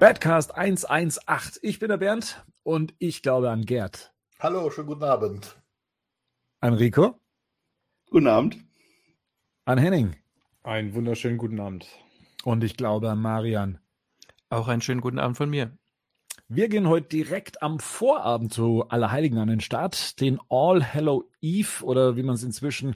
Badcast 0.00 0.56
118. 0.56 1.60
Ich 1.60 1.78
bin 1.78 1.90
der 1.90 1.98
Bernd 1.98 2.42
und 2.62 2.94
ich 2.98 3.20
glaube 3.20 3.50
an 3.50 3.66
Gerd. 3.66 4.14
Hallo, 4.38 4.70
schönen 4.70 4.86
guten 4.86 5.04
Abend. 5.04 5.60
An 6.60 6.72
Rico. 6.72 7.20
Guten 8.08 8.26
Abend. 8.26 8.56
An 9.66 9.76
Henning. 9.76 10.16
Einen 10.62 10.94
wunderschönen 10.94 11.36
guten 11.36 11.60
Abend. 11.60 11.86
Und 12.44 12.64
ich 12.64 12.78
glaube 12.78 13.10
an 13.10 13.20
Marian. 13.20 13.78
Auch 14.48 14.68
einen 14.68 14.80
schönen 14.80 15.02
guten 15.02 15.18
Abend 15.18 15.36
von 15.36 15.50
mir. 15.50 15.76
Wir 16.48 16.70
gehen 16.70 16.88
heute 16.88 17.08
direkt 17.08 17.62
am 17.62 17.78
Vorabend 17.78 18.54
zu 18.54 18.88
Allerheiligen 18.88 19.36
an 19.36 19.48
den 19.48 19.60
Start, 19.60 20.18
den 20.18 20.40
All 20.48 20.94
Hallow 20.94 21.28
Eve 21.42 21.84
oder 21.84 22.16
wie 22.16 22.22
man 22.22 22.36
es 22.36 22.42
inzwischen 22.42 22.94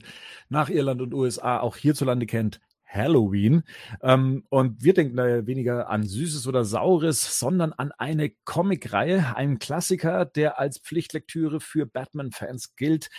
nach 0.49 0.69
Irland 0.69 1.03
und 1.03 1.13
USA 1.13 1.59
auch 1.59 1.77
hierzulande 1.77 2.25
kennt, 2.25 2.61
Halloween. 2.85 3.63
Ähm, 4.01 4.45
und 4.49 4.83
wir 4.83 4.93
denken 4.93 5.17
da 5.17 5.45
weniger 5.45 5.89
an 5.89 6.03
Süßes 6.03 6.47
oder 6.47 6.63
Saures, 6.63 7.39
sondern 7.39 7.73
an 7.73 7.91
eine 7.97 8.29
Comicreihe, 8.45 9.35
einen 9.35 9.59
Klassiker, 9.59 10.25
der 10.25 10.59
als 10.59 10.79
Pflichtlektüre 10.79 11.59
für 11.59 11.85
Batman-Fans 11.85 12.75
gilt. 12.75 13.09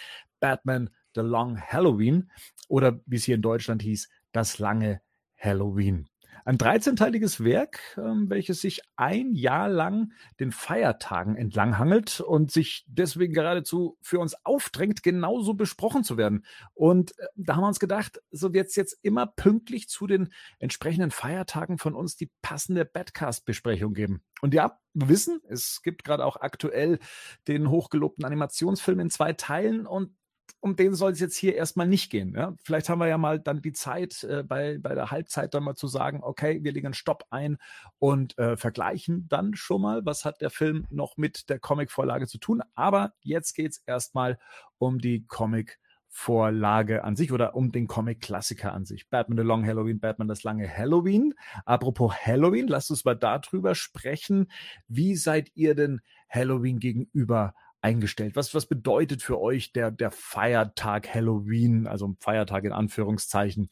Batman 0.40 0.90
The 1.14 1.22
Long 1.22 1.58
Halloween 1.60 2.30
oder 2.68 3.00
wie 3.06 3.16
es 3.16 3.24
hier 3.24 3.36
in 3.36 3.42
Deutschland 3.42 3.82
hieß, 3.82 4.08
das 4.32 4.58
lange 4.58 5.00
Halloween. 5.38 6.08
Ein 6.46 6.58
13-teiliges 6.58 7.42
Werk, 7.42 7.80
ähm, 7.98 8.30
welches 8.30 8.60
sich 8.60 8.80
ein 8.94 9.34
Jahr 9.34 9.68
lang 9.68 10.12
den 10.38 10.52
Feiertagen 10.52 11.34
entlanghangelt 11.34 12.20
und 12.20 12.52
sich 12.52 12.84
deswegen 12.86 13.34
geradezu 13.34 13.98
für 14.00 14.20
uns 14.20 14.36
aufdrängt, 14.44 15.02
genauso 15.02 15.54
besprochen 15.54 16.04
zu 16.04 16.16
werden. 16.16 16.44
Und 16.72 17.18
äh, 17.18 17.26
da 17.34 17.56
haben 17.56 17.64
wir 17.64 17.66
uns 17.66 17.80
gedacht, 17.80 18.20
so 18.30 18.54
wird 18.54 18.68
es 18.68 18.76
jetzt 18.76 18.96
immer 19.02 19.26
pünktlich 19.26 19.88
zu 19.88 20.06
den 20.06 20.32
entsprechenden 20.60 21.10
Feiertagen 21.10 21.78
von 21.78 21.96
uns 21.96 22.14
die 22.14 22.30
passende 22.42 22.84
Badcast-Besprechung 22.84 23.92
geben. 23.92 24.22
Und 24.40 24.54
ja, 24.54 24.78
wir 24.94 25.08
wissen, 25.08 25.40
es 25.48 25.82
gibt 25.82 26.04
gerade 26.04 26.24
auch 26.24 26.36
aktuell 26.36 27.00
den 27.48 27.70
hochgelobten 27.70 28.24
Animationsfilm 28.24 29.00
in 29.00 29.10
zwei 29.10 29.32
Teilen 29.32 29.84
und 29.84 30.14
um 30.60 30.76
den 30.76 30.94
soll 30.94 31.12
es 31.12 31.20
jetzt 31.20 31.36
hier 31.36 31.54
erstmal 31.54 31.86
nicht 31.86 32.10
gehen. 32.10 32.34
Ja? 32.34 32.54
Vielleicht 32.62 32.88
haben 32.88 32.98
wir 32.98 33.06
ja 33.06 33.18
mal 33.18 33.38
dann 33.38 33.62
die 33.62 33.72
Zeit, 33.72 34.24
äh, 34.24 34.42
bei, 34.42 34.78
bei 34.78 34.94
der 34.94 35.10
Halbzeit 35.10 35.54
dann 35.54 35.64
mal 35.64 35.76
zu 35.76 35.86
sagen, 35.86 36.20
okay, 36.22 36.60
wir 36.62 36.72
legen 36.72 36.88
einen 36.88 36.94
Stopp 36.94 37.24
ein 37.30 37.58
und 37.98 38.36
äh, 38.38 38.56
vergleichen 38.56 39.28
dann 39.28 39.54
schon 39.54 39.82
mal, 39.82 40.04
was 40.04 40.24
hat 40.24 40.40
der 40.40 40.50
Film 40.50 40.86
noch 40.90 41.16
mit 41.16 41.48
der 41.48 41.58
Comic-Vorlage 41.58 42.26
zu 42.26 42.38
tun. 42.38 42.62
Aber 42.74 43.12
jetzt 43.20 43.54
geht 43.54 43.72
es 43.72 43.82
erstmal 43.86 44.38
um 44.78 44.98
die 44.98 45.26
Comic- 45.26 45.78
Vorlage 46.08 47.04
an 47.04 47.14
sich 47.14 47.30
oder 47.30 47.54
um 47.54 47.72
den 47.72 47.88
Comic-Klassiker 47.88 48.72
an 48.72 48.86
sich. 48.86 49.10
Batman 49.10 49.36
The 49.36 49.44
Long 49.44 49.66
Halloween, 49.66 50.00
Batman 50.00 50.28
das 50.28 50.44
lange 50.44 50.66
Halloween. 50.66 51.34
Apropos 51.66 52.10
Halloween, 52.24 52.68
lasst 52.68 52.90
uns 52.90 53.04
mal 53.04 53.16
darüber 53.16 53.74
sprechen. 53.74 54.50
Wie 54.88 55.14
seid 55.14 55.50
ihr 55.54 55.74
denn 55.74 56.00
Halloween 56.30 56.78
gegenüber 56.78 57.54
eingestellt? 57.80 58.36
Was, 58.36 58.54
was 58.54 58.66
bedeutet 58.66 59.22
für 59.22 59.40
euch 59.40 59.72
der, 59.72 59.90
der 59.90 60.10
Feiertag 60.10 61.12
Halloween, 61.12 61.86
also 61.86 62.08
ein 62.08 62.16
Feiertag 62.20 62.64
in 62.64 62.72
Anführungszeichen? 62.72 63.70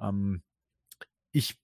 Ähm, 0.00 0.42
ich 1.32 1.58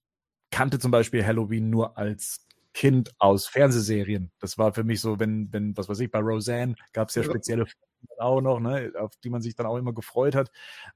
kannte 0.50 0.78
zum 0.78 0.90
Beispiel 0.90 1.24
Halloween 1.24 1.70
nur 1.70 1.96
als 1.96 2.46
Kind 2.74 3.14
aus 3.18 3.46
Fernsehserien. 3.46 4.32
Das 4.38 4.58
war 4.58 4.72
für 4.72 4.84
mich 4.84 5.00
so, 5.00 5.18
wenn, 5.20 5.52
wenn, 5.52 5.76
was 5.76 5.88
weiß 5.88 6.00
ich, 6.00 6.10
bei 6.10 6.20
Roseanne 6.20 6.74
gab 6.92 7.08
es 7.08 7.14
ja 7.14 7.22
spezielle 7.22 7.66
auch 8.18 8.40
noch, 8.40 8.60
ne, 8.60 8.92
auf 8.98 9.12
die 9.22 9.30
man 9.30 9.42
sich 9.42 9.54
dann 9.54 9.66
auch 9.66 9.76
immer 9.76 9.92
gefreut 9.92 10.34
hat. 10.34 10.50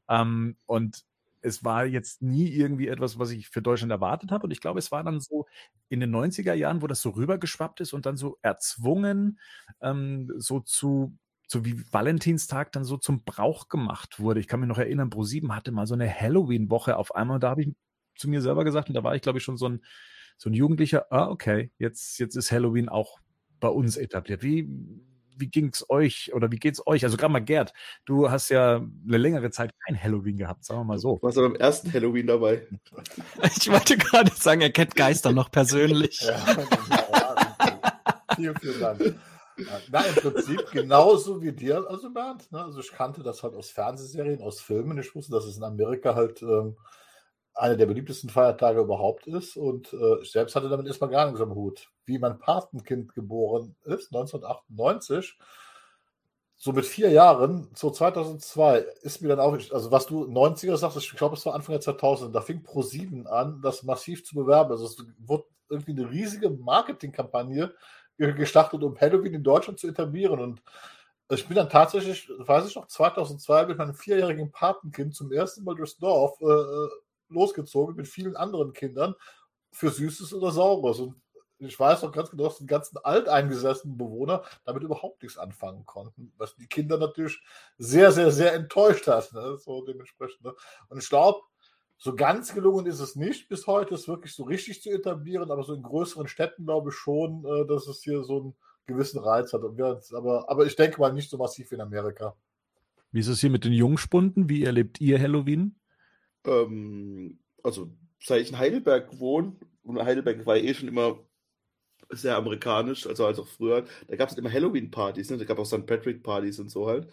Ähm, 0.09 0.57
und 0.67 1.05
es 1.47 1.65
war 1.65 1.87
jetzt 1.87 2.23
nie 2.23 2.49
irgendwie 2.49 2.89
etwas, 2.89 3.19
was 3.19 3.31
ich 3.31 3.49
für 3.49 3.63
Deutschland 3.63 3.93
erwartet 3.93 4.33
habe. 4.33 4.45
Und 4.45 4.51
ich 4.51 4.61
glaube, 4.61 4.81
es 4.81 4.91
war 4.91 5.05
dann 5.05 5.21
so 5.21 5.47
in 5.89 6.01
den 6.01 6.15
90er 6.15 6.55
Jahren, 6.55 6.83
wo 6.83 6.89
das 6.89 7.01
so 7.01 7.11
rübergeschwappt 7.11 7.81
ist 7.81 7.93
und 7.93 8.05
dann 8.05 8.17
so 8.17 8.39
erzwungen, 8.43 9.39
ähm, 9.81 10.33
so 10.37 10.61
zu, 10.61 11.17
so 11.47 11.65
wie 11.65 11.81
Valentinstag 11.93 12.73
dann 12.73 12.85
so 12.85 12.97
zum 12.97 13.23
Brauch 13.23 13.69
gemacht 13.69 14.19
wurde. 14.19 14.41
Ich 14.41 14.49
kann 14.49 14.61
mich 14.61 14.69
noch 14.69 14.79
erinnern, 14.79 15.09
Pro7 15.09 15.55
hatte 15.55 15.71
mal 15.71 15.87
so 15.87 15.95
eine 15.95 16.13
Halloween-Woche 16.13 16.97
auf 16.97 17.15
einmal. 17.15 17.37
Und 17.37 17.45
da 17.45 17.51
habe 17.51 17.63
ich 17.63 17.73
zu 18.17 18.29
mir 18.29 18.43
selber 18.43 18.65
gesagt, 18.65 18.89
und 18.89 18.95
da 18.95 19.05
war 19.05 19.15
ich, 19.15 19.23
glaube 19.23 19.39
ich, 19.39 19.45
schon 19.45 19.57
so 19.57 19.69
ein, 19.69 19.85
so 20.37 20.51
ein 20.51 20.55
Jugendlicher, 20.55 21.07
ah, 21.13 21.29
okay, 21.29 21.71
jetzt, 21.79 22.19
jetzt 22.19 22.35
ist 22.35 22.51
Halloween 22.51 22.89
auch 22.89 23.21
bei 23.61 23.69
uns 23.69 23.97
etabliert. 23.97 24.43
Wie, 24.43 24.69
wie 25.37 25.49
ging 25.49 25.71
es 25.73 25.89
euch 25.89 26.33
oder 26.35 26.51
wie 26.51 26.59
geht 26.59 26.75
es 26.75 26.87
euch? 26.87 27.05
Also 27.05 27.17
gerade 27.17 27.33
mal 27.33 27.41
Gerd, 27.41 27.73
du 28.05 28.31
hast 28.31 28.49
ja 28.49 28.77
eine 28.77 29.19
längere 29.19 29.51
Zeit 29.51 29.73
kein 29.87 30.03
Halloween 30.03 30.37
gehabt, 30.37 30.65
sagen 30.65 30.81
wir 30.81 30.85
mal 30.85 30.99
so. 30.99 31.17
Du 31.17 31.23
warst 31.23 31.39
aber 31.39 31.51
beim 31.51 31.61
ersten 31.61 31.93
Halloween 31.93 32.27
dabei. 32.27 32.67
Ich 33.59 33.71
wollte 33.71 33.97
gerade 33.97 34.31
sagen, 34.35 34.61
er 34.61 34.71
kennt 34.71 34.95
Geister 34.95 35.33
noch 35.33 35.51
persönlich. 35.51 36.21
Ja, 36.21 36.39
vielen, 38.37 38.57
vielen 38.57 38.81
Dank. 38.81 39.15
Na, 39.91 40.03
im 40.03 40.15
Prinzip 40.15 40.71
genauso 40.71 41.43
wie 41.43 41.53
dir, 41.53 41.87
also 41.89 42.11
Bernd. 42.11 42.51
Ne? 42.53 42.63
Also 42.63 42.81
ich 42.81 42.93
kannte 42.93 43.23
das 43.23 43.43
halt 43.43 43.55
aus 43.55 43.71
Fernsehserien, 43.71 44.43
aus 44.43 44.61
Filmen. 44.61 44.99
Ich 44.99 45.15
wusste, 45.15 45.33
dass 45.33 45.45
es 45.45 45.57
in 45.57 45.65
Amerika 45.65 46.15
halt 46.15 46.43
ähm, 46.43 46.77
einer 47.57 47.77
der 47.77 47.87
beliebtesten 47.87 48.31
Feiertage 48.31 48.81
überhaupt 48.81 49.27
ist. 49.27 49.57
Und 49.57 49.93
äh, 49.93 50.21
ich 50.23 50.31
selbst 50.31 50.55
hatte 50.55 50.69
damit 50.69 50.87
erstmal 50.87 51.11
gar 51.11 51.27
nichts 51.27 51.41
am 51.41 51.55
Hut. 51.55 51.91
Wie 52.05 52.19
mein 52.19 52.39
Patenkind 52.39 53.15
geboren 53.15 53.75
ist, 53.85 54.15
1998, 54.15 55.39
so 56.59 56.73
mit 56.73 56.87
vier 56.87 57.11
Jahren, 57.11 57.69
so 57.75 57.91
2002, 57.91 58.79
ist 59.03 59.21
mir 59.21 59.29
dann 59.29 59.41
auch, 59.41 59.53
also 59.53 59.91
was 59.91 60.07
du 60.07 60.25
90er 60.25 60.77
sagst, 60.77 60.97
ich 60.97 61.11
glaube, 61.15 61.37
es 61.37 61.45
war 61.45 61.55
Anfang 61.55 61.75
der 61.75 61.81
2000, 61.81 62.35
da 62.35 62.41
fing 62.41 62.63
Pro7 62.63 63.27
an, 63.27 63.61
das 63.63 63.83
massiv 63.83 64.25
zu 64.25 64.35
bewerben. 64.35 64.71
Also 64.71 64.87
es 64.87 65.05
wurde 65.19 65.45
irgendwie 65.69 65.93
eine 65.93 66.11
riesige 66.11 66.51
Marketingkampagne 66.51 67.75
gestartet, 68.17 68.83
um 68.83 68.99
Halloween 68.99 69.35
in 69.35 69.43
Deutschland 69.43 69.79
zu 69.79 69.89
etablieren. 69.89 70.41
Und 70.41 70.63
ich 71.31 71.47
bin 71.47 71.57
dann 71.57 71.69
tatsächlich, 71.69 72.31
weiß 72.39 72.69
ich 72.69 72.77
noch, 72.77 72.87
2002 72.87 73.67
mit 73.67 73.79
meinem 73.79 73.95
vierjährigen 73.95 74.51
Patenkind 74.51 75.15
zum 75.15 75.33
ersten 75.33 75.65
Mal 75.65 75.75
durchs 75.75 75.99
Dorf 75.99 76.41
äh, 76.41 76.89
losgezogen 77.29 77.97
mit 77.97 78.09
vielen 78.09 78.37
anderen 78.37 78.73
Kindern 78.73 79.15
für 79.73 79.91
Süßes 79.91 80.33
oder 80.35 80.51
Saures. 80.51 81.01
Und 81.01 81.21
ich 81.59 81.79
weiß 81.79 82.03
noch 82.03 82.13
ganz 82.13 82.31
genau, 82.31 82.45
dass 82.45 82.59
die 82.59 82.67
ganzen 82.67 82.99
alteingesessenen 82.99 83.97
Bewohner 83.97 84.45
damit 84.65 84.83
überhaupt 84.83 85.23
nichts 85.23 85.39
anfangen 85.39 85.87
konnten. 85.87 86.33
Was 86.37 86.55
die 86.57 86.67
Kinder 86.67 86.99
natürlich 86.99 87.41
sehr, 87.79 88.13
sehr, 88.13 88.31
sehr 88.31 88.55
enttäuscht 88.55 89.07
hat. 89.07 89.33
Ne? 89.33 89.57
So 89.59 89.85
dementsprechend. 89.85 90.43
Ne? 90.45 90.55
Und 90.89 90.99
ich 90.99 91.09
glaube, 91.09 91.41
so 91.99 92.15
ganz 92.15 92.53
gelungen 92.53 92.87
ist 92.87 93.01
es 93.01 93.17
nicht 93.17 93.49
bis 93.49 93.67
heute, 93.67 93.95
es 93.95 94.07
wirklich 94.07 94.35
so 94.35 94.45
richtig 94.45 94.83
zu 94.83 94.91
etablieren, 94.91 95.51
aber 95.51 95.63
so 95.63 95.73
in 95.73 95.83
größeren 95.83 96.29
Städten 96.29 96.67
glaube 96.67 96.91
ich 96.91 96.97
schon, 96.97 97.45
äh, 97.47 97.67
dass 97.67 97.87
es 97.87 98.03
hier 98.03 98.23
so 98.23 98.41
einen 98.41 98.57
gewissen 98.87 99.19
Reiz 99.19 99.53
hat. 99.53 99.63
aber, 99.63 100.51
aber 100.51 100.67
ich 100.67 100.77
denke 100.77 101.01
mal 101.01 101.13
nicht 101.13 101.31
so 101.31 101.39
massiv 101.39 101.71
wie 101.71 101.77
in 101.77 101.81
Amerika. 101.81 102.37
Wie 103.13 103.21
ist 103.21 103.29
es 103.29 103.41
hier 103.41 103.51
mit 103.51 103.65
den 103.65 103.73
Jungspunden? 103.73 104.49
Wie 104.51 104.65
erlebt 104.65 105.01
ihr 105.01 105.19
Halloween? 105.19 105.81
Ähm, 106.47 107.39
also, 107.63 107.91
seit 108.23 108.43
ich 108.43 108.51
in 108.51 108.59
Heidelberg 108.59 109.19
wohne, 109.19 109.57
und 109.83 110.03
Heidelberg 110.03 110.47
war 110.47 110.57
eh 110.57 110.75
schon 110.75 110.89
immer 110.89 111.27
sehr 112.11 112.37
amerikanisch, 112.37 113.07
also 113.07 113.27
als 113.27 113.39
auch 113.39 113.49
früher, 113.49 113.85
da 114.09 114.17
gab 114.17 114.29
es 114.29 114.35
halt 114.35 114.39
immer 114.39 114.53
Halloween-Partys, 114.53 115.31
ne? 115.31 115.39
da 115.39 115.45
gab 115.45 115.59
es 115.59 115.73
auch 115.73 115.79
St. 115.79 115.87
Patrick-Partys 115.87 116.59
und 116.61 116.71
so 116.71 116.87
halt. 116.87 117.09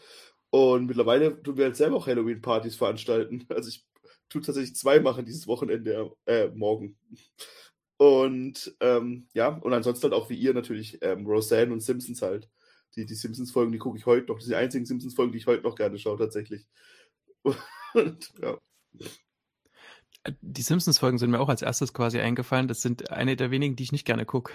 Und 0.51 0.85
mittlerweile 0.85 1.41
tun 1.41 1.57
wir 1.57 1.65
halt 1.65 1.75
selber 1.75 1.97
auch 1.97 2.07
Halloween-Partys 2.07 2.75
veranstalten. 2.75 3.45
Also 3.49 3.69
ich 3.69 3.85
tue 4.29 4.41
tatsächlich 4.41 4.75
zwei 4.75 4.99
machen 4.99 5.25
dieses 5.25 5.47
Wochenende, 5.47 6.11
äh, 6.25 6.47
morgen. 6.49 6.97
Und 7.97 8.75
ähm, 8.79 9.27
ja, 9.33 9.49
und 9.49 9.73
ansonsten 9.73 10.03
halt 10.03 10.13
auch 10.13 10.29
wie 10.29 10.35
ihr 10.35 10.53
natürlich 10.53 10.99
ähm, 11.01 11.25
Roseanne 11.25 11.73
und 11.73 11.81
Simpsons 11.81 12.21
halt. 12.21 12.49
Die, 12.95 13.05
die 13.05 13.15
Simpsons-Folgen, 13.15 13.71
die 13.71 13.79
gucke 13.79 13.97
ich 13.97 14.05
heute 14.05 14.27
noch. 14.27 14.35
Das 14.35 14.45
sind 14.45 14.53
die 14.53 14.57
einzigen 14.57 14.85
Simpsons-Folgen, 14.85 15.31
die 15.31 15.39
ich 15.39 15.47
heute 15.47 15.63
noch 15.63 15.75
gerne 15.75 15.97
schaue, 15.97 16.17
tatsächlich. 16.17 16.67
Und 17.93 18.33
ja. 18.41 18.57
Die 20.41 20.61
Simpsons-Folgen 20.61 21.17
sind 21.17 21.31
mir 21.31 21.39
auch 21.41 21.49
als 21.49 21.61
erstes 21.61 21.93
quasi 21.93 22.19
eingefallen. 22.19 22.69
Das 22.69 22.81
sind 22.81 23.11
eine 23.11 23.35
der 23.35 23.51
wenigen, 23.51 23.75
die 23.75 23.83
ich 23.83 23.91
nicht 23.91 24.05
gerne 24.05 24.25
gucke. 24.25 24.53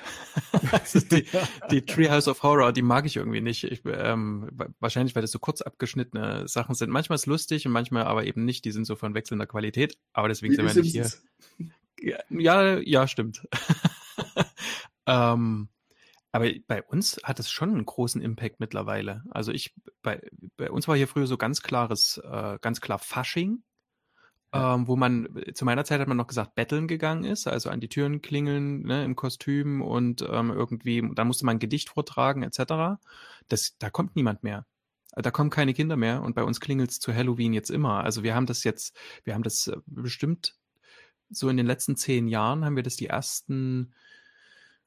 die, 1.10 1.26
die 1.70 1.84
Treehouse 1.84 2.26
of 2.28 2.42
Horror, 2.42 2.72
die 2.72 2.80
mag 2.80 3.04
ich 3.04 3.16
irgendwie 3.16 3.42
nicht. 3.42 3.64
Ich, 3.64 3.82
ähm, 3.84 4.48
wahrscheinlich, 4.80 5.14
weil 5.14 5.20
das 5.22 5.30
so 5.30 5.38
kurz 5.38 5.60
abgeschnittene 5.60 6.48
Sachen 6.48 6.74
sind. 6.74 6.90
Manchmal 6.90 7.16
ist 7.16 7.26
lustig 7.26 7.66
und 7.66 7.72
manchmal 7.72 8.04
aber 8.04 8.24
eben 8.24 8.46
nicht. 8.46 8.64
Die 8.64 8.72
sind 8.72 8.86
so 8.86 8.96
von 8.96 9.12
wechselnder 9.14 9.46
Qualität. 9.46 9.98
Aber 10.14 10.28
deswegen 10.28 10.52
Wie 10.52 10.56
sind 10.56 10.74
wir 10.74 10.82
nicht 10.82 10.92
hier. 11.98 12.18
Ja, 12.30 12.78
ja, 12.78 13.06
stimmt. 13.06 13.46
ähm, 15.06 15.68
aber 16.32 16.50
bei 16.66 16.82
uns 16.82 17.20
hat 17.24 17.40
es 17.40 17.50
schon 17.50 17.70
einen 17.70 17.84
großen 17.84 18.22
Impact 18.22 18.58
mittlerweile. 18.58 19.24
Also 19.30 19.52
ich, 19.52 19.74
bei, 20.00 20.20
bei 20.56 20.70
uns 20.70 20.88
war 20.88 20.96
hier 20.96 21.08
früher 21.08 21.26
so 21.26 21.36
ganz 21.36 21.60
klares, 21.60 22.18
äh, 22.24 22.58
ganz 22.62 22.80
klar 22.80 22.98
Fasching 22.98 23.62
ähm, 24.52 24.88
wo 24.88 24.96
man, 24.96 25.28
zu 25.54 25.64
meiner 25.64 25.84
Zeit 25.84 26.00
hat 26.00 26.08
man 26.08 26.16
noch 26.16 26.26
gesagt, 26.26 26.54
betteln 26.54 26.88
gegangen 26.88 27.24
ist, 27.24 27.46
also 27.46 27.70
an 27.70 27.80
die 27.80 27.88
Türen 27.88 28.22
klingeln 28.22 28.82
ne, 28.82 29.04
im 29.04 29.14
Kostüm 29.14 29.82
und 29.82 30.22
ähm, 30.22 30.50
irgendwie, 30.50 31.02
da 31.14 31.24
musste 31.24 31.44
man 31.44 31.56
ein 31.56 31.60
Gedicht 31.60 31.90
vortragen 31.90 32.42
etc. 32.42 33.00
Das, 33.48 33.76
da 33.78 33.90
kommt 33.90 34.16
niemand 34.16 34.42
mehr. 34.42 34.66
Da 35.14 35.30
kommen 35.30 35.50
keine 35.50 35.74
Kinder 35.74 35.96
mehr 35.96 36.22
und 36.22 36.34
bei 36.34 36.44
uns 36.44 36.60
klingelt 36.60 36.90
es 36.90 37.00
zu 37.00 37.14
Halloween 37.14 37.52
jetzt 37.52 37.70
immer. 37.70 38.04
Also 38.04 38.22
wir 38.22 38.34
haben 38.34 38.46
das 38.46 38.64
jetzt, 38.64 38.96
wir 39.24 39.34
haben 39.34 39.42
das 39.42 39.66
äh, 39.66 39.76
bestimmt 39.86 40.54
so 41.30 41.48
in 41.48 41.56
den 41.56 41.66
letzten 41.66 41.96
zehn 41.96 42.28
Jahren 42.28 42.64
haben 42.64 42.76
wir 42.76 42.82
das 42.82 42.96
die 42.96 43.08
ersten 43.08 43.92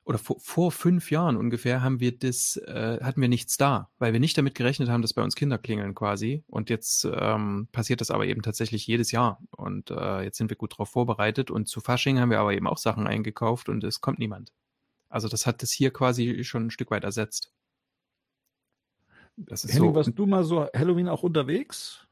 oder 0.03 0.17
vor, 0.17 0.39
vor 0.39 0.71
fünf 0.71 1.11
Jahren 1.11 1.37
ungefähr 1.37 1.81
haben 1.81 1.99
wir 1.99 2.17
das, 2.17 2.57
äh, 2.57 2.99
hatten 3.01 3.21
wir 3.21 3.29
nichts 3.29 3.57
da, 3.57 3.89
weil 3.99 4.13
wir 4.13 4.19
nicht 4.19 4.37
damit 4.37 4.55
gerechnet 4.55 4.89
haben, 4.89 5.01
dass 5.01 5.13
bei 5.13 5.21
uns 5.21 5.35
Kinder 5.35 5.57
klingeln 5.57 5.93
quasi. 5.93 6.43
Und 6.47 6.69
jetzt 6.69 7.07
ähm, 7.11 7.67
passiert 7.71 8.01
das 8.01 8.09
aber 8.09 8.25
eben 8.25 8.41
tatsächlich 8.41 8.87
jedes 8.87 9.11
Jahr. 9.11 9.39
Und 9.51 9.91
äh, 9.91 10.23
jetzt 10.23 10.37
sind 10.37 10.49
wir 10.49 10.57
gut 10.57 10.73
darauf 10.73 10.89
vorbereitet. 10.89 11.51
Und 11.51 11.67
zu 11.67 11.81
Fasching 11.81 12.19
haben 12.19 12.31
wir 12.31 12.39
aber 12.39 12.53
eben 12.53 12.67
auch 12.67 12.79
Sachen 12.79 13.05
eingekauft 13.05 13.69
und 13.69 13.83
es 13.83 14.01
kommt 14.01 14.17
niemand. 14.17 14.51
Also 15.07 15.27
das 15.27 15.45
hat 15.45 15.61
das 15.61 15.71
hier 15.71 15.91
quasi 15.91 16.43
schon 16.43 16.67
ein 16.67 16.71
Stück 16.71 16.89
weit 16.89 17.03
ersetzt. 17.03 17.51
Das 19.37 19.63
ist 19.63 19.73
Henning, 19.73 19.91
so. 19.91 19.95
warst 19.95 20.11
du 20.15 20.25
mal 20.25 20.43
so 20.43 20.67
Halloween 20.75 21.07
auch 21.09 21.23
unterwegs? 21.23 22.07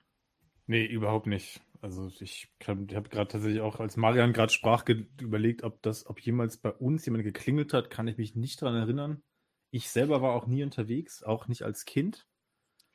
Nee, 0.67 0.85
überhaupt 0.85 1.25
nicht. 1.25 1.61
Also 1.81 2.07
ich, 2.07 2.21
ich 2.21 2.67
habe 2.67 2.85
gerade 2.85 3.27
tatsächlich 3.27 3.61
auch, 3.61 3.79
als 3.79 3.95
Marian 3.95 4.33
gerade 4.33 4.51
sprach, 4.51 4.85
überlegt, 5.19 5.63
ob 5.63 5.81
das, 5.81 6.05
ob 6.05 6.19
jemals 6.19 6.57
bei 6.57 6.71
uns 6.71 7.05
jemand 7.05 7.23
geklingelt 7.23 7.73
hat, 7.73 7.89
kann 7.89 8.07
ich 8.07 8.17
mich 8.17 8.35
nicht 8.35 8.61
daran 8.61 8.75
erinnern. 8.75 9.23
Ich 9.71 9.89
selber 9.89 10.21
war 10.21 10.33
auch 10.33 10.47
nie 10.47 10.63
unterwegs, 10.63 11.23
auch 11.23 11.47
nicht 11.47 11.63
als 11.63 11.85
Kind. 11.85 12.27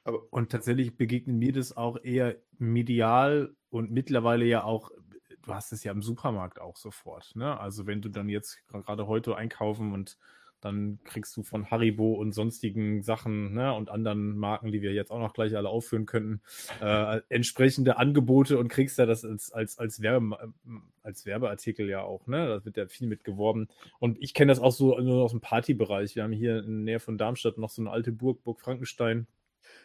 Aber 0.03 0.31
und 0.31 0.53
tatsächlich 0.53 0.97
begegnet 0.97 1.37
mir 1.37 1.53
das 1.53 1.77
auch 1.77 1.97
eher 2.03 2.37
medial 2.59 3.57
und 3.71 3.91
mittlerweile 3.91 4.45
ja 4.45 4.65
auch, 4.65 4.91
du 5.41 5.55
hast 5.55 5.73
es 5.73 5.83
ja 5.83 5.93
im 5.93 6.03
Supermarkt 6.03 6.61
auch 6.61 6.77
sofort. 6.77 7.35
Ne? 7.37 7.59
Also 7.59 7.87
wenn 7.87 8.03
du 8.03 8.11
dann 8.11 8.29
jetzt 8.29 8.59
gerade 8.69 9.07
heute 9.07 9.37
einkaufen 9.37 9.93
und 9.93 10.19
dann 10.65 10.99
kriegst 11.05 11.37
du 11.37 11.43
von 11.43 11.71
Haribo 11.71 12.15
und 12.15 12.33
sonstigen 12.33 13.03
Sachen 13.03 13.53
ne, 13.55 13.75
und 13.75 13.91
anderen 13.91 14.37
Marken, 14.39 14.73
die 14.73 14.81
wir 14.81 14.93
jetzt 14.95 15.11
auch 15.11 15.19
noch 15.19 15.35
gleich 15.35 15.57
alle 15.57 15.69
aufführen 15.69 16.07
könnten, 16.07 16.41
äh, 16.81 17.21
entsprechende 17.29 17.99
Angebote 17.99 18.59
und 18.59 18.69
kriegst 18.69 18.99
ja 18.99 19.05
das 19.05 19.25
als, 19.25 19.53
als, 19.53 19.79
als, 19.79 20.01
Werbe, 20.01 20.53
als 21.03 21.27
Werbeartikel 21.27 21.89
ja 21.89 22.03
auch. 22.03 22.27
Ne? 22.27 22.49
Da 22.49 22.65
wird 22.65 22.77
ja 22.77 22.87
viel 22.87 23.09
mit 23.09 23.25
geworben. 23.25 23.69
Und 23.99 24.17
ich 24.23 24.33
kenne 24.33 24.51
das 24.51 24.59
auch 24.59 24.73
so 24.73 24.99
nur 24.99 25.23
aus 25.23 25.33
dem 25.33 25.41
Partybereich. 25.41 26.17
Wir 26.17 26.23
haben 26.23 26.33
hier 26.33 26.59
in 26.61 26.85
der 26.85 26.95
Nähe 26.95 27.01
von 27.01 27.19
Darmstadt 27.19 27.59
noch 27.59 27.71
so 27.71 27.83
eine 27.83 27.91
alte 27.91 28.13
Burg, 28.13 28.43
Burg 28.43 28.61
Frankenstein. 28.61 29.27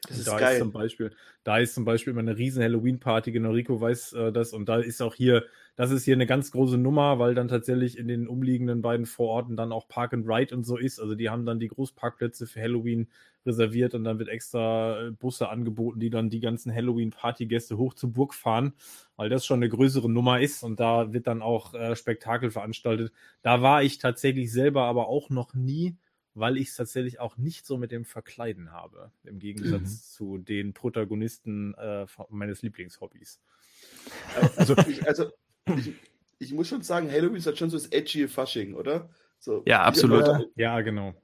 Das 0.07 0.17
ist 0.17 0.27
da 0.27 0.39
geil. 0.39 0.53
Ist 0.53 0.59
zum 0.59 0.71
Beispiel, 0.71 1.11
da 1.43 1.57
ist 1.57 1.75
zum 1.75 1.85
Beispiel 1.85 2.11
immer 2.11 2.21
eine 2.21 2.37
riesen 2.37 2.63
Halloween-Party, 2.63 3.31
genau 3.31 3.51
Rico 3.51 3.79
weiß 3.79 4.13
äh, 4.13 4.31
das. 4.31 4.53
Und 4.53 4.69
da 4.69 4.77
ist 4.77 5.01
auch 5.01 5.15
hier, 5.15 5.45
das 5.75 5.91
ist 5.91 6.05
hier 6.05 6.15
eine 6.15 6.25
ganz 6.25 6.51
große 6.51 6.77
Nummer, 6.77 7.19
weil 7.19 7.35
dann 7.35 7.47
tatsächlich 7.47 7.97
in 7.97 8.07
den 8.07 8.27
umliegenden 8.27 8.81
beiden 8.81 9.05
Vororten 9.05 9.55
dann 9.55 9.71
auch 9.71 9.87
Park 9.87 10.13
and 10.13 10.27
Ride 10.27 10.55
und 10.55 10.63
so 10.63 10.77
ist. 10.77 10.99
Also 10.99 11.15
die 11.15 11.29
haben 11.29 11.45
dann 11.45 11.59
die 11.59 11.67
Großparkplätze 11.67 12.47
für 12.47 12.61
Halloween 12.61 13.07
reserviert 13.45 13.93
und 13.93 14.03
dann 14.03 14.19
wird 14.19 14.29
extra 14.29 15.07
äh, 15.07 15.11
Busse 15.11 15.49
angeboten, 15.49 15.99
die 15.99 16.09
dann 16.09 16.29
die 16.29 16.39
ganzen 16.39 16.73
Halloween-Partygäste 16.73 17.77
hoch 17.77 17.93
zur 17.93 18.11
Burg 18.11 18.33
fahren, 18.33 18.73
weil 19.15 19.29
das 19.29 19.45
schon 19.45 19.59
eine 19.59 19.69
größere 19.69 20.09
Nummer 20.09 20.41
ist 20.41 20.63
und 20.63 20.79
da 20.79 21.13
wird 21.13 21.27
dann 21.27 21.41
auch 21.41 21.73
äh, 21.73 21.95
Spektakel 21.95 22.51
veranstaltet. 22.51 23.11
Da 23.41 23.61
war 23.61 23.83
ich 23.83 23.97
tatsächlich 23.97 24.51
selber 24.51 24.83
aber 24.83 25.07
auch 25.07 25.29
noch 25.29 25.53
nie 25.53 25.97
weil 26.33 26.57
ich 26.57 26.69
es 26.69 26.75
tatsächlich 26.75 27.19
auch 27.19 27.37
nicht 27.37 27.65
so 27.65 27.77
mit 27.77 27.91
dem 27.91 28.05
Verkleiden 28.05 28.71
habe, 28.71 29.11
im 29.23 29.39
Gegensatz 29.39 29.81
mhm. 29.81 30.01
zu 30.15 30.37
den 30.37 30.73
Protagonisten 30.73 31.73
äh, 31.75 32.05
meines 32.29 32.61
Lieblingshobbys. 32.61 33.39
Also, 34.57 34.75
ich, 34.87 35.07
also 35.07 35.31
ich, 35.77 35.93
ich, 36.39 36.53
muss 36.53 36.67
schon 36.67 36.81
sagen, 36.81 37.11
Halloween 37.11 37.37
ist 37.37 37.45
halt 37.45 37.57
schon 37.57 37.69
so 37.69 37.77
das 37.77 37.87
edgy 37.87 38.27
Fasching, 38.27 38.73
oder? 38.73 39.09
So, 39.39 39.63
ja, 39.65 39.83
absolut. 39.83 40.49
Ja, 40.55 40.81
genau 40.81 41.15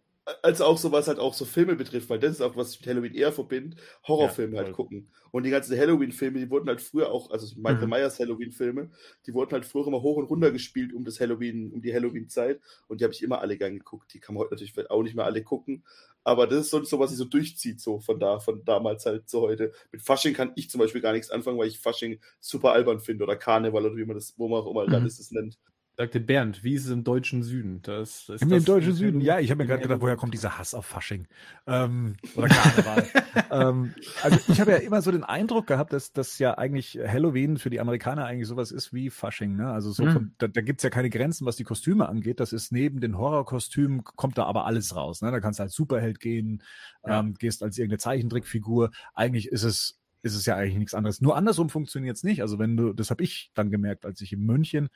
als 0.41 0.59
auch 0.59 0.77
so 0.77 0.91
was 0.91 1.07
halt 1.07 1.19
auch 1.19 1.33
so 1.33 1.45
Filme 1.45 1.75
betrifft, 1.75 2.09
weil 2.09 2.19
das 2.19 2.31
ist 2.31 2.41
auch 2.41 2.55
was 2.55 2.73
ich 2.73 2.79
mit 2.79 2.89
Halloween 2.89 3.13
eher 3.13 3.31
verbinde, 3.31 3.77
Horrorfilme 4.07 4.55
ja, 4.55 4.63
halt 4.63 4.73
gucken. 4.73 5.07
Und 5.31 5.43
die 5.43 5.51
ganzen 5.51 5.77
Halloween-Filme, 5.77 6.39
die 6.39 6.49
wurden 6.49 6.67
halt 6.67 6.81
früher 6.81 7.11
auch, 7.11 7.29
also 7.29 7.53
Michael 7.57 7.85
mhm. 7.85 7.89
Myers 7.91 8.19
Halloween-Filme, 8.19 8.89
die 9.27 9.33
wurden 9.33 9.51
halt 9.51 9.65
früher 9.65 9.85
immer 9.85 10.01
hoch 10.01 10.17
und 10.17 10.25
runter 10.25 10.51
gespielt 10.51 10.93
um 10.93 11.05
das 11.05 11.19
Halloween, 11.19 11.71
um 11.71 11.81
die 11.81 11.93
Halloween-Zeit. 11.93 12.59
Und 12.87 13.01
die 13.01 13.03
habe 13.03 13.13
ich 13.13 13.21
immer 13.21 13.41
alle 13.41 13.57
gern 13.57 13.73
geguckt. 13.73 14.13
Die 14.13 14.19
kann 14.19 14.33
man 14.33 14.43
heute 14.43 14.55
natürlich 14.55 14.89
auch 14.89 15.03
nicht 15.03 15.15
mehr 15.15 15.25
alle 15.25 15.43
gucken. 15.43 15.83
Aber 16.23 16.47
das 16.47 16.61
ist 16.61 16.69
sonst 16.71 16.89
so, 16.89 16.99
was 16.99 17.11
sich 17.11 17.19
so 17.19 17.25
durchzieht, 17.25 17.79
so 17.79 17.99
von 17.99 18.19
da, 18.19 18.39
von 18.39 18.65
damals 18.65 19.05
halt 19.05 19.29
zu 19.29 19.41
heute. 19.41 19.73
Mit 19.91 20.01
Fasching 20.01 20.33
kann 20.33 20.53
ich 20.55 20.71
zum 20.71 20.79
Beispiel 20.79 21.01
gar 21.01 21.13
nichts 21.13 21.29
anfangen, 21.29 21.59
weil 21.59 21.67
ich 21.67 21.79
Fasching 21.79 22.19
super 22.39 22.71
albern 22.71 22.99
finde 22.99 23.25
oder 23.25 23.35
Karneval 23.35 23.85
oder 23.85 23.95
wie 23.95 24.05
man 24.05 24.15
das, 24.15 24.33
wo 24.37 24.47
man 24.47 24.61
auch 24.61 24.71
immer 24.71 24.87
mhm. 24.87 25.03
das 25.03 25.31
nennt 25.31 25.59
sagte 25.97 26.19
Bernd, 26.19 26.63
wie 26.63 26.73
ist 26.73 26.85
es 26.85 26.91
im 26.91 27.03
deutschen 27.03 27.43
Süden? 27.43 27.81
Das, 27.81 28.27
ist 28.27 28.41
Im 28.41 28.49
das 28.49 28.65
deutschen 28.65 28.93
Süden, 28.93 29.21
ja, 29.21 29.39
ich 29.39 29.49
habe 29.49 29.63
mir 29.63 29.67
gerade 29.67 29.81
gedacht, 29.81 30.01
woher 30.01 30.17
kommt 30.17 30.33
dieser 30.33 30.57
Hass 30.57 30.73
auf 30.73 30.85
Fasching? 30.85 31.27
Ähm, 31.67 32.17
oder 32.35 32.49
Karneval. 32.49 33.07
ähm, 33.51 33.93
also 34.21 34.39
ich 34.49 34.59
habe 34.59 34.71
ja 34.71 34.77
immer 34.77 35.01
so 35.01 35.11
den 35.11 35.23
Eindruck 35.23 35.67
gehabt, 35.67 35.93
dass 35.93 36.11
das 36.11 36.37
ja 36.37 36.57
eigentlich 36.57 36.99
Halloween 37.01 37.57
für 37.57 37.69
die 37.69 37.79
Amerikaner 37.79 38.25
eigentlich 38.25 38.47
sowas 38.47 38.71
ist 38.71 38.93
wie 38.93 39.09
Fasching. 39.09 39.55
Ne? 39.55 39.71
Also 39.71 39.91
so 39.91 40.03
mhm. 40.03 40.11
von, 40.11 40.31
da, 40.37 40.47
da 40.47 40.61
gibt 40.61 40.83
ja 40.83 40.89
keine 40.89 41.09
Grenzen, 41.09 41.45
was 41.45 41.55
die 41.55 41.63
Kostüme 41.63 42.09
angeht. 42.09 42.39
Das 42.39 42.51
ist 42.51 42.71
neben 42.73 42.99
den 42.99 43.17
Horrorkostümen, 43.17 44.03
kommt 44.03 44.37
da 44.37 44.45
aber 44.45 44.65
alles 44.65 44.95
raus. 44.95 45.21
Ne? 45.21 45.31
Da 45.31 45.39
kannst 45.39 45.59
du 45.59 45.63
als 45.63 45.73
Superheld 45.73 46.19
gehen, 46.19 46.61
ja. 47.05 47.19
ähm, 47.19 47.35
gehst 47.35 47.63
als 47.63 47.77
irgendeine 47.77 47.99
Zeichentrickfigur. 47.99 48.91
Eigentlich 49.13 49.47
ist 49.47 49.63
es 49.63 49.99
ist 50.23 50.33
es 50.33 50.47
ja 50.47 50.55
eigentlich 50.55 50.79
nichts 50.79 50.95
anderes. 50.95 51.21
Nur 51.21 51.37
andersrum 51.37 51.69
funktioniert 51.69 52.17
es 52.17 52.23
nicht. 52.23 52.41
Also 52.41 52.57
wenn 52.57 52.75
du, 52.75 52.93
das 52.93 53.11
habe 53.11 53.23
ich 53.23 53.51
dann 53.53 53.69
gemerkt, 53.69 54.07
als 54.07 54.21
ich 54.21 54.33
in 54.33 54.39
München 54.41 54.89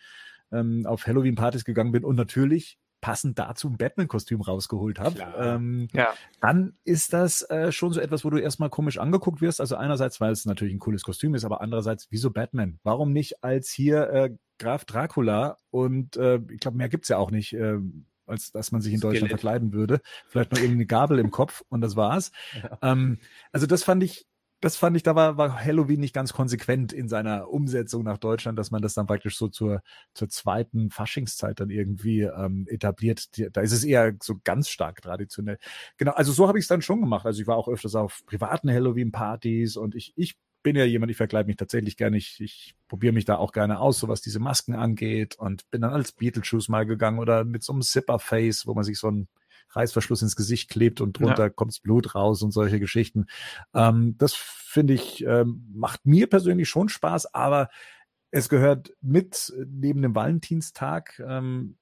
ähm, 0.52 0.86
auf 0.86 1.06
Halloween-Partys 1.08 1.66
gegangen 1.66 1.92
bin 1.92 2.04
und 2.04 2.16
natürlich 2.16 2.78
passend 3.02 3.40
dazu 3.40 3.70
ein 3.70 3.78
Batman-Kostüm 3.78 4.42
rausgeholt 4.42 5.00
habe, 5.00 5.22
ähm, 5.38 5.88
ja. 5.94 6.14
dann 6.42 6.74
ist 6.84 7.14
das 7.14 7.42
äh, 7.50 7.72
schon 7.72 7.94
so 7.94 8.02
etwas, 8.02 8.26
wo 8.26 8.30
du 8.30 8.38
erstmal 8.38 8.70
komisch 8.70 8.98
angeguckt 8.98 9.42
wirst. 9.42 9.62
Also 9.62 9.76
einerseits, 9.76 10.20
weil 10.20 10.32
es 10.32 10.46
natürlich 10.46 10.74
ein 10.74 10.80
cooles 10.80 11.04
Kostüm 11.04 11.34
ist, 11.36 11.46
aber 11.46 11.62
andererseits, 11.62 12.08
wieso 12.10 12.32
Batman? 12.32 12.80
Warum 12.84 13.14
nicht 13.14 13.44
als 13.44 13.70
hier 13.70 14.10
äh, 14.10 14.32
Graf 14.58 14.86
Dracula? 14.86 15.58
Und 15.72 16.18
äh, 16.18 16.42
ich 16.52 16.60
glaube, 16.60 16.78
mehr 16.78 16.90
gibt's 16.90 17.10
ja 17.10 17.18
auch 17.18 17.32
nicht. 17.32 17.54
Äh, 17.54 17.78
als 18.30 18.52
dass 18.52 18.72
man 18.72 18.82
sich 18.82 18.94
in 18.94 19.00
Deutschland 19.00 19.30
Skelett. 19.30 19.42
verkleiden 19.42 19.74
würde. 19.74 20.02
Vielleicht 20.28 20.52
noch 20.52 20.60
irgendeine 20.60 20.86
Gabel 20.86 21.18
im 21.18 21.32
Kopf 21.32 21.64
und 21.70 21.82
das 21.82 21.96
war's. 21.96 22.32
Ja. 22.62 22.78
Ähm, 22.82 23.20
also 23.52 23.66
das 23.66 23.84
fand 23.84 24.04
ich 24.04 24.28
das 24.62 24.76
fand 24.76 24.98
ich, 24.98 25.04
da 25.04 25.16
war, 25.16 25.38
war 25.38 25.64
Halloween 25.64 26.02
nicht 26.02 26.14
ganz 26.14 26.34
konsequent 26.34 26.92
in 26.92 27.08
seiner 27.08 27.50
Umsetzung 27.50 28.04
nach 28.04 28.18
Deutschland, 28.18 28.60
dass 28.60 28.72
man 28.72 28.82
das 28.82 28.94
dann 28.94 29.08
praktisch 29.08 29.38
so 29.38 29.48
zur, 29.48 29.82
zur 30.14 30.30
zweiten 30.30 30.90
Faschingszeit 30.90 31.60
dann 31.60 31.70
irgendwie 31.70 32.22
ähm, 32.22 32.66
etabliert. 32.70 33.30
Da 33.56 33.62
ist 33.62 33.72
es 33.72 33.84
eher 33.84 34.16
so 34.22 34.40
ganz 34.44 34.70
stark 34.70 35.02
traditionell. 35.02 35.58
Genau, 35.98 36.12
also 36.12 36.32
so 36.34 36.48
habe 36.48 36.60
ich 36.60 36.64
es 36.64 36.70
dann 36.70 36.82
schon 36.82 37.00
gemacht. 37.00 37.26
Also 37.26 37.42
ich 37.42 37.48
war 37.48 37.56
auch 37.56 37.70
öfters 37.70 37.96
auf 37.96 38.22
privaten 38.26 38.70
Halloween-Partys 38.70 39.78
und 39.78 39.96
ich, 39.96 40.14
ich 40.16 40.36
bin 40.62 40.76
ja 40.76 40.84
jemand, 40.84 41.10
ich 41.12 41.18
verkleide 41.18 41.48
mich 41.48 41.56
tatsächlich 41.56 41.96
gerne. 41.96 42.18
Ich, 42.18 42.42
ich 42.42 42.76
probiere 42.90 43.14
mich 43.14 43.26
da 43.26 43.38
auch 43.38 43.54
gerne 43.54 43.80
aus, 43.80 44.00
so 44.00 44.08
was 44.10 44.22
diese 44.22 44.40
Masken 44.40 44.76
angeht 44.76 45.38
und 45.38 45.70
bin 45.72 45.82
dann 45.82 45.94
als 45.94 46.12
Beetlejuice 46.12 46.68
mal 46.68 46.86
gegangen 46.86 47.20
oder 47.20 47.46
mit 47.46 47.64
so 47.64 47.72
einem 47.72 47.82
Zipper-Face, 47.82 48.68
wo 48.68 48.74
man 48.74 48.84
sich 48.84 49.00
so 49.00 49.10
ein 49.10 49.30
Reißverschluss 49.72 50.22
ins 50.22 50.36
Gesicht 50.36 50.70
klebt 50.70 51.02
und 51.02 51.20
drunter 51.20 51.44
ja. 51.44 51.50
kommt's 51.50 51.80
Blut 51.80 52.16
raus 52.16 52.42
und 52.42 52.52
solche 52.52 52.80
Geschichten. 52.80 53.26
Ähm, 53.74 54.16
das 54.18 54.34
finde 54.34 54.94
ich, 54.94 55.24
ähm, 55.26 55.68
macht 55.74 56.06
mir 56.06 56.28
persönlich 56.28 56.70
schon 56.70 56.90
Spaß, 56.90 57.34
aber 57.34 57.70
es 58.32 58.50
gehört 58.50 58.94
mit 59.02 59.54
neben 59.68 60.02
dem 60.02 60.16
Valentinstag, 60.16 61.20
ähm, 61.26 61.78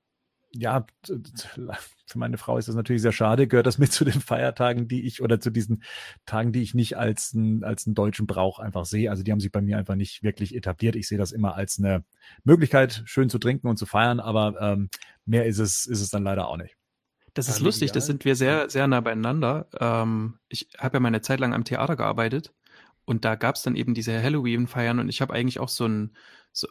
ja, 0.51 0.85
für 1.03 2.17
meine 2.17 2.37
Frau 2.37 2.57
ist 2.57 2.67
das 2.67 2.75
natürlich 2.75 3.01
sehr 3.01 3.11
schade, 3.11 3.47
gehört 3.47 3.67
das 3.67 3.77
mit 3.77 3.91
zu 3.91 4.05
den 4.05 4.21
Feiertagen, 4.21 4.87
die 4.87 5.05
ich 5.05 5.21
oder 5.21 5.39
zu 5.39 5.51
diesen 5.51 5.83
Tagen, 6.25 6.51
die 6.51 6.61
ich 6.61 6.73
nicht 6.73 6.97
als, 6.97 7.33
ein, 7.33 7.63
als 7.63 7.85
einen 7.85 7.95
deutschen 7.95 8.27
Brauch 8.27 8.59
einfach 8.59 8.85
sehe. 8.85 9.09
Also 9.09 9.23
die 9.23 9.31
haben 9.31 9.39
sich 9.39 9.51
bei 9.51 9.61
mir 9.61 9.77
einfach 9.77 9.95
nicht 9.95 10.23
wirklich 10.23 10.55
etabliert. 10.55 10.95
Ich 10.95 11.07
sehe 11.07 11.17
das 11.17 11.31
immer 11.31 11.55
als 11.55 11.77
eine 11.79 12.03
Möglichkeit, 12.43 13.03
schön 13.05 13.29
zu 13.29 13.39
trinken 13.39 13.67
und 13.67 13.77
zu 13.77 13.85
feiern, 13.85 14.19
aber 14.19 14.55
ähm, 14.59 14.89
mehr 15.25 15.45
ist 15.45 15.59
es, 15.59 15.85
ist 15.85 16.01
es 16.01 16.09
dann 16.09 16.23
leider 16.23 16.47
auch 16.47 16.57
nicht. 16.57 16.75
Das 17.37 17.49
ist 17.49 17.59
lustig, 17.59 17.91
das 17.91 18.07
sind 18.07 18.25
wir 18.25 18.35
sehr, 18.35 18.69
sehr 18.69 18.87
nah 18.87 18.99
beieinander. 18.99 19.67
Ähm, 19.79 20.39
ich 20.49 20.69
habe 20.79 20.95
ja 20.97 20.99
meine 20.99 21.21
Zeit 21.21 21.39
lang 21.39 21.53
am 21.53 21.63
Theater 21.63 21.95
gearbeitet 21.95 22.51
und 23.05 23.25
da 23.25 23.35
gab 23.35 23.55
es 23.55 23.61
dann 23.61 23.75
eben 23.75 23.93
diese 23.93 24.21
Halloween-Feiern 24.21 24.99
und 24.99 25.07
ich 25.07 25.21
habe 25.21 25.33
eigentlich 25.33 25.59
auch 25.59 25.69
so 25.69 25.85
ein, 25.85 26.15
so, 26.51 26.67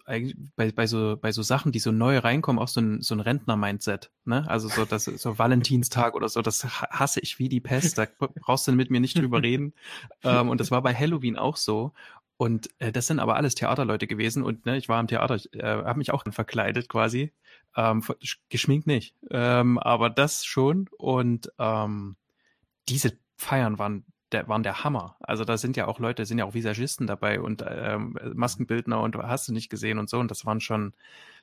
bei, 0.56 0.72
bei, 0.72 0.86
so, 0.88 1.16
bei 1.20 1.30
so 1.30 1.42
Sachen, 1.42 1.70
die 1.70 1.78
so 1.78 1.92
neu 1.92 2.18
reinkommen, 2.18 2.60
auch 2.60 2.66
so 2.66 2.80
ein, 2.80 3.00
so 3.00 3.14
ein 3.14 3.20
Rentner-Mindset. 3.20 4.10
Ne? 4.24 4.44
Also 4.48 4.68
so, 4.68 4.84
das, 4.84 5.04
so 5.04 5.38
Valentinstag 5.38 6.14
oder 6.14 6.28
so, 6.28 6.42
das 6.42 6.64
hasse 6.64 7.20
ich 7.20 7.38
wie 7.38 7.48
die 7.48 7.60
Pest. 7.60 7.96
Da 7.96 8.06
brauchst 8.18 8.66
du 8.66 8.72
mit 8.72 8.90
mir 8.90 9.00
nicht 9.00 9.16
drüber 9.16 9.40
reden. 9.42 9.72
ähm, 10.24 10.48
und 10.48 10.60
das 10.60 10.72
war 10.72 10.82
bei 10.82 10.92
Halloween 10.92 11.36
auch 11.36 11.56
so. 11.56 11.92
Und 12.36 12.68
äh, 12.80 12.90
das 12.90 13.06
sind 13.06 13.20
aber 13.20 13.36
alles 13.36 13.54
Theaterleute 13.54 14.06
gewesen 14.06 14.42
und 14.42 14.66
ne, 14.66 14.76
ich 14.76 14.88
war 14.88 15.00
im 15.00 15.06
Theater, 15.06 15.36
ich 15.36 15.54
äh, 15.54 15.62
habe 15.62 15.98
mich 15.98 16.12
auch 16.12 16.24
verkleidet 16.30 16.88
quasi. 16.88 17.32
Ähm, 17.76 18.02
geschminkt 18.48 18.86
nicht, 18.86 19.14
ähm, 19.30 19.78
aber 19.78 20.08
das 20.10 20.44
schon. 20.44 20.88
Und 20.96 21.52
ähm, 21.58 22.16
diese 22.88 23.18
Feiern 23.36 23.78
waren 23.78 24.04
der, 24.32 24.48
waren 24.48 24.62
der 24.62 24.82
Hammer. 24.82 25.16
Also 25.20 25.44
da 25.44 25.56
sind 25.56 25.76
ja 25.76 25.86
auch 25.86 25.98
Leute, 25.98 26.26
sind 26.26 26.38
ja 26.38 26.44
auch 26.44 26.54
Visagisten 26.54 27.06
dabei 27.06 27.40
und 27.40 27.64
ähm, 27.68 28.18
Maskenbildner 28.34 29.00
und 29.00 29.16
hast 29.16 29.48
du 29.48 29.52
nicht 29.52 29.70
gesehen 29.70 29.98
und 29.98 30.10
so. 30.10 30.18
Und 30.18 30.30
das 30.30 30.44
waren 30.44 30.60
schon, 30.60 30.94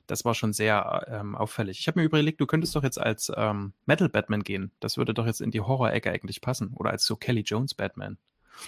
das 0.06 0.24
war 0.24 0.34
schon 0.34 0.52
sehr 0.52 1.06
ähm, 1.08 1.34
auffällig. 1.34 1.80
Ich 1.80 1.88
habe 1.88 2.00
mir 2.00 2.06
überlegt, 2.06 2.40
du 2.40 2.46
könntest 2.46 2.76
doch 2.76 2.82
jetzt 2.82 3.00
als 3.00 3.32
ähm, 3.36 3.72
Metal 3.86 4.08
Batman 4.08 4.42
gehen. 4.42 4.70
Das 4.80 4.98
würde 4.98 5.14
doch 5.14 5.26
jetzt 5.26 5.40
in 5.40 5.50
die 5.50 5.60
Horror-Ecke 5.60 6.10
eigentlich 6.10 6.40
passen. 6.40 6.72
Oder 6.74 6.90
als 6.90 7.06
so 7.06 7.16
Kelly 7.16 7.40
Jones 7.40 7.74
Batman. 7.74 8.18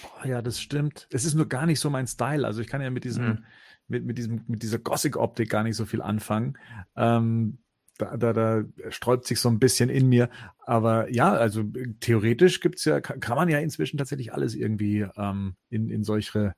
Oh, 0.03 0.27
ja, 0.27 0.41
das 0.41 0.59
stimmt. 0.59 1.07
Es 1.11 1.23
ist 1.23 1.35
nur 1.35 1.47
gar 1.47 1.65
nicht 1.65 1.79
so 1.79 1.89
mein 1.89 2.07
Style. 2.07 2.45
Also 2.45 2.61
ich 2.61 2.67
kann 2.67 2.81
ja 2.81 2.89
mit 2.89 3.03
diesem, 3.03 3.25
mhm. 3.25 3.45
Mit, 3.87 4.05
mit 4.05 4.17
diesem, 4.17 4.43
mit 4.47 4.63
dieser 4.63 4.79
Gothic-Optik 4.79 5.49
gar 5.49 5.63
nicht 5.63 5.75
so 5.75 5.85
viel 5.85 6.01
anfangen. 6.01 6.57
Ähm, 6.95 7.59
da, 7.97 8.15
da, 8.15 8.33
da 8.33 8.63
sträubt 8.89 9.25
sich 9.25 9.39
so 9.39 9.49
ein 9.49 9.59
bisschen 9.59 9.89
in 9.89 10.07
mir. 10.07 10.29
Aber 10.65 11.11
ja, 11.11 11.33
also 11.33 11.63
theoretisch 11.99 12.61
gibt's 12.61 12.85
ja, 12.85 13.01
kann, 13.01 13.19
kann 13.19 13.35
man 13.35 13.49
ja 13.49 13.59
inzwischen 13.59 13.97
tatsächlich 13.97 14.33
alles 14.33 14.55
irgendwie 14.55 15.07
ähm, 15.17 15.55
in, 15.69 15.89
in 15.89 16.03
solche 16.03 16.53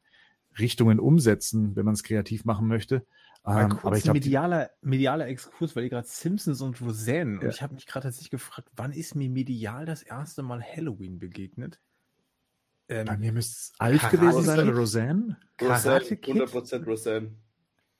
Richtungen 0.57 0.99
umsetzen, 0.99 1.75
wenn 1.75 1.85
man 1.85 1.93
es 1.93 2.03
kreativ 2.03 2.45
machen 2.45 2.67
möchte. 2.67 3.05
Ähm, 3.45 3.79
aber 3.83 3.95
ich 3.95 4.03
glaube, 4.03 4.19
medialer, 4.19 4.69
medialer 4.81 5.27
Exkurs, 5.27 5.75
weil 5.75 5.83
ihr 5.83 5.89
gerade 5.89 6.07
Simpsons 6.07 6.61
und 6.61 6.79
Roseanne 6.81 7.35
ja. 7.35 7.41
und 7.41 7.49
ich 7.49 7.61
habe 7.61 7.73
mich 7.73 7.85
gerade 7.85 8.03
tatsächlich 8.03 8.31
gefragt, 8.31 8.69
wann 8.75 8.91
ist 8.91 9.15
mir 9.15 9.29
medial 9.29 9.85
das 9.85 10.03
erste 10.03 10.43
Mal 10.43 10.61
Halloween 10.61 11.19
begegnet? 11.19 11.79
Ähm, 12.89 13.05
Bei 13.05 13.17
mir 13.17 13.31
müsste 13.31 13.53
es 13.53 13.73
Alf 13.77 14.01
Karate 14.01 14.17
gewesen 14.17 14.43
sein 14.43 14.59
oder 14.67 14.77
Roseanne? 14.77 15.37
Karate 15.57 16.17
Kid? 16.17 16.35
100% 16.35 16.85
Roseanne. 16.85 17.31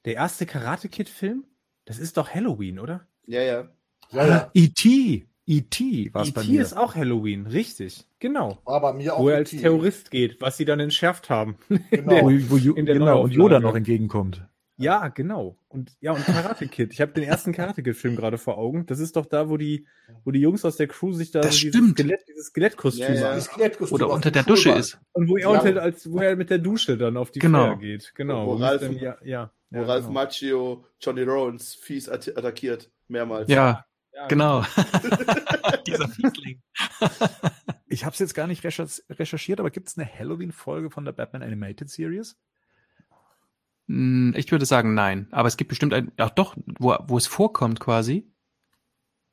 Der 0.06 0.16
erste 0.16 0.46
Karate 0.46 0.90
Kid 0.90 1.10
Film? 1.10 1.46
Das 1.86 2.00
ist 2.00 2.18
doch 2.18 2.30
Halloween, 2.30 2.80
oder? 2.80 3.08
Ja, 3.28 3.42
ja. 3.42 3.70
ja, 4.12 4.28
ja. 4.28 4.52
E.T. 4.54 5.28
E.T. 5.46 6.14
war 6.14 6.24
es 6.24 6.32
bei 6.32 6.44
mir. 6.44 6.62
ist 6.62 6.78
auch 6.78 6.96
Halloween, 6.96 7.48
richtig. 7.48 8.06
Genau. 8.20 8.60
War 8.66 8.82
bei 8.82 8.94
mir 8.94 9.16
auch. 9.16 9.20
Wo 9.20 9.30
er 9.30 9.38
als 9.38 9.52
Terrorist 9.52 10.12
geht, 10.12 10.40
was 10.42 10.58
sie 10.58 10.66
dann 10.66 10.80
entschärft 10.80 11.30
haben. 11.30 11.58
Genau. 11.90 12.12
wo, 12.22 12.30
wo, 12.30 12.74
genau 12.74 13.24
und 13.24 13.32
Yoda 13.32 13.60
noch 13.60 13.76
entgegenkommt. 13.76 14.44
Ja, 14.80 15.10
genau. 15.10 15.58
Und 15.68 15.92
ja, 16.00 16.14
und 16.14 16.24
Karate 16.26 16.68
Kid. 16.70 16.94
Ich 16.94 17.02
habe 17.02 17.12
den 17.12 17.26
ersten 17.26 17.52
Karate 17.52 17.84
Kid-Film 17.84 18.16
gerade 18.16 18.38
vor 18.38 18.58
Augen. 18.58 18.86
Das 18.86 19.00
ist 19.00 19.18
doch 19.18 19.26
da, 19.26 19.50
wo 19.50 19.58
die, 19.58 19.86
wo 20.24 20.32
die 20.32 20.40
Jungs 20.40 20.64
aus 20.64 20.78
der 20.78 20.88
Crew 20.88 21.12
sich 21.12 21.32
da 21.32 21.42
das 21.42 21.58
so 21.58 21.70
dieses, 21.70 21.92
Skelett, 21.92 22.22
dieses 22.30 22.48
Skelettkostüm 22.48 23.14
ja, 23.14 23.36
ja. 23.36 23.42
Skelettkostüm 23.42 23.96
Oder 23.96 24.10
unter 24.10 24.32
der 24.32 24.44
Dusche 24.44 24.72
ist. 24.72 24.98
Und 25.12 25.28
wo 25.28 25.36
er, 25.36 25.50
unter, 25.50 25.82
als, 25.82 26.10
wo 26.10 26.20
er 26.20 26.38
mit 26.38 26.50
der 26.50 26.60
Dusche 26.60 26.98
dann 26.98 27.18
auf 27.18 27.30
die 27.30 27.40
genau. 27.40 27.66
Feuer 27.66 27.80
geht. 27.80 28.14
Genau. 28.16 28.48
Wo, 28.48 28.52
wo 28.52 28.64
Ralf, 28.64 28.82
dann, 28.82 28.98
ja, 28.98 29.18
ja, 29.22 29.52
wo 29.70 29.82
Ralf 29.82 30.04
genau. 30.04 30.14
Macchio 30.14 30.86
Johnny 31.02 31.24
Rollins 31.24 31.76
fies 31.76 32.08
attackiert. 32.08 32.90
Mehrmals. 33.10 33.50
Ja, 33.50 33.86
ja 34.14 34.28
genau. 34.28 34.64
Dieser 35.88 36.08
Fiesling. 36.08 36.62
ich 37.88 38.06
habe 38.06 38.14
es 38.14 38.20
jetzt 38.20 38.34
gar 38.34 38.48
nicht 38.48 38.64
recherchiert, 38.64 39.60
aber 39.60 39.72
gibt 39.72 39.90
es 39.90 39.98
eine 39.98 40.08
Halloween-Folge 40.08 40.90
von 40.90 41.04
der 41.04 41.12
Batman 41.12 41.44
Animated 41.44 41.90
Series? 41.90 42.38
Hm, 43.90 44.34
ich 44.38 44.52
würde 44.52 44.66
sagen, 44.66 44.94
nein. 44.94 45.28
Aber 45.32 45.48
es 45.48 45.58
gibt 45.58 45.70
bestimmt 45.70 45.94
ein, 45.94 46.12
ach 46.18 46.30
doch, 46.30 46.56
wo, 46.78 46.96
wo 47.08 47.18
es 47.18 47.28
vorkommt 47.28 47.80
quasi. 47.80 48.32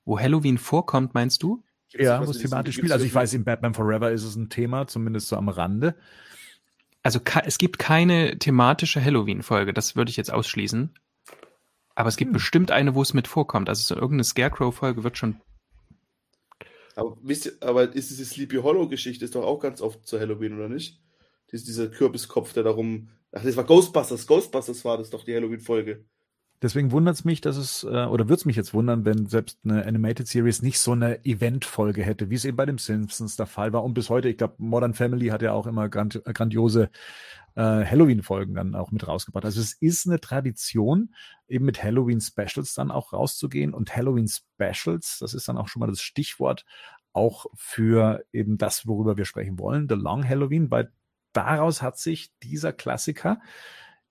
Wo 0.05 0.19
Halloween 0.19 0.57
vorkommt, 0.59 1.15
meinst 1.15 1.43
du? 1.43 1.63
Ja, 1.93 2.27
wo 2.27 2.31
es 2.31 2.39
thematisch 2.39 2.77
spielt. 2.77 2.93
Also 2.93 3.05
ich 3.05 3.15
weiß, 3.15 3.35
in 3.35 3.45
Batman 3.45 3.75
Forever 3.75 4.11
ist 4.11 4.25
es 4.25 4.35
ein 4.35 4.49
Thema, 4.49 4.87
zumindest 4.87 5.29
so 5.29 5.37
am 5.37 5.49
Rande. 5.49 5.95
Also 7.03 7.21
es 7.45 7.59
gibt 7.59 7.79
keine 7.79 8.39
thematische 8.39 9.05
Halloween-Folge, 9.05 9.73
das 9.73 9.95
würde 9.95 10.11
ich 10.11 10.17
jetzt 10.17 10.33
ausschließen. 10.33 10.93
Aber 11.95 12.09
es 12.09 12.17
gibt 12.17 12.31
hm. 12.31 12.33
bestimmt 12.33 12.71
eine, 12.71 12.95
wo 12.95 13.03
es 13.03 13.15
mit 13.15 13.29
vorkommt. 13.29 13.69
Also 13.69 13.83
so 13.83 13.95
irgendeine 13.95 14.25
Scarecrow-Folge 14.25 15.05
wird 15.05 15.19
schon. 15.19 15.41
Aber, 16.95 17.17
wisst 17.23 17.47
ihr, 17.47 17.53
aber 17.61 17.95
ist 17.95 18.11
diese 18.11 18.25
Sleepy 18.25 18.57
Hollow-Geschichte 18.57 19.25
ist 19.25 19.35
doch 19.35 19.45
auch 19.45 19.61
ganz 19.61 19.81
oft 19.83 20.07
zu 20.07 20.19
Halloween, 20.19 20.55
oder 20.55 20.69
nicht? 20.69 21.01
Dies, 21.53 21.65
dieser 21.65 21.89
Kürbiskopf, 21.89 22.53
der 22.55 22.65
darum 22.65 23.11
Ach, 23.37 23.43
das 23.43 23.57
war 23.57 23.65
Ghostbusters. 23.65 24.27
Ghostbusters 24.27 24.83
war 24.87 24.97
das 24.97 25.11
doch 25.11 25.23
die 25.23 25.35
Halloween-Folge. 25.35 26.07
Deswegen 26.63 26.91
wundert 26.91 27.17
es 27.17 27.25
mich, 27.27 27.43
dass 27.43 27.59
es, 27.59 27.85
äh, 27.85 28.07
oder 28.07 28.31
würde 28.31 28.37
es 28.37 28.45
mich 28.47 28.57
jetzt 28.57 28.73
wundern, 28.73 29.05
wenn 29.05 29.27
selbst 29.27 29.59
eine 29.63 29.85
Animated 29.85 30.27
Series 30.27 30.63
nicht 30.63 30.79
so 30.79 30.93
eine 30.93 31.23
Event-Folge 31.27 32.03
hätte, 32.03 32.31
wie 32.31 32.35
es 32.35 32.47
eben 32.47 32.57
bei 32.57 32.65
den 32.65 32.79
Simpsons 32.79 33.37
der 33.37 33.45
Fall 33.45 33.75
war. 33.75 33.85
Und 33.85 33.93
bis 33.93 34.09
heute, 34.09 34.31
ich 34.31 34.39
glaube, 34.39 34.55
Modern 34.57 34.95
Family 34.95 35.27
hat 35.27 35.43
ja 35.43 35.53
auch 35.53 35.67
immer 35.67 35.91
grand, 35.91 36.25
grandiose 36.25 36.89
äh, 37.57 37.61
Halloween-Folgen 37.61 38.55
dann 38.55 38.75
auch 38.75 38.91
mit 38.91 39.07
rausgebracht. 39.07 39.45
Also 39.45 39.61
es 39.61 39.75
ist 39.75 40.07
eine 40.07 40.19
Tradition, 40.19 41.15
eben 41.47 41.67
mit 41.67 41.83
Halloween-Specials 41.83 42.73
dann 42.73 42.91
auch 42.91 43.13
rauszugehen. 43.13 43.75
Und 43.75 43.95
Halloween-Specials, 43.95 45.19
das 45.21 45.35
ist 45.35 45.47
dann 45.47 45.59
auch 45.59 45.69
schon 45.69 45.81
mal 45.81 45.89
das 45.89 46.01
Stichwort, 46.01 46.65
auch 47.13 47.45
für 47.55 48.25
eben 48.33 48.57
das, 48.57 48.87
worüber 48.87 49.19
wir 49.19 49.27
sprechen 49.27 49.59
wollen, 49.59 49.89
The 49.91 49.95
Long 49.95 50.27
Halloween, 50.27 50.71
weil 50.71 50.91
daraus 51.37 51.83
hat 51.83 51.99
sich 51.99 52.37
dieser 52.39 52.73
Klassiker 52.73 53.41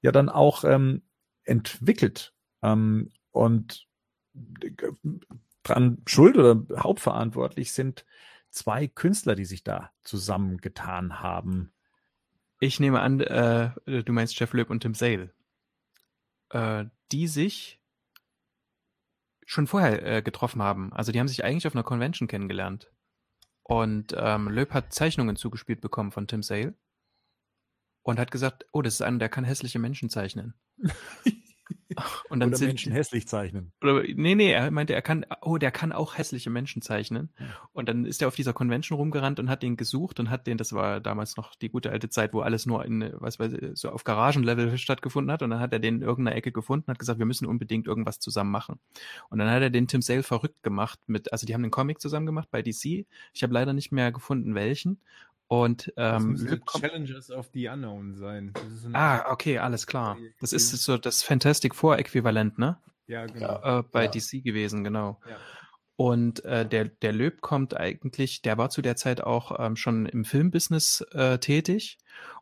ja 0.01 0.11
dann 0.11 0.29
auch 0.29 0.63
ähm, 0.63 1.01
entwickelt. 1.43 2.33
Ähm, 2.61 3.11
und 3.31 3.87
dran 5.63 6.01
schuld 6.07 6.37
oder 6.37 6.63
hauptverantwortlich 6.77 7.73
sind 7.73 8.05
zwei 8.49 8.87
Künstler, 8.87 9.35
die 9.35 9.45
sich 9.45 9.63
da 9.63 9.91
zusammengetan 10.01 11.21
haben. 11.21 11.73
Ich 12.59 12.79
nehme 12.79 13.01
an, 13.01 13.19
äh, 13.19 13.71
du 13.85 14.13
meinst 14.13 14.39
Jeff 14.39 14.53
Loeb 14.53 14.69
und 14.69 14.81
Tim 14.81 14.93
Sale, 14.93 15.33
äh, 16.49 16.85
die 17.11 17.27
sich 17.27 17.81
schon 19.45 19.67
vorher 19.67 20.03
äh, 20.03 20.21
getroffen 20.21 20.61
haben. 20.61 20.93
Also 20.93 21.11
die 21.11 21.19
haben 21.19 21.27
sich 21.27 21.43
eigentlich 21.43 21.67
auf 21.67 21.75
einer 21.75 21.83
Convention 21.83 22.27
kennengelernt. 22.27 22.91
Und 23.63 24.15
ähm, 24.17 24.47
Loeb 24.47 24.73
hat 24.73 24.93
Zeichnungen 24.93 25.35
zugespielt 25.35 25.81
bekommen 25.81 26.11
von 26.11 26.27
Tim 26.27 26.43
Sale 26.43 26.75
und 28.05 28.19
hat 28.19 28.29
gesagt, 28.29 28.65
oh, 28.71 28.83
das 28.83 28.95
ist 28.95 29.01
einer, 29.01 29.17
der 29.17 29.29
kann 29.29 29.43
hässliche 29.43 29.79
Menschen 29.79 30.09
zeichnen. 30.09 30.53
Und 32.29 32.39
dann 32.39 32.49
oder 32.49 32.57
sind, 32.57 32.67
Menschen 32.67 32.91
hässlich 32.91 33.27
zeichnen. 33.27 33.71
Oder, 33.81 34.03
nee, 34.03 34.35
nee, 34.35 34.51
er 34.51 34.69
meinte, 34.69 34.93
er 34.93 35.01
kann, 35.01 35.25
oh, 35.41 35.57
der 35.57 35.71
kann 35.71 35.91
auch 35.91 36.17
hässliche 36.17 36.49
Menschen 36.49 36.81
zeichnen. 36.81 37.29
Und 37.71 37.87
dann 37.89 38.05
ist 38.05 38.21
er 38.21 38.27
auf 38.27 38.35
dieser 38.35 38.53
Convention 38.53 38.97
rumgerannt 38.97 39.39
und 39.39 39.49
hat 39.49 39.63
den 39.63 39.77
gesucht 39.77 40.19
und 40.19 40.29
hat 40.29 40.45
den, 40.45 40.57
das 40.57 40.73
war 40.73 40.99
damals 40.99 41.37
noch 41.37 41.55
die 41.55 41.69
gute 41.69 41.91
alte 41.91 42.09
Zeit, 42.09 42.33
wo 42.33 42.41
alles 42.41 42.65
nur 42.65 42.83
in, 42.85 43.11
was 43.15 43.39
weiß 43.39 43.53
ich, 43.53 43.69
so 43.73 43.89
auf 43.89 44.03
Garagenlevel 44.03 44.77
stattgefunden 44.77 45.31
hat. 45.31 45.41
Und 45.41 45.51
dann 45.51 45.59
hat 45.59 45.73
er 45.73 45.79
den 45.79 45.97
in 45.97 46.01
irgendeiner 46.01 46.35
Ecke 46.35 46.51
gefunden, 46.51 46.91
hat 46.91 46.99
gesagt, 46.99 47.19
wir 47.19 47.25
müssen 47.25 47.45
unbedingt 47.45 47.87
irgendwas 47.87 48.19
zusammen 48.19 48.51
machen. 48.51 48.79
Und 49.29 49.39
dann 49.39 49.49
hat 49.49 49.61
er 49.61 49.69
den 49.69 49.87
Tim 49.87 50.01
Sale 50.01 50.23
verrückt 50.23 50.63
gemacht 50.63 50.99
mit, 51.07 51.31
also 51.31 51.45
die 51.45 51.53
haben 51.53 51.63
den 51.63 51.71
Comic 51.71 52.01
zusammen 52.01 52.25
gemacht 52.25 52.49
bei 52.51 52.61
DC. 52.61 53.05
Ich 53.33 53.43
habe 53.43 53.53
leider 53.53 53.73
nicht 53.73 53.91
mehr 53.91 54.11
gefunden, 54.11 54.53
welchen. 54.55 54.99
Und 55.47 55.93
ähm, 55.97 56.37
das 56.37 56.81
Challengers 56.81 57.29
of 57.29 57.49
the 57.53 57.67
Unknown 57.67 58.15
sein. 58.15 58.53
ah, 58.93 59.31
okay, 59.31 59.59
alles 59.59 59.85
klar. 59.85 60.17
Das 60.39 60.53
ist 60.53 60.71
so 60.71 60.97
das 60.97 61.21
Fantastic 61.21 61.75
Four 61.75 61.99
Äquivalent, 61.99 62.57
ne? 62.57 62.79
Ja, 63.07 63.25
genau. 63.27 63.79
Äh, 63.79 63.83
bei 63.91 64.05
ja. 64.05 64.11
DC 64.11 64.43
gewesen, 64.43 64.83
genau. 64.83 65.19
Ja. 65.29 65.37
Und 65.97 66.43
äh, 66.43 66.67
der, 66.67 66.85
der 66.85 67.13
Löb 67.13 67.41
kommt 67.41 67.77
eigentlich, 67.77 68.41
der 68.41 68.57
war 68.57 68.69
zu 68.69 68.81
der 68.81 68.95
Zeit 68.95 69.21
auch 69.21 69.57
ähm, 69.59 69.75
schon 69.75 70.05
im 70.07 70.25
Filmbusiness 70.25 71.01
äh, 71.11 71.37
tätig. 71.37 71.97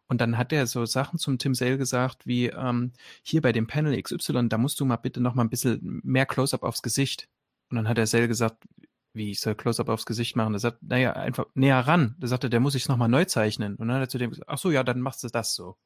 Und 0.07 0.21
dann 0.21 0.37
hat 0.37 0.51
er 0.51 0.65
so 0.67 0.85
Sachen 0.85 1.19
zum 1.19 1.37
Tim 1.37 1.53
Sale 1.53 1.77
gesagt, 1.77 2.25
wie 2.25 2.47
ähm, 2.47 2.93
hier 3.21 3.41
bei 3.41 3.51
dem 3.51 3.67
Panel 3.67 4.01
XY, 4.01 4.49
da 4.49 4.57
musst 4.57 4.79
du 4.79 4.85
mal 4.85 4.97
bitte 4.97 5.21
noch 5.21 5.35
mal 5.35 5.43
ein 5.43 5.49
bisschen 5.49 6.01
mehr 6.03 6.25
Close-up 6.25 6.63
aufs 6.63 6.81
Gesicht. 6.81 7.29
Und 7.69 7.77
dann 7.77 7.87
hat 7.87 7.97
der 7.97 8.07
Sale 8.07 8.27
gesagt, 8.27 8.63
wie 9.13 9.31
ich 9.31 9.39
soll 9.39 9.55
Close-Up 9.55 9.89
aufs 9.89 10.05
Gesicht 10.05 10.35
machen? 10.35 10.53
Er 10.53 10.59
sagt, 10.59 10.81
naja, 10.81 11.13
einfach 11.13 11.45
näher 11.53 11.79
ran. 11.79 12.15
Da 12.19 12.27
sagte, 12.27 12.49
der 12.49 12.59
muss 12.59 12.75
ich 12.75 12.87
nochmal 12.87 13.09
neu 13.09 13.25
zeichnen. 13.25 13.75
Und 13.75 13.87
dann 13.87 13.97
hat 13.97 14.03
er 14.03 14.09
zu 14.09 14.17
dem 14.17 14.31
gesagt, 14.31 14.49
ach 14.49 14.57
so, 14.57 14.71
ja, 14.71 14.83
dann 14.83 15.01
machst 15.01 15.23
du 15.23 15.27
das 15.27 15.55
so. 15.55 15.77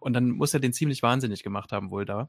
Und 0.00 0.12
dann 0.12 0.30
muss 0.30 0.54
er 0.54 0.60
den 0.60 0.72
ziemlich 0.72 1.02
wahnsinnig 1.02 1.42
gemacht 1.42 1.72
haben, 1.72 1.90
wohl 1.90 2.04
da. 2.04 2.28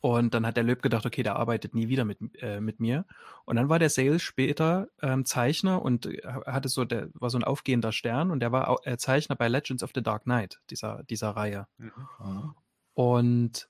Und 0.00 0.34
dann 0.34 0.46
hat 0.46 0.56
der 0.56 0.64
Löb 0.64 0.82
gedacht, 0.82 1.06
okay, 1.06 1.22
der 1.22 1.36
arbeitet 1.36 1.74
nie 1.74 1.88
wieder 1.88 2.04
mit, 2.04 2.18
äh, 2.42 2.60
mit 2.60 2.78
mir. 2.78 3.06
Und 3.44 3.56
dann 3.56 3.68
war 3.68 3.78
der 3.78 3.88
Sales 3.88 4.22
später 4.22 4.88
ähm, 5.00 5.24
Zeichner 5.24 5.82
und 5.82 6.06
äh, 6.06 6.20
hatte 6.46 6.68
so, 6.68 6.84
der 6.84 7.08
war 7.14 7.30
so 7.30 7.38
ein 7.38 7.44
aufgehender 7.44 7.92
Stern 7.92 8.30
und 8.30 8.40
der 8.40 8.52
war 8.52 8.80
äh, 8.84 8.98
Zeichner 8.98 9.36
bei 9.36 9.48
Legends 9.48 9.82
of 9.82 9.92
the 9.94 10.02
Dark 10.02 10.24
Knight, 10.24 10.60
dieser, 10.70 11.04
dieser 11.04 11.30
Reihe. 11.30 11.66
Mhm. 11.78 12.54
Und 12.92 13.68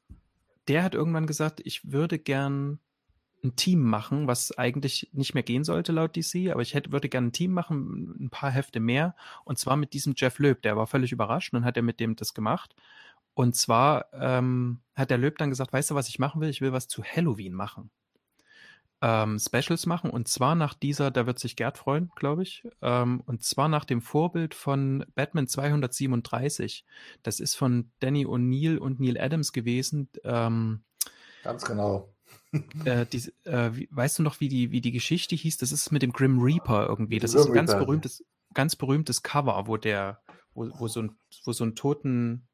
der 0.66 0.82
hat 0.82 0.94
irgendwann 0.94 1.26
gesagt, 1.26 1.60
ich 1.64 1.92
würde 1.92 2.18
gern 2.18 2.80
ein 3.44 3.56
Team 3.56 3.82
machen, 3.82 4.26
was 4.26 4.56
eigentlich 4.58 5.08
nicht 5.12 5.34
mehr 5.34 5.42
gehen 5.42 5.64
sollte 5.64 5.92
laut 5.92 6.16
DC, 6.16 6.50
aber 6.50 6.62
ich 6.62 6.74
hätte, 6.74 6.92
würde 6.92 7.08
gerne 7.08 7.28
ein 7.28 7.32
Team 7.32 7.52
machen, 7.52 8.16
ein 8.20 8.30
paar 8.30 8.50
Hefte 8.50 8.80
mehr, 8.80 9.14
und 9.44 9.58
zwar 9.58 9.76
mit 9.76 9.92
diesem 9.92 10.14
Jeff 10.16 10.38
Löb, 10.38 10.62
der 10.62 10.76
war 10.76 10.86
völlig 10.86 11.12
überrascht 11.12 11.52
und 11.52 11.60
dann 11.60 11.64
hat 11.64 11.76
er 11.76 11.82
mit 11.82 12.00
dem 12.00 12.16
das 12.16 12.34
gemacht. 12.34 12.74
Und 13.34 13.54
zwar 13.54 14.06
ähm, 14.12 14.80
hat 14.96 15.10
der 15.10 15.18
Löb 15.18 15.38
dann 15.38 15.50
gesagt, 15.50 15.72
weißt 15.72 15.90
du, 15.90 15.94
was 15.94 16.08
ich 16.08 16.18
machen 16.18 16.40
will? 16.40 16.48
Ich 16.48 16.60
will 16.60 16.72
was 16.72 16.88
zu 16.88 17.04
Halloween 17.04 17.52
machen. 17.52 17.90
Ähm, 19.00 19.38
Specials 19.38 19.86
machen 19.86 20.10
und 20.10 20.26
zwar 20.26 20.56
nach 20.56 20.74
dieser, 20.74 21.12
da 21.12 21.24
wird 21.26 21.38
sich 21.38 21.54
Gerd 21.54 21.78
freuen, 21.78 22.10
glaube 22.16 22.42
ich, 22.42 22.66
ähm, 22.82 23.20
und 23.26 23.44
zwar 23.44 23.68
nach 23.68 23.84
dem 23.84 24.02
Vorbild 24.02 24.54
von 24.54 25.04
Batman 25.14 25.46
237. 25.46 26.84
Das 27.22 27.38
ist 27.38 27.54
von 27.54 27.92
Danny 28.00 28.26
O'Neill 28.26 28.78
und 28.78 28.98
Neil 28.98 29.20
Adams 29.20 29.52
gewesen. 29.52 30.08
Ähm, 30.24 30.82
Ganz 31.44 31.64
genau 31.64 32.12
äh, 32.84 33.06
die, 33.06 33.32
äh, 33.44 33.70
wie, 33.74 33.88
weißt 33.90 34.18
du 34.18 34.22
noch, 34.22 34.40
wie 34.40 34.48
die, 34.48 34.70
wie 34.70 34.80
die 34.80 34.92
Geschichte 34.92 35.36
hieß? 35.36 35.58
Das 35.58 35.72
ist 35.72 35.92
mit 35.92 36.02
dem 36.02 36.12
Grim 36.12 36.40
Reaper 36.40 36.86
irgendwie. 36.88 37.18
Das 37.18 37.34
ist 37.34 37.46
ein 37.46 37.52
ganz 37.52 37.72
berühmtes, 37.72 38.24
ganz 38.54 38.76
berühmtes 38.76 39.22
Cover, 39.22 39.66
wo 39.66 39.76
der, 39.76 40.20
wo, 40.54 40.68
wo 40.78 40.88
so 40.88 41.02
ein, 41.02 41.16
wo 41.44 41.52
so 41.52 41.64
ein 41.64 41.74
toten 41.74 42.48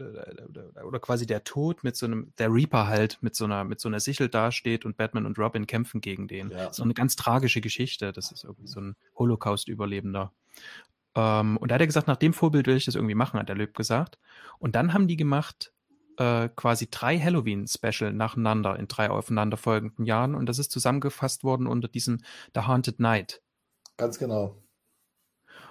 oder 0.00 0.98
quasi 0.98 1.26
der 1.26 1.44
Tod 1.44 1.84
mit 1.84 1.96
so 1.96 2.06
einem, 2.06 2.32
der 2.38 2.52
Reaper 2.52 2.88
halt 2.88 3.18
mit 3.20 3.36
so 3.36 3.44
einer, 3.44 3.62
mit 3.64 3.80
so 3.80 3.88
einer 3.88 4.00
Sichel 4.00 4.28
dasteht 4.28 4.84
und 4.84 4.96
Batman 4.96 5.26
und 5.26 5.38
Robin 5.38 5.66
kämpfen 5.66 6.00
gegen 6.00 6.26
den. 6.26 6.50
Ja. 6.50 6.72
So 6.72 6.82
eine 6.82 6.94
ganz 6.94 7.14
tragische 7.16 7.60
Geschichte. 7.60 8.12
Das 8.12 8.32
ist 8.32 8.44
irgendwie 8.44 8.66
so 8.66 8.80
ein 8.80 8.96
Holocaust-Überlebender. 9.16 10.32
Ähm, 11.14 11.56
und 11.58 11.70
da 11.70 11.76
hat 11.76 11.80
er 11.80 11.86
gesagt, 11.86 12.08
nach 12.08 12.16
dem 12.16 12.32
Vorbild 12.32 12.66
will 12.66 12.76
ich 12.76 12.86
das 12.86 12.96
irgendwie 12.96 13.14
machen, 13.14 13.38
hat 13.38 13.48
der 13.48 13.56
Löb 13.56 13.74
gesagt. 13.74 14.18
Und 14.58 14.74
dann 14.74 14.92
haben 14.92 15.06
die 15.06 15.16
gemacht 15.16 15.72
äh, 16.18 16.48
quasi 16.54 16.88
drei 16.90 17.18
Halloween-Special 17.18 18.12
nacheinander 18.12 18.78
in 18.78 18.88
drei 18.88 19.10
aufeinanderfolgenden 19.10 20.04
Jahren 20.04 20.34
und 20.34 20.46
das 20.46 20.58
ist 20.58 20.70
zusammengefasst 20.70 21.44
worden 21.44 21.66
unter 21.66 21.88
diesem 21.88 22.20
The 22.54 22.62
Haunted 22.62 23.00
Night. 23.00 23.42
Ganz 23.96 24.18
genau. 24.18 24.60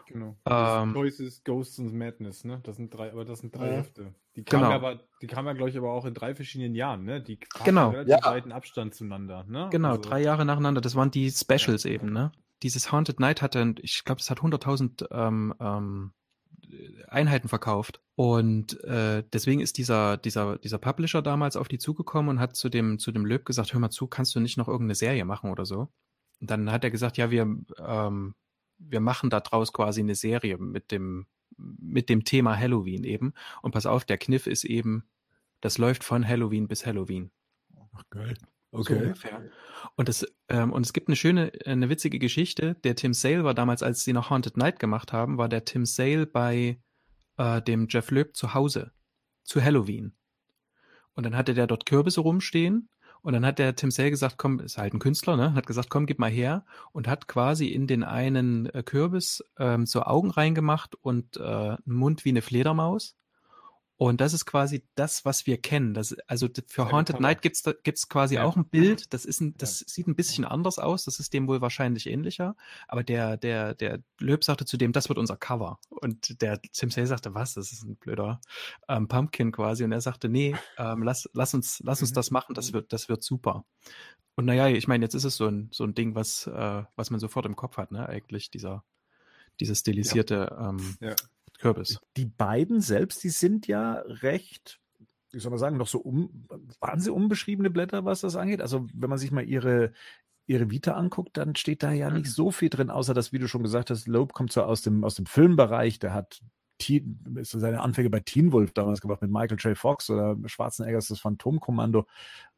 Genau. 0.08 0.36
Ähm, 0.46 0.94
Choices, 0.94 1.44
Ghosts 1.44 1.80
und 1.80 1.94
Madness, 1.94 2.44
ne? 2.44 2.60
Das 2.64 2.76
sind 2.76 2.94
drei, 2.94 3.12
aber 3.12 3.26
das 3.26 3.40
sind 3.40 3.56
drei 3.56 3.68
Ja. 3.72 3.78
Hefte. 3.78 4.14
Die 4.36 4.44
kamen 4.44 4.64
Genau. 4.64 4.76
aber, 4.76 5.00
die 5.22 5.28
kamen 5.28 5.48
ja, 5.48 5.54
glaube 5.54 5.70
ich, 5.70 5.78
aber 5.78 5.92
auch 5.94 6.06
in 6.06 6.14
drei 6.14 6.36
verschiedenen 6.36 6.76
Jahren, 6.76 7.04
ne? 7.06 7.22
Die 7.22 7.40
Genau. 7.64 7.90
relativ 7.90 8.12
Ja. 8.12 8.26
weiten 8.26 8.52
Abstand 8.52 8.94
zueinander, 8.96 9.46
ne? 9.46 9.70
Genau, 9.72 9.92
Also- 9.92 10.02
drei 10.02 10.22
Jahre 10.22 10.46
nacheinander. 10.46 10.82
Das 10.82 10.96
waren 10.96 11.10
die 11.10 11.32
Specials 11.32 11.86
eben, 11.86 12.12
ne? 12.12 12.32
Dieses 12.64 12.92
Haunted 12.92 13.20
Night 13.20 13.42
hatte, 13.42 13.76
ich 13.82 14.04
glaube, 14.04 14.20
das 14.20 14.30
hat 14.30 14.42
100.000 14.42 15.06
ähm, 15.12 15.54
ähm, 15.60 16.14
Einheiten 17.08 17.48
verkauft. 17.48 18.02
Und 18.16 18.84
äh, 18.84 19.24
deswegen 19.32 19.62
ist 19.62 19.78
dieser, 19.78 20.18
dieser, 20.18 20.58
dieser 20.58 20.78
Publisher 20.78 21.22
damals 21.22 21.56
auf 21.56 21.68
die 21.68 21.78
zugekommen 21.80 22.30
und 22.30 22.40
hat 22.40 22.56
zu 22.56 22.70
dem, 22.70 23.00
zu 23.00 23.12
dem 23.12 23.26
Löb 23.26 23.46
gesagt, 23.46 23.74
hör 23.74 23.80
mal 23.80 23.90
zu, 23.90 24.08
kannst 24.08 24.36
du 24.36 24.40
nicht 24.40 24.58
noch 24.58 24.68
irgendeine 24.68 24.96
Serie 24.96 25.26
machen 25.26 25.50
oder 25.50 25.66
so? 25.66 25.90
Und 26.42 26.52
dann 26.52 26.72
hat 26.72 26.84
er 26.84 26.92
gesagt, 26.92 27.18
ja, 27.18 27.32
wir, 27.32 27.42
ähm, 27.80 28.36
wir 28.78 29.00
machen 29.00 29.30
da 29.30 29.40
draus 29.40 29.74
quasi 29.74 30.02
eine 30.02 30.16
Serie 30.16 30.58
mit 30.58 30.92
dem, 30.92 31.28
mit 31.58 32.10
dem 32.10 32.24
Thema 32.24 32.58
Halloween 32.58 33.04
eben. 33.04 33.34
Und 33.62 33.72
pass 33.72 33.86
auf, 33.86 34.06
der 34.06 34.18
Kniff 34.18 34.48
ist 34.48 34.64
eben, 34.64 35.04
das 35.62 35.78
läuft 35.78 36.04
von 36.04 36.28
Halloween 36.28 36.68
bis 36.68 36.86
Halloween. 36.86 37.32
Ach, 37.94 38.04
geil. 38.10 38.34
So 38.72 38.80
Okay. 38.80 39.04
ungefähr. 39.04 39.52
Und, 39.96 40.10
das, 40.10 40.26
ähm, 40.50 40.72
und 40.72 40.86
es 40.86 40.94
gibt 40.94 41.08
eine 41.08 41.16
schöne, 41.16 41.52
eine 41.66 41.90
witzige 41.90 42.20
Geschichte. 42.20 42.76
Der 42.84 42.96
Tim 42.96 43.14
Sale 43.14 43.44
war 43.44 43.54
damals, 43.54 43.84
als 43.84 44.04
sie 44.04 44.14
noch 44.14 44.30
Haunted 44.30 44.58
Night 44.58 44.80
gemacht 44.80 45.14
haben, 45.14 45.38
war 45.38 45.50
der 45.50 45.66
Tim 45.66 45.86
Sale 45.86 46.26
bei 46.26 46.80
äh, 47.38 47.62
dem 47.62 47.88
Jeff 47.90 48.10
Loeb 48.12 48.36
zu 48.36 48.54
Hause 48.54 48.92
zu 49.44 49.64
Halloween. 49.64 50.14
Und 51.14 51.26
dann 51.26 51.36
hatte 51.36 51.54
der 51.54 51.68
dort 51.68 51.86
Kürbisse 51.86 52.22
rumstehen 52.22 52.90
und 53.22 53.34
dann 53.34 53.46
hat 53.46 53.60
der 53.60 53.76
Tim 53.76 53.92
Sale 53.92 54.10
gesagt, 54.10 54.38
komm, 54.38 54.60
ist 54.60 54.78
halt 54.78 54.94
ein 54.94 55.00
Künstler, 55.00 55.38
ne? 55.38 55.54
Hat 55.54 55.68
gesagt, 55.68 55.90
komm, 55.90 56.06
gib 56.06 56.20
mal 56.20 56.30
her 56.30 56.66
und 56.92 57.08
hat 57.08 57.28
quasi 57.28 57.68
in 57.68 57.88
den 57.88 58.04
einen 58.04 58.66
äh, 58.68 58.84
Kürbis 58.84 59.44
ähm, 59.58 59.86
so 59.86 60.02
Augen 60.04 60.32
reingemacht 60.32 60.96
und 60.96 61.38
äh, 61.38 61.42
einen 61.42 61.80
Mund 61.86 62.26
wie 62.26 62.30
eine 62.30 62.42
Fledermaus. 62.42 63.16
Und 63.98 64.20
das 64.22 64.34
ist 64.34 64.46
quasi 64.46 64.84
das, 64.96 65.24
was 65.24 65.46
wir 65.46 65.58
kennen. 65.62 65.94
Das, 65.94 66.14
also 66.28 66.50
für 66.68 66.92
Haunted. 66.92 67.20
Night 67.20 67.42
gibt's 67.42 67.62
da, 67.62 67.74
gibt's 67.84 68.10
quasi 68.10 68.36
Ja. 68.36 68.44
auch 68.44 68.58
ein 68.58 68.66
Bild. 68.68 69.14
Das 69.14 69.24
ist 69.24 69.40
ein, 69.40 69.54
das 69.58 69.80
sieht 69.80 70.08
ein 70.08 70.16
bisschen 70.16 70.46
anders 70.46 70.80
aus. 70.80 71.06
Das 71.06 71.20
ist 71.20 71.32
dem 71.34 71.48
wohl 71.48 71.62
wahrscheinlich 71.62 72.08
ähnlicher. 72.08 72.56
Aber 72.88 73.04
der, 73.04 73.38
der, 73.38 73.76
der 73.76 74.00
Löb 74.20 74.44
sagte 74.44 74.66
zu 74.66 74.78
dem, 74.78 74.92
das 74.94 75.10
wird 75.10 75.20
unser 75.20 75.38
Cover. 75.38 75.80
Und 75.90 76.42
der 76.42 76.60
Tim 76.62 76.90
Sale 76.90 77.08
sagte, 77.08 77.34
was? 77.36 77.54
Das 77.54 77.72
ist 77.72 77.84
ein 77.84 77.96
blöder 77.96 78.42
ähm, 78.90 79.08
Pumpkin 79.08 79.52
quasi. 79.52 79.84
Und 79.84 79.92
er 79.92 80.02
sagte, 80.02 80.28
nee, 80.28 80.56
ähm, 80.78 81.04
lass, 81.04 81.30
lass 81.34 81.54
uns, 81.54 81.80
lass 81.86 82.02
uns 82.02 82.12
Mhm. 82.12 82.16
das 82.16 82.32
machen. 82.32 82.56
Das 82.56 82.74
wird, 82.74 82.92
das 82.92 83.10
wird 83.10 83.24
super. 83.24 83.64
Und 84.36 84.46
naja, 84.46 84.68
ich 84.68 84.88
meine, 84.88 85.06
jetzt 85.06 85.14
ist 85.14 85.24
es 85.26 85.36
so 85.38 85.46
ein, 85.48 85.70
so 85.72 85.84
ein 85.84 85.94
Ding, 85.94 86.16
was, 86.16 86.48
äh, 86.48 86.84
was 86.96 87.12
man 87.12 87.20
sofort 87.20 87.46
im 87.46 87.56
Kopf 87.56 87.78
hat, 87.78 87.92
ne? 87.92 88.10
Eigentlich 88.10 88.50
dieser, 88.50 88.84
dieser 89.60 89.76
stilisierte 89.76 90.58
ähm, 90.60 90.98
Ja. 91.00 91.16
Kürbis. 91.64 92.00
Die 92.18 92.26
beiden 92.26 92.82
selbst, 92.82 93.24
die 93.24 93.30
sind 93.30 93.68
ja 93.68 94.04
recht, 94.06 94.80
wie 95.32 95.40
soll 95.40 95.50
man 95.50 95.60
sagen, 95.60 95.78
noch 95.78 95.88
so 95.88 96.00
um, 96.00 96.46
waren 96.80 97.00
sie 97.00 97.10
unbeschriebene 97.10 97.70
Blätter, 97.70 98.06
was 98.06 98.22
das 98.22 98.36
angeht? 98.36 98.62
Also, 98.62 98.88
wenn 98.94 99.10
man 99.10 99.18
sich 99.18 99.32
mal 99.32 99.48
ihre, 99.48 99.94
ihre 100.46 100.70
Vita 100.70 100.94
anguckt, 100.94 101.38
dann 101.38 101.56
steht 101.56 101.82
da 101.84 101.92
ja 101.92 102.10
nicht 102.10 102.30
so 102.30 102.52
viel 102.52 102.70
drin, 102.70 102.90
außer 102.90 103.14
dass, 103.14 103.32
wie 103.32 103.40
du 103.40 103.48
schon 103.48 103.64
gesagt 103.64 103.90
hast, 103.90 104.08
Loeb 104.08 104.34
kommt 104.34 104.52
so 104.52 104.64
aus 104.64 104.82
dem, 104.82 105.04
aus 105.04 105.16
dem 105.16 105.26
Filmbereich, 105.26 106.00
der 106.00 106.14
hat 106.14 106.42
Teen, 106.80 107.20
ist 107.36 107.52
seine 107.52 107.82
Anfänge 107.82 108.10
bei 108.10 108.20
Teen 108.20 108.52
Wolf 108.52 108.74
damals 108.74 109.00
gemacht 109.00 109.22
mit 109.22 109.32
Michael 109.32 109.58
J. 109.58 109.78
Fox 109.78 110.10
oder 110.10 110.36
Schwarzeneggers 110.46 111.08
das 111.08 111.20
Phantomkommando, 111.20 112.06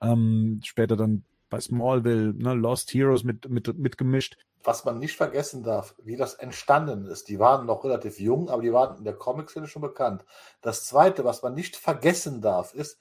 ähm, 0.02 0.62
später 0.63 0.96
dann 0.96 1.24
bei 1.50 1.60
Smallville, 1.60 2.34
ne, 2.34 2.56
Lost 2.56 2.94
Heroes 2.94 3.24
mit, 3.24 3.48
mit, 3.50 3.78
mitgemischt. 3.78 4.38
Was 4.65 4.84
man 4.84 4.99
nicht 4.99 5.15
vergessen 5.15 5.63
darf, 5.63 5.95
wie 6.04 6.17
das 6.17 6.34
entstanden 6.34 7.06
ist. 7.06 7.30
Die 7.30 7.39
waren 7.39 7.65
noch 7.65 7.84
relativ 7.84 8.19
jung, 8.19 8.49
aber 8.49 8.62
die 8.62 8.73
waren 8.73 8.97
in 8.97 9.04
der 9.04 9.15
Comic-Szene 9.15 9.67
schon 9.67 9.84
bekannt. 9.84 10.25
Das 10.62 10.86
Zweite, 10.86 11.23
was 11.23 11.43
man 11.43 11.54
nicht 11.54 11.75
vergessen 11.75 12.41
darf, 12.41 12.73
ist, 12.73 12.99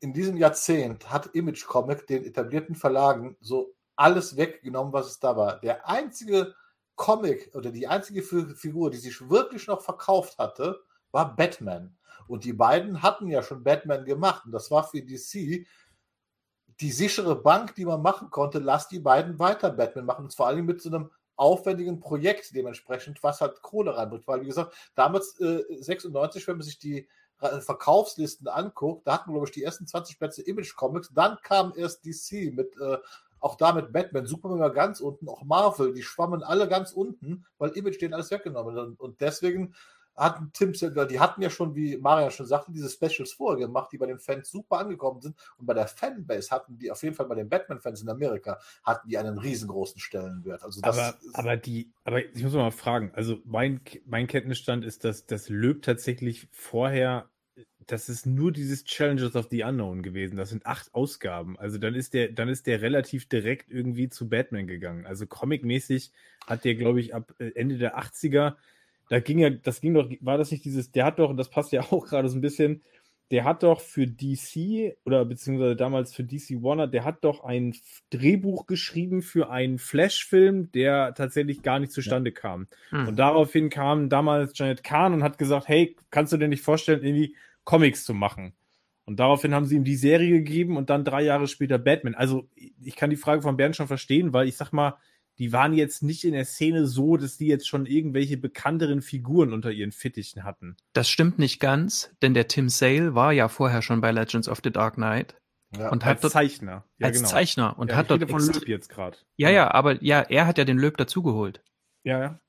in 0.00 0.12
diesem 0.12 0.36
Jahrzehnt 0.36 1.10
hat 1.10 1.34
Image 1.34 1.66
Comic 1.66 2.06
den 2.06 2.24
etablierten 2.24 2.76
Verlagen 2.76 3.36
so 3.40 3.74
alles 3.96 4.36
weggenommen, 4.36 4.92
was 4.92 5.08
es 5.08 5.18
da 5.18 5.36
war. 5.36 5.60
Der 5.60 5.88
einzige 5.88 6.54
Comic 6.94 7.50
oder 7.54 7.70
die 7.72 7.88
einzige 7.88 8.22
Fi- 8.22 8.54
Figur, 8.54 8.90
die 8.90 8.98
sich 8.98 9.28
wirklich 9.28 9.66
noch 9.66 9.82
verkauft 9.82 10.38
hatte, 10.38 10.80
war 11.10 11.34
Batman. 11.34 11.96
Und 12.28 12.44
die 12.44 12.52
beiden 12.52 13.02
hatten 13.02 13.28
ja 13.28 13.42
schon 13.42 13.64
Batman 13.64 14.04
gemacht. 14.04 14.44
Und 14.46 14.52
das 14.52 14.70
war 14.70 14.84
für 14.84 15.02
DC 15.02 15.66
die 16.80 16.92
sichere 16.92 17.36
Bank, 17.36 17.74
die 17.74 17.84
man 17.84 18.02
machen 18.02 18.30
konnte, 18.30 18.58
lass 18.58 18.88
die 18.88 19.00
beiden 19.00 19.38
weiter 19.38 19.70
Batman 19.70 20.04
machen. 20.04 20.24
Und 20.24 20.34
vor 20.34 20.46
allem 20.46 20.66
mit 20.66 20.80
so 20.80 20.88
einem 20.88 21.10
aufwendigen 21.36 22.00
Projekt 22.00 22.54
dementsprechend, 22.54 23.22
was 23.22 23.40
halt 23.40 23.62
Kohle 23.62 23.96
reinbringt. 23.96 24.26
Weil, 24.26 24.42
wie 24.42 24.46
gesagt, 24.46 24.74
damals 24.94 25.38
äh, 25.40 25.62
96, 25.80 26.46
wenn 26.46 26.56
man 26.56 26.64
sich 26.64 26.78
die 26.78 27.08
äh, 27.40 27.60
Verkaufslisten 27.60 28.48
anguckt, 28.48 29.06
da 29.06 29.14
hatten 29.14 29.32
glaube 29.32 29.46
ich, 29.46 29.52
die 29.52 29.62
ersten 29.62 29.86
20 29.86 30.18
Plätze 30.18 30.42
Image 30.42 30.74
Comics. 30.76 31.10
Dann 31.14 31.38
kam 31.42 31.72
erst 31.76 32.04
DC 32.04 32.52
mit, 32.54 32.76
äh, 32.80 32.98
auch 33.40 33.56
da 33.56 33.72
mit 33.72 33.92
Batman, 33.92 34.26
Superman 34.26 34.58
war 34.58 34.72
ganz 34.72 35.00
unten, 35.00 35.28
auch 35.28 35.44
Marvel, 35.44 35.92
die 35.92 36.02
schwammen 36.02 36.42
alle 36.42 36.68
ganz 36.68 36.90
unten, 36.92 37.46
weil 37.58 37.70
Image 37.70 38.00
denen 38.00 38.14
alles 38.14 38.32
weggenommen 38.32 38.76
hat. 38.76 38.98
Und 38.98 39.20
deswegen 39.20 39.74
hatten 40.18 40.50
Tim 40.52 40.74
Sandler, 40.74 41.06
die 41.06 41.20
hatten 41.20 41.40
ja 41.40 41.50
schon, 41.50 41.74
wie 41.74 41.96
Marian 41.96 42.30
schon 42.30 42.46
sagte, 42.46 42.72
diese 42.72 42.90
Specials 42.90 43.32
vorher 43.32 43.66
gemacht, 43.66 43.90
die 43.92 43.98
bei 43.98 44.06
den 44.06 44.18
Fans 44.18 44.50
super 44.50 44.78
angekommen 44.78 45.20
sind. 45.20 45.36
Und 45.56 45.66
bei 45.66 45.74
der 45.74 45.86
Fanbase 45.86 46.50
hatten 46.50 46.76
die, 46.78 46.90
auf 46.90 47.02
jeden 47.02 47.14
Fall 47.14 47.26
bei 47.26 47.36
den 47.36 47.48
Batman-Fans 47.48 48.02
in 48.02 48.08
Amerika, 48.08 48.58
hatten 48.82 49.08
die 49.08 49.16
einen 49.16 49.38
riesengroßen 49.38 50.00
Stellenwert. 50.00 50.62
Also 50.64 50.80
das 50.80 50.98
Aber, 50.98 51.18
aber 51.34 51.56
die, 51.56 51.92
aber 52.04 52.24
ich 52.24 52.42
muss 52.42 52.52
mal 52.52 52.70
fragen, 52.70 53.12
also 53.14 53.38
mein, 53.44 53.80
mein 54.06 54.26
Kenntnisstand 54.26 54.84
ist, 54.84 55.04
dass 55.04 55.26
das 55.26 55.48
Löb 55.48 55.82
tatsächlich 55.82 56.48
vorher, 56.50 57.30
das 57.86 58.08
ist 58.08 58.26
nur 58.26 58.52
dieses 58.52 58.84
Challenges 58.84 59.34
of 59.34 59.48
the 59.50 59.62
Unknown 59.62 60.02
gewesen. 60.02 60.36
Das 60.36 60.50
sind 60.50 60.66
acht 60.66 60.94
Ausgaben. 60.94 61.58
Also 61.58 61.78
dann 61.78 61.94
ist 61.94 62.12
der, 62.12 62.30
dann 62.32 62.48
ist 62.48 62.66
der 62.66 62.82
relativ 62.82 63.28
direkt 63.28 63.70
irgendwie 63.70 64.08
zu 64.08 64.28
Batman 64.28 64.66
gegangen. 64.66 65.06
Also 65.06 65.26
comicmäßig 65.26 66.12
hat 66.46 66.64
der, 66.64 66.74
glaube 66.74 67.00
ich, 67.00 67.14
ab 67.14 67.32
Ende 67.38 67.78
der 67.78 67.98
80er, 67.98 68.56
da 69.08 69.20
ging 69.20 69.38
ja, 69.38 69.50
das 69.50 69.80
ging 69.80 69.94
doch, 69.94 70.10
war 70.20 70.38
das 70.38 70.50
nicht 70.50 70.64
dieses, 70.64 70.90
der 70.92 71.04
hat 71.04 71.18
doch, 71.18 71.30
und 71.30 71.36
das 71.36 71.50
passt 71.50 71.72
ja 71.72 71.82
auch 71.90 72.06
gerade 72.06 72.28
so 72.28 72.36
ein 72.36 72.42
bisschen, 72.42 72.82
der 73.30 73.44
hat 73.44 73.62
doch 73.62 73.80
für 73.80 74.06
DC 74.06 74.96
oder 75.04 75.24
beziehungsweise 75.24 75.76
damals 75.76 76.14
für 76.14 76.24
DC 76.24 76.62
Warner, 76.62 76.86
der 76.86 77.04
hat 77.04 77.24
doch 77.24 77.44
ein 77.44 77.74
Drehbuch 78.10 78.66
geschrieben 78.66 79.20
für 79.20 79.50
einen 79.50 79.78
Flash-Film, 79.78 80.72
der 80.72 81.12
tatsächlich 81.14 81.62
gar 81.62 81.78
nicht 81.78 81.92
zustande 81.92 82.32
kam. 82.32 82.68
Hm. 82.88 83.08
Und 83.08 83.18
daraufhin 83.18 83.68
kam 83.68 84.08
damals 84.08 84.58
Janet 84.58 84.82
Kahn 84.82 85.12
und 85.12 85.22
hat 85.22 85.36
gesagt, 85.36 85.68
hey, 85.68 85.94
kannst 86.10 86.32
du 86.32 86.38
dir 86.38 86.48
nicht 86.48 86.62
vorstellen, 86.62 87.02
irgendwie 87.02 87.36
Comics 87.64 88.04
zu 88.04 88.14
machen? 88.14 88.54
Und 89.04 89.20
daraufhin 89.20 89.54
haben 89.54 89.66
sie 89.66 89.76
ihm 89.76 89.84
die 89.84 89.96
Serie 89.96 90.30
gegeben 90.30 90.76
und 90.76 90.90
dann 90.90 91.04
drei 91.04 91.22
Jahre 91.22 91.48
später 91.48 91.78
Batman. 91.78 92.14
Also 92.14 92.48
ich 92.54 92.96
kann 92.96 93.10
die 93.10 93.16
Frage 93.16 93.42
von 93.42 93.56
Bernd 93.56 93.76
schon 93.76 93.88
verstehen, 93.88 94.32
weil 94.32 94.48
ich 94.48 94.56
sag 94.56 94.72
mal, 94.72 94.96
die 95.38 95.52
waren 95.52 95.72
jetzt 95.72 96.02
nicht 96.02 96.24
in 96.24 96.32
der 96.32 96.44
Szene 96.44 96.86
so, 96.86 97.16
dass 97.16 97.36
die 97.36 97.46
jetzt 97.46 97.68
schon 97.68 97.86
irgendwelche 97.86 98.36
bekannteren 98.36 99.02
Figuren 99.02 99.52
unter 99.52 99.70
ihren 99.70 99.92
Fittichen 99.92 100.44
hatten. 100.44 100.76
Das 100.92 101.08
stimmt 101.08 101.38
nicht 101.38 101.60
ganz, 101.60 102.10
denn 102.22 102.34
der 102.34 102.48
Tim 102.48 102.68
Sale 102.68 103.14
war 103.14 103.32
ja 103.32 103.48
vorher 103.48 103.82
schon 103.82 104.00
bei 104.00 104.10
Legends 104.10 104.48
of 104.48 104.60
the 104.64 104.70
Dark 104.70 104.94
Knight 104.94 105.36
ja. 105.76 105.90
und 105.90 106.04
hat 106.04 106.16
Als 106.16 106.20
dort 106.22 106.32
Zeichner. 106.32 106.84
Ja, 106.98 107.06
als 107.06 107.18
genau. 107.18 107.28
Zeichner 107.28 107.78
und 107.78 107.90
ja, 107.90 107.96
hat 107.96 108.04
ich 108.04 108.08
dort 108.08 108.22
rede 108.22 108.30
von 108.30 108.46
Löb 108.46 108.68
jetzt 108.68 108.88
gerade. 108.88 109.16
Ja, 109.36 109.50
ja, 109.50 109.70
aber 109.72 110.02
ja, 110.02 110.20
er 110.20 110.46
hat 110.46 110.58
ja 110.58 110.64
den 110.64 110.78
Löb 110.78 110.96
dazugeholt. 110.96 111.62
Ja, 112.02 112.20
ja. 112.20 112.40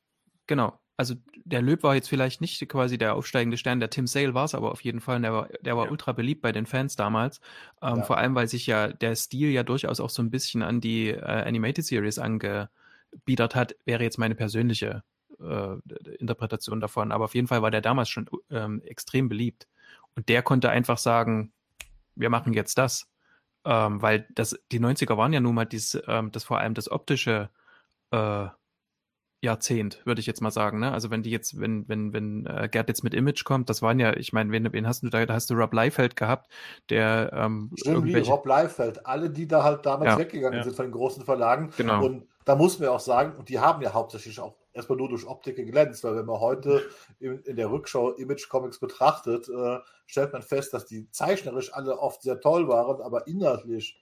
Genau. 0.47 0.79
Also 0.99 1.15
der 1.45 1.61
Löb 1.61 1.83
war 1.83 1.95
jetzt 1.95 2.09
vielleicht 2.09 2.41
nicht 2.41 2.67
quasi 2.67 2.97
der 2.97 3.15
aufsteigende 3.15 3.55
Stern, 3.55 3.79
der 3.79 3.89
Tim 3.89 4.05
Sale 4.05 4.33
war 4.33 4.43
es 4.43 4.53
aber 4.53 4.69
auf 4.69 4.81
jeden 4.81 4.99
Fall. 4.99 5.21
Der 5.21 5.31
war, 5.31 5.47
der 5.61 5.77
war 5.77 5.85
Ja. 5.85 5.91
ultra 5.91 6.11
beliebt 6.11 6.41
bei 6.41 6.51
den 6.51 6.65
Fans 6.65 6.97
damals. 6.97 7.39
Ähm, 7.81 7.99
Ja. 7.99 8.03
Vor 8.03 8.17
allem, 8.17 8.35
weil 8.35 8.49
sich 8.49 8.67
ja 8.67 8.89
der 8.89 9.15
Stil 9.15 9.49
ja 9.49 9.63
durchaus 9.63 10.01
auch 10.01 10.09
so 10.09 10.21
ein 10.21 10.29
bisschen 10.29 10.61
an 10.61 10.81
die 10.81 11.07
äh, 11.11 11.21
Animated 11.21 11.85
Series 11.85 12.19
angebiedert 12.19 13.55
hat, 13.55 13.75
wäre 13.85 14.03
jetzt 14.03 14.17
meine 14.17 14.35
persönliche 14.35 15.03
äh, 15.39 15.75
Interpretation 16.19 16.81
davon. 16.81 17.13
Aber 17.13 17.23
auf 17.23 17.33
jeden 17.33 17.47
Fall 17.47 17.61
war 17.61 17.71
der 17.71 17.79
damals 17.81 18.09
schon 18.09 18.29
ähm, 18.49 18.81
extrem 18.81 19.29
beliebt. 19.29 19.69
Und 20.17 20.27
der 20.27 20.41
konnte 20.41 20.69
einfach 20.69 20.97
sagen, 20.97 21.53
wir 22.15 22.29
machen 22.29 22.51
jetzt 22.51 22.77
das. 22.77 23.07
Ähm, 23.63 24.01
weil 24.01 24.27
das, 24.35 24.59
die 24.73 24.81
90er 24.81 25.15
waren 25.15 25.31
ja 25.31 25.39
nun 25.39 25.55
mal 25.55 25.63
dies, 25.65 25.97
ähm, 26.07 26.33
das 26.33 26.43
vor 26.43 26.59
allem 26.59 26.73
das 26.73 26.91
optische 26.91 27.49
äh, 28.11 28.47
Jahrzehnt, 29.41 30.01
würde 30.05 30.19
ich 30.19 30.27
jetzt 30.27 30.41
mal 30.41 30.51
sagen. 30.51 30.79
Ne? 30.79 30.91
Also 30.91 31.09
wenn 31.11 31.23
die 31.23 31.31
jetzt, 31.31 31.59
wenn, 31.59 31.87
wenn, 31.87 32.11
wenn 32.11 32.45
äh, 32.45 32.67
Gerd 32.69 32.89
jetzt 32.89 33.03
mit 33.03 33.13
Image 33.13 33.45
kommt, 33.45 33.69
das 33.69 33.81
waren 33.81 33.99
ja, 33.99 34.15
ich 34.15 34.33
meine, 34.33 34.51
wen, 34.51 34.71
wen 34.73 34.87
hast 34.87 35.03
du 35.03 35.09
da, 35.09 35.25
da 35.25 35.33
hast 35.33 35.49
du 35.49 35.53
Rob 35.53 35.73
Liefeld 35.73 36.15
gehabt, 36.15 36.51
der 36.89 37.31
ähm, 37.33 37.71
irgendwelche, 37.85 38.31
Rob 38.31 38.45
Liefeld, 38.45 39.05
alle, 39.05 39.29
die 39.29 39.47
da 39.47 39.63
halt 39.63 39.85
damals 39.85 40.11
Ja. 40.11 40.19
weggegangen 40.19 40.59
Ja. 40.59 40.63
sind 40.63 40.75
von 40.75 40.85
den 40.85 40.91
großen 40.91 41.23
Verlagen. 41.23 41.71
Genau. 41.77 42.05
Und 42.05 42.27
da 42.43 42.55
muss 42.55 42.79
man 42.79 42.89
auch 42.89 42.99
sagen, 42.99 43.37
und 43.37 43.47
die 43.47 43.59
haben 43.59 43.81
ja 43.81 43.93
hauptsächlich 43.93 44.39
auch 44.39 44.55
erstmal 44.73 44.97
nur 44.97 45.09
durch 45.09 45.25
Optik 45.25 45.55
geglänzt, 45.55 46.03
weil 46.03 46.15
wenn 46.15 46.25
man 46.25 46.39
heute 46.39 46.81
in, 47.19 47.39
in 47.43 47.55
der 47.55 47.71
Rückschau 47.71 48.11
Image 48.13 48.49
Comics 48.49 48.79
betrachtet, 48.79 49.47
äh, 49.47 49.79
stellt 50.05 50.33
man 50.33 50.41
fest, 50.41 50.73
dass 50.73 50.85
die 50.85 51.09
zeichnerisch 51.11 51.73
alle 51.73 51.97
oft 51.99 52.21
sehr 52.21 52.41
toll 52.41 52.67
waren, 52.67 53.01
aber 53.01 53.27
inhaltlich 53.27 54.01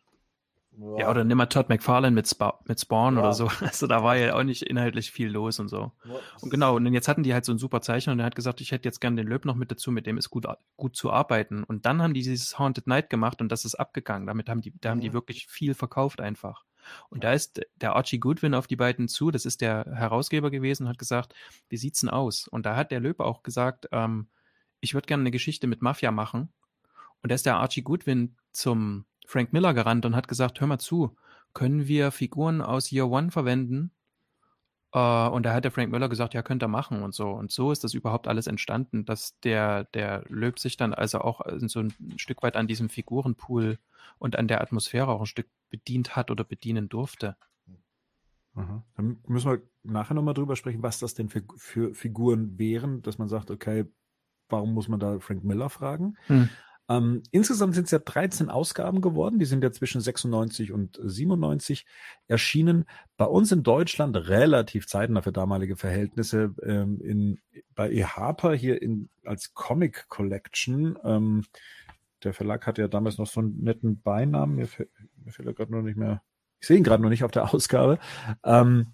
ja, 0.77 0.99
ja 0.99 1.09
oder 1.09 1.23
nimm 1.23 1.37
mal 1.37 1.47
Todd 1.47 1.69
McFarlane 1.69 2.13
mit, 2.13 2.27
Spa 2.27 2.59
mit 2.65 2.79
Spawn 2.79 3.15
Ja. 3.15 3.21
oder 3.21 3.33
so. 3.33 3.47
Also 3.61 3.87
da 3.87 4.03
war 4.03 4.15
ja 4.15 4.35
auch 4.35 4.43
nicht 4.43 4.61
inhaltlich 4.63 5.11
viel 5.11 5.29
los 5.29 5.59
und 5.59 5.67
so. 5.69 5.91
Ja, 6.05 6.15
Und 6.41 6.49
genau, 6.49 6.75
und 6.75 6.85
jetzt 6.93 7.07
hatten 7.07 7.23
die 7.23 7.33
halt 7.33 7.45
so 7.45 7.51
einen 7.51 7.59
super 7.59 7.81
Zeichner 7.81 8.11
und 8.13 8.19
der 8.19 8.25
hat 8.27 8.35
gesagt, 8.35 8.61
ich 8.61 8.71
hätte 8.71 8.87
jetzt 8.87 8.99
gern 9.01 9.15
den 9.15 9.27
Löb 9.27 9.45
noch 9.45 9.55
mit 9.55 9.71
dazu, 9.71 9.91
mit 9.91 10.05
dem 10.05 10.17
ist 10.17 10.29
gut, 10.29 10.45
gut 10.75 10.95
zu 10.95 11.11
arbeiten. 11.11 11.63
Und 11.63 11.85
dann 11.85 12.01
haben 12.01 12.13
die 12.13 12.21
dieses 12.21 12.57
Haunted 12.59 12.87
Night 12.87 13.09
gemacht 13.09 13.41
und 13.41 13.51
das 13.51 13.65
ist 13.65 13.75
abgegangen. 13.75 14.27
Damit 14.27 14.49
haben 14.49 14.61
die, 14.61 14.73
da 14.79 14.89
haben 14.91 15.01
die 15.01 15.09
Mhm. 15.09 15.13
wirklich 15.13 15.47
viel 15.47 15.73
verkauft 15.73 16.21
einfach. 16.21 16.63
Und 17.09 17.23
da 17.25 17.33
ist 17.33 17.61
der 17.75 17.95
Archie 17.97 18.19
Goodwin 18.19 18.53
auf 18.53 18.65
die 18.67 18.77
beiden 18.77 19.09
zu, 19.09 19.29
das 19.29 19.45
ist 19.45 19.59
der 19.61 19.85
Herausgeber 19.93 20.49
gewesen 20.51 20.83
und 20.83 20.89
hat 20.89 20.97
gesagt, 20.99 21.33
wie 21.67 21.75
sieht's 21.77 21.99
denn 21.99 22.09
aus? 22.09 22.47
Und 22.47 22.65
da 22.65 22.75
hat 22.77 22.91
der 22.91 23.01
Löb 23.01 23.19
auch 23.19 23.43
gesagt, 23.43 23.89
ähm, 23.91 24.27
ich 24.79 24.93
würde 24.93 25.05
gerne 25.07 25.21
eine 25.23 25.31
Geschichte 25.31 25.67
mit 25.67 25.81
Mafia 25.81 26.11
machen. 26.11 26.53
Und 27.23 27.31
da 27.31 27.35
ist 27.35 27.45
der 27.45 27.57
Archie 27.57 27.81
Goodwin 27.81 28.37
zum 28.51 29.05
Frank 29.27 29.51
Miller 29.53 29.73
gerannt 29.73 30.05
und 30.05 30.15
hat 30.15 30.27
gesagt, 30.27 30.59
hör 30.61 30.67
mal 30.67 30.79
zu, 30.79 31.15
können 31.53 31.87
wir 31.87 32.11
Figuren 32.11 32.61
aus 32.61 32.91
Year 32.91 33.09
One 33.09 33.29
verwenden? 33.29 33.91
Äh, 34.93 35.27
und 35.27 35.45
da 35.45 35.53
hat 35.53 35.65
der 35.65 35.71
Frank 35.71 35.91
Miller 35.91 36.07
gesagt, 36.07 36.33
ja, 36.33 36.41
könnt 36.41 36.63
ihr 36.63 36.69
machen 36.69 37.03
und 37.03 37.13
so. 37.13 37.29
Und 37.29 37.51
so 37.51 37.71
ist 37.73 37.83
das 37.83 37.93
überhaupt 37.93 38.27
alles 38.29 38.47
entstanden, 38.47 39.03
dass 39.03 39.37
der, 39.41 39.83
der 39.83 40.23
Löb 40.29 40.59
sich 40.59 40.77
dann 40.77 40.93
also 40.93 41.19
auch 41.19 41.41
so 41.57 41.81
ein 41.81 41.93
Stück 42.15 42.41
weit 42.41 42.55
an 42.55 42.67
diesem 42.67 42.89
Figurenpool 42.89 43.79
und 44.17 44.37
an 44.37 44.47
der 44.47 44.61
Atmosphäre 44.61 45.09
auch 45.09 45.19
ein 45.19 45.25
Stück 45.25 45.47
bedient 45.69 46.15
hat 46.15 46.31
oder 46.31 46.45
bedienen 46.45 46.87
durfte. 46.87 47.35
Aha. 48.55 48.81
Dann 48.95 49.17
müssen 49.27 49.51
wir 49.51 49.61
nachher 49.83 50.13
nochmal 50.13 50.33
drüber 50.33 50.55
sprechen, 50.55 50.81
was 50.81 50.99
das 50.99 51.13
denn 51.13 51.27
für, 51.27 51.43
für 51.57 51.93
Figuren 51.93 52.57
wären, 52.57 53.01
dass 53.01 53.17
man 53.17 53.27
sagt, 53.27 53.51
okay, 53.51 53.85
warum 54.47 54.73
muss 54.73 54.87
man 54.87 55.01
da 55.01 55.19
Frank 55.19 55.43
Miller 55.43 55.69
fragen? 55.69 56.17
Hm. 56.27 56.49
Ähm, 56.89 57.23
insgesamt 57.32 57.76
sind 57.76 57.86
es 57.86 57.91
ja 57.91 58.00
13 58.00 58.50
Ausgaben 58.50 59.02
geworden, 59.02 59.39
die 59.39 59.45
sind 59.45 59.63
ja 59.63 59.71
zwischen 59.71 60.00
96 60.02 60.71
und 60.71 61.00
97 61.04 61.86
erschienen. 62.28 62.86
Bei 63.17 63.26
uns 63.26 63.52
in 63.52 63.63
Deutschland 63.63 64.15
relativ 64.15 64.88
zeitnah 64.88 65.21
für 65.21 65.32
damalige 65.34 65.76
Verhältnisse 65.76 66.56
ähm, 66.63 67.02
in, 67.02 67.39
bei 67.76 67.91
E. 67.91 68.04
Harper 68.06 68.54
hier 68.54 68.82
in, 68.82 69.10
als 69.26 69.54
Comic 69.54 70.08
Collection. 70.08 70.97
Ähm, 71.04 71.43
der 72.23 72.34
Verlag 72.34 72.65
hatte 72.65 72.82
ja 72.82 72.88
damals 72.88 73.17
noch 73.17 73.28
so 73.28 73.41
einen 73.41 73.62
netten 73.63 74.02
Beinamen, 74.02 74.56
mir, 74.56 74.67
fällt- 74.67 74.89
er 75.39 75.54
gerade 75.54 75.71
noch 75.71 75.82
nicht 75.84 75.97
mehr, 75.97 76.21
ich 76.60 76.67
sehe 76.67 76.78
ihn 76.78 76.84
gerade 76.84 77.04
noch 77.04 77.10
nicht 77.10 77.23
auf 77.23 77.32
der 77.32 77.54
Ausgabe. 77.54 78.00
Ähm, 78.43 78.88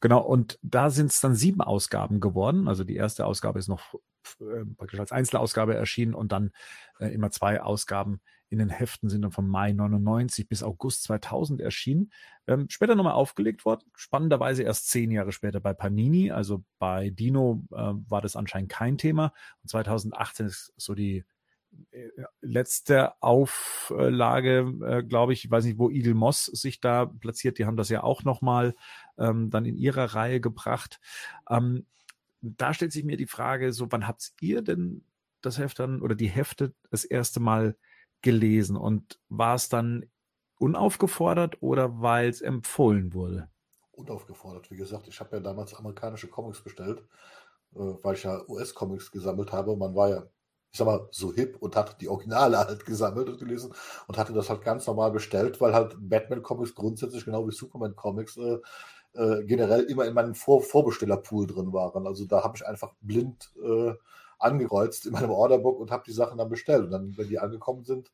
genau, 0.00 0.22
und 0.22 0.58
da 0.62 0.90
sind 0.90 1.10
es 1.10 1.20
dann 1.20 1.34
sieben 1.34 1.60
Ausgaben 1.60 2.20
geworden. 2.20 2.68
Also 2.68 2.84
die 2.84 2.96
erste 2.96 3.26
Ausgabe 3.26 3.58
ist 3.58 3.68
noch 3.68 3.94
äh, 4.40 4.64
praktisch 4.76 5.00
als 5.00 5.12
Einzelausgabe 5.12 5.74
erschienen 5.74 6.14
und 6.14 6.32
dann 6.32 6.52
äh, 6.98 7.08
immer 7.08 7.30
zwei 7.30 7.60
Ausgaben 7.60 8.20
in 8.48 8.58
den 8.58 8.68
Heften 8.68 9.08
sind 9.08 9.22
dann 9.22 9.32
von 9.32 9.48
Mai 9.48 9.72
99 9.72 10.48
bis 10.48 10.62
August 10.62 11.02
2000 11.04 11.60
erschienen. 11.60 12.12
Ähm, 12.46 12.66
später 12.68 12.94
nochmal 12.94 13.14
aufgelegt 13.14 13.64
worden, 13.64 13.90
spannenderweise 13.96 14.62
erst 14.62 14.88
zehn 14.88 15.10
Jahre 15.10 15.32
später 15.32 15.60
bei 15.60 15.74
Panini. 15.74 16.30
Also 16.30 16.64
bei 16.78 17.10
Dino 17.10 17.64
äh, 17.72 17.76
war 17.76 18.22
das 18.22 18.36
anscheinend 18.36 18.70
kein 18.70 18.98
Thema. 18.98 19.32
Und 19.62 19.70
2018 19.70 20.46
ist 20.46 20.72
so 20.76 20.94
die 20.94 21.24
letzte 22.40 23.20
Auflage, 23.22 24.72
äh, 24.84 25.02
glaube 25.02 25.32
ich, 25.32 25.44
ich 25.44 25.50
weiß 25.50 25.64
nicht, 25.64 25.78
wo 25.78 25.90
Eagle 25.90 26.14
Moss 26.14 26.46
sich 26.46 26.80
da 26.80 27.06
platziert, 27.06 27.58
die 27.58 27.66
haben 27.66 27.76
das 27.76 27.88
ja 27.88 28.02
auch 28.02 28.24
nochmal 28.24 28.74
ähm, 29.18 29.50
dann 29.50 29.64
in 29.64 29.76
ihrer 29.76 30.14
Reihe 30.14 30.40
gebracht. 30.40 31.00
Ähm, 31.48 31.86
da 32.40 32.74
stellt 32.74 32.92
sich 32.92 33.04
mir 33.04 33.16
die 33.16 33.26
Frage, 33.26 33.72
so 33.72 33.90
wann 33.90 34.06
habt 34.06 34.32
ihr 34.40 34.62
denn 34.62 35.04
das 35.40 35.58
Heft 35.58 35.78
dann 35.78 36.02
oder 36.02 36.14
die 36.14 36.28
Hefte 36.28 36.74
das 36.90 37.04
erste 37.04 37.40
Mal 37.40 37.76
gelesen 38.22 38.76
und 38.76 39.20
war 39.28 39.54
es 39.54 39.68
dann 39.68 40.04
unaufgefordert 40.58 41.62
oder 41.62 42.00
weil 42.00 42.28
es 42.28 42.40
empfohlen 42.40 43.12
wurde? 43.14 43.48
unaufgefordert. 43.96 44.70
Wie 44.70 44.76
gesagt, 44.76 45.08
ich 45.08 45.18
habe 45.20 45.36
ja 45.36 45.42
damals 45.42 45.74
amerikanische 45.74 46.28
Comics 46.28 46.62
bestellt, 46.62 47.00
äh, 47.74 47.78
weil 47.78 48.14
ich 48.14 48.22
ja 48.22 48.42
US-Comics 48.48 49.10
gesammelt 49.10 49.52
habe. 49.52 49.76
Man 49.76 49.94
war 49.94 50.08
ja, 50.10 50.26
ich 50.76 50.78
sag 50.78 50.84
mal, 50.88 51.08
so 51.10 51.32
hip 51.32 51.56
und 51.60 51.74
hat 51.74 52.02
die 52.02 52.08
Originale 52.08 52.58
halt 52.58 52.84
gesammelt 52.84 53.30
und 53.30 53.38
gelesen 53.38 53.72
und 54.08 54.18
hatte 54.18 54.34
das 54.34 54.50
halt 54.50 54.60
ganz 54.60 54.86
normal 54.86 55.10
bestellt, 55.10 55.58
weil 55.58 55.72
halt 55.72 55.96
Batman-Comics 55.98 56.74
grundsätzlich 56.74 57.24
genau 57.24 57.48
wie 57.48 57.52
Superman-Comics 57.52 58.36
äh, 58.36 58.58
äh, 59.14 59.44
generell 59.44 59.84
immer 59.84 60.04
in 60.04 60.12
meinem 60.12 60.34
Vor 60.34 60.60
Vorbestellerpool 60.60 61.46
drin 61.46 61.72
waren. 61.72 62.06
Also 62.06 62.26
da 62.26 62.44
habe 62.44 62.58
ich 62.58 62.66
einfach 62.66 62.92
blind 63.00 63.52
äh, 63.64 63.94
angekreuzt 64.38 65.06
in 65.06 65.12
meinem 65.14 65.30
Orderbook 65.30 65.80
und 65.80 65.90
habe 65.90 66.02
die 66.06 66.12
Sachen 66.12 66.36
dann 66.36 66.50
bestellt. 66.50 66.84
Und 66.84 66.90
dann, 66.90 67.16
wenn 67.16 67.28
die 67.28 67.38
angekommen 67.38 67.84
sind, 67.84 68.12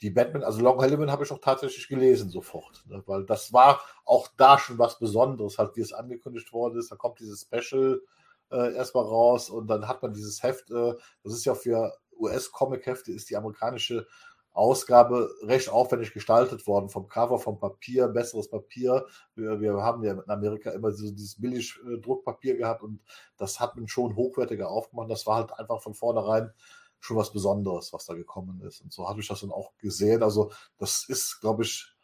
die 0.00 0.10
Batman, 0.10 0.44
also 0.44 0.60
Long 0.60 0.80
Halloween 0.80 1.10
habe 1.10 1.24
ich 1.24 1.32
auch 1.32 1.40
tatsächlich 1.40 1.88
gelesen 1.88 2.30
sofort, 2.30 2.84
ne? 2.86 3.02
weil 3.06 3.24
das 3.24 3.52
war 3.52 3.80
auch 4.04 4.28
da 4.36 4.60
schon 4.60 4.78
was 4.78 5.00
Besonderes, 5.00 5.58
halt 5.58 5.74
wie 5.74 5.80
es 5.80 5.92
angekündigt 5.92 6.52
worden 6.52 6.78
ist. 6.78 6.92
Da 6.92 6.94
kommt 6.94 7.18
dieses 7.18 7.40
Special 7.40 8.00
äh, 8.50 8.74
erstmal 8.74 9.04
raus 9.04 9.50
und 9.50 9.66
dann 9.68 9.88
hat 9.88 10.02
man 10.02 10.12
dieses 10.12 10.42
Heft. 10.42 10.70
Äh, 10.70 10.94
das 11.22 11.34
ist 11.34 11.44
ja 11.44 11.54
für 11.54 11.92
US-Comic-Hefte 12.18 13.12
ist 13.12 13.30
die 13.30 13.36
amerikanische 13.36 14.06
Ausgabe 14.52 15.30
recht 15.42 15.68
aufwendig 15.68 16.14
gestaltet 16.14 16.66
worden, 16.66 16.88
vom 16.88 17.08
Cover, 17.08 17.38
vom 17.38 17.58
Papier, 17.58 18.08
besseres 18.08 18.48
Papier. 18.48 19.06
Wir, 19.34 19.60
wir 19.60 19.74
haben 19.82 20.02
ja 20.02 20.14
in 20.14 20.30
Amerika 20.30 20.70
immer 20.70 20.92
so 20.92 21.10
dieses 21.10 21.38
billig 21.38 21.78
äh, 21.86 21.98
Druckpapier 21.98 22.56
gehabt 22.56 22.82
und 22.82 23.00
das 23.36 23.60
hat 23.60 23.76
man 23.76 23.86
schon 23.86 24.16
hochwertiger 24.16 24.70
aufgemacht. 24.70 25.10
Das 25.10 25.26
war 25.26 25.36
halt 25.36 25.52
einfach 25.58 25.82
von 25.82 25.92
vornherein 25.92 26.52
schon 27.00 27.18
was 27.18 27.32
Besonderes, 27.32 27.92
was 27.92 28.06
da 28.06 28.14
gekommen 28.14 28.62
ist. 28.62 28.80
Und 28.80 28.92
so 28.92 29.06
habe 29.06 29.20
ich 29.20 29.28
das 29.28 29.40
dann 29.40 29.52
auch 29.52 29.76
gesehen. 29.76 30.22
Also 30.22 30.50
das 30.78 31.04
ist, 31.06 31.40
glaube 31.40 31.62
ich, 31.62 31.95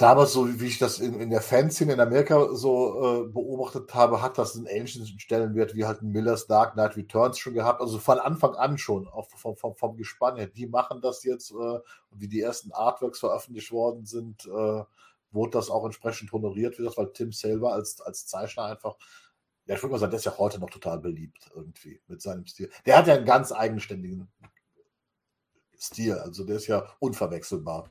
damals, 0.00 0.32
so 0.32 0.60
wie 0.60 0.66
ich 0.66 0.78
das 0.78 0.98
in, 0.98 1.20
in 1.20 1.30
der 1.30 1.42
Fanszene 1.42 1.92
in 1.92 2.00
Amerika 2.00 2.54
so 2.54 3.24
äh, 3.24 3.28
beobachtet 3.28 3.92
habe, 3.94 4.22
hat 4.22 4.38
das 4.38 4.56
einen 4.56 4.66
ähnlichen 4.66 5.06
Stellenwert 5.18 5.74
wie 5.74 5.84
halt 5.84 6.02
Miller's 6.02 6.46
Dark 6.46 6.72
Knight 6.72 6.96
Returns 6.96 7.38
schon 7.38 7.54
gehabt. 7.54 7.80
Also 7.80 7.98
von 7.98 8.18
Anfang 8.18 8.54
an 8.54 8.78
schon, 8.78 9.06
auch 9.08 9.28
vom, 9.28 9.56
vom, 9.56 9.76
vom 9.76 9.96
Gespann 9.96 10.36
her. 10.36 10.46
Die 10.46 10.66
machen 10.66 11.00
das 11.02 11.24
jetzt 11.24 11.50
äh, 11.50 11.78
wie 12.12 12.28
die 12.28 12.40
ersten 12.40 12.72
Artworks 12.72 13.20
veröffentlicht 13.20 13.72
worden 13.72 14.06
sind, 14.06 14.46
äh, 14.46 14.84
wurde 15.32 15.50
das 15.52 15.70
auch 15.70 15.84
entsprechend 15.84 16.32
honoriert, 16.32 16.78
wie 16.78 16.84
das, 16.84 16.96
weil 16.96 17.12
Tim 17.12 17.32
selber 17.32 17.72
als, 17.74 18.00
als 18.00 18.26
Zeichner 18.26 18.64
einfach 18.64 18.96
ja, 19.66 19.76
ich 19.76 19.82
würde 19.82 19.92
mal 19.92 19.98
sagen, 19.98 20.10
der 20.10 20.18
ist 20.18 20.24
ja 20.24 20.36
heute 20.36 20.58
noch 20.58 20.70
total 20.70 20.98
beliebt 20.98 21.48
irgendwie 21.54 22.00
mit 22.08 22.20
seinem 22.20 22.44
Stil. 22.46 22.70
Der 22.86 22.96
hat 22.96 23.06
ja 23.06 23.14
einen 23.14 23.24
ganz 23.24 23.52
eigenständigen 23.52 24.28
Stil, 25.78 26.14
also 26.14 26.44
der 26.44 26.56
ist 26.56 26.66
ja 26.66 26.88
unverwechselbar. 26.98 27.88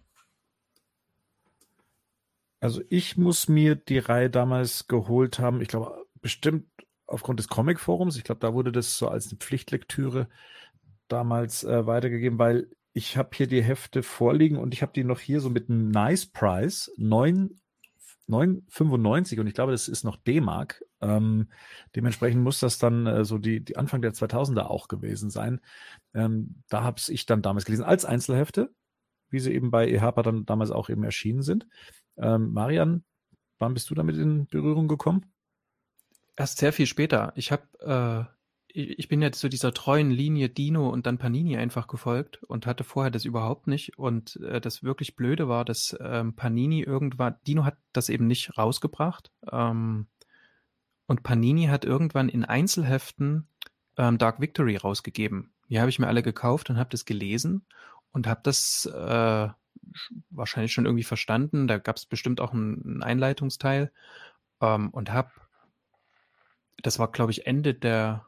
Also 2.60 2.82
ich 2.90 3.18
muss 3.18 3.48
mir 3.48 3.76
die 3.76 4.00
Reihe 4.00 4.30
damals 4.30 4.88
geholt 4.88 5.40
haben, 5.40 5.62
ich 5.62 5.70
glaube 5.70 6.06
bestimmt 6.22 6.66
aufgrund 7.06 7.40
des 7.40 7.48
Comic-Forums, 7.48 8.18
ich 8.18 8.24
glaube, 8.24 8.42
da 8.42 8.54
wurde 8.54 8.72
das 8.72 8.98
so 8.98 9.08
als 9.08 9.30
eine 9.30 9.38
Pflichtlektüre 9.38 10.28
damals 11.08 11.64
äh, 11.64 11.86
weitergegeben, 11.86 12.38
weil 12.38 12.70
ich 12.94 13.18
habe 13.18 13.30
hier 13.34 13.48
die 13.48 13.64
Hefte 13.64 14.04
vorliegen 14.04 14.58
und 14.58 14.74
ich 14.74 14.82
habe 14.82 14.92
die 14.94 15.04
noch 15.04 15.20
hier 15.20 15.40
so 15.40 15.50
mit 15.50 15.70
einem 15.70 15.90
Nice 15.90 16.26
Price, 16.26 16.92
9 16.98 17.60
9,95 18.30 19.40
und 19.40 19.48
ich 19.48 19.56
glaube, 19.56 19.72
das 19.72 19.88
ist 19.88 20.04
noch 20.04 20.16
D-Mark. 20.16 20.84
Ähm, 21.02 21.50
dementsprechend 21.96 22.44
muss 22.44 22.60
das 22.60 22.78
dann 22.78 23.08
äh, 23.08 23.26
so 23.26 23.40
die, 23.40 23.64
die 23.64 23.76
Anfang 23.76 24.02
der 24.02 24.14
2000er 24.14 24.68
auch 24.68 24.88
gewesen 24.88 25.30
sein. 25.30 25.62
Ähm, 26.14 26.62
da 26.70 26.84
habe 26.84 27.02
ich 27.08 27.26
dann 27.26 27.42
damals 27.42 27.66
gelesen 27.66 27.86
als 27.86 28.06
Einzelhefte, 28.06 28.72
wie 29.30 29.40
sie 29.40 29.54
eben 29.54 29.72
bei 29.72 29.90
EHPA 29.90 30.22
dann 30.22 30.46
damals 30.46 30.70
auch 30.72 30.90
eben 30.90 31.04
erschienen 31.04 31.42
sind. 31.42 31.68
Ähm, 32.20 32.54
Marian, 32.54 33.04
wann 33.58 33.74
bist 33.74 33.90
du 33.90 33.96
damit 33.96 34.18
in 34.18 34.48
Berührung 34.48 34.88
gekommen? 34.88 35.32
Erst 36.36 36.60
sehr 36.60 36.74
viel 36.74 36.86
später. 36.86 37.34
Ich 37.36 37.52
habe, 37.52 37.64
äh, 37.82 38.34
ich, 38.72 39.08
bin 39.10 39.22
jetzt 39.22 39.40
zu 39.40 39.50
dieser 39.50 39.74
treuen 39.74 40.12
Linie 40.12 40.50
Dino 40.50 40.90
und 40.90 41.06
dann 41.06 41.18
Panini 41.18 41.58
einfach 41.58 41.88
gefolgt 41.88 42.44
und 42.44 42.66
hatte 42.66 42.84
vorher 42.84 43.12
das 43.12 43.26
überhaupt 43.26 43.68
nicht. 43.68 43.98
Und 43.98 44.38
äh, 44.38 44.62
das 44.62 44.84
wirklich 44.84 45.16
Blöde 45.16 45.50
war, 45.50 45.66
dass 45.66 45.98
ähm, 46.00 46.36
Panini 46.36 46.82
irgendwann, 46.82 47.36
Dino 47.48 47.66
hat 47.66 47.78
das 47.94 48.10
eben 48.10 48.28
nicht 48.28 48.58
rausgebracht. 48.58 49.32
Ähm, 49.52 50.08
und 51.08 51.24
Panini 51.24 51.66
hat 51.66 51.86
irgendwann 51.86 52.30
in 52.30 52.46
Einzelheften 52.46 53.48
ähm, 53.98 54.18
Dark 54.18 54.40
Victory 54.40 54.78
rausgegeben. 54.78 55.52
Die 55.70 55.80
habe 55.80 55.90
ich 55.90 56.00
mir 56.00 56.08
alle 56.08 56.24
gekauft 56.24 56.70
und 56.70 56.78
habe 56.78 56.90
das 56.90 57.06
gelesen 57.06 57.66
und 58.12 58.28
habe 58.28 58.42
das 58.44 58.86
äh, 58.86 59.50
wahrscheinlich 60.30 60.74
schon 60.74 60.86
irgendwie 60.86 61.04
verstanden. 61.04 61.68
Da 61.68 61.78
gab 61.78 61.98
es 61.98 62.06
bestimmt 62.06 62.42
auch 62.42 62.54
einen, 62.54 63.04
Einleitungsteil 63.04 63.92
ähm, 64.62 64.90
und 64.90 65.12
habe, 65.12 65.32
das 66.82 67.00
war 67.00 67.12
glaube 67.12 67.32
ich 67.32 67.48
Ende 67.48 67.74
der 67.74 68.26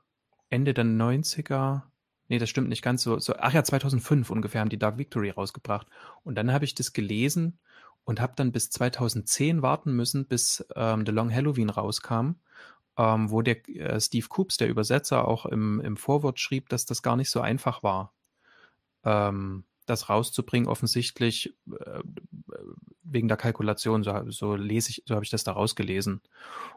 Ende 0.50 0.74
der 0.74 0.86
90er. 0.86 1.84
Nee, 2.28 2.40
das 2.40 2.50
stimmt 2.50 2.70
nicht 2.70 2.82
ganz 2.82 3.04
so. 3.04 3.20
so. 3.20 3.36
Ach 3.38 3.54
ja, 3.54 3.64
2005 3.64 4.30
ungefähr 4.30 4.62
haben 4.62 4.70
die 4.70 4.80
Dark 4.80 4.98
Victory 4.98 5.30
rausgebracht. 5.32 5.88
Und 6.24 6.36
dann 6.36 6.52
habe 6.52 6.66
ich 6.66 6.76
das 6.76 6.94
gelesen 6.94 7.60
und 8.04 8.20
habe 8.22 8.34
dann 8.36 8.52
bis 8.52 8.70
2010 8.70 9.62
warten 9.62 9.94
müssen, 9.94 10.28
bis 10.28 10.66
ähm, 10.76 11.06
The 11.06 11.12
Long 11.12 11.34
Halloween 11.34 11.70
rauskam. 11.70 12.36
ähm, 12.98 13.32
wo 13.32 13.42
der 13.42 13.68
äh, 13.70 14.00
Steve 14.00 14.28
Coops, 14.28 14.58
der 14.58 14.70
Übersetzer, 14.70 15.28
auch 15.28 15.46
im, 15.46 15.80
im 15.82 15.98
Vorwort 15.98 16.40
schrieb, 16.40 16.70
dass 16.70 16.86
das 16.86 17.02
gar 17.02 17.16
nicht 17.16 17.30
so 17.30 17.42
einfach 17.42 17.84
war, 17.84 18.14
ähm, 19.06 19.64
das 19.86 20.10
rauszubringen, 20.10 20.70
offensichtlich 20.70 21.56
äh, 21.80 22.00
wegen 23.04 23.28
der 23.28 23.38
Kalkulation, 23.38 24.04
so, 24.04 24.30
so 24.30 24.56
lese 24.56 24.90
ich, 24.92 25.04
so 25.06 25.16
habe 25.16 25.24
ich 25.24 25.30
das 25.30 25.44
da 25.44 25.52
rausgelesen. 25.52 26.22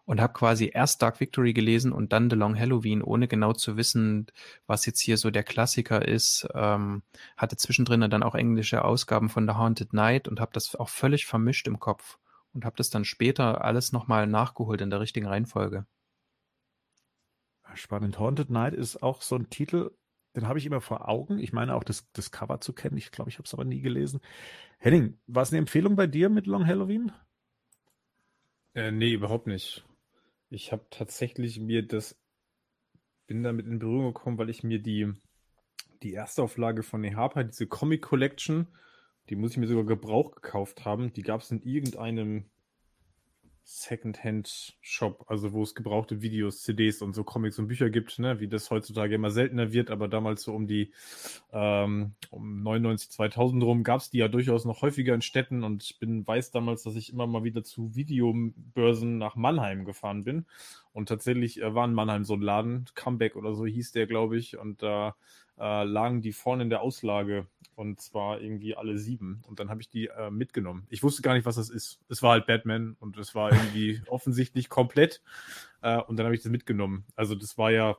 Und 0.04 0.20
habe 0.20 0.32
quasi 0.32 0.70
erst 0.72 1.02
Dark 1.02 1.20
Victory 1.20 1.52
gelesen 1.52 1.92
und 1.92 2.12
dann 2.12 2.30
The 2.30 2.36
Long 2.36 2.58
Halloween, 2.58 3.02
ohne 3.02 3.28
genau 3.28 3.52
zu 3.52 3.76
wissen, 3.76 4.26
was 4.66 4.86
jetzt 4.86 5.00
hier 5.00 5.16
so 5.16 5.30
der 5.30 5.44
Klassiker 5.44 6.06
ist. 6.06 6.46
Ähm, 6.54 7.02
hatte 7.36 7.56
zwischendrin 7.56 8.08
dann 8.10 8.22
auch 8.22 8.34
englische 8.34 8.84
Ausgaben 8.84 9.28
von 9.28 9.46
The 9.46 9.54
Haunted 9.54 9.92
Night 9.92 10.28
und 10.28 10.40
habe 10.40 10.52
das 10.52 10.74
auch 10.74 10.88
völlig 10.88 11.26
vermischt 11.26 11.66
im 11.66 11.78
Kopf 11.78 12.18
und 12.52 12.64
habe 12.64 12.76
das 12.76 12.90
dann 12.90 13.04
später 13.04 13.64
alles 13.64 13.92
nochmal 13.92 14.26
nachgeholt 14.26 14.80
in 14.80 14.90
der 14.90 15.00
richtigen 15.00 15.26
Reihenfolge. 15.26 15.86
Spannend. 17.74 18.18
Haunted 18.18 18.50
Night 18.50 18.74
ist 18.74 19.02
auch 19.02 19.20
so 19.22 19.36
ein 19.36 19.50
Titel, 19.50 19.90
den 20.34 20.48
habe 20.48 20.58
ich 20.58 20.66
immer 20.66 20.80
vor 20.80 21.08
Augen. 21.08 21.38
Ich 21.38 21.52
meine 21.52 21.74
auch 21.74 21.84
das, 21.84 22.10
das 22.12 22.30
Cover 22.30 22.60
zu 22.60 22.72
kennen. 22.72 22.96
Ich 22.96 23.12
glaube, 23.12 23.30
ich 23.30 23.38
habe 23.38 23.46
es 23.46 23.54
aber 23.54 23.64
nie 23.64 23.80
gelesen. 23.80 24.20
Henning, 24.78 25.18
war 25.26 25.42
es 25.42 25.50
eine 25.50 25.58
Empfehlung 25.58 25.96
bei 25.96 26.06
dir 26.06 26.28
mit 26.28 26.46
Long 26.46 26.66
Halloween? 26.66 27.12
Äh, 28.74 28.90
nee, 28.90 29.12
überhaupt 29.12 29.46
nicht. 29.46 29.84
Ich 30.50 30.72
habe 30.72 30.86
tatsächlich 30.90 31.60
mir 31.60 31.86
das, 31.86 32.20
bin 33.26 33.42
damit 33.42 33.66
in 33.66 33.78
Berührung 33.78 34.12
gekommen, 34.12 34.38
weil 34.38 34.50
ich 34.50 34.64
mir 34.64 34.80
die, 34.80 35.12
die 36.02 36.12
erste 36.12 36.42
Auflage 36.42 36.82
von 36.82 37.00
Nehapa, 37.00 37.44
diese 37.44 37.66
Comic 37.66 38.02
Collection, 38.02 38.66
die 39.30 39.36
muss 39.36 39.52
ich 39.52 39.56
mir 39.58 39.68
sogar 39.68 39.84
Gebrauch 39.84 40.32
gekauft 40.32 40.84
haben. 40.84 41.12
Die 41.12 41.22
gab 41.22 41.40
es 41.40 41.50
in 41.50 41.62
irgendeinem 41.62 42.50
Secondhand-Shop, 43.66 45.24
also 45.26 45.52
wo 45.52 45.62
es 45.62 45.74
gebrauchte 45.74 46.20
Videos, 46.20 46.62
CDs 46.62 47.00
und 47.00 47.14
so 47.14 47.24
Comics 47.24 47.58
und 47.58 47.66
Bücher 47.66 47.88
gibt, 47.88 48.18
ne, 48.18 48.38
wie 48.38 48.46
das 48.46 48.70
heutzutage 48.70 49.14
immer 49.14 49.30
seltener 49.30 49.72
wird, 49.72 49.90
aber 49.90 50.06
damals 50.06 50.42
so 50.42 50.54
um 50.54 50.66
die 50.66 50.92
ähm, 51.52 52.12
um 52.30 52.62
99, 52.62 53.10
2000 53.10 53.62
rum 53.62 53.82
gab 53.82 54.00
es 54.00 54.10
die 54.10 54.18
ja 54.18 54.28
durchaus 54.28 54.66
noch 54.66 54.82
häufiger 54.82 55.14
in 55.14 55.22
Städten 55.22 55.64
und 55.64 55.82
ich 55.82 55.98
bin 55.98 56.26
weiß 56.26 56.50
damals, 56.50 56.82
dass 56.82 56.94
ich 56.94 57.10
immer 57.10 57.26
mal 57.26 57.44
wieder 57.44 57.64
zu 57.64 57.94
Videobörsen 57.94 59.16
nach 59.16 59.34
Mannheim 59.34 59.84
gefahren 59.84 60.24
bin. 60.24 60.44
Und 60.92 61.08
tatsächlich 61.08 61.60
äh, 61.60 61.74
war 61.74 61.86
in 61.86 61.94
Mannheim 61.94 62.24
so 62.24 62.34
ein 62.34 62.42
Laden, 62.42 62.84
Comeback 62.94 63.34
oder 63.34 63.54
so 63.54 63.66
hieß 63.66 63.92
der, 63.92 64.06
glaube 64.06 64.36
ich, 64.36 64.58
und 64.58 64.82
da 64.82 65.08
äh, 65.08 65.12
lagen 65.56 66.20
die 66.20 66.32
vorne 66.32 66.64
in 66.64 66.70
der 66.70 66.82
Auslage 66.82 67.46
und 67.76 68.00
zwar 68.00 68.40
irgendwie 68.40 68.76
alle 68.76 68.98
sieben. 68.98 69.42
Und 69.46 69.60
dann 69.60 69.70
habe 69.70 69.80
ich 69.80 69.88
die 69.88 70.06
äh, 70.06 70.30
mitgenommen. 70.30 70.86
Ich 70.90 71.02
wusste 71.02 71.22
gar 71.22 71.34
nicht, 71.34 71.46
was 71.46 71.56
das 71.56 71.70
ist. 71.70 72.00
Es 72.08 72.22
war 72.22 72.32
halt 72.32 72.46
Batman 72.46 72.96
und 73.00 73.16
es 73.18 73.34
war 73.34 73.52
irgendwie 73.52 74.00
offensichtlich 74.08 74.68
komplett. 74.68 75.22
Äh, 75.82 76.00
und 76.00 76.16
dann 76.16 76.26
habe 76.26 76.34
ich 76.34 76.42
das 76.42 76.50
mitgenommen. 76.50 77.04
Also 77.16 77.34
das 77.34 77.58
war 77.58 77.70
ja, 77.70 77.96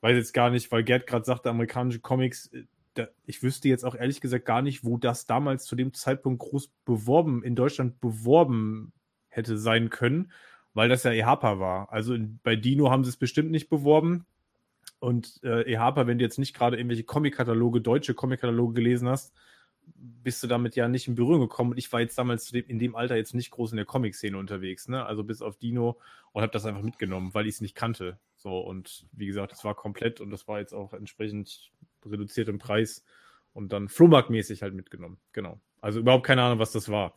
weiß 0.00 0.16
jetzt 0.16 0.34
gar 0.34 0.50
nicht, 0.50 0.70
weil 0.72 0.84
Gerd 0.84 1.06
gerade 1.06 1.24
sagte, 1.24 1.50
amerikanische 1.50 2.00
Comics, 2.00 2.48
äh, 2.48 2.64
da, 2.94 3.08
ich 3.24 3.42
wüsste 3.42 3.68
jetzt 3.68 3.84
auch 3.84 3.94
ehrlich 3.94 4.20
gesagt 4.20 4.44
gar 4.44 4.62
nicht, 4.62 4.84
wo 4.84 4.98
das 4.98 5.26
damals 5.26 5.64
zu 5.64 5.76
dem 5.76 5.94
Zeitpunkt 5.94 6.40
groß 6.40 6.68
beworben, 6.84 7.42
in 7.42 7.56
Deutschland 7.56 8.00
beworben 8.00 8.92
hätte 9.28 9.56
sein 9.56 9.88
können, 9.88 10.30
weil 10.74 10.88
das 10.88 11.04
ja 11.04 11.12
EHPA 11.12 11.58
war. 11.58 11.92
Also 11.92 12.14
in, 12.14 12.38
bei 12.42 12.56
Dino 12.56 12.90
haben 12.90 13.04
sie 13.04 13.10
es 13.10 13.16
bestimmt 13.16 13.50
nicht 13.50 13.70
beworben. 13.70 14.26
Und 14.98 15.40
äh, 15.42 15.62
EHPA, 15.72 16.06
wenn 16.06 16.18
du 16.18 16.24
jetzt 16.24 16.38
nicht 16.38 16.54
gerade 16.54 16.76
irgendwelche 16.76 17.04
Comic-Kataloge, 17.04 17.80
deutsche 17.80 18.14
Comic-Kataloge 18.14 18.74
gelesen 18.74 19.08
hast, 19.08 19.34
bist 19.84 20.42
du 20.42 20.46
damit 20.46 20.76
ja 20.76 20.88
nicht 20.88 21.08
in 21.08 21.14
Berührung 21.14 21.40
gekommen. 21.40 21.72
Und 21.72 21.78
ich 21.78 21.92
war 21.92 22.00
jetzt 22.00 22.16
damals 22.16 22.52
in 22.52 22.78
dem 22.78 22.94
Alter 22.94 23.16
jetzt 23.16 23.34
nicht 23.34 23.50
groß 23.50 23.72
in 23.72 23.76
der 23.76 23.86
Comic-Szene 23.86 24.38
unterwegs, 24.38 24.88
ne? 24.88 25.04
Also 25.04 25.24
bis 25.24 25.42
auf 25.42 25.56
Dino 25.56 25.98
und 26.32 26.42
habe 26.42 26.52
das 26.52 26.64
einfach 26.66 26.82
mitgenommen, 26.82 27.34
weil 27.34 27.46
ich 27.46 27.56
es 27.56 27.60
nicht 27.60 27.74
kannte. 27.74 28.18
So, 28.36 28.58
und 28.60 29.06
wie 29.12 29.26
gesagt, 29.26 29.52
es 29.52 29.64
war 29.64 29.74
komplett 29.74 30.20
und 30.20 30.30
das 30.30 30.48
war 30.48 30.60
jetzt 30.60 30.72
auch 30.72 30.92
entsprechend 30.92 31.72
reduziert 32.04 32.48
im 32.48 32.58
Preis 32.58 33.04
und 33.52 33.72
dann 33.72 33.88
Flohmarktmäßig 33.88 34.62
halt 34.62 34.74
mitgenommen. 34.74 35.18
Genau. 35.32 35.60
Also 35.80 36.00
überhaupt 36.00 36.26
keine 36.26 36.42
Ahnung, 36.42 36.58
was 36.58 36.72
das 36.72 36.88
war. 36.88 37.14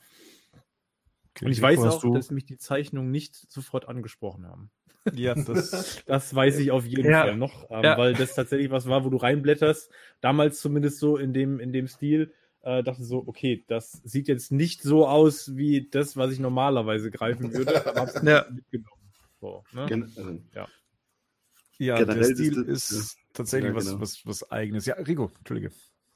Und 1.41 1.51
ich 1.51 1.61
weiß 1.61 1.79
auch, 1.81 2.13
dass 2.13 2.31
mich 2.31 2.45
die 2.45 2.57
Zeichnungen 2.57 3.11
nicht 3.11 3.35
sofort 3.51 3.87
angesprochen 3.87 4.47
haben. 4.47 4.71
Ja, 5.13 5.35
das, 5.35 6.03
das 6.05 6.33
weiß 6.33 6.59
ich 6.59 6.71
auf 6.71 6.85
jeden 6.85 7.09
ja. 7.09 7.23
Fall 7.23 7.37
noch, 7.37 7.69
ähm, 7.69 7.83
ja. 7.83 7.97
weil 7.97 8.13
das 8.13 8.35
tatsächlich 8.35 8.71
was 8.71 8.87
war, 8.87 9.05
wo 9.05 9.09
du 9.09 9.17
reinblätterst. 9.17 9.91
Damals 10.21 10.59
zumindest 10.59 10.99
so 10.99 11.17
in 11.17 11.33
dem, 11.33 11.59
in 11.59 11.71
dem 11.73 11.87
Stil. 11.87 12.33
Äh, 12.61 12.81
dachte 12.81 13.03
so, 13.03 13.23
okay, 13.27 13.63
das 13.67 13.91
sieht 14.03 14.27
jetzt 14.27 14.51
nicht 14.51 14.81
so 14.81 15.07
aus 15.07 15.55
wie 15.55 15.87
das, 15.87 16.17
was 16.17 16.31
ich 16.31 16.39
normalerweise 16.39 17.11
greifen 17.11 17.53
würde. 17.53 17.85
Aber 17.85 18.01
hab's 18.01 18.21
ja. 18.23 18.45
mitgenommen. 18.51 19.11
So, 19.39 19.63
ne? 19.71 19.85
Gen 19.85 20.49
ja. 20.55 20.67
Ja, 21.77 21.97
Generell 21.97 22.33
der 22.33 22.35
Stil 22.35 22.63
ist, 22.63 22.89
ist 22.89 23.17
tatsächlich 23.33 23.73
ja, 23.73 23.79
genau. 23.79 24.01
was, 24.01 24.25
was, 24.25 24.41
was 24.41 24.51
eigenes. 24.51 24.85
Ja, 24.85 24.95
Rico, 24.95 25.31
Entschuldige. 25.37 25.71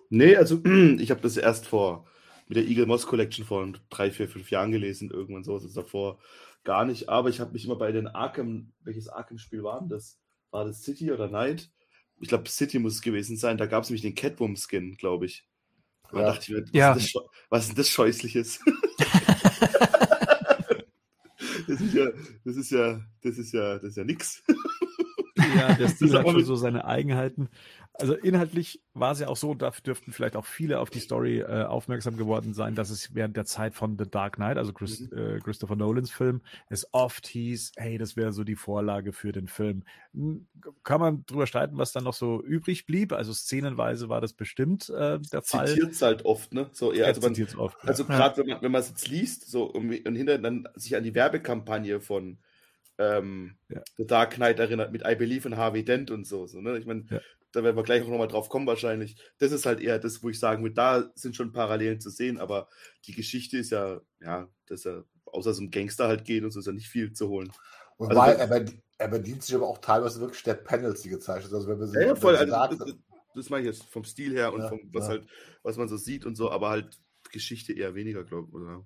Nee, 0.10 0.36
also 0.36 0.64
ich 0.98 1.12
habe 1.12 1.22
das 1.22 1.38
erst 1.38 1.68
vor 1.68 2.08
mit 2.48 2.58
der 2.58 2.66
Eagle 2.66 2.88
Moss 2.88 3.06
Collection 3.06 3.46
vor 3.46 3.72
drei, 3.90 4.10
vier, 4.10 4.28
fünf 4.28 4.50
Jahren 4.50 4.72
gelesen, 4.72 5.12
irgendwann 5.12 5.44
so. 5.44 5.60
Das 5.60 5.74
davor 5.74 6.20
gar 6.64 6.86
nicht, 6.86 7.10
aber 7.10 7.30
ich 7.30 7.40
habe 7.40 7.52
mich 7.54 7.66
immer 7.66 7.76
bei 7.76 7.92
den 7.92 8.08
Arkham, 8.08 8.72
welches 8.82 9.08
Arkham-Spiel 9.10 9.64
war 9.64 9.86
das? 9.88 10.20
War 10.52 10.66
das 10.66 10.84
City 10.84 11.12
oder 11.12 11.28
Night? 11.30 11.70
Ich 12.20 12.30
glaube, 12.30 12.50
City 12.50 12.80
muss 12.80 12.96
es 12.96 13.02
gewesen 13.02 13.38
sein. 13.38 13.58
Da 13.58 13.66
gab 13.66 13.84
es 13.84 13.90
nämlich 13.90 14.02
den 14.02 14.16
Catwoman-Skin, 14.16 14.98
glaube 14.98 15.26
ich. 15.26 15.48
Da 16.12 16.20
ja. 16.20 16.26
dachte 16.26 16.42
ich 16.42 16.50
mir, 16.50 16.64
was, 16.64 16.72
ja. 16.74 16.94
ist 16.94 17.16
das, 17.16 17.24
was 17.50 17.62
ist 17.64 17.70
denn 17.70 17.76
das 17.78 17.90
Scheußliches? 17.90 18.60
das 21.68 21.82
ist 21.82 21.94
ja, 21.94 22.10
das 22.44 22.56
ist 22.58 22.72
ja, 22.72 23.02
das 23.22 23.38
ist 23.38 23.54
ja, 23.54 23.76
das 23.76 23.84
ist 23.84 23.98
ja 23.98 24.04
nix. 24.04 24.44
Ja, 25.56 25.74
der 25.74 25.90
Stil 25.90 26.18
hat 26.18 26.28
schon 26.28 26.44
so 26.44 26.56
seine 26.56 26.86
Eigenheiten. 26.86 27.50
Also 27.94 28.14
inhaltlich 28.14 28.82
war 28.94 29.12
es 29.12 29.20
ja 29.20 29.28
auch 29.28 29.36
so, 29.36 29.54
dafür 29.54 29.82
dürften 29.84 30.14
vielleicht 30.14 30.38
auch 30.38 30.46
viele 30.46 30.80
auf 30.80 30.90
die 30.90 31.00
Story 31.00 31.40
äh, 31.40 31.64
aufmerksam 31.64 32.16
geworden 32.16 32.54
sein, 32.54 32.74
dass 32.74 32.90
es 32.92 33.14
während 33.14 33.36
der 33.36 33.44
Zeit 33.44 33.74
von 33.74 33.98
The 33.98 34.10
Dark 34.10 34.38
Knight, 34.38 34.58
also 34.58 34.72
Chris, 34.72 35.02
mhm. 35.02 35.18
äh, 35.18 35.40
Christopher 35.40 35.76
Nolans 35.76 36.10
Film, 36.10 36.42
es 36.70 36.88
oft 36.94 37.28
hieß, 37.28 37.74
hey, 37.76 37.98
das 37.98 38.16
wäre 38.16 38.32
so 38.32 38.46
die 38.46 38.56
Vorlage 38.56 39.12
für 39.12 39.34
den 39.34 39.48
Film. 39.48 39.84
Kann 40.84 41.02
man 41.02 41.26
drüber 41.26 41.46
streiten, 41.46 41.78
was 41.78 41.92
dann 41.92 42.06
noch 42.06 42.14
so 42.14 42.42
übrig 42.42 42.86
blieb? 42.86 43.12
Also 43.12 43.34
szenenweise 43.34 44.08
war 44.08 44.22
das 44.22 44.32
bestimmt 44.32 44.90
äh, 44.90 45.20
der 45.20 45.42
Fall. 45.42 45.68
Zitiert 45.68 45.92
es 45.92 46.02
halt 46.02 46.24
oft, 46.24 46.54
ne? 46.54 46.70
So, 46.72 46.94
eher, 46.94 47.08
also 47.08 47.20
man, 47.20 47.36
oft, 47.58 47.78
also 47.86 48.04
ja. 48.04 48.18
gerade 48.18 48.38
wenn 48.38 48.48
man 48.48 48.62
wenn 48.62 48.72
man 48.72 48.82
es 48.82 48.90
jetzt 48.90 49.10
liest, 49.10 49.50
so 49.52 49.66
und, 49.66 49.90
und 50.08 50.16
hinterher 50.16 50.42
dann 50.42 50.70
sich 50.76 50.96
an 50.96 51.04
die 51.04 51.16
Werbekampagne 51.16 52.00
von 52.00 52.38
ähm, 53.00 53.56
ja. 53.70 53.82
The 53.98 54.06
Dark 54.06 54.36
Knight 54.36 54.60
erinnert 54.60 54.92
mit 54.92 55.04
I 55.08 55.16
Believe 55.16 55.48
in 55.48 55.58
Harvey 55.58 55.84
Dent 55.84 56.12
und 56.12 56.28
so. 56.28 56.46
so 56.46 56.60
ne? 56.60 56.78
Ich 56.78 56.86
meine, 56.86 57.06
ja. 57.10 57.20
da 57.54 57.64
werden 57.64 57.78
wir 57.78 57.84
gleich 57.84 58.04
auch 58.04 58.10
nochmal 58.10 58.28
drauf 58.28 58.50
kommen 58.50 58.68
wahrscheinlich. 58.68 59.16
Das 59.40 59.54
ist 59.54 59.66
halt 59.66 59.80
eher 59.80 60.00
das, 60.00 60.22
wo 60.22 60.30
ich 60.30 60.38
sagen 60.38 60.62
würde, 60.62 60.76
da 60.76 61.12
sind 61.16 61.36
schon 61.36 61.54
Parallelen 61.54 62.02
zu 62.02 62.10
sehen, 62.10 62.38
aber 62.38 62.68
die 63.06 63.14
Geschichte 63.14 63.58
ist 63.58 63.72
ja, 63.72 64.02
ja, 64.20 64.50
dass 64.68 64.86
er 64.86 65.06
außer 65.26 65.54
so 65.54 65.62
einem 65.62 65.72
Gangster 65.72 66.08
halt 66.08 66.26
geht 66.26 66.44
und 66.44 66.52
so 66.52 66.60
ist 66.60 66.66
ja 66.66 66.74
nicht 66.74 66.90
viel 66.90 67.14
zu 67.14 67.30
holen. 67.30 67.52
Und 67.96 68.10
also, 68.10 68.22
weil 68.22 68.36
er, 68.38 68.66
er 68.98 69.08
bedient 69.08 69.44
sich 69.44 69.56
aber 69.56 69.68
auch 69.68 69.78
teilweise 69.78 70.20
wirklich 70.20 70.44
der 70.44 70.56
Panels, 70.56 71.02
die 71.02 71.10
gezeichnet 71.10 71.54
Also 71.54 71.68
wenn 71.70 71.80
wir 71.80 71.88
sie, 71.88 72.02
ja, 72.02 72.16
voll, 72.16 72.36
also, 72.36 72.52
sagt, 72.52 72.82
das, 72.82 72.96
das 73.34 73.50
meine 73.50 73.68
ich 73.68 73.76
jetzt 73.76 73.90
vom 73.90 74.04
Stil 74.04 74.34
her 74.34 74.52
und 74.54 74.62
ja, 74.62 74.68
vom, 74.68 74.80
was 74.92 75.08
halt, 75.08 75.26
was 75.64 75.78
man 75.78 75.88
so 75.88 75.96
sieht 75.96 76.26
und 76.26 76.36
so, 76.36 76.52
aber 76.52 76.70
halt 76.70 77.00
Geschichte 77.32 77.72
eher 77.72 77.96
weniger, 77.96 78.26
glaube 78.26 78.48
ich. 78.50 78.56
Oder 78.56 78.86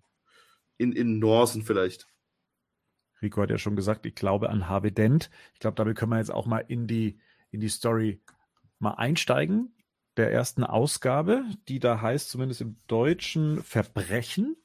in, 0.77 0.91
in 0.91 1.17
Nuancen 1.17 1.63
vielleicht. 1.63 2.07
Rico 3.23 3.41
hat 3.41 3.49
ja 3.49 3.57
schon 3.57 3.75
gesagt, 3.75 4.05
ich 4.05 4.15
glaube 4.15 4.49
an 4.49 4.69
Harvey 4.69 4.91
Dent. 4.91 5.29
Ich 5.53 5.59
glaube, 5.59 5.75
damit 5.75 5.97
können 5.97 6.11
wir 6.11 6.19
jetzt 6.19 6.33
auch 6.33 6.45
mal 6.45 6.59
in 6.59 6.87
die, 6.87 7.17
in 7.51 7.59
die 7.59 7.69
Story 7.69 8.21
mal 8.79 8.91
einsteigen. 8.91 9.75
Der 10.17 10.31
ersten 10.31 10.63
Ausgabe, 10.63 11.43
die 11.67 11.79
da 11.79 12.01
heißt, 12.01 12.29
zumindest 12.29 12.61
im 12.61 12.75
Deutschen, 12.87 13.63
Verbrechen. 13.63 14.55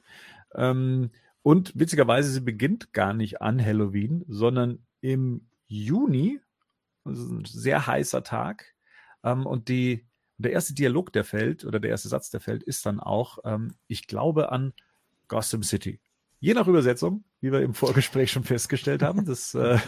Ähm, 0.55 1.11
und 1.43 1.73
witzigerweise, 1.75 2.31
sie 2.31 2.41
beginnt 2.41 2.93
gar 2.93 3.15
nicht 3.15 3.41
an 3.41 3.65
Halloween, 3.65 4.25
sondern 4.29 4.85
im 5.01 5.49
Juni. 5.67 6.41
Das 7.05 7.19
ist 7.19 7.31
ein 7.31 7.45
sehr 7.47 7.87
heißer 7.87 8.23
Tag. 8.23 8.75
Ähm, 9.25 9.47
und 9.47 9.69
die, 9.69 10.07
der 10.37 10.53
erste 10.53 10.75
Dialog, 10.75 11.13
der 11.13 11.25
fällt, 11.25 11.65
oder 11.65 11.81
der 11.81 11.91
erste 11.91 12.09
Satz, 12.09 12.31
der 12.31 12.41
fällt, 12.41 12.63
ist 12.63 12.85
dann 12.85 13.01
auch, 13.01 13.39
ähm, 13.45 13.75
ich 13.87 14.07
glaube 14.07 14.53
an 14.53 14.75
Gotham 15.29 15.63
City. 15.63 16.01
Je 16.41 16.55
nach 16.55 16.69
Übersetzung, 16.69 17.25
wie 17.41 17.53
wir 17.53 17.61
im 17.61 17.75
Vorgespräch 17.75 18.31
schon 18.31 18.45
festgestellt 18.45 19.03
haben, 19.03 19.25
dass 19.25 19.55
äh, 19.55 19.79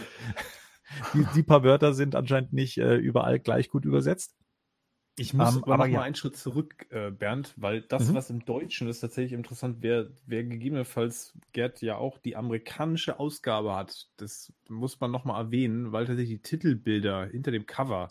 die, 1.13 1.25
die, 1.35 1.43
paar 1.43 1.63
Wörter 1.63 1.93
sind 1.93 2.15
anscheinend 2.15 2.53
nicht 2.53 2.77
äh, 2.77 2.95
überall 2.95 3.39
gleich 3.39 3.69
gut 3.69 3.85
übersetzt. 3.85 4.35
Ich 5.17 5.33
muss 5.33 5.49
um, 5.49 5.57
ähm, 5.57 5.63
aber, 5.63 5.73
aber 5.73 5.83
noch 5.83 5.91
ja. 5.91 5.99
mal 5.99 6.05
einen 6.05 6.15
Schritt 6.15 6.37
zurück, 6.37 6.87
äh, 6.89 7.11
Bernd, 7.11 7.53
weil 7.57 7.81
das, 7.81 8.09
mhm. 8.09 8.15
was 8.15 8.29
im 8.29 8.45
Deutschen 8.45 8.87
ist, 8.87 9.01
tatsächlich 9.01 9.33
interessant, 9.33 9.77
wer, 9.81 10.09
wer 10.25 10.43
gegebenenfalls 10.43 11.37
Gerd 11.53 11.81
ja 11.81 11.97
auch 11.97 12.17
die 12.17 12.35
amerikanische 12.35 13.19
Ausgabe 13.19 13.75
hat, 13.75 14.07
das 14.17 14.53
muss 14.69 14.99
man 14.99 15.11
noch 15.11 15.25
mal 15.25 15.39
erwähnen, 15.39 15.91
weil 15.91 16.05
tatsächlich 16.05 16.41
die 16.41 16.41
Titelbilder 16.41 17.27
hinter 17.27 17.51
dem 17.51 17.65
Cover, 17.65 18.09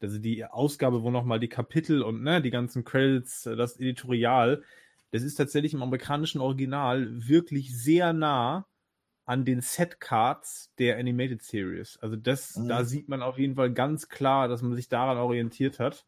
also 0.00 0.18
die 0.18 0.44
Ausgabe, 0.44 1.02
wo 1.02 1.10
noch 1.10 1.24
mal 1.24 1.40
die 1.40 1.48
Kapitel 1.48 2.02
und 2.02 2.22
ne, 2.22 2.40
die 2.40 2.50
ganzen 2.50 2.84
Credits, 2.84 3.42
das 3.42 3.76
Editorial, 3.76 4.62
das 5.10 5.22
ist 5.22 5.36
tatsächlich 5.36 5.74
im 5.74 5.82
amerikanischen 5.82 6.40
Original 6.40 7.28
wirklich 7.28 7.76
sehr 7.76 8.12
nah 8.12 8.66
an 9.24 9.44
den 9.44 9.60
Setcards 9.60 10.72
der 10.78 10.98
Animated 10.98 11.42
Series. 11.42 11.98
Also 12.00 12.16
das, 12.16 12.62
Mhm. 12.62 12.66
da 12.66 12.84
sieht 12.84 13.08
man 13.08 13.22
auf 13.22 13.38
jeden 13.38 13.56
Fall 13.56 13.72
ganz 13.72 14.08
klar, 14.08 14.48
dass 14.48 14.62
man 14.62 14.74
sich 14.74 14.88
daran 14.88 15.18
orientiert 15.18 15.78
hat. 15.78 16.06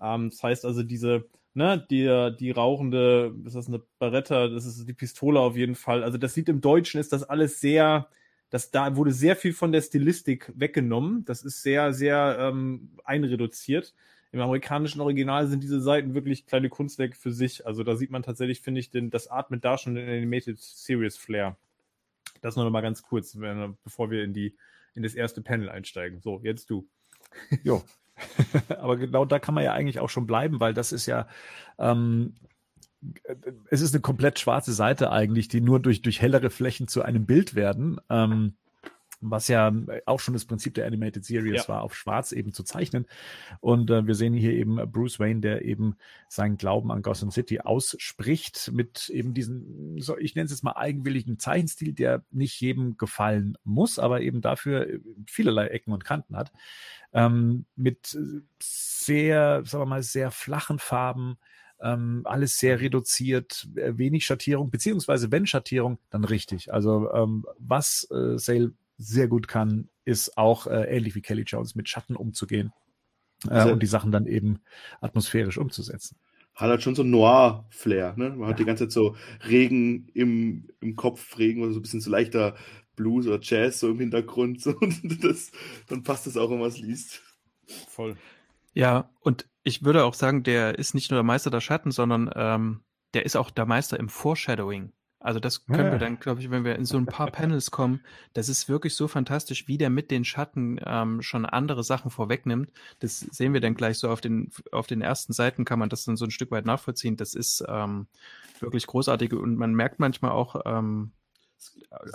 Ähm, 0.00 0.30
das 0.30 0.42
heißt 0.42 0.64
also 0.64 0.82
diese, 0.82 1.28
ne, 1.54 1.86
die, 1.90 2.34
die 2.38 2.50
rauchende, 2.50 3.34
ist 3.44 3.56
das 3.56 3.68
eine 3.68 3.82
Beretta, 3.98 4.48
das 4.48 4.64
ist 4.66 4.88
die 4.88 4.94
Pistole 4.94 5.40
auf 5.40 5.56
jeden 5.56 5.74
Fall. 5.74 6.02
Also 6.02 6.18
das 6.18 6.34
sieht 6.34 6.48
im 6.48 6.60
Deutschen 6.62 7.00
ist 7.00 7.12
das 7.12 7.24
alles 7.24 7.60
sehr, 7.60 8.08
das 8.50 8.70
da 8.70 8.96
wurde 8.96 9.12
sehr 9.12 9.36
viel 9.36 9.52
von 9.52 9.72
der 9.72 9.82
Stilistik 9.82 10.50
weggenommen. 10.56 11.24
Das 11.26 11.42
ist 11.42 11.62
sehr, 11.62 11.92
sehr 11.92 12.36
ähm, 12.40 12.96
einreduziert. 13.04 13.94
Im 14.32 14.40
amerikanischen 14.40 15.00
Original 15.00 15.46
sind 15.46 15.62
diese 15.62 15.80
Seiten 15.80 16.14
wirklich 16.14 16.46
kleine 16.46 16.70
Kunstwerke 16.70 17.16
für 17.16 17.32
sich. 17.32 17.66
Also 17.66 17.84
da 17.84 17.96
sieht 17.96 18.10
man 18.10 18.22
tatsächlich, 18.22 18.62
finde 18.62 18.80
ich, 18.80 18.90
den, 18.90 19.10
das 19.10 19.28
atmet 19.30 19.64
da 19.64 19.76
schon 19.76 19.94
den 19.94 20.08
Animated 20.08 20.58
Series 20.58 21.16
Flair. 21.16 21.56
Das 22.40 22.56
noch 22.56 22.68
mal 22.70 22.80
ganz 22.80 23.02
kurz, 23.02 23.38
wenn- 23.38 23.76
bevor 23.84 24.10
wir 24.10 24.24
in 24.24 24.32
die 24.32 24.56
in 24.94 25.02
das 25.02 25.14
erste 25.14 25.40
Panel 25.42 25.68
einsteigen. 25.68 26.20
So, 26.20 26.40
jetzt 26.42 26.70
du. 26.70 26.86
Jo. 27.62 27.82
Aber 28.68 28.96
genau 28.96 29.24
da 29.24 29.38
kann 29.38 29.54
man 29.54 29.64
ja 29.64 29.72
eigentlich 29.72 30.00
auch 30.00 30.10
schon 30.10 30.26
bleiben, 30.26 30.60
weil 30.60 30.74
das 30.74 30.92
ist 30.92 31.06
ja, 31.06 31.26
ähm, 31.78 32.34
es 33.70 33.80
ist 33.80 33.94
eine 33.94 34.00
komplett 34.02 34.38
schwarze 34.38 34.72
Seite 34.72 35.10
eigentlich, 35.10 35.48
die 35.48 35.60
nur 35.60 35.80
durch, 35.80 36.02
durch 36.02 36.20
hellere 36.20 36.50
Flächen 36.50 36.88
zu 36.88 37.02
einem 37.02 37.26
Bild 37.26 37.54
werden. 37.54 38.00
Ähm, 38.10 38.54
was 39.22 39.48
ja 39.48 39.72
auch 40.06 40.20
schon 40.20 40.34
das 40.34 40.44
Prinzip 40.44 40.74
der 40.74 40.86
Animated 40.86 41.24
Series 41.24 41.62
Ja. 41.62 41.68
war, 41.68 41.82
auf 41.82 41.94
schwarz 41.94 42.32
eben 42.32 42.52
zu 42.52 42.64
zeichnen. 42.64 43.06
Und 43.60 43.90
äh, 43.90 44.06
wir 44.06 44.14
sehen 44.14 44.34
hier 44.34 44.52
eben 44.52 44.76
Bruce 44.90 45.18
Wayne, 45.18 45.40
der 45.40 45.64
eben 45.64 45.96
seinen 46.28 46.56
Glauben 46.56 46.90
an 46.90 47.02
Gotham 47.02 47.30
City 47.30 47.60
ausspricht 47.60 48.70
mit 48.72 49.08
eben 49.08 49.32
diesem, 49.32 50.00
so, 50.00 50.18
ich 50.18 50.34
nenne 50.34 50.46
es 50.46 50.50
jetzt 50.52 50.64
mal 50.64 50.72
eigenwilligen 50.72 51.38
Zeichenstil, 51.38 51.92
der 51.92 52.24
nicht 52.30 52.60
jedem 52.60 52.96
gefallen 52.96 53.56
muss, 53.64 53.98
aber 53.98 54.20
eben 54.20 54.40
dafür 54.40 54.88
vielerlei 55.26 55.68
Ecken 55.68 55.92
und 55.92 56.04
Kanten 56.04 56.36
hat. 56.36 56.52
Ähm, 57.12 57.66
mit 57.76 58.18
sehr, 58.60 59.62
sagen 59.64 59.82
wir 59.82 59.86
mal, 59.86 60.02
sehr 60.02 60.30
flachen 60.30 60.78
Farben, 60.78 61.36
ähm, 61.82 62.22
alles 62.24 62.58
sehr 62.58 62.80
reduziert, 62.80 63.68
äh, 63.74 63.98
wenig 63.98 64.24
Schattierung, 64.24 64.70
beziehungsweise 64.70 65.32
wenn 65.32 65.46
Schattierung, 65.46 65.98
dann 66.10 66.24
richtig. 66.24 66.72
Also 66.72 67.12
ähm, 67.12 67.44
was 67.58 68.08
äh, 68.10 68.38
Sale 68.38 68.72
sehr 68.98 69.28
gut 69.28 69.48
kann, 69.48 69.88
ist 70.04 70.36
auch 70.36 70.66
äh, 70.66 70.84
ähnlich 70.84 71.14
wie 71.14 71.22
Kelly 71.22 71.42
Jones 71.42 71.74
mit 71.74 71.88
Schatten 71.88 72.16
umzugehen 72.16 72.72
äh, 73.46 73.50
Also- 73.50 73.72
und 73.72 73.82
die 73.82 73.86
Sachen 73.86 74.12
dann 74.12 74.26
eben 74.26 74.60
atmosphärisch 75.00 75.58
umzusetzen. 75.58 76.16
Hat 76.54 76.68
halt 76.68 76.82
schon 76.82 76.94
so 76.94 77.02
ein 77.02 77.10
Noir-Flair, 77.10 78.14
ne? 78.16 78.30
Man 78.30 78.46
hat 78.46 78.58
die 78.58 78.66
ganze 78.66 78.84
Zeit 78.84 78.92
so 78.92 79.16
Regen 79.48 80.08
im, 80.12 80.68
im 80.80 80.96
Kopf, 80.96 81.38
Regen 81.38 81.62
oder 81.62 81.72
so 81.72 81.78
ein 81.78 81.82
bisschen 81.82 82.02
so 82.02 82.10
leichter 82.10 82.56
Blues 82.94 83.26
oder 83.26 83.38
Jazz 83.40 83.80
so 83.80 83.90
im 83.90 83.98
Hintergrund. 83.98 84.60
So. 84.60 84.76
Und 84.80 85.24
das, 85.24 85.50
dann 85.88 86.02
passt 86.02 86.26
das 86.26 86.36
auch, 86.36 86.50
wenn 86.50 86.58
man 86.58 86.68
es 86.68 86.78
liest. 86.78 87.22
Voll. 87.88 88.16
Ja, 88.74 89.10
und 89.20 89.46
ich 89.64 89.84
würde 89.84 90.04
auch 90.04 90.14
sagen, 90.14 90.42
der 90.42 90.78
ist 90.78 90.94
nicht 90.94 91.10
nur 91.10 91.18
der 91.18 91.24
Meister 91.24 91.50
der 91.50 91.60
Schatten, 91.60 91.90
sondern 91.90 92.30
ähm, 92.34 92.80
der 93.14 93.24
ist 93.24 93.36
auch 93.36 93.50
der 93.50 93.66
Meister 93.66 93.98
im 93.98 94.08
Foreshadowing. 94.08 94.92
Also 95.22 95.40
das 95.40 95.66
können 95.66 95.86
Ja. 95.86 95.92
wir 95.92 95.98
dann, 95.98 96.18
glaube 96.18 96.40
ich, 96.40 96.50
wenn 96.50 96.64
wir 96.64 96.76
in 96.76 96.84
so 96.84 96.96
ein 96.96 97.06
paar 97.06 97.30
Panels 97.30 97.70
kommen, 97.70 98.00
das 98.34 98.48
ist 98.48 98.68
wirklich 98.68 98.94
so 98.94 99.08
fantastisch, 99.08 99.68
wie 99.68 99.78
der 99.78 99.90
mit 99.90 100.10
den 100.10 100.24
Schatten 100.24 100.80
ähm, 100.84 101.22
schon 101.22 101.46
andere 101.46 101.84
Sachen 101.84 102.10
vorwegnimmt. 102.10 102.70
Das 103.00 103.20
sehen 103.20 103.52
wir 103.54 103.60
dann 103.60 103.74
gleich 103.74 103.98
so 103.98 104.08
auf 104.10 104.20
den, 104.20 104.50
auf 104.72 104.86
den 104.86 105.00
ersten 105.00 105.32
Seiten 105.32 105.64
kann 105.64 105.78
man 105.78 105.88
das 105.88 106.04
dann 106.04 106.16
so 106.16 106.24
ein 106.24 106.30
Stück 106.30 106.50
weit 106.50 106.66
nachvollziehen. 106.66 107.16
Das 107.16 107.34
ist 107.34 107.64
ähm, 107.68 108.06
wirklich 108.60 108.86
großartig 108.86 109.32
und 109.32 109.56
man 109.56 109.74
merkt 109.74 109.98
manchmal 110.00 110.32
auch, 110.32 110.60
ähm, 110.64 111.12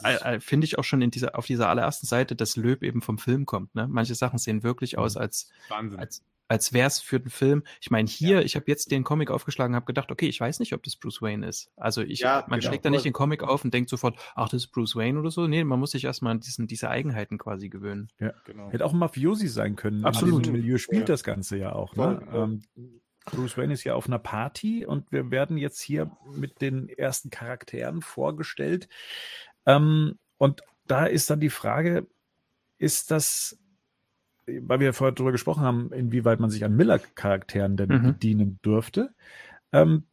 äh, 0.04 0.36
äh, 0.36 0.40
finde 0.40 0.66
ich 0.66 0.78
auch 0.78 0.84
schon 0.84 1.02
in 1.02 1.12
dieser, 1.12 1.38
auf 1.38 1.46
dieser 1.46 1.70
allerersten 1.70 2.06
Seite, 2.08 2.36
dass 2.36 2.58
Löb 2.58 2.84
eben 2.84 3.02
vom 3.02 3.18
Film 3.18 3.46
kommt. 3.46 3.74
Ne? 3.76 3.88
Manche 3.88 4.16
Sachen 4.16 4.40
sehen 4.40 4.64
wirklich 4.64 4.98
aus, 4.98 5.16
als, 5.16 5.50
Wahnsinn. 5.70 6.00
als, 6.00 6.24
als 6.48 6.74
wäre 6.74 6.88
es 6.88 7.00
für 7.00 7.20
den 7.20 7.30
Film. 7.30 7.64
Ich 7.82 7.92
meine, 7.92 8.08
hier, 8.08 8.44
ich 8.44 8.56
habe 8.56 8.66
jetzt 8.68 8.92
den 8.92 9.04
Comic 9.04 9.32
aufgeschlagen, 9.32 9.76
habe 9.76 9.86
gedacht, 9.86 10.12
okay, 10.12 10.28
ich 10.28 10.40
weiß 10.40 10.60
nicht, 10.60 10.74
ob 10.74 10.84
das 10.84 10.96
Bruce 10.96 11.22
Wayne 11.22 11.46
ist. 11.48 11.72
Also 11.76 12.02
ich, 12.02 12.20
Ja, 12.20 12.46
man 12.48 12.60
genau. 12.60 12.70
schlägt 12.70 12.86
da 12.86 12.90
nicht 12.90 13.06
den 13.06 13.14
Comic 13.14 13.44
auf 13.44 13.64
und 13.66 13.74
denkt 13.74 13.90
sofort, 13.90 14.18
ach, 14.36 14.50
das 14.50 14.64
ist 14.66 14.72
Bruce 14.72 14.96
Wayne 14.96 15.20
oder 15.20 15.32
so. 15.32 15.48
Nee, 15.48 15.64
man 15.64 15.80
muss 15.80 15.92
sich 15.92 16.06
erstmal 16.06 16.32
an 16.32 16.40
diesen, 16.40 16.68
diese 16.68 16.90
Eigenheiten 16.90 17.38
quasi 17.38 17.70
gewöhnen. 17.70 18.10
genau. 18.46 18.70
Hätte 18.72 18.86
auch 18.86 18.94
ein 18.94 19.00
Mafiosi 19.00 19.48
sein 19.48 19.76
können. 19.76 20.06
Absolut. 20.06 20.46
Diesem 20.46 20.54
Milieu 20.54 20.78
spielt 20.78 21.02
Ja. 21.10 21.14
das 21.14 21.24
Ganze 21.24 21.58
ja 21.58 21.74
auch. 21.74 21.96
Ne? 21.96 22.04
Voll, 22.04 22.26
voll. 22.32 22.44
Ähm, 22.44 23.00
Bruce 23.26 23.58
Wayne 23.58 23.74
ist 23.74 23.84
ja 23.84 23.94
auf 23.96 24.08
einer 24.08 24.20
Party 24.20 24.86
und 24.86 25.12
wir 25.12 25.30
werden 25.32 25.58
jetzt 25.58 25.82
hier 25.82 26.10
mit 26.34 26.62
den 26.62 26.88
ersten 26.88 27.30
Charakteren 27.30 28.02
vorgestellt. 28.02 28.88
Ähm, 29.66 30.18
und 30.38 30.62
da 30.86 31.06
ist 31.06 31.30
dann 31.30 31.42
die 31.42 31.50
Frage, 31.50 32.08
ist 32.78 33.12
das, 33.12 33.60
weil 34.48 34.80
wir 34.80 34.94
vorher 34.94 35.14
darüber 35.14 35.32
gesprochen 35.32 35.64
haben, 35.64 35.92
inwieweit 35.92 36.40
man 36.40 36.50
sich 36.50 36.64
an 36.64 36.76
Miller-Charakteren 36.76 37.78
denn 37.78 37.90
Mhm. 37.90 38.04
bedienen 38.04 38.60
dürfte. 38.64 39.14
Ähm, 39.72 40.04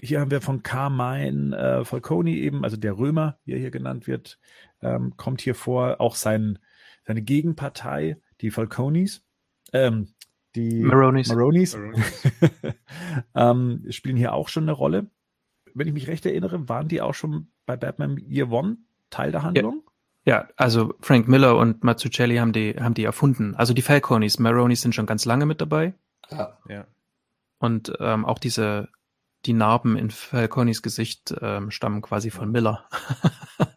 hier 0.00 0.20
haben 0.20 0.30
wir 0.30 0.40
von 0.40 0.62
Carmine 0.62 1.56
äh, 1.56 1.84
Falcone 1.84 2.30
eben, 2.30 2.64
also 2.64 2.76
der 2.76 2.98
Römer, 2.98 3.38
wie 3.44 3.52
er 3.52 3.58
hier 3.58 3.70
genannt 3.70 4.06
wird, 4.06 4.38
ähm, 4.82 5.16
kommt 5.16 5.40
hier 5.40 5.54
vor, 5.54 6.00
auch 6.00 6.16
sein, 6.16 6.58
seine 7.04 7.22
Gegenpartei, 7.22 8.18
die 8.40 8.50
Falconis, 8.50 9.24
ähm, 9.72 10.08
die 10.56 10.82
Maronis. 10.82 11.28
Maronis 11.28 11.76
ähm, 13.34 13.84
spielen 13.90 14.16
hier 14.16 14.34
auch 14.34 14.48
schon 14.48 14.64
eine 14.64 14.72
Rolle. 14.72 15.10
Wenn 15.74 15.88
ich 15.88 15.94
mich 15.94 16.08
recht 16.08 16.26
erinnere, 16.26 16.68
waren 16.68 16.88
die 16.88 17.00
auch 17.00 17.14
schon 17.14 17.48
bei 17.66 17.76
Batman 17.76 18.18
Year 18.18 18.50
One 18.50 18.78
Teil 19.10 19.32
der 19.32 19.42
Handlung? 19.42 19.82
Ja, 19.84 19.92
also 20.56 20.94
Frank 21.00 21.28
Miller 21.28 21.56
und 21.56 21.84
Mazzucchelli 21.84 22.36
haben 22.36 22.52
die, 22.52 22.74
haben 22.78 22.94
die 22.94 23.04
erfunden. 23.04 23.54
Also 23.56 23.74
die 23.74 23.82
Falconis, 23.82 24.38
Maronis 24.38 24.80
sind 24.80 24.94
schon 24.94 25.06
ganz 25.06 25.24
lange 25.24 25.46
mit 25.46 25.60
dabei. 25.60 25.94
Ja. 26.30 26.58
Ja. 26.68 26.86
Und 27.58 27.92
ähm, 28.00 28.24
auch 28.24 28.38
diese, 28.38 28.88
die 29.44 29.52
Narben 29.52 29.96
in 29.96 30.10
Falconis 30.10 30.82
Gesicht 30.82 31.34
ähm, 31.40 31.70
stammen 31.70 32.02
quasi 32.02 32.30
von 32.30 32.50
Miller. 32.50 32.88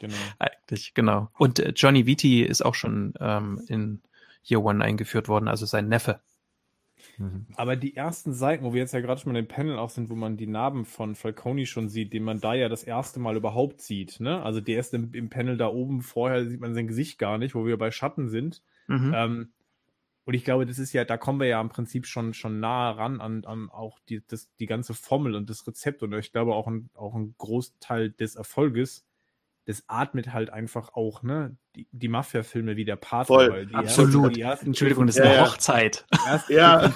Genau. 0.00 0.16
Eigentlich, 0.38 0.94
genau. 0.94 1.28
Und 1.38 1.58
äh, 1.58 1.74
Johnny 1.76 2.06
Vitti 2.06 2.42
ist 2.42 2.62
auch 2.62 2.74
schon 2.74 3.12
ähm, 3.20 3.62
in 3.68 4.02
Year 4.42 4.64
One 4.64 4.82
eingeführt 4.82 5.28
worden, 5.28 5.46
also 5.46 5.66
sein 5.66 5.88
Neffe. 5.88 6.20
Mhm. 7.20 7.46
Aber 7.54 7.76
die 7.76 7.94
ersten 7.94 8.32
Seiten, 8.32 8.64
wo 8.64 8.72
wir 8.72 8.80
jetzt 8.80 8.94
ja 8.94 9.00
gerade 9.00 9.20
schon 9.20 9.32
mal 9.32 9.38
im 9.38 9.46
Panel 9.46 9.78
auch 9.78 9.90
sind, 9.90 10.08
wo 10.08 10.14
man 10.14 10.38
die 10.38 10.46
Narben 10.46 10.86
von 10.86 11.14
Falcone 11.14 11.66
schon 11.66 11.90
sieht, 11.90 12.14
den 12.14 12.24
man 12.24 12.40
da 12.40 12.54
ja 12.54 12.70
das 12.70 12.82
erste 12.82 13.20
Mal 13.20 13.36
überhaupt 13.36 13.82
sieht, 13.82 14.20
ne? 14.20 14.42
Also 14.42 14.62
der 14.62 14.80
ist 14.80 14.94
im, 14.94 15.12
im 15.12 15.28
Panel 15.28 15.58
da 15.58 15.68
oben, 15.68 16.00
vorher 16.00 16.48
sieht 16.48 16.60
man 16.60 16.74
sein 16.74 16.88
Gesicht 16.88 17.18
gar 17.18 17.36
nicht, 17.36 17.54
wo 17.54 17.66
wir 17.66 17.76
bei 17.76 17.90
Schatten 17.90 18.30
sind. 18.30 18.62
Mhm. 18.88 19.12
Ähm, 19.14 19.52
und 20.24 20.34
ich 20.34 20.44
glaube, 20.44 20.64
das 20.64 20.78
ist 20.78 20.94
ja, 20.94 21.04
da 21.04 21.18
kommen 21.18 21.40
wir 21.40 21.46
ja 21.46 21.60
im 21.60 21.68
Prinzip 21.68 22.06
schon, 22.06 22.32
schon 22.32 22.58
nah 22.58 22.90
ran 22.90 23.20
an, 23.20 23.44
an 23.44 23.68
auch 23.68 23.98
die, 24.08 24.22
das, 24.26 24.50
die 24.56 24.66
ganze 24.66 24.94
Formel 24.94 25.34
und 25.34 25.50
das 25.50 25.66
Rezept. 25.66 26.02
Und 26.02 26.14
ich 26.14 26.32
glaube 26.32 26.54
auch 26.54 26.68
ein, 26.68 26.88
auch 26.94 27.14
ein 27.14 27.34
Großteil 27.36 28.12
des 28.12 28.36
Erfolges, 28.36 29.06
das 29.66 29.84
atmet 29.86 30.32
halt 30.32 30.50
einfach 30.50 30.94
auch, 30.94 31.22
ne? 31.22 31.56
Die, 31.76 31.86
die 31.92 32.08
Mafia-Filme 32.08 32.76
wie 32.76 32.84
der 32.84 32.96
Pate. 32.96 33.28
Voll, 33.28 33.50
weil 33.50 33.66
die 33.66 33.74
absolut. 33.74 34.14
Ersten, 34.24 34.32
die 34.34 34.40
ersten 34.40 34.66
Entschuldigung, 34.66 35.06
das 35.06 35.16
ist 35.16 35.22
eine 35.22 35.34
ja. 35.36 35.46
Hochzeit. 35.46 36.04
ersten 36.26 36.52
Ja. 36.52 36.92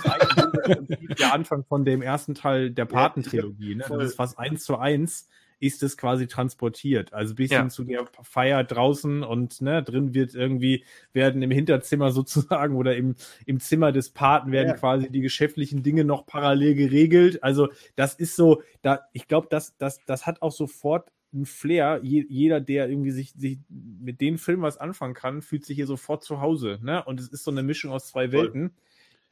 der 1.18 1.32
Anfang 1.32 1.64
von 1.64 1.84
dem 1.84 2.02
ersten 2.02 2.34
Teil 2.34 2.70
der 2.70 2.84
Patentrilogie. 2.86 3.76
Ne? 3.76 3.84
voll. 3.84 3.98
Das 3.98 4.08
ist 4.10 4.16
fast 4.16 4.38
eins 4.38 4.64
zu 4.64 4.78
eins 4.78 5.28
ist 5.60 5.82
es 5.82 5.96
quasi 5.96 6.26
transportiert. 6.26 7.14
Also 7.14 7.34
bis 7.36 7.50
Ja. 7.50 7.60
hin 7.60 7.70
zu 7.70 7.84
der 7.84 8.04
Feier 8.22 8.64
draußen 8.64 9.22
und 9.22 9.62
ne, 9.62 9.82
drin 9.82 10.12
wird 10.12 10.34
irgendwie, 10.34 10.84
werden 11.12 11.40
im 11.42 11.50
Hinterzimmer 11.50 12.10
sozusagen 12.10 12.76
oder 12.76 12.96
im, 12.96 13.14
im 13.46 13.60
Zimmer 13.60 13.92
des 13.92 14.10
Paten 14.10 14.50
werden 14.52 14.68
Ja. 14.70 14.74
quasi 14.74 15.08
die 15.10 15.20
geschäftlichen 15.20 15.82
Dinge 15.82 16.04
noch 16.04 16.26
parallel 16.26 16.74
geregelt. 16.74 17.42
Also 17.42 17.68
das 17.94 18.14
ist 18.14 18.36
so, 18.36 18.62
da, 18.82 19.06
ich 19.12 19.26
glaube, 19.28 19.46
das, 19.48 19.74
das, 19.78 20.00
das 20.04 20.26
hat 20.26 20.42
auch 20.42 20.52
sofort 20.52 21.08
ein 21.34 21.46
Flair. 21.46 22.00
Je, 22.02 22.24
jeder, 22.28 22.60
der 22.60 22.88
irgendwie 22.88 23.10
sich, 23.10 23.32
sich 23.32 23.58
mit 23.68 24.20
den 24.20 24.38
Filmen 24.38 24.62
was 24.62 24.78
anfangen 24.78 25.14
kann, 25.14 25.42
fühlt 25.42 25.64
sich 25.66 25.76
hier 25.76 25.86
sofort 25.86 26.24
zu 26.24 26.40
Hause. 26.40 26.78
Ne? 26.82 27.04
Und 27.04 27.20
es 27.20 27.28
ist 27.28 27.44
so 27.44 27.50
eine 27.50 27.62
Mischung 27.62 27.90
aus 27.92 28.08
zwei 28.08 28.30
Voll. 28.30 28.44
Welten, 28.44 28.72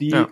die 0.01 0.11
Ja. 0.11 0.29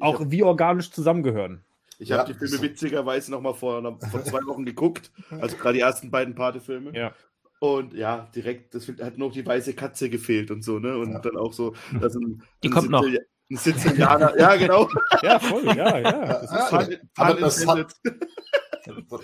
auch 0.00 0.30
wie 0.30 0.42
organisch 0.42 0.90
zusammengehören. 0.90 1.64
Ich 1.98 2.08
Ja, 2.08 2.18
habe 2.18 2.32
die 2.32 2.38
Filme 2.38 2.60
witzigerweise 2.62 3.30
noch 3.30 3.40
mal 3.40 3.54
vor, 3.54 3.82
vor 3.98 4.24
zwei 4.24 4.40
Wochen 4.46 4.64
geguckt, 4.64 5.10
also 5.30 5.56
gerade 5.56 5.74
die 5.74 5.80
ersten 5.80 6.10
beiden 6.10 6.34
Pate-Filme. 6.34 6.96
Ja. 6.96 7.14
Und 7.60 7.94
ja, 7.94 8.28
direkt, 8.34 8.74
das 8.74 8.88
hat 8.88 9.18
nur 9.18 9.28
noch 9.28 9.34
die 9.34 9.46
weiße 9.46 9.74
Katze 9.74 10.10
gefehlt 10.10 10.50
und 10.50 10.64
so, 10.64 10.80
ne? 10.80 10.98
Und 10.98 11.12
Ja. 11.12 11.18
dann 11.20 11.36
auch 11.36 11.52
so, 11.52 11.76
dass 12.00 12.16
ein, 12.16 12.42
Die 12.64 12.68
ein 12.68 12.72
kommt 12.72 12.90
noch. 12.90 13.04
Ein 13.50 13.56
Sizilianer, 13.56 14.38
ja, 14.38 14.56
genau. 14.56 14.88
Ja, 15.22 15.38
voll, 15.38 15.64
ja, 15.66 15.98
ja. 15.98 16.10
Das 16.40 16.50
aber 16.50 17.34
pun 17.34 17.40
das 17.40 17.60
intended. 17.60 17.92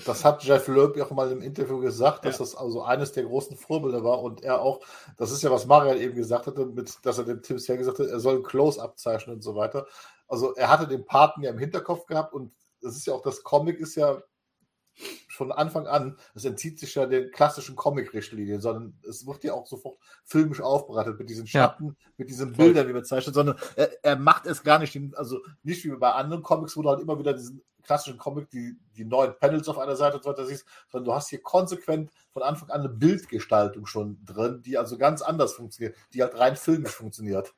Das 0.06 0.24
hat 0.24 0.44
Jeff 0.44 0.68
Loeb 0.68 0.96
ja 0.96 1.04
auch 1.04 1.10
mal 1.10 1.32
im 1.32 1.42
Interview 1.42 1.80
gesagt, 1.80 2.24
dass 2.24 2.38
Ja. 2.38 2.44
das 2.44 2.54
also 2.54 2.82
eines 2.82 3.10
der 3.10 3.24
großen 3.24 3.56
Vorbilder 3.56 4.04
war 4.04 4.22
und 4.22 4.44
er 4.44 4.60
auch, 4.60 4.80
das 5.16 5.32
ist 5.32 5.42
ja, 5.42 5.50
was 5.50 5.66
Marian 5.66 5.98
eben 5.98 6.14
gesagt 6.14 6.46
hatte, 6.46 6.64
mit, 6.66 6.96
dass 7.02 7.18
er 7.18 7.24
dem 7.24 7.42
Tim 7.42 7.58
Sale 7.58 7.78
gesagt 7.80 7.98
hat, 7.98 8.06
er 8.06 8.20
soll 8.20 8.36
ein 8.36 8.42
Close-Up 8.44 8.96
zeichnen 8.98 9.34
und 9.34 9.42
so 9.42 9.56
weiter. 9.56 9.88
Also 10.28 10.54
er 10.54 10.68
hatte 10.68 10.86
den 10.86 11.04
Paten 11.04 11.42
ja 11.42 11.50
im 11.50 11.58
Hinterkopf 11.58 12.06
gehabt 12.06 12.32
und 12.34 12.52
das 12.80 12.94
ist 12.96 13.06
ja 13.06 13.14
auch, 13.14 13.22
das 13.22 13.42
Comic 13.42 13.80
ist 13.80 13.96
ja 13.96 14.22
von 15.38 15.52
Anfang 15.52 15.86
an, 15.86 16.18
es 16.34 16.44
entzieht 16.44 16.78
sich 16.78 16.96
ja 16.96 17.06
den 17.06 17.30
klassischen 17.30 17.76
Comic-Richtlinien, 17.76 18.60
sondern 18.60 18.98
es 19.08 19.24
wird 19.26 19.44
ja 19.44 19.54
auch 19.54 19.66
sofort 19.66 19.98
filmisch 20.24 20.60
aufbereitet 20.60 21.18
mit 21.18 21.30
diesen 21.30 21.46
Schatten, 21.46 21.86
ja. 21.86 22.10
mit 22.16 22.28
diesen 22.28 22.52
Bildern, 22.52 22.88
wie 22.88 22.94
wir 22.94 23.04
zeichnen, 23.04 23.32
sondern 23.32 23.56
er, 23.76 24.04
er, 24.04 24.16
macht 24.16 24.46
es 24.46 24.64
gar 24.64 24.80
nicht, 24.80 24.98
also 25.14 25.38
nicht 25.62 25.84
wie 25.84 25.90
bei 25.96 26.10
anderen 26.10 26.42
Comics, 26.42 26.76
wo 26.76 26.82
du 26.82 26.90
halt 26.90 27.00
immer 27.00 27.18
wieder 27.18 27.32
diesen 27.32 27.62
klassischen 27.84 28.18
Comic, 28.18 28.50
die, 28.50 28.76
die 28.96 29.04
neuen 29.04 29.34
Panels 29.38 29.68
auf 29.68 29.78
einer 29.78 29.96
Seite 29.96 30.16
und 30.16 30.24
so 30.24 30.30
weiter 30.30 30.44
siehst, 30.44 30.66
sondern 30.90 31.06
du 31.06 31.14
hast 31.14 31.30
hier 31.30 31.40
konsequent 31.40 32.10
von 32.32 32.42
Anfang 32.42 32.68
an 32.70 32.80
eine 32.80 32.88
Bildgestaltung 32.88 33.86
schon 33.86 34.18
drin, 34.24 34.60
die 34.62 34.76
also 34.76 34.98
ganz 34.98 35.22
anders 35.22 35.54
funktioniert, 35.54 35.96
die 36.12 36.22
halt 36.22 36.36
rein 36.36 36.56
filmisch 36.56 36.92
funktioniert. 36.92 37.54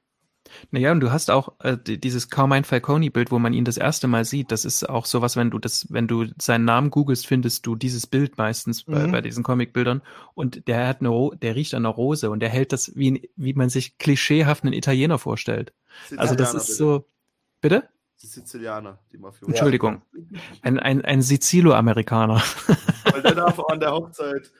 Naja, 0.70 0.92
und 0.92 1.00
du 1.00 1.12
hast 1.12 1.30
auch 1.30 1.52
äh, 1.60 1.76
dieses 1.76 2.30
Carmine 2.30 2.64
Falcone-Bild, 2.64 3.30
wo 3.30 3.38
man 3.38 3.52
ihn 3.52 3.64
das 3.64 3.76
erste 3.76 4.08
Mal 4.08 4.24
sieht. 4.24 4.52
Das 4.52 4.64
ist 4.64 4.88
auch 4.88 5.06
sowas, 5.06 5.36
wenn 5.36 5.50
du 5.50 5.58
das, 5.58 5.86
wenn 5.90 6.08
du 6.08 6.26
seinen 6.40 6.64
Namen 6.64 6.90
googelst, 6.90 7.26
findest 7.26 7.66
du 7.66 7.76
dieses 7.76 8.06
Bild 8.06 8.38
meistens 8.38 8.86
mhm. 8.86 8.92
bei, 8.92 9.06
bei, 9.06 9.20
diesen 9.20 9.42
Comic-Bildern. 9.42 10.02
Und 10.34 10.68
der 10.68 10.86
hat 10.86 11.00
eine, 11.00 11.30
der 11.40 11.54
riecht 11.56 11.74
an 11.74 11.84
einer 11.84 11.94
Rose 11.94 12.30
und 12.30 12.40
der 12.40 12.48
hält 12.48 12.72
das 12.72 12.96
wie, 12.96 13.30
wie 13.36 13.54
man 13.54 13.68
sich 13.70 13.98
klischeehaft 13.98 14.64
einen 14.64 14.72
Italiener 14.72 15.18
vorstellt. 15.18 15.72
Also 16.16 16.34
das 16.34 16.54
ist 16.54 16.66
bitte. 16.66 16.76
so. 16.76 17.06
Bitte? 17.60 17.88
Die 18.22 18.26
Sizilianer, 18.26 18.98
die 19.12 19.18
Mafia. 19.18 19.48
Entschuldigung. 19.48 20.02
Ein, 20.62 20.78
ein, 20.78 21.02
ein 21.04 21.22
Sizilo-Amerikaner. 21.22 22.42
Weil 23.04 23.22
der 23.22 23.34
darf 23.34 23.58
an 23.60 23.80
der 23.80 23.92
Hochzeit 23.92 24.52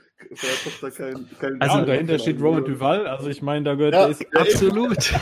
kein, 0.96 1.28
kein 1.40 1.60
also 1.60 1.84
dahinter 1.84 2.18
steht 2.18 2.40
Robert 2.40 2.68
Duval, 2.68 3.06
also 3.06 3.28
ich 3.28 3.42
meine, 3.42 3.64
da 3.64 3.74
gehört 3.74 3.94
ja, 3.94 4.06
ist 4.06 4.24
absolut. 4.36 5.12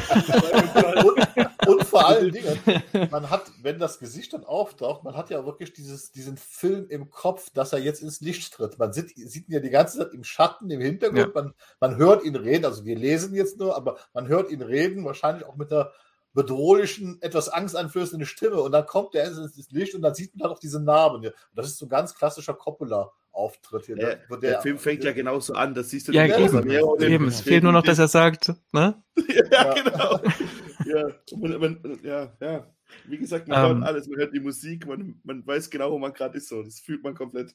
und, 1.04 1.68
und, 1.68 1.84
vor 1.84 2.06
allen 2.06 2.32
Dingen, 2.32 2.60
man 3.10 3.30
hat, 3.30 3.50
wenn 3.62 3.78
das 3.78 3.98
Gesicht 3.98 4.32
dann 4.32 4.44
auftaucht, 4.44 5.04
man 5.04 5.16
hat 5.16 5.30
ja 5.30 5.44
wirklich 5.46 5.72
dieses, 5.72 6.12
diesen 6.12 6.36
Film 6.36 6.86
im 6.88 7.10
Kopf, 7.10 7.50
dass 7.50 7.72
er 7.72 7.78
jetzt 7.78 8.02
ins 8.02 8.20
Licht 8.20 8.52
tritt. 8.52 8.78
Man 8.78 8.92
sieht, 8.92 9.16
sieht 9.16 9.48
ihn 9.48 9.54
ja 9.54 9.60
die 9.60 9.70
ganze 9.70 9.98
Zeit 9.98 10.12
im 10.12 10.24
Schatten, 10.24 10.70
im 10.70 10.80
Hintergrund, 10.80 11.34
ja. 11.34 11.42
man, 11.42 11.54
man 11.80 11.96
hört 11.96 12.24
ihn 12.24 12.36
reden, 12.36 12.64
also 12.64 12.84
wir 12.84 12.96
lesen 12.96 13.34
jetzt 13.34 13.58
nur, 13.58 13.76
aber 13.76 13.96
man 14.12 14.28
hört 14.28 14.50
ihn 14.50 14.62
reden, 14.62 15.04
wahrscheinlich 15.04 15.46
auch 15.46 15.56
mit 15.56 15.70
der 15.70 15.92
bedrohlichen, 16.34 17.18
etwas 17.20 17.48
angsteinflößende 17.48 18.26
Stimme 18.26 18.60
und 18.60 18.72
dann 18.72 18.86
kommt 18.86 19.14
er 19.14 19.26
ins 19.26 19.70
Licht 19.70 19.94
und 19.94 20.02
dann 20.02 20.14
sieht 20.14 20.36
man 20.36 20.50
auch 20.50 20.58
diese 20.58 20.80
Narben. 20.80 21.30
Das 21.54 21.66
ist 21.66 21.78
so 21.78 21.86
ein 21.86 21.88
ganz 21.88 22.14
klassischer 22.14 22.54
Coppola-Auftritt 22.54 23.86
hier. 23.86 23.96
Der, 23.96 24.16
der, 24.16 24.36
der, 24.38 24.60
Film 24.60 24.78
fängt 24.78 25.04
ja 25.04 25.12
genauso 25.12 25.54
an, 25.54 25.74
das 25.74 25.90
siehst 25.90 26.08
du 26.08 26.12
ja, 26.12 26.24
eben, 26.24 26.70
eben. 27.00 27.28
Es 27.28 27.40
fehlt 27.40 27.62
nur 27.64 27.72
noch, 27.72 27.82
dass 27.82 27.98
er 27.98 28.08
sagt, 28.08 28.52
ne? 28.72 29.02
ja, 29.28 29.44
ja, 29.50 29.74
genau. 29.74 30.20
ja, 30.86 31.08
man, 31.36 31.60
man, 31.60 31.98
ja, 32.02 32.32
ja. 32.40 32.66
Wie 33.06 33.18
gesagt, 33.18 33.48
man 33.48 33.58
um, 33.58 33.64
hört 33.64 33.76
ähm. 33.76 33.82
alles, 33.82 34.08
man 34.08 34.18
hört 34.18 34.34
die 34.34 34.40
Musik, 34.40 34.86
man, 34.86 35.20
man 35.24 35.46
weiß 35.46 35.70
genau, 35.70 35.92
wo 35.92 35.98
man 35.98 36.12
gerade 36.12 36.38
ist. 36.38 36.48
So. 36.48 36.62
Das 36.62 36.80
fühlt 36.80 37.02
man 37.02 37.14
komplett. 37.14 37.54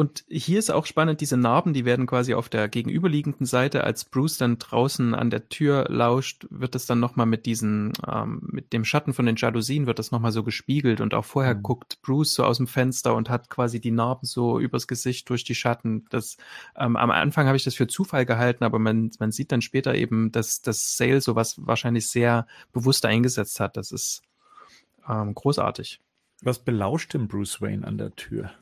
Und 0.00 0.24
hier 0.28 0.60
ist 0.60 0.70
auch 0.70 0.86
spannend, 0.86 1.20
diese 1.20 1.36
Narben, 1.36 1.72
die 1.72 1.84
werden 1.84 2.06
quasi 2.06 2.32
auf 2.32 2.48
der 2.48 2.68
gegenüberliegenden 2.68 3.46
Seite, 3.46 3.82
als 3.82 4.04
Bruce 4.04 4.38
dann 4.38 4.60
draußen 4.60 5.12
an 5.12 5.28
der 5.28 5.48
Tür 5.48 5.86
lauscht, 5.88 6.46
wird 6.50 6.76
das 6.76 6.86
dann 6.86 7.00
nochmal 7.00 7.26
mit 7.26 7.46
diesen, 7.46 7.94
ähm, 8.06 8.38
mit 8.42 8.72
dem 8.72 8.84
Schatten 8.84 9.12
von 9.12 9.26
den 9.26 9.34
Jalousien 9.34 9.88
wird 9.88 9.98
das 9.98 10.12
nochmal 10.12 10.30
so 10.30 10.44
gespiegelt 10.44 11.00
und 11.00 11.14
auch 11.14 11.24
vorher 11.24 11.56
mhm. 11.56 11.64
guckt 11.64 11.98
Bruce 12.00 12.34
so 12.34 12.44
aus 12.44 12.58
dem 12.58 12.68
Fenster 12.68 13.16
und 13.16 13.28
hat 13.28 13.50
quasi 13.50 13.80
die 13.80 13.90
Narben 13.90 14.24
so 14.24 14.60
übers 14.60 14.86
Gesicht 14.86 15.28
durch 15.30 15.42
die 15.42 15.56
Schatten. 15.56 16.04
Das, 16.10 16.36
ähm, 16.76 16.94
am 16.94 17.10
Anfang 17.10 17.48
habe 17.48 17.56
ich 17.56 17.64
das 17.64 17.74
für 17.74 17.88
Zufall 17.88 18.24
gehalten, 18.24 18.62
aber 18.62 18.78
man, 18.78 19.10
man 19.18 19.32
sieht 19.32 19.50
dann 19.50 19.62
später 19.62 19.96
eben, 19.96 20.30
dass 20.30 20.62
das 20.62 20.96
Sale 20.96 21.20
sowas 21.20 21.56
wahrscheinlich 21.66 22.06
sehr 22.06 22.46
bewusst 22.72 23.04
eingesetzt 23.04 23.58
hat. 23.58 23.76
Das 23.76 23.90
ist 23.90 24.22
ähm, 25.08 25.34
großartig. 25.34 26.00
Was 26.42 26.60
belauscht 26.60 27.14
denn 27.14 27.26
Bruce 27.26 27.60
Wayne 27.60 27.84
an 27.84 27.98
der 27.98 28.14
Tür? 28.14 28.52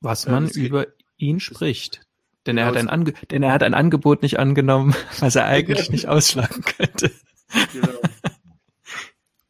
Was 0.00 0.26
man 0.26 0.48
äh, 0.48 0.58
über 0.58 0.86
ihn 1.16 1.40
spricht. 1.40 2.02
Denn 2.46 2.56
er, 2.56 2.66
hat 2.66 2.76
ein 2.76 2.88
Ange 2.88 3.12
denn 3.30 3.42
er 3.42 3.52
hat 3.52 3.62
ein 3.62 3.74
Angebot 3.74 4.22
nicht 4.22 4.38
angenommen, 4.38 4.94
was 5.20 5.36
er 5.36 5.44
eigentlich 5.44 5.90
nicht 5.90 6.08
ausschlagen 6.08 6.62
könnte. 6.62 7.10
Genau. 7.72 7.88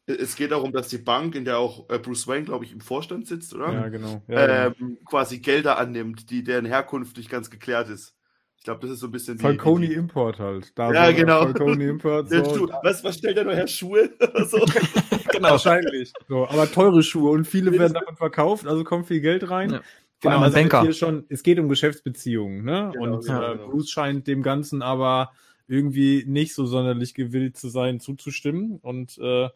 Es 0.07 0.35
geht 0.35 0.51
darum, 0.51 0.73
dass 0.73 0.89
die 0.89 0.97
Bank, 0.97 1.35
in 1.35 1.45
der 1.45 1.57
auch 1.57 1.89
äh, 1.89 1.97
Bruce 1.97 2.27
Wayne, 2.27 2.43
glaube 2.43 2.65
ich, 2.65 2.73
im 2.73 2.81
Vorstand 2.81 3.27
sitzt, 3.27 3.53
oder? 3.53 3.71
Ja, 3.71 3.87
genau. 3.87 4.21
Ja, 4.27 4.65
ähm, 4.65 4.75
genau. 4.77 4.95
Quasi 5.05 5.39
Gelder 5.39 5.77
annimmt, 5.77 6.29
die 6.29 6.43
deren 6.43 6.65
Herkunft 6.65 7.15
nicht 7.15 7.29
ganz 7.29 7.49
geklärt 7.49 7.87
ist. 7.87 8.13
Ich 8.57 8.65
glaube, 8.65 8.81
das 8.81 8.91
ist 8.91 8.99
so 8.99 9.07
ein 9.07 9.11
bisschen. 9.11 9.39
Falcone 9.39 9.87
die, 9.87 9.93
die, 9.93 9.93
Import 9.95 10.37
halt. 10.37 10.77
Da 10.77 10.93
ja, 10.93 11.11
genau. 11.11 11.43
Falcone 11.43 11.83
Import. 11.83 12.29
So. 12.29 12.69
was, 12.83 13.03
was 13.03 13.17
stellt 13.17 13.37
er 13.37 13.43
nur 13.43 13.55
her? 13.55 13.67
Schuhe? 13.67 14.11
so. 14.45 14.65
genau. 15.31 15.51
Wahrscheinlich. 15.51 16.13
So, 16.27 16.47
aber 16.47 16.71
teure 16.71 17.01
Schuhe 17.01 17.31
und 17.31 17.45
viele 17.45 17.71
werden 17.71 17.93
davon 17.93 18.17
verkauft, 18.17 18.67
also 18.67 18.83
kommt 18.83 19.07
viel 19.07 19.21
Geld 19.21 19.49
rein. 19.49 19.71
Ja. 19.71 19.81
Genau, 20.21 20.39
also 20.39 20.55
Banker. 20.55 20.81
Hier 20.83 20.93
schon, 20.93 21.25
es 21.29 21.43
geht 21.43 21.59
um 21.59 21.67
Geschäftsbeziehungen, 21.67 22.63
ne? 22.63 22.91
Genau, 22.93 23.15
und 23.15 23.25
genau, 23.25 23.41
äh, 23.41 23.57
genau. 23.57 23.69
Bruce 23.69 23.89
scheint 23.89 24.27
dem 24.27 24.43
Ganzen 24.43 24.81
aber 24.81 25.31
irgendwie 25.67 26.23
nicht 26.27 26.53
so 26.53 26.65
sonderlich 26.65 27.13
gewillt 27.13 27.57
zu 27.57 27.69
sein, 27.69 27.99
zuzustimmen. 27.99 28.77
Und 28.81 29.17
äh, 29.17 29.49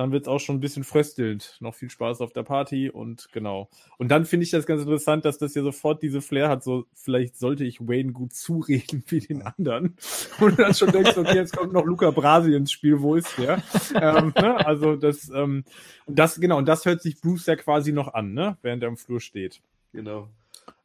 dann 0.00 0.12
wird 0.12 0.22
es 0.22 0.28
auch 0.28 0.38
schon 0.38 0.56
ein 0.56 0.60
bisschen 0.60 0.82
fröstelnd. 0.82 1.58
Noch 1.60 1.74
viel 1.74 1.90
Spaß 1.90 2.22
auf 2.22 2.32
der 2.32 2.42
Party 2.42 2.88
und 2.88 3.28
genau. 3.32 3.68
Und 3.98 4.10
dann 4.10 4.24
finde 4.24 4.44
ich 4.44 4.50
das 4.50 4.64
ganz 4.64 4.80
interessant, 4.80 5.26
dass 5.26 5.36
das 5.36 5.54
ja 5.54 5.62
sofort 5.62 6.02
diese 6.02 6.22
Flair 6.22 6.48
hat, 6.48 6.64
so 6.64 6.86
vielleicht 6.94 7.38
sollte 7.38 7.64
ich 7.64 7.80
Wayne 7.80 8.12
gut 8.12 8.32
zureden 8.32 9.04
wie 9.08 9.20
den 9.20 9.42
anderen. 9.42 9.98
Und 10.40 10.58
du 10.58 10.62
dann 10.62 10.72
schon 10.72 10.90
denkst, 10.90 11.18
okay, 11.18 11.36
jetzt 11.36 11.54
kommt 11.54 11.74
noch 11.74 11.84
Luca 11.84 12.10
Brasi 12.10 12.54
ins 12.54 12.72
Spiel, 12.72 13.02
wo 13.02 13.14
ist 13.14 13.36
der? 13.36 13.62
ähm, 13.94 14.32
ne? 14.34 14.66
Also 14.66 14.96
das, 14.96 15.28
ähm, 15.28 15.64
und 16.06 16.18
das, 16.18 16.40
genau, 16.40 16.56
und 16.56 16.66
das 16.66 16.86
hört 16.86 17.02
sich 17.02 17.20
Bruce 17.20 17.44
ja 17.44 17.56
quasi 17.56 17.92
noch 17.92 18.14
an, 18.14 18.32
ne? 18.32 18.56
Während 18.62 18.82
er 18.82 18.88
im 18.88 18.96
Flur 18.96 19.20
steht. 19.20 19.60
Genau. 19.92 20.30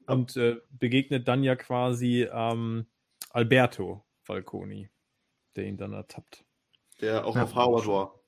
Und 0.08 0.38
äh, 0.38 0.58
begegnet 0.70 1.28
dann 1.28 1.44
ja 1.44 1.56
quasi 1.56 2.28
ähm, 2.32 2.86
Alberto 3.32 4.06
Falconi, 4.22 4.90
der 5.56 5.66
ihn 5.66 5.78
dann 5.78 5.94
ertappt. 5.94 6.46
Der 7.02 7.26
auch 7.26 7.36
ja, 7.36 7.44
auf 7.44 7.56
Harvard 7.56 7.88
war. 7.88 8.20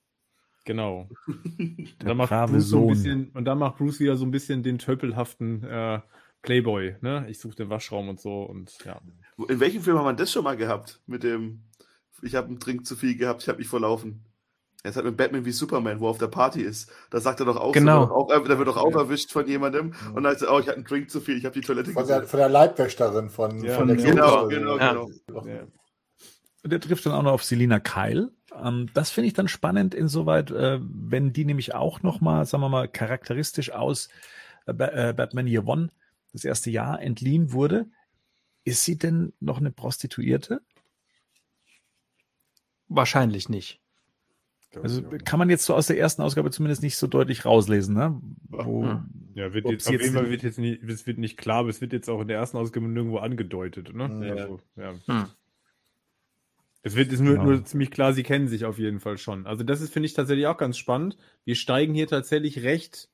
Genau. 0.65 1.09
dann 1.99 2.17
macht 2.17 2.31
Bruce 2.31 2.69
so 2.69 2.81
ein 2.81 2.87
bisschen, 2.89 3.29
und 3.29 3.45
dann 3.45 3.57
macht 3.57 3.77
Bruce 3.77 4.01
wieder 4.01 4.17
so 4.17 4.25
ein 4.25 4.31
bisschen 4.31 4.63
den 4.63 4.79
tölpelhaften 4.79 5.63
äh, 5.63 6.01
Playboy, 6.41 6.97
ne? 7.01 7.25
Ich 7.29 7.39
suche 7.39 7.55
den 7.55 7.69
Waschraum 7.69 8.09
und 8.09 8.19
so 8.19 8.43
und 8.43 8.77
ja. 8.83 9.01
In 9.47 9.59
welchem 9.59 9.81
Film 9.81 9.97
hat 9.97 10.03
man 10.03 10.17
das 10.17 10.31
schon 10.31 10.43
mal 10.43 10.57
gehabt? 10.57 11.01
Mit 11.05 11.23
dem, 11.23 11.63
ich 12.21 12.35
habe 12.35 12.47
einen 12.47 12.59
Trink 12.59 12.85
zu 12.85 12.95
viel 12.95 13.15
gehabt, 13.15 13.43
ich 13.43 13.49
habe 13.49 13.59
mich 13.59 13.67
verlaufen. 13.67 14.25
Er 14.87 14.91
ist 14.91 14.95
halt 14.95 15.05
mit 15.05 15.17
Batman 15.17 15.43
wie 15.43 15.51
Superman, 15.51 15.99
wo 15.99 16.07
er 16.07 16.11
auf 16.11 16.17
der 16.17 16.27
Party 16.27 16.61
ist. 16.61 16.89
Da 17.09 17.19
sagt 17.19 17.41
er 17.41 17.45
doch 17.45 17.57
auch, 17.57 17.73
genau. 17.73 18.07
so, 18.07 18.13
auch 18.13 18.27
da 18.29 18.57
wird 18.57 18.69
doch 18.69 18.77
auch 18.77 18.95
erwischt 18.95 19.33
von 19.33 19.45
jemandem. 19.45 19.87
Mhm. 19.87 20.15
Und 20.15 20.23
dann 20.23 20.37
sagt 20.37 20.49
er, 20.49 20.55
oh, 20.55 20.59
ich 20.59 20.67
hatte 20.67 20.77
einen 20.77 20.85
Drink 20.85 21.11
zu 21.11 21.19
viel, 21.19 21.37
ich 21.37 21.43
habe 21.43 21.59
die 21.59 21.59
Toilette 21.59 21.91
von 21.91 22.07
der, 22.07 22.23
von 22.23 22.39
der 22.39 22.47
Leibwächterin, 22.47 23.29
von, 23.29 23.61
ja, 23.65 23.73
von 23.73 23.89
der 23.89 23.97
Genau, 23.97 24.47
genau, 24.47 24.77
ja. 24.77 24.93
genau. 24.93 25.45
Ja. 25.45 25.67
Und 26.63 26.71
der 26.71 26.79
trifft 26.79 27.05
dann 27.05 27.11
auch 27.11 27.21
noch 27.21 27.33
auf 27.33 27.43
Selina 27.43 27.81
Kyle. 27.81 28.31
Ähm, 28.55 28.87
das 28.93 29.09
finde 29.09 29.27
ich 29.27 29.33
dann 29.33 29.49
spannend 29.49 29.93
insoweit, 29.93 30.51
äh, 30.51 30.79
wenn 30.81 31.33
die 31.33 31.43
nämlich 31.43 31.75
auch 31.75 32.01
nochmal, 32.01 32.45
sagen 32.45 32.63
wir 32.63 32.69
mal, 32.69 32.87
charakteristisch 32.87 33.73
aus 33.73 34.07
äh, 34.67 34.71
äh, 34.71 35.13
Batman 35.13 35.47
Year 35.47 35.67
One, 35.67 35.89
das 36.31 36.45
erste 36.45 36.71
Jahr, 36.71 37.01
entliehen 37.01 37.51
wurde. 37.51 37.87
Ist 38.63 38.85
sie 38.85 38.97
denn 38.97 39.33
noch 39.41 39.57
eine 39.57 39.71
Prostituierte? 39.71 40.61
Wahrscheinlich 42.87 43.49
nicht. 43.49 43.81
Also 44.75 45.01
kann 45.23 45.39
man 45.39 45.49
jetzt 45.49 45.65
so 45.65 45.73
aus 45.73 45.87
der 45.87 45.97
ersten 45.97 46.21
Ausgabe 46.21 46.51
zumindest 46.51 46.83
nicht 46.83 46.97
so 46.97 47.07
deutlich 47.07 47.45
rauslesen, 47.45 47.95
ne? 47.95 48.21
Wo, 48.49 48.85
ja, 49.33 49.53
wird 49.53 49.69
jetzt, 49.69 49.87
auf 49.87 49.93
jeden 49.93 50.13
Fall 50.13 50.29
wird 50.29 50.43
jetzt 50.43 50.59
nicht, 50.59 50.83
es 50.83 51.07
wird 51.07 51.17
nicht 51.17 51.37
klar, 51.37 51.59
aber 51.59 51.69
es 51.69 51.81
wird 51.81 51.93
jetzt 51.93 52.09
auch 52.09 52.21
in 52.21 52.27
der 52.27 52.37
ersten 52.37 52.57
Ausgabe 52.57 52.87
nirgendwo 52.87 53.17
angedeutet, 53.17 53.95
ne? 53.95 54.27
Ja. 54.27 54.35
Also, 54.35 54.59
ja. 54.75 54.93
Hm. 55.05 55.25
Es 56.83 56.95
wird 56.95 57.11
ist 57.11 57.19
nur, 57.19 57.33
genau. 57.33 57.45
nur 57.45 57.65
ziemlich 57.65 57.91
klar, 57.91 58.13
sie 58.13 58.23
kennen 58.23 58.47
sich 58.47 58.65
auf 58.65 58.77
jeden 58.77 58.99
Fall 58.99 59.17
schon. 59.17 59.45
Also 59.45 59.63
das 59.63 59.81
ist, 59.81 59.91
finde 59.91 60.05
ich, 60.05 60.13
tatsächlich 60.13 60.47
auch 60.47 60.57
ganz 60.57 60.77
spannend. 60.77 61.17
Wir 61.43 61.55
steigen 61.55 61.93
hier 61.93 62.07
tatsächlich 62.07 62.63
recht 62.63 63.09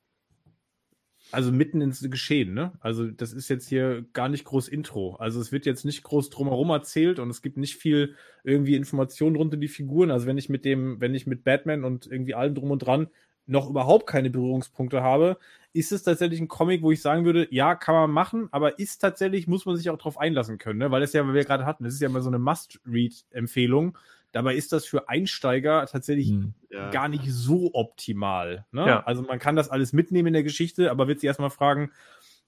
also 1.34 1.52
mitten 1.52 1.80
ins 1.80 2.00
Geschehen, 2.10 2.54
ne? 2.54 2.72
Also 2.80 3.06
das 3.06 3.32
ist 3.32 3.48
jetzt 3.48 3.68
hier 3.68 4.04
gar 4.12 4.28
nicht 4.28 4.44
groß 4.44 4.68
Intro. 4.68 5.16
Also 5.16 5.40
es 5.40 5.52
wird 5.52 5.66
jetzt 5.66 5.84
nicht 5.84 6.02
groß 6.02 6.30
drumherum 6.30 6.70
erzählt 6.70 7.18
und 7.18 7.30
es 7.30 7.42
gibt 7.42 7.56
nicht 7.56 7.76
viel 7.76 8.14
irgendwie 8.44 8.76
Informationen 8.76 9.36
rund 9.36 9.54
um 9.54 9.60
die 9.60 9.68
Figuren. 9.68 10.10
Also 10.10 10.26
wenn 10.26 10.38
ich 10.38 10.48
mit 10.48 10.64
dem, 10.64 11.00
wenn 11.00 11.14
ich 11.14 11.26
mit 11.26 11.44
Batman 11.44 11.84
und 11.84 12.06
irgendwie 12.06 12.34
allem 12.34 12.54
drum 12.54 12.70
und 12.70 12.78
dran 12.78 13.08
noch 13.46 13.68
überhaupt 13.68 14.06
keine 14.06 14.30
Berührungspunkte 14.30 15.02
habe, 15.02 15.36
ist 15.72 15.92
es 15.92 16.02
tatsächlich 16.02 16.40
ein 16.40 16.48
Comic, 16.48 16.82
wo 16.82 16.92
ich 16.92 17.02
sagen 17.02 17.24
würde, 17.24 17.46
ja, 17.50 17.74
kann 17.74 17.94
man 17.94 18.10
machen, 18.10 18.48
aber 18.52 18.78
ist 18.78 18.98
tatsächlich, 18.98 19.46
muss 19.46 19.66
man 19.66 19.76
sich 19.76 19.90
auch 19.90 19.98
drauf 19.98 20.18
einlassen 20.18 20.58
können, 20.58 20.78
ne? 20.78 20.90
Weil 20.90 21.02
es 21.02 21.12
ja, 21.12 21.28
wie 21.28 21.34
wir 21.34 21.44
gerade 21.44 21.66
hatten, 21.66 21.84
das 21.84 21.94
ist 21.94 22.00
ja 22.00 22.08
immer 22.08 22.22
so 22.22 22.30
eine 22.30 22.38
Must-Read-Empfehlung. 22.38 23.98
Dabei 24.34 24.56
ist 24.56 24.72
das 24.72 24.84
für 24.84 25.08
Einsteiger 25.08 25.86
tatsächlich 25.86 26.30
hm. 26.30 26.54
ja. 26.68 26.90
gar 26.90 27.06
nicht 27.06 27.22
so 27.28 27.70
optimal. 27.72 28.66
Ne? 28.72 28.84
Ja. 28.84 29.04
Also 29.04 29.22
man 29.22 29.38
kann 29.38 29.54
das 29.54 29.68
alles 29.68 29.92
mitnehmen 29.92 30.26
in 30.26 30.32
der 30.32 30.42
Geschichte, 30.42 30.90
aber 30.90 31.06
wird 31.06 31.20
sich 31.20 31.28
erstmal 31.28 31.50
fragen, 31.50 31.92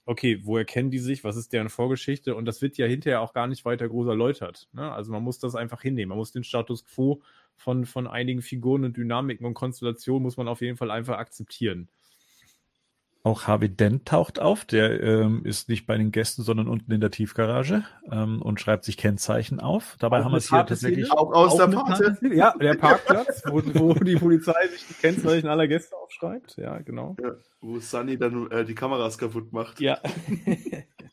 okay, 0.05 0.41
woher 0.43 0.65
kennen 0.65 0.91
die 0.91 0.99
sich, 0.99 1.23
was 1.23 1.37
ist 1.37 1.53
deren 1.53 1.69
Vorgeschichte? 1.69 2.35
Und 2.35 2.43
das 2.43 2.61
wird 2.61 2.77
ja 2.77 2.85
hinterher 2.87 3.21
auch 3.21 3.31
gar 3.31 3.47
nicht 3.47 3.63
weiter 3.63 3.87
groß 3.87 4.07
erläutert. 4.07 4.67
Ne? 4.73 4.91
Also 4.91 5.13
man 5.13 5.23
muss 5.23 5.39
das 5.39 5.55
einfach 5.55 5.81
hinnehmen. 5.81 6.09
Man 6.09 6.17
muss 6.17 6.33
den 6.33 6.43
Status 6.43 6.83
quo 6.83 7.21
von, 7.55 7.85
von 7.85 8.05
einigen 8.05 8.41
Figuren 8.41 8.83
und 8.83 8.97
Dynamiken 8.97 9.45
und 9.45 9.53
Konstellationen 9.53 10.23
muss 10.23 10.35
man 10.35 10.49
auf 10.49 10.59
jeden 10.59 10.75
Fall 10.75 10.91
einfach 10.91 11.17
akzeptieren. 11.17 11.87
Auch 13.27 13.45
Harvey 13.45 13.67
Dent 13.67 14.05
taucht 14.05 14.39
auf. 14.39 14.63
Der 14.63 15.03
ähm, 15.03 15.43
ist 15.43 15.67
nicht 15.67 15.85
bei 15.85 15.97
den 15.97 16.13
Gästen, 16.13 16.43
sondern 16.43 16.69
unten 16.69 16.93
in 16.93 17.01
der 17.01 17.11
Tiefgarage 17.11 17.83
ähm, 18.09 18.41
und 18.41 18.61
schreibt 18.61 18.85
sich 18.85 18.95
Kennzeichen 18.95 19.59
auf. 19.59 19.97
Dabei 19.99 20.21
Auch 20.21 20.25
haben 20.25 20.31
wir 20.31 20.37
es 20.37 20.49
hier 20.49 20.65
tatsächlich. 20.65 21.11
Auch 21.11 21.33
aus 21.33 21.59
Auch 21.59 21.69
der. 21.69 21.77
Pate? 21.77 22.17
Ja, 22.33 22.55
der 22.57 22.75
Parkplatz, 22.75 23.43
wo, 23.45 23.61
wo 23.73 23.93
die 23.95 24.15
Polizei 24.15 24.67
sich 24.71 24.87
die 24.87 24.93
Kennzeichen 24.93 25.49
aller 25.49 25.67
Gäste 25.67 25.93
aufschreibt. 25.97 26.55
Ja, 26.55 26.77
genau. 26.77 27.17
Ja, 27.21 27.31
wo 27.59 27.79
Sunny 27.79 28.17
dann 28.17 28.49
äh, 28.49 28.63
die 28.63 28.75
Kameras 28.75 29.17
kaputt 29.17 29.51
macht. 29.51 29.81
Ja. 29.81 29.99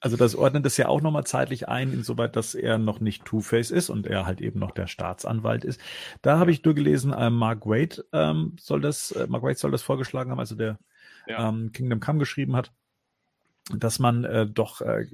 Also 0.00 0.18
das 0.18 0.36
ordnet 0.36 0.66
es 0.66 0.76
ja 0.76 0.88
auch 0.88 1.00
nochmal 1.00 1.24
zeitlich 1.24 1.66
ein, 1.66 1.90
insoweit, 1.90 2.36
dass 2.36 2.54
er 2.54 2.76
noch 2.76 3.00
nicht 3.00 3.24
Two-Face 3.24 3.70
ist 3.70 3.88
und 3.88 4.06
er 4.06 4.26
halt 4.26 4.42
eben 4.42 4.60
noch 4.60 4.72
der 4.72 4.86
Staatsanwalt 4.86 5.64
ist. 5.64 5.80
Da 6.20 6.38
habe 6.38 6.50
ich 6.50 6.62
nur 6.62 6.74
gelesen, 6.74 7.14
äh, 7.14 7.30
Mark 7.30 7.64
Wade 7.64 8.04
ähm, 8.12 8.52
soll 8.60 8.82
das, 8.82 9.12
äh, 9.12 9.26
Mark 9.28 9.42
Wade 9.42 9.54
soll 9.54 9.70
das 9.70 9.80
vorgeschlagen 9.80 10.30
haben, 10.30 10.40
also 10.40 10.56
der 10.56 10.78
Ja. 11.26 11.48
ähm, 11.48 11.72
Kingdom 11.72 12.00
Come 12.00 12.18
geschrieben 12.18 12.56
hat, 12.56 12.72
dass 13.70 13.98
man 13.98 14.24
äh, 14.24 14.46
doch 14.46 14.80
äh, 14.80 15.06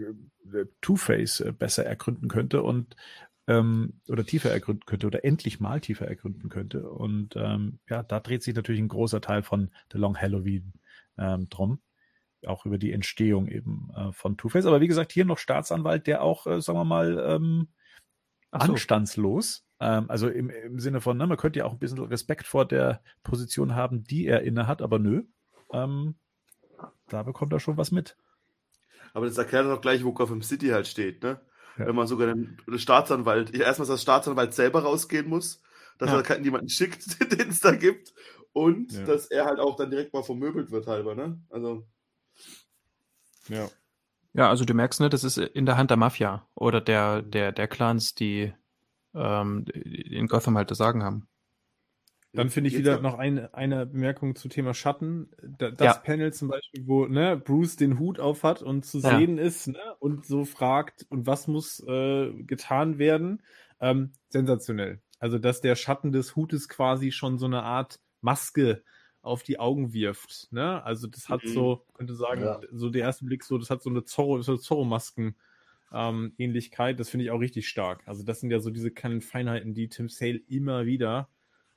Two-Face 0.80 1.40
äh, 1.40 1.52
besser 1.52 1.84
ergründen 1.86 2.28
könnte 2.28 2.62
und 2.62 2.96
ähm, 3.46 4.00
oder 4.08 4.24
tiefer 4.24 4.50
ergründen 4.50 4.84
könnte 4.86 5.06
oder 5.06 5.24
endlich 5.24 5.60
mal 5.60 5.80
tiefer 5.80 6.06
ergründen 6.06 6.48
könnte. 6.48 6.88
Und 6.88 7.34
ähm, 7.36 7.80
ja, 7.88 8.02
da 8.02 8.20
dreht 8.20 8.42
sich 8.42 8.54
natürlich 8.54 8.80
ein 8.80 8.88
großer 8.88 9.20
Teil 9.20 9.42
von 9.42 9.70
The 9.92 9.98
Long 9.98 10.16
Halloween 10.16 10.72
ähm, 11.18 11.48
drum. 11.48 11.80
Auch 12.46 12.64
über 12.64 12.78
die 12.78 12.92
Entstehung 12.92 13.48
eben 13.48 13.90
äh, 13.94 14.12
von 14.12 14.36
Two-Face. 14.36 14.66
Aber 14.66 14.80
wie 14.80 14.88
gesagt, 14.88 15.12
hier 15.12 15.24
noch 15.24 15.38
Staatsanwalt, 15.38 16.06
der 16.06 16.22
auch, 16.22 16.46
äh, 16.46 16.60
sagen 16.60 16.78
wir 16.78 16.84
mal, 16.84 17.18
ähm, 17.26 17.68
so. 18.52 18.58
anstandslos. 18.58 19.66
Ähm, 19.80 20.08
also 20.08 20.28
im, 20.28 20.50
im 20.50 20.78
Sinne 20.78 21.00
von, 21.00 21.16
ne, 21.16 21.26
man 21.26 21.36
könnte 21.36 21.58
ja 21.58 21.64
auch 21.64 21.72
ein 21.72 21.78
bisschen 21.78 21.98
Respekt 21.98 22.46
vor 22.46 22.66
der 22.66 23.02
Position 23.22 23.74
haben, 23.74 24.04
die 24.04 24.26
er 24.26 24.42
inne 24.42 24.66
hat, 24.66 24.80
aber 24.80 24.98
nö. 24.98 25.24
Ähm, 25.72 26.14
da 27.08 27.22
bekommt 27.22 27.52
er 27.52 27.60
schon 27.60 27.76
was 27.76 27.90
mit. 27.90 28.16
Aber 29.12 29.26
das 29.26 29.38
erklärt 29.38 29.66
doch 29.66 29.80
gleich, 29.80 30.04
wo 30.04 30.12
Gotham 30.12 30.42
City 30.42 30.68
halt 30.68 30.86
steht, 30.86 31.22
ne? 31.22 31.40
Ja. 31.78 31.86
Wenn 31.86 31.94
man 31.96 32.06
sogar 32.06 32.28
den, 32.28 32.58
Staatsanwalt, 32.76 33.54
erstmal, 33.54 33.86
dass 33.88 33.96
der 33.96 34.02
Staatsanwalt 34.02 34.54
selber 34.54 34.82
rausgehen 34.82 35.28
muss, 35.28 35.62
dass 35.98 36.10
Ja. 36.10 36.16
er 36.16 36.22
keinen- 36.22 36.44
jemanden 36.44 36.68
schickt, 36.68 37.18
den 37.40 37.50
es 37.50 37.60
da 37.60 37.72
gibt, 37.74 38.12
und 38.52 38.92
Ja. 38.92 39.04
dass 39.04 39.26
er 39.26 39.44
halt 39.46 39.58
auch 39.60 39.76
dann 39.76 39.90
direkt 39.90 40.12
mal 40.12 40.22
vermöbelt 40.22 40.70
wird, 40.70 40.86
halber, 40.86 41.14
ne? 41.14 41.40
Also, 41.50 41.86
ja. 43.48 43.68
Ja, 44.32 44.48
also 44.48 44.64
du 44.64 44.74
merkst, 44.74 45.00
ne, 45.00 45.08
das 45.10 45.24
ist 45.24 45.38
in 45.38 45.66
der 45.66 45.76
Hand 45.76 45.90
der 45.90 45.96
Mafia 45.96 46.46
oder 46.54 46.80
der, 46.80 47.22
der, 47.22 47.50
der 47.50 47.66
Clans, 47.66 48.14
die 48.14 48.52
ähm, 49.14 49.64
in 49.74 50.28
Gotham 50.28 50.56
halt 50.56 50.70
das 50.70 50.78
Sagen 50.78 51.02
haben. 51.02 51.26
Dann 52.32 52.48
finde 52.48 52.68
ich 52.68 52.74
Jetzt 52.74 52.80
wieder 52.82 53.00
noch- 53.00 53.18
eine, 53.18 53.52
eine 53.54 53.86
Bemerkung 53.86 54.36
zu 54.36 54.48
Thema 54.48 54.72
Schatten. 54.72 55.30
Da, 55.58 55.70
das 55.72 55.96
Ja. 55.96 56.00
Panel 56.00 56.32
zum 56.32 56.48
Beispiel, 56.48 56.86
wo 56.86 57.06
ne, 57.06 57.36
Bruce 57.36 57.76
den 57.76 57.98
Hut 57.98 58.20
auf 58.20 58.44
hat 58.44 58.62
und 58.62 58.84
zu 58.84 58.98
Ja. 59.00 59.18
sehen 59.18 59.36
ist 59.38 59.66
ne, 59.66 59.78
und 59.98 60.24
so 60.26 60.44
fragt, 60.44 61.06
und 61.08 61.26
was 61.26 61.48
muss 61.48 61.80
äh, 61.88 62.32
getan 62.44 62.98
werden. 62.98 63.42
Ähm, 63.80 64.12
sensationell. 64.28 65.00
Also, 65.18 65.38
dass 65.38 65.60
der 65.60 65.74
Schatten 65.74 66.12
des 66.12 66.36
Hutes 66.36 66.68
quasi 66.68 67.10
schon 67.12 67.38
so 67.38 67.46
eine 67.46 67.62
Art 67.64 67.98
Maske 68.20 68.84
auf 69.22 69.42
die 69.42 69.58
Augen 69.58 69.92
wirft. 69.92 70.48
Ne? 70.52 70.82
Also, 70.84 71.08
das 71.08 71.28
hat 71.28 71.42
Mhm. 71.44 71.48
so, 71.48 71.84
könnte 71.94 72.14
sagen, 72.14 72.42
Ja. 72.42 72.60
so 72.70 72.90
der 72.90 73.02
erste 73.02 73.24
Blick, 73.24 73.42
so, 73.44 73.58
das 73.58 73.70
hat 73.70 73.82
so 73.82 73.90
eine 73.90 74.04
Zorro, 74.04 74.40
so 74.42 74.56
Zorro-Masken. 74.56 75.34
Ähm, 75.92 76.34
Ähnlichkeit, 76.38 77.00
das 77.00 77.10
finde 77.10 77.24
ich 77.24 77.30
auch 77.32 77.40
richtig 77.40 77.66
stark. 77.68 78.02
Also, 78.06 78.22
das 78.22 78.38
sind 78.40 78.50
ja 78.52 78.60
so 78.60 78.70
diese 78.70 78.92
kleinen 78.92 79.20
Feinheiten, 79.20 79.74
die 79.74 79.88
Tim 79.88 80.08
Sale 80.08 80.40
immer 80.46 80.86
wieder 80.86 81.28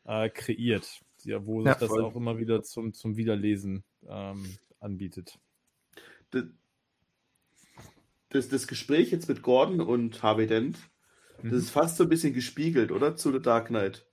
äh, 0.06 0.30
kreiert, 0.30 1.02
ja, 1.24 1.46
wo 1.46 1.62
Ja, 1.64 1.72
sich 1.74 1.80
das 1.80 1.90
voll. 1.90 2.04
auch 2.04 2.16
immer 2.16 2.38
wieder 2.38 2.64
zum, 2.64 2.94
zum 2.94 3.16
Wiederlesen 3.18 3.84
ähm, 4.08 4.58
anbietet. 4.80 5.40
das, 6.32 6.44
das, 8.30 8.50
das 8.50 8.68
Gespräch 8.68 9.12
jetzt 9.12 9.30
mit 9.30 9.42
Gordon 9.42 9.80
und 9.82 10.22
Harvey 10.24 10.48
Dent, 10.48 10.78
Mhm. 11.42 11.50
das 11.52 11.60
ist 11.64 11.70
fast 11.72 11.98
so 11.98 12.04
ein 12.04 12.10
bisschen 12.10 12.34
gespiegelt, 12.34 12.92
oder? 12.92 13.16
Zu 13.16 13.32
The 13.32 13.42
Dark 13.42 13.68
Knight. 13.68 14.06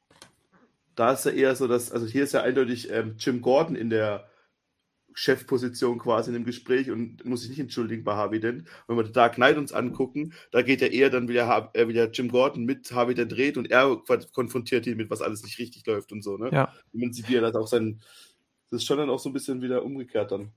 Da 0.96 1.12
ist 1.12 1.24
ja 1.26 1.30
eher 1.32 1.54
so, 1.54 1.68
dass, 1.68 1.92
also 1.92 2.06
hier 2.06 2.24
ist 2.24 2.32
ja 2.32 2.42
eindeutig 2.42 2.90
ähm, 2.90 3.16
Jim 3.18 3.40
Gordon 3.42 3.76
in 3.76 3.90
der 3.90 4.29
Chefposition 5.22 5.98
quasi 5.98 6.30
in 6.30 6.34
dem 6.34 6.44
Gespräch 6.46 6.90
und 6.90 7.22
muss 7.26 7.42
sich 7.42 7.50
nicht 7.50 7.60
entschuldigen 7.60 8.04
bei 8.04 8.14
Harvey 8.14 8.40
Dent. 8.40 8.64
Wenn 8.86 8.96
wir 8.96 9.04
The 9.04 9.12
Dark 9.12 9.34
Knight 9.34 9.58
uns 9.58 9.70
angucken, 9.70 10.32
da 10.50 10.62
geht 10.62 10.80
ja 10.80 10.86
eher 10.86 11.10
dann 11.10 11.28
wieder, 11.28 11.46
Har- 11.46 11.70
äh, 11.74 11.88
wieder 11.88 12.10
Jim 12.10 12.28
Gordon 12.28 12.64
mit 12.64 12.90
Harvey 12.92 13.14
Dent 13.14 13.36
redet 13.36 13.58
und 13.58 13.70
er 13.70 14.00
konfrontiert 14.32 14.86
ihn 14.86 14.96
mit, 14.96 15.10
was 15.10 15.20
alles 15.20 15.42
nicht 15.42 15.58
richtig 15.58 15.86
läuft 15.86 16.10
und 16.12 16.22
so, 16.22 16.38
ne? 16.38 16.48
Ja. 16.52 16.72
Und 16.92 17.00
man 17.02 17.12
sieht, 17.12 17.28
wie 17.28 17.36
er 17.36 17.42
das 17.42 17.54
auch 17.54 17.66
sein, 17.66 18.00
das 18.70 18.80
ist 18.80 18.86
schon 18.86 18.96
dann 18.96 19.10
auch 19.10 19.18
so 19.18 19.28
ein 19.28 19.34
bisschen 19.34 19.60
wieder 19.60 19.84
umgekehrt 19.84 20.32
dann. 20.32 20.52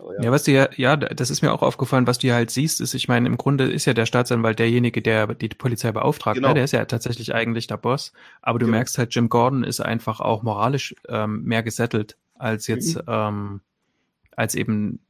Aber 0.00 0.20
Ja, 0.20 0.32
was 0.32 0.42
du 0.42 0.50
ja, 0.50 0.68
ja, 0.76 0.96
das 0.96 1.30
ist 1.30 1.42
mir 1.42 1.52
auch 1.52 1.62
aufgefallen, 1.62 2.08
was 2.08 2.18
du 2.18 2.26
ja 2.26 2.34
halt 2.34 2.50
siehst, 2.50 2.80
ist, 2.80 2.94
ich 2.94 3.06
meine, 3.06 3.28
im 3.28 3.36
Grunde 3.36 3.70
ist 3.70 3.84
ja 3.84 3.92
der 3.94 4.06
Staatsanwalt 4.06 4.58
derjenige, 4.58 5.02
der 5.02 5.34
die 5.34 5.50
Polizei 5.50 5.92
beauftragt. 5.92 6.36
Genau. 6.36 6.48
Ne? 6.48 6.54
Der 6.54 6.64
ist 6.64 6.72
ja 6.72 6.84
tatsächlich 6.86 7.32
eigentlich 7.34 7.66
der 7.68 7.76
Boss. 7.76 8.12
Aber 8.42 8.58
du 8.58 8.64
Genau. 8.66 8.76
merkst 8.78 8.98
halt, 8.98 9.14
Jim 9.14 9.28
Gordon 9.28 9.62
ist 9.62 9.80
einfach 9.80 10.18
auch 10.20 10.42
moralisch 10.42 10.96
ähm, 11.08 11.44
mehr 11.44 11.62
gesettelt 11.62 12.16
als 12.34 12.66
jetzt, 12.66 12.98
ähm, 13.06 13.60
als 14.36 14.54
eben 14.54 15.06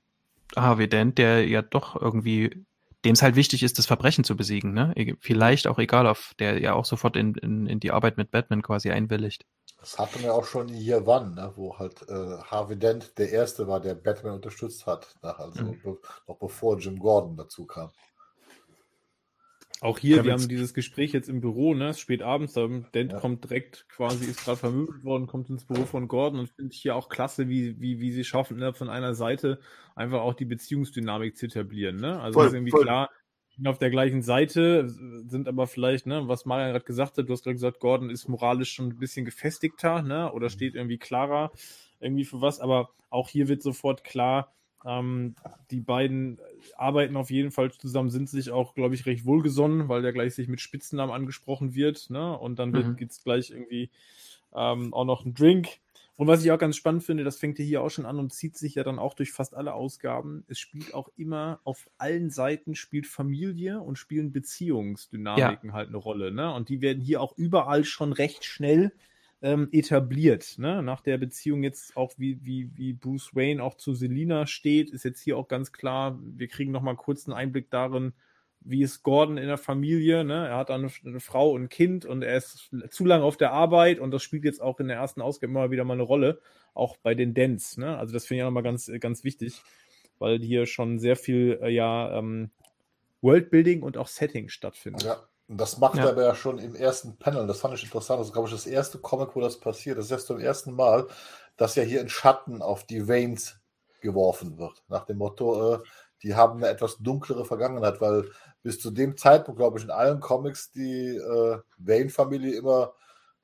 Harvey 0.57 0.89
Dent, 0.89 1.19
der 1.19 1.47
ja 1.49 1.63
doch 1.63 2.01
irgendwie, 2.01 2.67
dem 3.05 3.13
es 3.15 3.23
halt 3.23 3.37
wichtig 3.37 3.63
ist, 3.63 3.79
das 3.79 3.87
Verbrechen 3.87 4.25
zu 4.25 4.37
besiegen. 4.37 4.73
Ne? 4.75 4.93
E- 4.97 5.17
Vielleicht 5.21 5.67
auch 5.67 5.79
egal 5.79 6.07
auf, 6.07 6.35
der 6.39 6.61
ja 6.61 6.75
auch 6.75 6.85
sofort 6.85 7.17
in, 7.17 7.35
in, 7.37 7.67
in 7.67 7.81
die 7.81 7.93
Arbeit 7.93 8.17
mit 8.19 8.31
Batman 8.31 8.63
quasi 8.63 8.91
einwilligt. 8.91 9.45
Das 9.79 9.99
hatten 9.99 10.23
wir 10.23 10.35
auch 10.35 10.45
schon 10.47 10.69
in 10.69 10.75
Year 10.75 11.07
One, 11.07 11.35
ne, 11.35 11.53
wo 11.57 11.79
halt 11.79 12.03
äh, 12.09 12.39
Harvey 12.45 12.77
Dent 12.79 13.19
der 13.19 13.31
Erste 13.31 13.69
war, 13.69 13.81
der 13.81 13.95
Batman 13.95 14.35
unterstützt 14.35 14.87
hat. 14.87 15.15
Ne, 15.23 15.39
also 15.39 15.63
Mhm. 15.63 15.81
be 15.83 15.99
noch 16.27 16.39
bevor 16.39 16.79
Jim 16.79 16.99
Gordon 16.99 17.37
dazu 17.37 17.67
kam. 17.67 17.91
Auch 19.85 19.99
hier, 19.99 20.25
wir 20.25 20.33
haben 20.33 20.49
dieses 20.49 20.73
Gespräch 20.73 21.13
jetzt 21.13 21.29
im 21.29 21.43
Büro, 21.43 21.75
ne? 21.75 21.91
Es 21.91 21.97
ist 21.97 22.01
spät 22.01 22.23
abends, 22.23 22.55
da 22.55 22.67
Dent 22.95 23.13
Ja. 23.13 23.21
kommt 23.21 23.45
direkt 23.45 23.87
quasi, 23.91 24.25
ist 24.25 24.43
gerade 24.43 24.57
vermöbelt 24.57 25.05
worden, 25.05 25.27
kommt 25.27 25.51
ins 25.51 25.67
Büro 25.67 25.85
von 25.85 26.09
Gordon 26.09 26.41
und 26.41 26.49
finde 26.49 26.73
ich 26.73 26.81
hier 26.81 26.97
auch 26.97 27.11
klasse, 27.11 27.51
wie, 27.51 27.79
wie, 27.83 28.01
wie 28.01 28.11
sie 28.11 28.25
schaffen, 28.25 28.57
innerhalb 28.57 28.79
von 28.79 28.89
einer 28.89 29.15
Seite 29.15 29.61
einfach 29.95 30.23
auch 30.23 30.33
die 30.33 30.47
Beziehungsdynamik 30.47 31.37
zu 31.37 31.45
etablieren, 31.47 31.97
ne? 31.97 32.19
Also 32.19 32.41
Voll, 32.41 32.47
ist 32.47 32.55
irgendwie 32.55 32.73
voll. 32.73 32.87
klar, 32.87 33.11
sind 33.55 33.67
auf 33.67 33.77
der 33.79 33.91
gleichen 33.91 34.23
Seite, 34.23 34.89
sind 34.89 35.49
aber 35.49 35.67
vielleicht, 35.67 36.07
ne, 36.07 36.29
was 36.29 36.47
Marian 36.47 36.73
gerade 36.73 36.87
gesagt 36.87 37.19
hat, 37.19 37.29
du 37.29 37.33
hast 37.35 37.43
gerade 37.45 37.55
gesagt, 37.57 37.79
Gordon 37.79 38.09
ist 38.09 38.27
moralisch 38.27 38.73
schon 38.73 38.87
ein 38.89 38.99
bisschen 38.99 39.27
gefestigter, 39.27 40.01
ne? 40.01 40.33
Oder 40.33 40.49
steht 40.49 40.77
irgendwie 40.77 40.99
klarer 40.99 41.53
irgendwie 42.01 42.25
für 42.25 42.41
was, 42.41 42.59
aber 42.59 42.89
auch 43.11 43.29
hier 43.29 43.49
wird 43.49 43.63
sofort 43.63 44.03
klar, 44.03 44.55
ähm, 44.85 45.35
die 45.71 45.81
beiden 45.81 46.39
arbeiten 46.77 47.17
auf 47.17 47.31
jeden 47.31 47.51
Fall 47.51 47.73
zusammen, 47.73 48.11
sind 48.11 48.29
sich 48.29 48.51
auch, 48.51 48.75
glaube 48.75 48.95
ich, 48.95 49.07
recht 49.07 49.25
wohlgesonnen, 49.25 49.89
weil 49.89 50.03
der 50.03 50.13
gleich 50.13 50.35
sich 50.35 50.49
mit 50.49 50.61
Spitzennamen 50.61 51.15
angesprochen 51.15 51.75
wird. 51.75 52.11
Ne? 52.11 52.37
Und 52.39 52.59
dann 52.59 52.73
Mhm. 52.73 52.97
gibt's 52.97 53.23
gleich 53.25 53.51
irgendwie 53.51 53.91
ähm, 54.55 54.93
auch 54.95 55.05
noch 55.05 55.25
einen 55.25 55.35
Drink. 55.35 55.69
Und 56.17 56.29
was 56.29 56.45
ich 56.45 56.53
auch 56.53 56.59
ganz 56.59 56.77
spannend 56.77 57.03
finde, 57.03 57.25
das 57.25 57.39
fängt 57.39 57.59
ja 57.59 57.65
hier 57.65 57.83
auch 57.83 57.91
schon 57.91 58.07
an 58.07 58.21
und 58.21 58.33
zieht 58.33 58.57
sich 58.57 58.77
ja 58.77 58.85
dann 58.85 59.01
auch 59.01 59.15
durch 59.15 59.33
fast 59.33 59.55
alle 59.55 59.75
Ausgaben. 59.75 60.45
Es 60.47 60.61
spielt 60.61 60.95
auch 60.95 61.09
immer 61.17 61.61
auf 61.65 61.89
allen 61.99 62.31
Seiten 62.31 62.77
spielt 62.77 63.09
Familie 63.09 63.81
und 63.81 63.99
spielen 63.99 64.31
Beziehungsdynamiken 64.33 65.73
halt 65.73 65.89
eine 65.89 65.97
Rolle. 65.97 66.31
Ne? 66.31 66.55
Und 66.55 66.69
die 66.69 66.81
werden 66.81 67.03
hier 67.03 67.21
auch 67.21 67.37
überall 67.37 67.85
schon 67.85 68.13
recht 68.13 68.45
schnell 68.45 68.93
ähm, 69.45 69.69
etabliert. 69.73 70.59
Ne? 70.59 70.83
Nach 70.83 71.03
der 71.03 71.19
Beziehung 71.19 71.63
jetzt 71.63 71.99
auch, 71.99 72.15
wie, 72.17 72.43
wie, 72.43 72.71
wie 72.75 72.95
Bruce 72.95 73.35
Wayne 73.35 73.63
auch 73.63 73.75
zu 73.75 73.95
Selina 73.95 74.47
steht, 74.47 74.91
ist 74.91 75.05
jetzt 75.05 75.21
hier 75.21 75.37
auch 75.37 75.49
ganz 75.49 75.71
klar, 75.71 76.19
wir 76.23 76.49
kriegen 76.49 76.73
nochmal 76.73 76.97
kurz 76.97 77.27
einen 77.27 77.37
Einblick 77.37 77.71
darin, 77.71 78.15
wie 78.61 78.83
ist 78.83 79.03
Gordon 79.03 79.37
in 79.37 79.47
der 79.47 79.59
Familie. 79.59 80.25
Ne? 80.25 80.49
Er 80.49 80.57
hat 80.57 80.71
eine, 80.71 80.91
eine 81.05 81.21
Frau 81.21 81.51
und 81.51 81.65
ein 81.65 81.69
Kind 81.69 82.07
und 82.07 82.23
er 82.23 82.39
ist 82.39 82.71
zu 82.89 83.05
lange 83.05 83.23
auf 83.23 83.37
der 83.37 83.53
Arbeit 83.53 84.01
und 84.01 84.13
das 84.13 84.23
spielt 84.23 84.45
jetzt 84.45 84.63
auch 84.63 84.81
in 84.81 84.89
der 84.89 84.97
ersten 84.97 85.21
Ausgabe 85.21 85.51
immer 85.51 85.71
wieder 85.71 85.85
mal 85.85 85.93
eine 85.93 86.05
Rolle, 86.05 86.41
auch 86.73 86.97
bei 86.97 87.15
den 87.15 87.35
Dents. 87.35 87.77
Ne? 87.77 87.99
Also 87.99 88.15
das 88.15 88.25
finde 88.25 88.39
ich 88.39 88.43
auch 88.45 88.49
nochmal 88.49 88.63
ganz, 88.63 88.91
ganz 88.99 89.25
wichtig, 89.25 89.61
weil 90.19 90.41
hier 90.41 90.65
schon 90.65 90.99
sehr 90.99 91.17
viel 91.17 91.59
äh, 91.63 91.69
ja, 91.69 92.19
ähm, 92.19 92.51
Worldbuilding 93.21 93.83
und 93.83 93.99
auch 93.99 94.09
Setting 94.09 94.49
stattfindet. 94.49 95.03
Ja, 95.03 95.29
das 95.49 95.79
macht 95.79 95.97
Ja. 95.97 96.05
er 96.05 96.11
aber 96.11 96.23
ja 96.25 96.35
schon 96.35 96.59
im 96.59 96.75
ersten 96.75 97.17
Panel. 97.19 97.47
Das 97.47 97.61
fand 97.61 97.75
ich 97.75 97.85
interessant. 97.85 98.21
Das 98.21 98.29
ist, 98.29 98.33
glaube 98.33 98.49
ich, 98.49 98.55
das 98.55 98.67
erste 98.67 98.99
Comic, 98.99 99.31
wo 99.35 99.41
das 99.41 99.59
passiert. 99.61 99.99
Das 99.99 100.07
ist 100.07 100.11
erst 100.13 100.27
zum 100.27 100.39
ersten 100.41 100.73
Mal, 100.75 101.07
dass 101.57 101.75
ja 101.77 101.83
hier 101.83 102.01
in 102.01 102.09
Schatten 102.09 102.63
auf 102.63 102.85
die 102.85 103.07
Waynes 103.09 103.57
geworfen 104.01 104.59
wird. 104.59 104.83
Nach 104.89 105.05
dem 105.05 105.19
Motto, 105.19 105.75
äh, 105.75 105.79
die 106.23 106.35
haben 106.35 106.59
eine 106.59 106.69
etwas 106.69 106.99
dunklere 106.99 107.45
Vergangenheit, 107.45 108.01
weil 108.01 108.31
bis 108.63 108.81
zu 108.81 108.91
dem 108.91 109.17
Zeitpunkt, 109.17 109.59
glaube 109.59 109.79
ich, 109.79 109.85
in 109.85 109.91
allen 109.91 110.21
Comics 110.21 110.71
die 110.73 111.17
äh, 111.17 111.59
Wayne-Familie 111.79 112.57
immer 112.57 112.95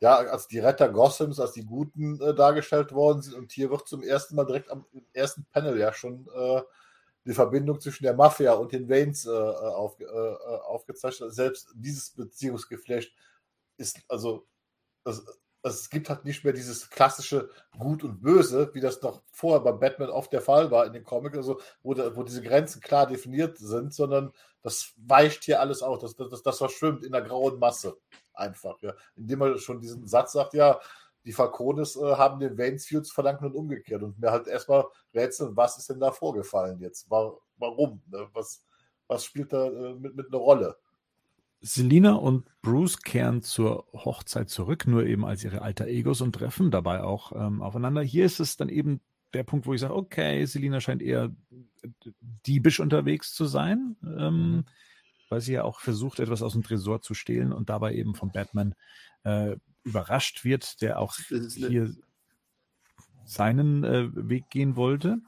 ja, 0.01 0.17
als 0.17 0.49
die 0.49 0.59
Retter 0.61 0.89
Gothams, 0.89 1.39
als 1.41 1.53
die 1.53 1.67
Guten 1.67 2.19
äh, 2.23 2.35
dargestellt 2.35 2.93
worden 2.93 3.21
sind. 3.21 3.35
Und 3.35 3.53
hier 3.53 3.71
wird 3.71 3.87
zum 3.87 4.03
ersten 4.03 4.35
Mal 4.35 4.47
direkt 4.47 4.71
am 4.71 4.87
ersten 5.13 5.45
Panel 5.53 5.79
ja 5.79 5.93
schon 5.93 6.27
äh, 6.35 6.63
die 7.25 7.35
Verbindung 7.35 7.81
zwischen 7.81 8.05
der 8.05 8.15
Mafia 8.15 8.55
und 8.55 8.73
den 8.73 8.89
Waynes 8.89 9.27
äh, 9.27 9.31
auf, 9.31 10.01
äh, 10.01 10.05
aufgezeichnet. 10.05 11.35
Selbst 11.35 11.71
dieses 11.75 12.11
Beziehungsgeflecht 12.11 13.13
ist, 13.77 14.01
also, 14.09 14.47
also 15.05 15.23
es 15.63 15.91
gibt 15.91 16.09
halt 16.09 16.25
nicht 16.25 16.45
mehr 16.45 16.53
dieses 16.53 16.89
klassische 16.89 17.51
Gut 17.79 18.03
und 18.05 18.23
Böse, 18.23 18.71
wie 18.75 18.81
das 18.81 19.03
noch 19.03 19.23
vorher 19.31 19.61
bei 19.61 19.73
Batman 19.73 20.09
oft 20.09 20.33
der 20.33 20.41
Fall 20.41 20.71
war 20.71 20.87
in 20.87 20.93
den 20.93 21.05
Comics, 21.05 21.37
also 21.37 21.61
wo, 21.83 21.93
da, 21.93 22.17
wo 22.17 22.23
diese 22.23 22.43
Grenzen 22.43 22.81
klar 22.81 23.07
definiert 23.07 23.59
sind, 23.59 23.93
sondern 23.93 24.33
das 24.63 24.93
weicht 24.97 25.45
hier 25.45 25.61
alles 25.61 25.83
auf, 25.83 25.99
das, 25.99 26.17
das, 26.17 26.43
das 26.43 26.59
verschwimmt 26.59 27.05
in 27.05 27.13
der 27.13 27.23
grauen 27.23 27.59
Masse 27.59 27.99
einfach, 28.35 28.81
ja. 28.81 28.95
Indem 29.17 29.43
er 29.43 29.59
schon 29.59 29.81
diesen 29.81 30.07
Satz 30.07 30.33
sagt, 30.33 30.55
ja, 30.55 30.81
die 31.25 31.33
Falcones 31.33 31.97
äh, 31.97 32.15
haben 32.17 32.41
den 32.41 32.57
Waynesfields 32.57 33.13
verdankt 33.13 33.43
und 33.43 33.55
umgekehrt 33.55 34.03
und 34.03 34.19
mir 34.19 34.31
halt 34.31 34.47
erstmal 34.47 34.85
rätseln, 35.15 35.57
was 35.57 35.79
ist 35.79 35.91
denn 35.91 36.01
da 36.01 36.13
vorgefallen 36.13 36.81
jetzt? 36.81 37.11
War, 37.11 37.39
warum? 37.59 38.03
Ne? 38.07 38.29
Was, 38.33 38.65
was 39.07 39.25
spielt 39.25 39.53
da 39.53 39.67
äh, 39.67 39.95
mit, 39.95 40.17
mit 40.17 40.29
einer 40.29 40.39
Rolle? 40.39 40.77
Selina 41.63 42.15
und 42.15 42.47
Bruce 42.63 43.03
kehren 43.03 43.43
zur 43.43 43.87
Hochzeit 43.93 44.49
zurück, 44.49 44.87
nur 44.87 45.05
eben 45.05 45.27
als 45.27 45.45
ihre 45.45 45.61
alter 45.61 45.87
Egos 45.87 46.23
und 46.23 46.33
treffen 46.33 46.71
dabei 46.71 47.03
auch 47.03 47.33
ähm, 47.33 47.61
aufeinander. 47.61 48.01
Hier 48.01 48.25
ist 48.25 48.41
es 48.41 48.57
dann 48.57 48.71
eben 48.71 49.01
der 49.35 49.45
Punkt, 49.45 49.67
wo 49.67 49.75
ich 49.75 49.81
sage, 49.81 49.95
okay, 49.95 50.45
Selina 50.47 50.81
scheint 50.81 51.03
eher 51.03 51.31
diebisch 52.47 52.81
unterwegs 52.81 53.35
zu 53.35 53.45
sein, 53.45 53.97
ähm, 54.05 54.51
mhm. 54.53 54.65
weil 55.29 55.43
sie 55.43 55.53
ja 55.53 55.65
auch 55.65 55.81
versucht, 55.81 56.19
etwas 56.19 56.43
aus 56.43 56.55
dem 56.55 56.63
Tresor 56.63 57.03
zu 57.03 57.13
stehlen 57.13 57.53
und 57.53 57.69
dabei 57.69 57.95
eben 57.95 58.15
von 58.15 58.33
Batman 58.33 58.75
äh, 59.25 59.57
überrascht 59.85 60.45
wird, 60.45 60.81
der 60.83 60.99
auch 60.99 61.17
hier 61.17 61.95
seinen 63.25 63.85
äh, 63.85 64.09
Weg 64.13 64.51
gehen 64.51 64.77
wollte. 64.77 65.21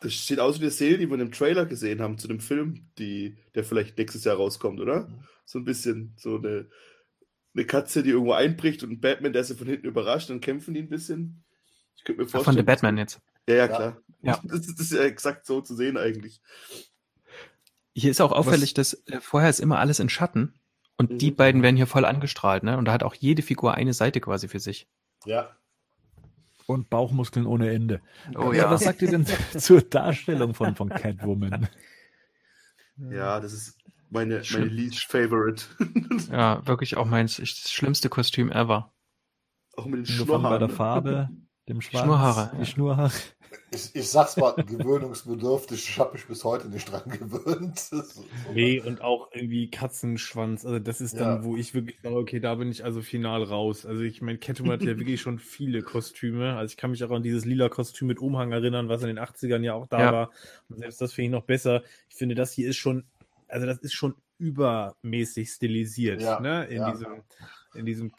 Das 0.00 0.26
sieht 0.26 0.40
aus 0.40 0.58
wie 0.58 0.64
eine 0.64 0.70
Szene, 0.70 0.98
die 0.98 1.08
wir 1.08 1.18
im 1.18 1.32
Trailer 1.32 1.64
gesehen 1.64 2.00
haben 2.00 2.18
zu 2.18 2.28
dem 2.28 2.40
Film, 2.40 2.88
die, 2.98 3.38
der 3.54 3.64
vielleicht 3.64 3.96
nächstes 3.96 4.24
Jahr 4.24 4.36
rauskommt, 4.36 4.80
oder? 4.80 5.08
So 5.44 5.58
ein 5.58 5.64
bisschen 5.64 6.14
so 6.16 6.36
eine, 6.36 6.68
eine 7.54 7.64
Katze, 7.64 8.02
die 8.02 8.10
irgendwo 8.10 8.32
einbricht 8.32 8.82
und 8.82 8.90
ein 8.90 9.00
Batman, 9.00 9.32
der 9.32 9.44
sie 9.44 9.54
von 9.54 9.68
hinten 9.68 9.86
überrascht, 9.86 10.28
dann 10.28 10.40
kämpfen 10.40 10.74
die 10.74 10.80
ein 10.80 10.88
bisschen. 10.88 11.44
Ich 11.96 12.04
könnte 12.04 12.22
mir 12.22 12.28
vorstellen. 12.28 12.44
Von 12.44 12.56
der 12.56 12.62
Batman 12.64 12.98
jetzt. 12.98 13.20
Ja, 13.48 13.54
ja, 13.54 13.68
klar. 13.68 14.02
Ja. 14.22 14.40
Das, 14.44 14.66
das, 14.66 14.80
ist 14.80 14.92
ja 14.92 15.02
exakt 15.02 15.46
so 15.46 15.60
zu 15.60 15.76
sehen 15.76 15.96
eigentlich. 15.96 16.40
Hier 17.94 18.10
ist 18.10 18.20
auch 18.20 18.32
auffällig, 18.32 18.76
Was? 18.76 18.90
dass 18.90 19.06
äh, 19.06 19.20
vorher 19.20 19.50
ist 19.50 19.60
immer 19.60 19.78
alles 19.78 20.00
in 20.00 20.08
Schatten 20.08 20.54
und 21.02 21.12
mhm. 21.12 21.18
die 21.18 21.30
beiden 21.30 21.62
werden 21.62 21.76
hier 21.76 21.86
voll 21.86 22.04
angestrahlt, 22.04 22.62
ne? 22.62 22.76
Und 22.78 22.86
da 22.86 22.92
hat 22.92 23.02
auch 23.02 23.14
jede 23.14 23.42
Figur 23.42 23.74
eine 23.74 23.92
Seite 23.92 24.20
quasi 24.20 24.48
für 24.48 24.60
sich. 24.60 24.86
Ja 25.24 25.50
und 26.66 26.90
Bauchmuskeln 26.90 27.46
ohne 27.46 27.70
Ende. 27.70 28.00
Oh 28.36 28.52
ja. 28.52 28.70
Was 28.70 28.82
sagt 28.82 29.02
ihr 29.02 29.10
denn 29.10 29.26
zur 29.58 29.82
Darstellung 29.82 30.54
von, 30.54 30.74
von 30.74 30.88
Catwoman? 30.88 31.68
Ja, 33.10 33.40
das 33.40 33.52
ist 33.52 33.78
meine, 34.10 34.42
meine 34.52 34.64
least 34.66 35.04
favorite. 35.04 35.64
ja, 36.30 36.66
wirklich 36.66 36.96
auch 36.96 37.06
mein 37.06 37.26
das 37.26 37.70
schlimmste 37.70 38.08
Kostüm 38.08 38.50
ever. 38.50 38.92
Auch 39.76 39.86
mit 39.86 40.00
den 40.00 40.06
Schnurrhaaren. 40.06 40.42
bei 40.42 40.58
der 40.58 40.68
Farbe, 40.68 41.30
dem 41.68 41.80
Schwanz, 41.80 42.04
Schnurrhaare. 42.04 42.52
Die 42.58 42.66
Schnurhaare 42.66 43.12
ich, 43.70 43.94
ich 43.94 44.08
sag's 44.10 44.36
mal, 44.36 44.52
gewöhnungsbedürftig. 44.52 45.88
Ich 45.88 45.98
habe 45.98 46.12
mich 46.12 46.26
bis 46.26 46.44
heute 46.44 46.68
nicht 46.68 46.90
dran 46.90 47.02
gewöhnt. 47.06 47.80
So 47.92 48.24
nee, 48.52 48.80
und 48.80 49.00
auch 49.00 49.28
irgendwie 49.32 49.70
Katzenschwanz. 49.70 50.64
Also 50.64 50.78
das 50.78 51.00
ist 51.00 51.18
dann, 51.18 51.38
ja. 51.38 51.44
wo 51.44 51.56
ich 51.56 51.74
wirklich 51.74 51.98
sage, 52.02 52.16
okay, 52.16 52.40
da 52.40 52.54
bin 52.54 52.70
ich 52.70 52.84
also 52.84 53.00
final 53.00 53.42
raus. 53.42 53.86
Also 53.86 54.02
ich 54.02 54.20
meine, 54.22 54.38
Catwoman 54.38 54.74
hat 54.74 54.82
ja 54.82 54.96
wirklich 54.98 55.20
schon 55.20 55.38
viele 55.38 55.82
Kostüme. 55.82 56.56
Also 56.56 56.72
ich 56.72 56.76
kann 56.76 56.90
mich 56.90 57.02
auch 57.04 57.10
an 57.10 57.22
dieses 57.22 57.44
lila 57.44 57.68
Kostüm 57.68 58.08
mit 58.08 58.18
Umhang 58.18 58.52
erinnern, 58.52 58.88
was 58.88 59.02
in 59.02 59.08
den 59.08 59.18
80ern 59.18 59.62
ja 59.62 59.74
auch 59.74 59.86
da 59.86 60.00
ja. 60.00 60.12
war. 60.12 60.30
Und 60.68 60.78
selbst 60.78 61.00
das 61.00 61.12
finde 61.12 61.26
ich 61.26 61.32
noch 61.32 61.44
besser. 61.44 61.82
Ich 62.08 62.16
finde, 62.16 62.34
das 62.34 62.52
hier 62.52 62.68
ist 62.68 62.76
schon, 62.76 63.04
also 63.48 63.66
das 63.66 63.78
ist 63.78 63.92
schon 63.92 64.14
übermäßig 64.38 65.50
stilisiert, 65.50 66.20
ja. 66.20 66.40
ne? 66.40 66.64
In 66.64 66.84
diesem, 66.92 67.22
in 67.74 67.86
diesem 67.86 68.16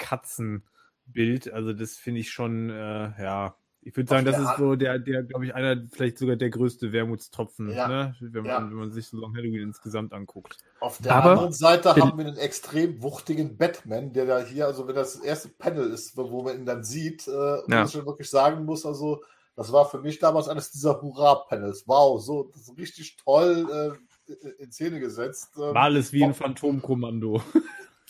Katzenbild. 1.03 1.51
Also 1.51 1.73
das 1.73 1.95
finde 1.95 2.21
ich 2.21 2.31
schon, 2.31 2.69
äh, 2.69 3.11
ja, 3.21 3.55
ich 3.85 3.95
würde 3.97 4.09
sagen, 4.09 4.25
das 4.25 4.39
ist 4.39 4.57
so 4.57 4.75
der, 4.75 4.97
der, 4.97 5.23
glaube 5.23 5.45
ich, 5.45 5.53
einer, 5.53 5.75
vielleicht 5.91 6.17
sogar 6.17 6.37
der 6.37 6.49
größte 6.49 6.93
Wermutstropfen, 6.93 7.69
ja. 7.69 7.87
ne? 7.89 8.15
wenn, 8.21 8.43
man, 8.43 8.45
ja. 8.45 8.61
wenn 8.61 8.77
man 8.77 8.91
sich 8.91 9.07
so 9.07 9.17
Long 9.17 9.35
Halloween 9.35 9.61
insgesamt 9.61 10.13
anguckt. 10.13 10.57
Auf 10.79 10.99
der 10.99 11.15
Aber 11.15 11.31
anderen 11.31 11.51
Seite 11.51 11.93
haben 11.93 12.17
wir 12.17 12.25
einen 12.25 12.37
extrem 12.37 13.03
wuchtigen 13.03 13.57
Batman, 13.57 14.13
der 14.13 14.25
da 14.25 14.39
hier, 14.39 14.67
also 14.67 14.87
wenn 14.87 14.95
das, 14.95 15.15
das 15.15 15.23
erste 15.23 15.49
Panel 15.49 15.89
ist, 15.89 16.15
wo 16.15 16.43
man 16.43 16.59
ihn 16.59 16.65
dann 16.65 16.85
sieht, 16.85 17.27
äh, 17.27 17.31
ja. 17.67 17.83
ich 17.83 17.91
schon 17.91 18.05
wirklich 18.05 18.29
sagen 18.29 18.63
muss, 18.63 18.85
also 18.85 19.21
das 19.57 19.73
war 19.73 19.89
für 19.89 19.99
mich 19.99 20.17
damals 20.17 20.47
eines 20.47 20.71
dieser 20.71 21.01
Hurra-Panels. 21.01 21.83
Wow, 21.85 22.21
so 22.21 22.51
richtig 22.77 23.17
toll 23.17 23.99
äh, 24.29 24.63
in 24.63 24.71
Szene 24.71 25.01
gesetzt. 25.01 25.49
Ähm, 25.57 25.73
war 25.73 25.83
alles 25.83 26.13
wie 26.13 26.23
ein 26.23 26.33
Phantomkommando. 26.33 27.43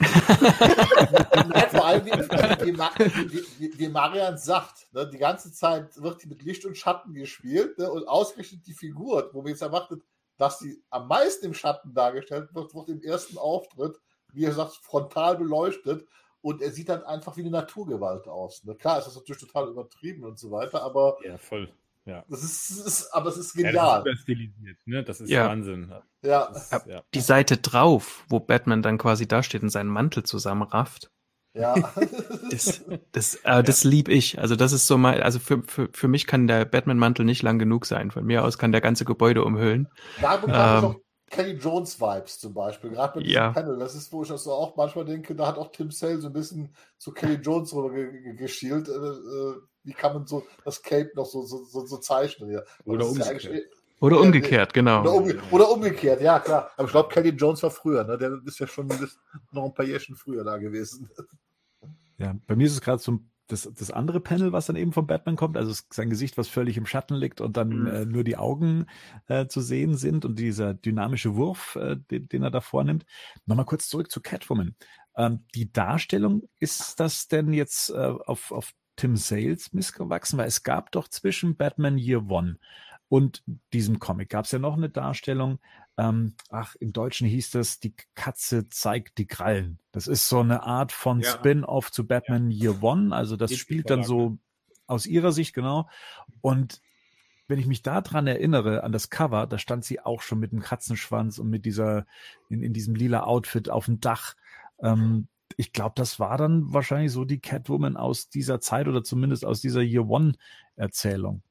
vor 0.03 1.85
allem, 1.85 2.05
wie, 2.05 3.43
wie, 3.59 3.79
wie, 3.79 3.87
Marian 3.89 4.37
sagt, 4.37 4.93
ne, 4.93 5.07
die 5.07 5.17
ganze 5.17 5.51
Zeit 5.51 6.01
wird 6.01 6.23
die 6.23 6.27
mit 6.27 6.43
Licht 6.43 6.65
und 6.65 6.77
Schatten 6.77 7.13
gespielt 7.13 7.77
ne, 7.77 7.91
und 7.91 8.07
ausgerechnet 8.07 8.65
die 8.67 8.73
Figur, 8.73 9.29
wo 9.33 9.43
wir 9.43 9.51
jetzt 9.51 9.61
erwartet, 9.61 10.01
dass 10.37 10.59
sie 10.59 10.81
am 10.89 11.07
meisten 11.07 11.45
im 11.45 11.53
Schatten 11.53 11.93
dargestellt 11.93 12.53
wird, 12.53 12.73
wird 12.73 12.89
im 12.89 13.01
ersten 13.01 13.37
Auftritt, 13.37 13.99
wie 14.33 14.45
er 14.45 14.53
sagt, 14.53 14.73
frontal 14.75 15.37
beleuchtet 15.37 16.07
und 16.41 16.61
er 16.61 16.71
sieht 16.71 16.89
dann 16.89 17.03
einfach 17.03 17.37
wie 17.37 17.41
eine 17.41 17.51
Naturgewalt 17.51 18.27
aus. 18.27 18.63
Ne? 18.63 18.75
Klar, 18.75 18.99
ist 18.99 19.05
das 19.05 19.15
natürlich 19.15 19.41
total 19.41 19.69
übertrieben 19.69 20.23
und 20.23 20.37
so 20.39 20.51
weiter, 20.51 20.83
aber 20.83 21.17
ja, 21.23 21.37
voll. 21.37 21.71
Ja. 22.05 22.25
Das 22.27 22.43
ist, 22.43 22.85
ist, 22.85 23.13
aber 23.13 23.29
es 23.29 23.37
ist 23.37 23.53
genial. 23.53 23.75
Ja, 23.75 24.01
das 24.01 24.15
ist 24.15 24.21
stilisiert, 24.21 24.77
ne? 24.85 25.03
Das 25.03 25.21
ist 25.21 25.29
ja. 25.29 25.47
Wahnsinn. 25.47 25.93
Ja. 26.21 26.43
Ist, 26.47 26.71
ja. 26.85 27.03
Die 27.13 27.21
Seite 27.21 27.57
drauf, 27.57 28.25
wo 28.27 28.39
Batman 28.39 28.81
dann 28.81 28.97
quasi 28.97 29.27
da 29.27 29.41
steht 29.41 29.63
und 29.63 29.69
seinen 29.69 29.89
Mantel 29.89 30.23
zusammenrafft. 30.23 31.11
Ja. 31.55 31.75
das, 32.51 32.83
das, 33.11 33.35
äh, 33.43 33.63
das 33.63 33.83
lieb 33.83 34.09
ich. 34.09 34.39
Also 34.39 34.55
das 34.55 34.73
ist 34.73 34.87
so 34.87 34.97
mal, 34.97 35.21
also 35.21 35.39
für, 35.39 35.61
für, 35.63 35.89
für 35.93 36.07
mich 36.07 36.27
kann 36.27 36.47
der 36.47 36.65
Batman-Mantel 36.65 37.25
nicht 37.25 37.43
lang 37.43 37.59
genug 37.59 37.85
sein. 37.85 38.11
Von 38.11 38.25
mir 38.25 38.43
aus 38.43 38.57
kann 38.57 38.71
der 38.71 38.81
ganze 38.81 39.05
Gebäude 39.05 39.43
umhüllen. 39.43 39.87
Da 40.19 40.41
ähm, 40.43 40.85
auch 40.85 40.95
Kelly 41.29 41.53
Jones 41.53 41.99
Vibes 41.99 42.39
zum 42.39 42.53
Beispiel, 42.53 42.91
gerade 42.91 43.17
mit 43.17 43.27
diesem 43.27 43.41
ja. 43.41 43.51
Panel. 43.51 43.77
Das 43.77 43.95
ist, 43.95 44.11
wo 44.11 44.23
ich 44.23 44.29
das 44.29 44.43
so 44.43 44.51
auch 44.51 44.75
manchmal 44.75 45.05
denke, 45.05 45.35
da 45.35 45.47
hat 45.47 45.57
auch 45.57 45.71
Tim 45.71 45.91
Sale 45.91 46.19
so 46.19 46.27
ein 46.27 46.33
bisschen 46.33 46.75
zu 46.97 47.11
Kelly 47.11 47.35
Jones 47.35 47.73
rüber 47.73 47.91
geschielt. 48.35 48.89
Äh, 48.89 48.91
äh, 48.91 49.55
wie 49.83 49.93
kann 49.93 50.13
man 50.13 50.27
so 50.27 50.45
das 50.65 50.81
Cape 50.81 51.11
noch 51.15 51.25
so, 51.25 51.43
so, 51.43 51.63
so, 51.63 51.85
so 51.85 51.97
zeichnen? 51.97 52.51
Ja. 52.51 52.61
Oder 52.85 53.07
umgekehrt. 53.07 53.43
Ja 53.43 53.59
oder 54.03 54.19
umgekehrt, 54.19 54.73
genau. 54.73 54.99
Oder, 54.99 55.13
umge 55.13 55.41
oder, 55.49 55.71
umgekehrt, 55.71 56.19
ja, 56.19 56.37
klar. 56.37 56.71
Aber 56.75 56.87
ich 56.87 56.91
glaube, 56.91 57.07
Kelly 57.07 57.29
Jones 57.29 57.63
war 57.63 57.71
früher, 57.71 58.03
ne? 58.03 58.17
Der 58.17 58.37
ist 58.45 58.59
ja 58.59 58.67
schon 58.67 58.89
noch 59.53 59.63
ein 59.63 59.73
paar 59.73 59.85
Jährchen 59.85 60.17
früher 60.17 60.43
da 60.43 60.57
gewesen. 60.57 61.09
Ja, 62.17 62.35
bei 62.45 62.57
mir 62.57 62.67
ist 62.67 62.73
es 62.73 62.81
gerade 62.81 63.01
so 63.01 63.19
das, 63.47 63.69
das 63.73 63.91
andere 63.91 64.19
Panel, 64.19 64.51
was 64.51 64.65
dann 64.65 64.75
eben 64.75 64.91
von 64.91 65.07
Batman 65.07 65.37
kommt, 65.37 65.55
also 65.55 65.73
sein 65.89 66.09
Gesicht, 66.09 66.37
was 66.37 66.49
völlig 66.49 66.75
im 66.75 66.85
Schatten 66.85 67.15
liegt 67.15 67.39
und 67.39 67.55
dann 67.55 67.69
mhm. 67.69 67.87
äh, 67.87 68.05
nur 68.05 68.25
die 68.25 68.35
Augen 68.35 68.87
äh, 69.27 69.47
zu 69.47 69.61
sehen 69.61 69.95
sind 69.95 70.25
und 70.25 70.37
dieser 70.37 70.73
dynamische 70.73 71.35
Wurf, 71.35 71.77
äh, 71.77 71.95
den, 72.11 72.27
den, 72.27 72.43
er 72.43 72.51
da 72.51 72.59
vornimmt. 72.59 73.05
Nochmal 73.45 73.65
kurz 73.65 73.87
zurück 73.87 74.11
zu 74.11 74.21
Catwoman. 74.21 74.75
Ähm, 75.15 75.45
die 75.55 75.71
Darstellung, 75.71 76.43
ist 76.59 76.99
das 76.99 77.29
denn 77.29 77.53
jetzt 77.53 77.89
äh, 77.89 78.13
auf, 78.25 78.51
auf 78.51 78.73
Tim 78.95 79.15
Sales 79.17 79.73
missgewachsen? 79.73 80.37
Weil 80.37 80.47
es 80.47 80.63
gab 80.63 80.91
doch 80.91 81.07
zwischen 81.07 81.55
Batman 81.55 81.97
Year 81.97 82.29
One 82.29 82.57
und 83.13 83.43
diesem 83.73 83.99
Comic 83.99 84.29
gab 84.29 84.45
es 84.45 84.51
ja 84.51 84.57
noch 84.57 84.75
eine 84.75 84.89
Darstellung. 84.89 85.59
Ähm, 85.97 86.33
ach, 86.49 86.73
im 86.79 86.93
Deutschen 86.93 87.27
hieß 87.27 87.51
das, 87.51 87.79
die 87.79 87.93
Katze 88.15 88.69
zeigt 88.69 89.19
die 89.19 89.27
Krallen. 89.27 89.77
Das 89.91 90.07
ist 90.07 90.27
so 90.27 90.39
eine 90.39 90.63
Art 90.63 90.91
von 90.91 91.19
ja. 91.19 91.29
Spin-off 91.29 91.91
zu 91.91 92.07
Batman 92.07 92.49
ja. 92.49 92.71
Year 92.71 92.81
One. 92.83 93.15
Also 93.15 93.37
das 93.37 93.53
spielt 93.55 93.91
dann 93.91 94.03
so 94.03 94.39
aus 94.87 95.05
ihrer 95.05 95.31
Sicht, 95.31 95.53
genau. 95.53 95.87
Und 96.41 96.81
wenn 97.47 97.59
ich 97.59 97.67
mich 97.67 97.83
daran 97.83 98.25
erinnere, 98.25 98.83
an 98.83 98.91
das 98.91 99.11
Cover, 99.11 99.45
da 99.45 99.59
stand 99.59 99.85
sie 99.85 99.99
auch 99.99 100.23
schon 100.23 100.39
mit 100.39 100.51
dem 100.51 100.61
Katzenschwanz 100.61 101.37
und 101.37 101.51
mit 101.51 101.65
dieser, 101.65 102.07
in, 102.49 102.63
in 102.63 102.73
diesem 102.73 102.95
lila 102.95 103.25
Outfit 103.25 103.69
auf 103.69 103.85
dem 103.85 103.99
Dach. 103.99 104.35
Ähm, 104.81 105.27
ich 105.57 105.73
glaube, 105.73 105.93
das 105.95 106.19
war 106.19 106.37
dann 106.37 106.73
wahrscheinlich 106.73 107.11
so 107.11 107.25
die 107.25 107.39
Catwoman 107.39 107.97
aus 107.97 108.29
dieser 108.29 108.59
Zeit 108.59 108.87
oder 108.87 109.03
zumindest 109.03 109.45
aus 109.45 109.61
dieser 109.61 109.81
Year 109.81 110.07
One 110.07 110.33
Erzählung. 110.75 111.41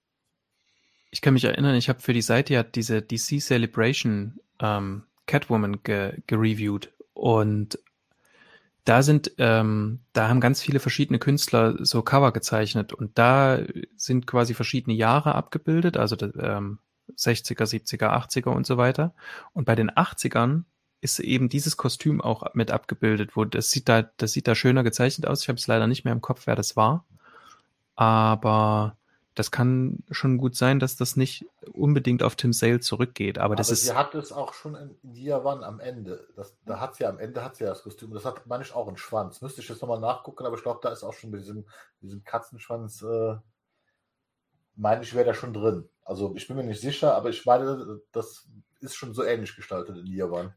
Ich 1.11 1.21
kann 1.21 1.35
mich 1.35 1.45
erinnern, 1.45 1.75
ich 1.75 1.89
habe 1.89 2.01
für 2.01 2.15
die 2.15 2.23
Seite 2.23 2.55
ja 2.55 2.63
diese 2.63 3.03
DC 3.03 3.41
Celebration 3.41 4.41
ähm, 4.61 5.05
Catwoman 5.27 5.83
ge 5.83 6.23
gereviewt 6.27 6.93
und 7.13 7.79
da 8.85 9.03
sind, 9.03 9.33
ähm, 9.39 10.01
da 10.13 10.29
haben 10.29 10.41
ganz 10.41 10.61
viele 10.61 10.81
verschiedene 10.81 11.21
Künstler 11.21 11.77
so 11.85 12.03
Cover 12.03 12.33
gezeichnet 12.33 12.93
und 12.93 13.17
da 13.17 13.61
sind 13.97 14.27
quasi 14.27 14.55
verschiedene 14.55 14.97
Jahre 14.97 15.35
abgebildet, 15.37 15.97
also 15.97 16.17
ähm, 16.21 16.81
60er, 17.17 17.65
70er, 17.65 18.09
80er 18.11 18.49
und 18.49 18.67
so 18.67 18.77
weiter. 18.77 19.15
Und 19.53 19.67
bei 19.67 19.75
den 19.75 19.91
80ern 19.91 20.65
ist 21.03 21.19
eben 21.21 21.51
dieses 21.51 21.77
Kostüm 21.77 22.23
auch 22.23 22.55
mit 22.55 22.71
abgebildet, 22.71 23.37
wo 23.37 23.45
das 23.45 23.71
sieht 23.71 23.89
da, 23.91 24.03
das 24.19 24.33
sieht 24.33 24.49
da 24.49 24.55
schöner 24.55 24.85
gezeichnet 24.85 25.29
aus. 25.29 25.43
Ich 25.43 25.49
habe 25.49 25.59
es 25.59 25.67
leider 25.67 25.87
nicht 25.89 26.05
mehr 26.05 26.15
im 26.15 26.23
Kopf, 26.23 26.47
wer 26.47 26.57
das 26.57 26.77
war. 26.77 27.05
Aber 27.97 28.97
Das 29.35 29.51
kann 29.51 30.05
schon 30.11 30.37
gut 30.37 30.57
sein, 30.57 30.79
dass 30.79 30.97
das 30.97 31.17
nicht 31.17 31.47
unbedingt 31.73 32.23
auf 32.23 32.37
Tim 32.37 32.53
Sale 32.53 32.81
zurückgeht, 32.81 33.39
aber, 33.39 33.57
das 33.57 33.69
Aber 33.69 33.73
ist 33.73 33.85
sie 33.87 33.95
hat 33.95 34.15
es 34.15 34.31
auch 34.33 34.53
schon 34.53 34.75
in 34.75 35.15
Year 35.15 35.45
One 35.45 35.65
am 35.65 35.81
Ende. 35.81 36.29
Das, 36.37 36.55
da 36.67 36.81
hat 36.81 36.97
sie 36.97 37.07
am 37.07 37.19
Ende 37.19 37.43
hat 37.43 37.57
sie 37.57 37.65
ja 37.65 37.71
das 37.71 37.83
Kostüm. 37.83 38.13
Das 38.13 38.25
hat 38.27 38.47
manchmal 38.47 38.83
auch 38.83 38.89
einen 38.89 38.99
Schwanz. 38.99 39.41
Müsste 39.41 39.63
ich 39.63 39.69
jetzt 39.69 39.81
nochmal 39.81 40.01
nachgucken, 40.01 40.45
aber 40.45 40.57
ich 40.57 40.63
glaube, 40.63 40.81
da 40.83 40.91
ist 40.93 41.03
auch 41.03 41.15
schon 41.15 41.31
mit 41.31 41.41
diesem, 41.41 41.67
diesem 42.03 42.25
Katzenschwanz, 42.25 43.03
äh, 43.03 43.37
meine 44.77 45.03
ich, 45.03 45.15
wäre 45.15 45.27
da 45.27 45.35
schon 45.35 45.55
drin. 45.55 45.89
Also 46.05 46.35
ich 46.37 46.47
bin 46.49 46.57
mir 46.57 46.65
nicht 46.65 46.81
sicher, 46.81 47.15
aber 47.15 47.31
ich 47.31 47.45
meine, 47.47 48.01
das 48.13 48.49
ist 48.81 48.95
schon 48.97 49.15
so 49.15 49.23
ähnlich 49.25 49.55
gestaltet 49.57 49.97
in 49.97 50.23
One. 50.23 50.55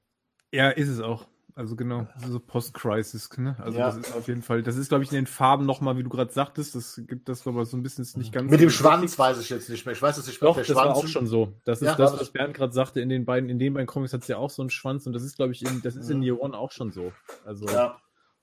Ja, 0.52 0.70
ist 0.70 0.90
es 0.90 1.00
auch. 1.00 1.26
Also 1.58 1.78
genau, 1.78 2.06
das 2.16 2.26
ist 2.26 2.32
so 2.34 2.40
Post-Crisis, 2.42 3.30
ne? 3.38 3.56
Also 3.60 3.78
Ja. 3.80 3.86
das 3.86 3.96
ist 3.96 4.14
auf 4.14 4.28
jeden 4.28 4.42
Fall, 4.42 4.62
das 4.62 4.76
ist, 4.76 4.90
glaube 4.90 5.06
ich, 5.06 5.10
in 5.12 5.16
den 5.16 5.26
Farben 5.26 5.66
nochmal, 5.66 5.98
wie 5.98 6.04
du 6.04 6.10
gerade 6.10 6.30
sagtest, 6.34 6.76
das 6.76 7.02
gibt 7.08 7.30
das 7.30 7.48
aber 7.48 7.66
so 7.66 7.78
ein 7.78 7.84
bisschen 7.84 8.02
ist 8.02 8.18
nicht 8.18 8.34
ganz. 8.34 8.52
Mit 8.52 8.60
dem 8.60 8.70
Schwanz 8.70 9.04
richtig. 9.04 9.20
weiß 9.20 9.40
ich 9.40 9.50
jetzt 9.50 9.70
nicht 9.70 9.86
mehr. 9.86 9.94
Ich 9.96 10.02
weiß 10.02 10.18
es 10.18 10.28
nicht 10.28 10.42
mehr. 10.42 10.50
Doch, 10.52 10.58
das 10.58 10.76
war 10.76 10.94
auch 10.94 11.08
schon 11.08 11.28
so. 11.28 11.54
Das 11.64 11.82
ist 11.82 11.86
Ja, 11.88 11.96
das, 11.96 12.20
was 12.20 12.30
Bernd 12.32 12.56
gerade 12.56 12.74
sagte, 12.74 13.00
in 13.00 13.08
den 13.08 13.24
beiden, 13.24 13.50
in 13.50 13.58
den 13.58 13.74
beiden 13.74 13.88
Comics 13.88 14.12
hat 14.12 14.24
es 14.24 14.28
ja 14.28 14.36
auch 14.38 14.50
so 14.50 14.64
einen 14.64 14.70
Schwanz 14.70 15.08
und 15.08 15.14
das 15.14 15.24
ist, 15.24 15.38
glaube 15.38 15.54
ich, 15.54 15.62
in, 15.62 15.82
das 15.82 15.96
ist 15.96 16.10
in 16.10 16.18
Mhm. 16.18 16.24
Year 16.24 16.42
One 16.42 16.58
auch 16.58 16.72
schon 16.74 16.92
so. 16.92 17.14
Also, 17.46 17.70
Ja. 17.70 18.02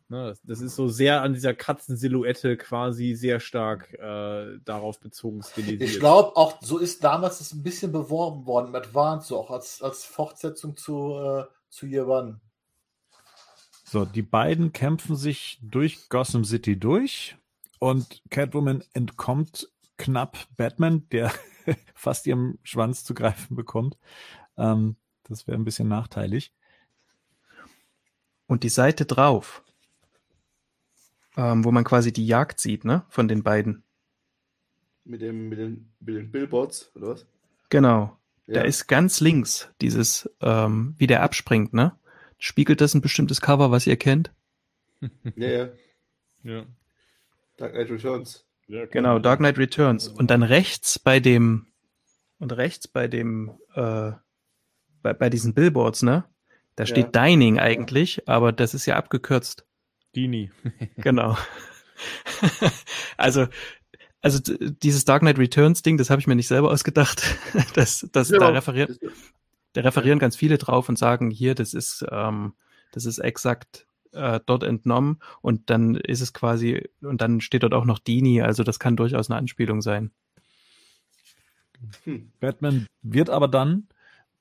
ne, 0.09 0.29
das, 0.29 0.41
das 0.43 0.63
ist 0.63 0.75
so 0.75 0.89
sehr 0.89 1.21
an 1.21 1.35
dieser 1.35 1.53
Katzensilhouette 1.53 2.57
quasi 2.57 3.13
sehr 3.13 3.41
stark 3.41 3.93
äh, 3.93 4.59
darauf 4.65 5.01
bezogen 5.01 5.43
stilisiert. 5.43 5.83
Ich 5.83 6.01
glaube 6.01 6.35
auch, 6.35 6.63
so 6.63 6.79
ist 6.79 7.05
damals 7.05 7.41
das 7.41 7.53
ein 7.53 7.63
bisschen 7.63 7.93
beworben 7.93 8.47
worden 8.47 8.69
im 8.69 8.75
Advance, 8.75 9.29
so 9.29 9.37
auch 9.39 9.51
als, 9.51 9.83
als 9.83 10.07
Fortsetzung 10.07 10.79
zu, 10.79 11.15
äh, 11.19 11.45
zu 11.73 11.87
Year 11.87 12.07
One. 12.07 12.41
So, 13.85 14.05
die 14.05 14.23
beiden 14.23 14.73
kämpfen 14.73 15.17
sich 15.17 15.59
durch 15.63 16.09
Gotham 16.09 16.45
City 16.45 16.79
durch 16.79 17.37
und 17.79 18.23
Catwoman 18.31 18.85
entkommt 18.93 19.69
knapp 19.97 20.47
Batman, 20.57 21.09
der 21.11 21.33
fast 21.95 22.27
ihrem 22.27 22.59
Schwanz 22.63 23.05
zu 23.05 23.15
greifen 23.15 23.57
bekommt. 23.57 23.99
Ähm, 24.57 24.97
das 25.25 25.47
wäre 25.47 25.59
ein 25.59 25.65
bisschen 25.65 25.89
nachteilig. 25.89 26.55
und 28.47 28.65
die 28.65 28.69
Seite 28.69 29.07
drauf, 29.07 29.63
ähm, 31.37 31.65
wo 31.65 31.71
man 31.71 31.85
quasi 31.85 32.13
die 32.13 32.27
Jagd 32.27 32.61
sieht, 32.61 32.85
ne, 32.85 33.05
von 33.09 33.29
den 33.29 33.43
beiden. 33.43 33.83
Mit, 35.05 35.23
dem, 35.23 35.49
mit, 35.49 35.59
den, 35.59 35.93
mit 36.01 36.17
den 36.17 36.31
Billboards, 36.31 36.95
oder 36.95 37.09
was? 37.09 37.27
Genau. 37.71 38.19
Da 38.47 38.61
Ja. 38.61 38.63
ist 38.63 38.87
ganz 38.89 39.21
links 39.21 39.71
dieses, 39.81 40.29
ähm, 40.41 40.95
wie 40.99 41.07
der 41.07 41.23
abspringt, 41.23 41.73
ne? 41.73 41.99
Spiegelt 42.39 42.81
das 42.81 42.95
ein 42.95 43.01
bestimmtes 43.01 43.41
Cover, 43.41 43.71
was 43.71 43.87
ihr 43.87 43.97
kennt? 43.97 44.33
Ja, 45.37 45.49
ja. 45.49 45.69
ja. 46.45 46.67
Dark 47.57 47.73
Knight 47.73 47.91
Returns. 47.91 48.47
Ja, 48.67 48.87
Genau, 48.87 49.19
Dark 49.19 49.39
Knight 49.41 49.59
Returns. 49.59 50.09
Und 50.09 50.31
dann 50.31 50.43
rechts 50.43 50.99
bei 50.99 51.21
dem, 51.21 51.67
und 52.39 52.53
rechts 52.53 52.89
bei 52.89 53.09
dem, 53.09 53.59
äh, 53.75 54.13
bei, 55.03 55.13
bei 55.13 55.29
diesen 55.31 55.55
Billboards, 55.55 56.03
ne? 56.03 56.25
Da 56.77 56.87
steht 56.87 57.15
Dining 57.15 57.59
eigentlich, 57.59 58.29
aber 58.29 58.51
das 58.53 58.73
ist 58.75 58.87
ja 58.87 58.97
abgekürzt. 58.97 59.67
Dini. 60.17 60.51
Genau. 60.97 61.37
also, 63.17 63.47
also 64.23 64.39
dieses 64.39 65.05
Dark 65.05 65.21
Knight 65.21 65.39
Returns 65.39 65.83
Ding, 65.83 65.99
das 65.99 66.09
habe 66.09 66.21
ich 66.21 66.27
mir 66.27 66.37
nicht 66.37 66.49
selber 66.49 66.71
ausgedacht. 66.71 67.23
Das, 67.75 68.09
das, 68.13 68.31
Ja, 68.31 68.39
da, 68.39 68.47
aber- 68.47 68.57
referiert, 68.57 68.99
da 69.75 69.83
referieren 69.83 70.19
ganz 70.19 70.37
viele 70.37 70.59
drauf 70.59 70.89
und 70.89 70.99
sagen, 70.99 71.31
hier, 71.31 71.55
das 71.55 71.75
ist, 71.75 72.05
ähm, 72.11 72.55
das 72.93 73.05
ist 73.05 73.19
exakt 73.19 73.87
äh, 74.13 74.41
dort 74.47 74.63
entnommen 74.63 75.19
und 75.41 75.71
dann 75.71 75.95
ist 75.97 76.21
es 76.21 76.33
quasi, 76.33 76.89
und 77.01 77.21
dann 77.21 77.41
steht 77.41 77.63
dort 77.63 77.75
auch 77.75 77.85
noch 77.85 77.99
Dini, 77.99 78.43
also 78.43 78.63
das 78.63 78.79
kann 78.79 78.97
durchaus 78.97 79.31
eine 79.31 79.39
Anspielung 79.39 79.83
sein. 79.83 80.11
Hm. 82.05 82.31
Batman 82.41 82.87
wird 83.03 83.31
aber 83.31 83.49
dann 83.49 83.89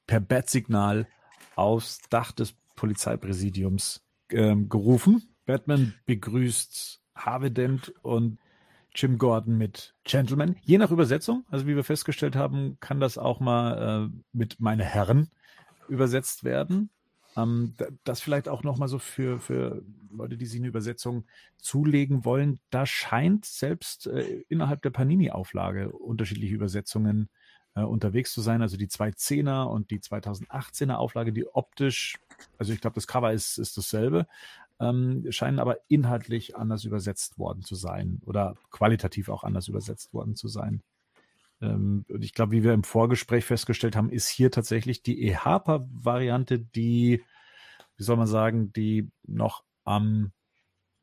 per 0.07 0.19
Bat-Signal 0.19 1.07
aufs 1.55 2.01
Dach 2.09 2.31
des 2.31 2.53
Polizeipräsidiums 2.75 4.01
ähm, 4.29 4.69
gerufen. 4.69 5.23
Batman 5.45 5.93
begrüßt 6.05 6.99
Harvey 7.15 7.51
Dent 7.51 7.93
und 8.01 8.37
Jim 8.93 9.17
Gordon 9.17 9.57
mit 9.57 9.93
Gentleman. 10.03 10.55
Je 10.63 10.77
nach 10.77 10.91
Übersetzung, 10.91 11.45
also 11.49 11.65
wie 11.67 11.75
wir 11.75 11.83
festgestellt 11.83 12.35
haben, 12.35 12.77
kann 12.79 12.99
das 12.99 13.17
auch 13.17 13.39
mal 13.39 14.09
äh, 14.11 14.19
mit 14.33 14.59
meine 14.59 14.83
Herren 14.83 15.29
übersetzt 15.87 16.43
werden. 16.43 16.89
Ähm, 17.37 17.73
da- 17.77 17.87
das 18.03 18.19
vielleicht 18.21 18.49
auch 18.49 18.63
noch 18.63 18.77
mal 18.77 18.89
so 18.89 18.99
für, 18.99 19.39
für 19.39 19.81
Leute, 20.11 20.35
die 20.37 20.45
sich 20.45 20.59
eine 20.59 20.67
Übersetzung 20.67 21.25
zulegen 21.57 22.25
wollen. 22.25 22.59
Da 22.69 22.85
scheint 22.85 23.45
selbst 23.45 24.07
äh, 24.07 24.43
innerhalb 24.49 24.81
der 24.81 24.89
Panini-Auflage 24.89 25.91
unterschiedliche 25.91 26.55
Übersetzungen 26.55 27.29
äh, 27.75 27.83
unterwegs 27.83 28.33
zu 28.33 28.41
sein. 28.41 28.61
Also 28.61 28.75
die 28.75 28.87
210er 28.89 29.63
und 29.69 29.91
die 29.91 29.99
2018er 29.99 30.95
Auflage, 30.95 31.31
die 31.31 31.47
optisch, 31.47 32.17
also 32.57 32.73
ich 32.73 32.81
glaube, 32.81 32.95
das 32.95 33.07
Cover 33.07 33.31
ist, 33.31 33.57
ist 33.57 33.77
dasselbe, 33.77 34.27
ähm, 34.81 35.25
scheinen 35.29 35.59
aber 35.59 35.77
inhaltlich 35.87 36.55
anders 36.55 36.83
übersetzt 36.83 37.37
worden 37.37 37.61
zu 37.61 37.75
sein 37.75 38.19
oder 38.25 38.55
qualitativ 38.71 39.29
auch 39.29 39.43
anders 39.43 39.67
übersetzt 39.67 40.13
worden 40.13 40.35
zu 40.35 40.47
sein. 40.47 40.81
Ähm, 41.61 42.03
und 42.09 42.23
ich 42.23 42.33
glaube, 42.33 42.51
wie 42.51 42.63
wir 42.63 42.73
im 42.73 42.83
Vorgespräch 42.83 43.45
festgestellt 43.45 43.95
haben, 43.95 44.09
ist 44.09 44.27
hier 44.27 44.49
tatsächlich 44.49 45.03
die 45.03 45.21
EHPA-Variante, 45.27 46.59
die, 46.59 47.23
wie 47.97 48.03
soll 48.03 48.17
man 48.17 48.27
sagen, 48.27 48.73
die 48.73 49.09
noch 49.27 49.63
am 49.83 50.31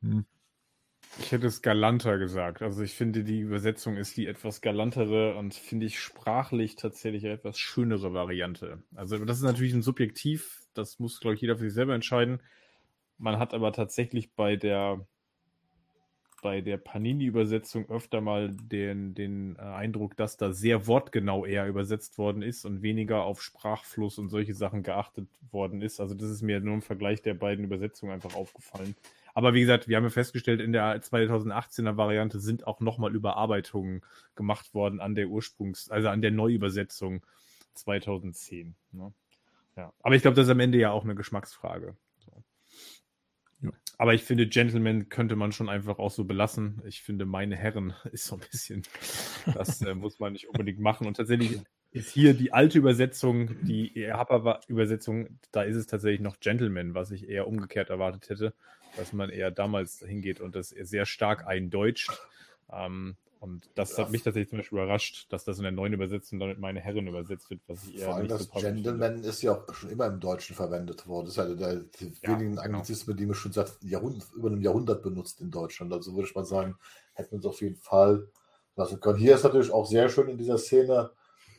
hm, 0.01 0.25
Ich 1.19 1.31
hätte 1.31 1.47
es 1.47 1.61
galanter 1.61 2.17
gesagt. 2.17 2.61
Also 2.61 2.83
ich 2.83 2.93
finde, 2.93 3.23
die 3.23 3.39
Übersetzung 3.39 3.95
ist 3.95 4.17
die 4.17 4.27
etwas 4.27 4.59
galantere 4.59 5.35
und 5.35 5.53
finde 5.53 5.85
ich 5.85 6.01
sprachlich 6.01 6.75
tatsächlich 6.75 7.23
etwas 7.23 7.57
schönere 7.57 8.13
Variante. 8.13 8.83
Also 8.93 9.23
das 9.23 9.37
ist 9.37 9.43
natürlich 9.43 9.73
ein 9.73 9.83
Subjektiv, 9.83 10.63
das 10.73 10.99
muss, 10.99 11.21
glaube 11.21 11.35
ich, 11.35 11.41
jeder 11.41 11.57
für 11.57 11.63
sich 11.63 11.73
selber 11.73 11.95
entscheiden. 11.95 12.41
Man 13.19 13.37
hat 13.37 13.53
aber 13.53 13.71
tatsächlich 13.73 14.33
bei 14.33 14.55
der 14.55 15.05
bei 16.41 16.61
der 16.61 16.77
Panini-Übersetzung 16.77 17.89
öfter 17.89 18.21
mal 18.21 18.49
den, 18.49 19.13
den 19.13 19.55
äh, 19.57 19.61
Eindruck, 19.61 20.15
dass 20.15 20.37
da 20.37 20.53
sehr 20.53 20.87
wortgenau 20.87 21.45
eher 21.45 21.67
übersetzt 21.67 22.17
worden 22.17 22.41
ist 22.41 22.65
und 22.65 22.81
weniger 22.81 23.23
auf 23.23 23.41
Sprachfluss 23.41 24.17
und 24.17 24.29
solche 24.29 24.53
Sachen 24.53 24.83
geachtet 24.83 25.27
worden 25.51 25.81
ist. 25.81 25.99
Also 25.99 26.15
das 26.15 26.29
ist 26.29 26.41
mir 26.41 26.61
nur 26.61 26.75
im 26.75 26.81
Vergleich 26.81 27.21
der 27.21 27.33
beiden 27.33 27.65
Übersetzungen 27.65 28.13
einfach 28.13 28.35
aufgefallen. 28.35 28.95
Aber 29.33 29.53
wie 29.53 29.61
gesagt, 29.61 29.87
wir 29.87 29.97
haben 29.97 30.03
ja 30.03 30.09
festgestellt, 30.09 30.61
in 30.61 30.71
der 30.71 31.01
2018er 31.01 31.97
Variante 31.97 32.39
sind 32.39 32.65
auch 32.67 32.79
nochmal 32.79 33.13
Überarbeitungen 33.13 34.01
gemacht 34.35 34.73
worden 34.73 34.99
an 34.99 35.15
der 35.15 35.27
Ursprungs-, 35.27 35.91
also 35.91 36.09
an 36.09 36.21
der 36.21 36.31
Neuübersetzung 36.31 37.25
2010. 37.73 38.75
Ne? 38.91 39.13
Ja. 39.75 39.93
Aber 40.01 40.15
ich 40.15 40.21
glaube, 40.21 40.35
das 40.35 40.47
ist 40.47 40.51
am 40.51 40.59
Ende 40.59 40.77
ja 40.77 40.91
auch 40.91 41.03
eine 41.03 41.15
Geschmacksfrage. 41.15 41.95
Aber 43.99 44.13
ich 44.13 44.23
finde, 44.23 44.47
Gentleman 44.47 45.09
könnte 45.09 45.35
man 45.35 45.51
schon 45.51 45.67
einfach 45.67 45.99
auch 45.99 46.09
so 46.09 46.23
belassen. 46.23 46.81
Ich 46.85 47.01
finde, 47.01 47.25
meine 47.25 47.57
Herren 47.57 47.93
ist 48.13 48.23
so 48.23 48.35
ein 48.37 48.41
bisschen, 48.49 48.83
das 49.53 49.81
äh, 49.81 49.93
muss 49.93 50.19
man 50.19 50.31
nicht 50.31 50.47
unbedingt 50.47 50.79
machen. 50.79 51.05
Und 51.05 51.17
tatsächlich 51.17 51.59
ist 51.91 52.09
hier 52.09 52.33
die 52.33 52.53
alte 52.53 52.77
Übersetzung, 52.77 53.57
die 53.63 53.93
EHPA-Übersetzung, 53.97 55.39
da 55.51 55.63
ist 55.63 55.75
es 55.75 55.85
tatsächlich 55.85 56.21
noch 56.21 56.39
Gentleman, 56.39 56.93
was 56.93 57.11
ich 57.11 57.27
eher 57.27 57.45
umgekehrt 57.45 57.89
erwartet 57.89 58.29
hätte, 58.29 58.53
dass 58.95 59.11
man 59.11 59.29
eher 59.29 59.51
damals 59.51 59.99
hingeht 59.99 60.39
und 60.39 60.55
das 60.55 60.69
sehr 60.69 61.05
stark 61.05 61.45
eindeutscht. 61.45 62.09
Ähm, 62.71 63.17
und 63.39 63.69
das 63.75 63.97
hat 63.97 64.11
mich 64.11 64.23
tatsächlich 64.23 64.49
zum 64.49 64.59
Beispiel 64.59 64.79
überrascht, 64.79 65.27
dass 65.31 65.45
das 65.45 65.57
in 65.57 65.63
der 65.63 65.71
neuen 65.71 65.93
Übersetzung 65.93 66.39
damit 66.39 66.59
meine 66.59 66.81
Herren 66.81 67.07
übersetzt 67.07 67.49
wird, 67.49 67.61
was 67.67 67.83
ich 67.85 67.97
eher 67.97 68.05
Vor 68.05 68.15
allem 68.15 68.23
nicht 68.23 68.33
das 68.35 68.43
so 68.43 68.49
passend 68.49 68.73
finde. 68.75 68.91
Gentleman 68.91 69.23
ist 69.23 69.41
ja 69.41 69.51
auch 69.53 69.73
schon 69.73 69.89
immer 69.89 70.07
im 70.07 70.19
Deutschen 70.19 70.55
verwendet 70.55 71.07
worden. 71.07 71.25
Das 71.27 71.37
ist 71.37 71.37
ja 71.37 71.53
der, 71.55 71.85
Ja, 72.21 72.29
wenigen 72.33 72.51
genau. 72.51 72.61
Anglizismen, 72.61 73.15
die 73.15 73.25
man 73.25 73.35
schon 73.35 73.53
seit 73.53 73.77
über 73.81 74.47
einem 74.49 74.61
Jahrhundert 74.61 75.01
benutzt 75.03 75.39
in 75.41 75.51
Deutschland. 75.51 75.93
Also 75.93 76.13
würde 76.15 76.27
ich 76.27 76.35
mal 76.35 76.45
sagen, 76.45 76.75
hätten 77.13 77.31
wir 77.31 77.37
uns 77.37 77.45
auf 77.45 77.61
jeden 77.61 77.77
Fall 77.77 78.27
lassen 78.75 78.99
können. 78.99 79.17
Hier 79.19 79.35
ist 79.35 79.43
natürlich 79.43 79.71
auch 79.71 79.85
sehr 79.85 80.09
schön 80.09 80.27
in 80.27 80.37
dieser 80.37 80.57
Szene, 80.57 81.11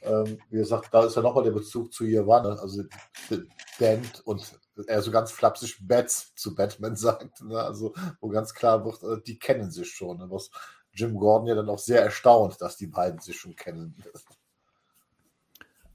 ähm, 0.02 0.38
wie 0.48 0.56
gesagt, 0.56 0.88
da 0.92 1.04
ist 1.04 1.16
ja 1.16 1.22
nochmal 1.22 1.44
der 1.44 1.50
Bezug 1.50 1.92
zu 1.92 2.04
Yavanne, 2.04 2.58
also 2.58 2.82
D- 3.30 3.42
Dent 3.78 4.22
und 4.24 4.58
er 4.86 5.02
so 5.02 5.10
ganz 5.10 5.30
flapsig 5.30 5.78
Bats 5.86 6.34
zu 6.34 6.54
Batman 6.54 6.96
sagt, 6.96 7.42
ne? 7.42 7.58
also 7.60 7.94
wo 8.20 8.28
ganz 8.28 8.54
klar 8.54 8.84
wird, 8.84 9.02
äh, 9.02 9.22
die 9.22 9.38
kennen 9.38 9.70
sich 9.70 9.90
schon. 9.90 10.18
Ne? 10.18 10.26
Was 10.30 10.50
Jim 10.92 11.14
Gordon 11.14 11.48
ja 11.48 11.54
dann 11.54 11.68
auch 11.68 11.78
sehr 11.78 12.02
erstaunt, 12.02 12.60
dass 12.60 12.76
die 12.76 12.86
beiden 12.86 13.20
sich 13.20 13.38
schon 13.38 13.56
kennen. 13.56 13.94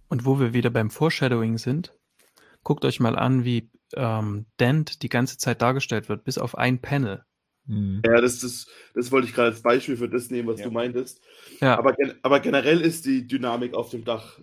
Und 0.08 0.26
wo 0.26 0.40
wir 0.40 0.54
wieder 0.54 0.70
beim 0.70 0.90
Foreshadowing 0.90 1.58
sind, 1.58 1.94
guckt 2.64 2.86
euch 2.86 3.00
mal 3.00 3.18
an, 3.18 3.46
wie 3.46 3.70
ähm, 3.96 4.46
Dent 4.60 5.02
die 5.04 5.10
ganze 5.10 5.38
Zeit 5.38 5.62
dargestellt 5.62 6.10
wird, 6.10 6.24
bis 6.24 6.38
auf 6.38 6.58
ein 6.58 6.82
Panel. 6.82 7.24
hm. 7.68 8.02
Ja, 8.06 8.22
das, 8.22 8.40
das, 8.40 8.68
das 8.94 9.12
wollte 9.12 9.28
ich 9.28 9.34
gerade 9.34 9.50
als 9.50 9.62
Beispiel 9.62 9.98
für 9.98 10.10
das 10.10 10.30
nehmen, 10.30 10.48
was 10.48 10.60
Ja. 10.60 10.68
du 10.68 10.72
meintest. 10.72 11.22
Ja, 11.60 11.78
Aber, 11.78 11.94
gen 11.94 12.14
aber 12.22 12.40
generell 12.40 12.82
ist 12.82 13.06
die 13.06 13.28
Dynamik 13.28 13.74
auf 13.74 13.90
dem 13.90 14.04
Dach 14.06 14.40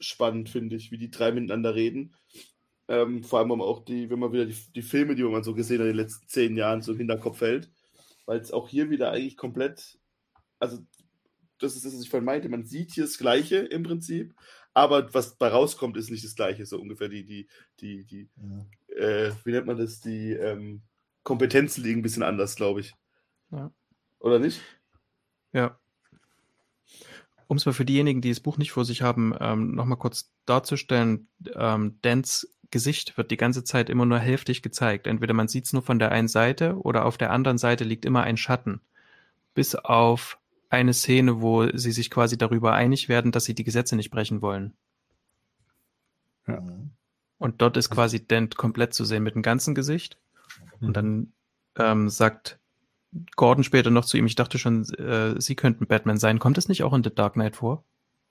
spannend, 0.00 0.48
finde 0.48 0.76
ich, 0.76 0.90
wie 0.90 0.98
die 0.98 1.10
drei 1.10 1.32
miteinander 1.32 1.74
reden. 1.74 2.14
Ähm, 2.88 3.22
vor 3.22 3.38
allem 3.38 3.52
auch 3.62 3.84
die, 3.84 4.10
wenn 4.10 4.18
man 4.18 4.32
wieder 4.32 4.44
die, 4.44 4.56
die 4.74 4.82
Filme, 4.82 5.14
die 5.14 5.22
man 5.22 5.42
so 5.42 5.54
gesehen 5.54 5.78
hat 5.78 5.86
in 5.86 5.92
den 5.92 5.96
letzten 5.96 6.28
zehn 6.28 6.56
Jahren, 6.56 6.82
so 6.82 6.92
im 6.92 6.98
Hinterkopf 6.98 7.40
hält. 7.40 7.70
Weil 8.26 8.40
es 8.40 8.52
auch 8.52 8.68
hier 8.68 8.90
wieder 8.90 9.10
eigentlich 9.12 9.36
komplett, 9.36 9.98
also 10.58 10.78
das 11.58 11.76
ist 11.76 11.84
das, 11.84 11.94
was 11.94 12.02
ich 12.02 12.10
vorhin 12.10 12.24
meinte. 12.24 12.48
Man 12.48 12.64
sieht 12.64 12.92
hier 12.92 13.04
das 13.04 13.18
Gleiche 13.18 13.56
im 13.58 13.82
Prinzip, 13.82 14.34
aber 14.72 15.12
was 15.14 15.36
bei 15.36 15.48
rauskommt, 15.48 15.96
ist 15.96 16.10
nicht 16.10 16.24
das 16.24 16.34
Gleiche. 16.34 16.66
So 16.66 16.80
ungefähr 16.80 17.08
die, 17.08 17.24
die, 17.24 17.48
die, 17.80 18.04
die, 18.04 18.28
Ja. 18.36 18.96
äh, 18.96 19.32
wie 19.44 19.52
nennt 19.52 19.66
man 19.66 19.78
das? 19.78 20.00
Die 20.00 20.32
ähm, 20.32 20.82
Kompetenzen 21.22 21.82
liegen 21.84 22.00
ein 22.00 22.02
bisschen 22.02 22.22
anders, 22.22 22.56
glaube 22.56 22.80
ich. 22.80 22.94
Ja. 23.50 23.72
Oder 24.18 24.38
nicht? 24.38 24.60
Ja. 25.52 25.78
Um 27.46 27.56
es 27.56 27.66
mal 27.66 27.72
für 27.72 27.84
diejenigen, 27.84 28.20
die 28.20 28.30
das 28.30 28.40
Buch 28.40 28.56
nicht 28.56 28.72
vor 28.72 28.84
sich 28.84 29.02
haben, 29.02 29.34
ähm, 29.38 29.74
nochmal 29.74 29.98
kurz 29.98 30.32
darzustellen, 30.46 31.28
ähm, 31.54 31.98
Dans 32.02 32.48
Gesicht 32.74 33.16
wird 33.16 33.30
die 33.30 33.36
ganze 33.36 33.62
Zeit 33.62 33.88
immer 33.88 34.04
nur 34.04 34.18
hälftig 34.18 34.60
gezeigt. 34.60 35.06
Entweder 35.06 35.32
man 35.32 35.46
sieht 35.46 35.66
es 35.66 35.72
nur 35.72 35.82
von 35.82 36.00
der 36.00 36.10
einen 36.10 36.26
Seite 36.26 36.76
oder 36.80 37.04
auf 37.04 37.16
der 37.16 37.30
anderen 37.30 37.56
Seite 37.56 37.84
liegt 37.84 38.04
immer 38.04 38.24
ein 38.24 38.36
Schatten. 38.36 38.80
Bis 39.54 39.76
auf 39.76 40.40
eine 40.70 40.92
Szene, 40.92 41.40
wo 41.40 41.68
sie 41.76 41.92
sich 41.92 42.10
quasi 42.10 42.36
darüber 42.36 42.72
einig 42.72 43.08
werden, 43.08 43.30
dass 43.30 43.44
sie 43.44 43.54
die 43.54 43.62
Gesetze 43.62 43.94
nicht 43.94 44.10
brechen 44.10 44.42
wollen. 44.42 44.72
Ja. 46.48 46.60
Und 47.38 47.62
dort 47.62 47.76
ist 47.76 47.90
quasi 47.90 48.26
Dent 48.26 48.56
komplett 48.56 48.92
zu 48.92 49.04
sehen 49.04 49.22
mit 49.22 49.36
dem 49.36 49.42
ganzen 49.42 49.76
Gesicht. 49.76 50.18
Und 50.80 50.96
dann 50.96 51.32
ähm, 51.78 52.08
sagt 52.08 52.58
Gordon 53.36 53.62
später 53.62 53.90
noch 53.90 54.04
zu 54.04 54.16
ihm, 54.16 54.26
ich 54.26 54.34
dachte 54.34 54.58
schon, 54.58 54.82
äh, 54.94 55.40
sie 55.40 55.54
könnten 55.54 55.86
Batman 55.86 56.18
sein. 56.18 56.40
Kommt 56.40 56.58
es 56.58 56.68
nicht 56.68 56.82
auch 56.82 56.92
in 56.92 57.04
The 57.04 57.14
Dark 57.14 57.34
Knight 57.34 57.54
vor? 57.54 57.84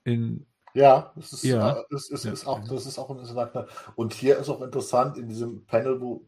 in, 0.04 0.46
Ja, 0.74 1.12
das 1.16 1.32
ist, 1.32 1.44
Ja. 1.44 1.78
äh, 1.80 1.84
das 1.90 2.10
ist, 2.10 2.24
Ja. 2.24 2.32
ist 2.32 2.46
auch, 2.46 2.60
das 2.68 2.84
ist 2.86 2.98
auch 2.98 3.10
interessant. 3.10 3.52
Und 3.94 4.12
hier 4.12 4.38
ist 4.38 4.48
auch 4.48 4.60
interessant 4.60 5.16
in 5.16 5.28
diesem 5.28 5.64
Panel, 5.66 6.00
wo 6.00 6.26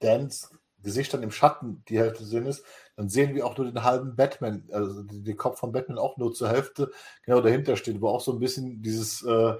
Dans 0.00 0.50
Gesicht 0.82 1.12
dann 1.14 1.22
im 1.22 1.30
Schatten 1.30 1.84
die 1.88 1.98
Hälfte 1.98 2.24
sehen 2.24 2.46
ist, 2.46 2.64
dann 2.96 3.08
sehen 3.08 3.34
wir 3.34 3.46
auch 3.46 3.56
nur 3.56 3.66
den 3.70 3.84
halben 3.84 4.16
Batman, 4.16 4.68
also 4.72 5.02
den 5.04 5.36
Kopf 5.36 5.60
von 5.60 5.72
Batman 5.72 5.98
auch 5.98 6.16
nur 6.16 6.32
zur 6.32 6.48
Hälfte 6.48 6.90
genau 7.24 7.40
dahinter 7.40 7.76
steht, 7.76 8.00
wo 8.00 8.08
auch 8.08 8.20
so 8.20 8.32
ein 8.32 8.40
bisschen 8.40 8.82
dieses, 8.82 9.22
äh, 9.22 9.54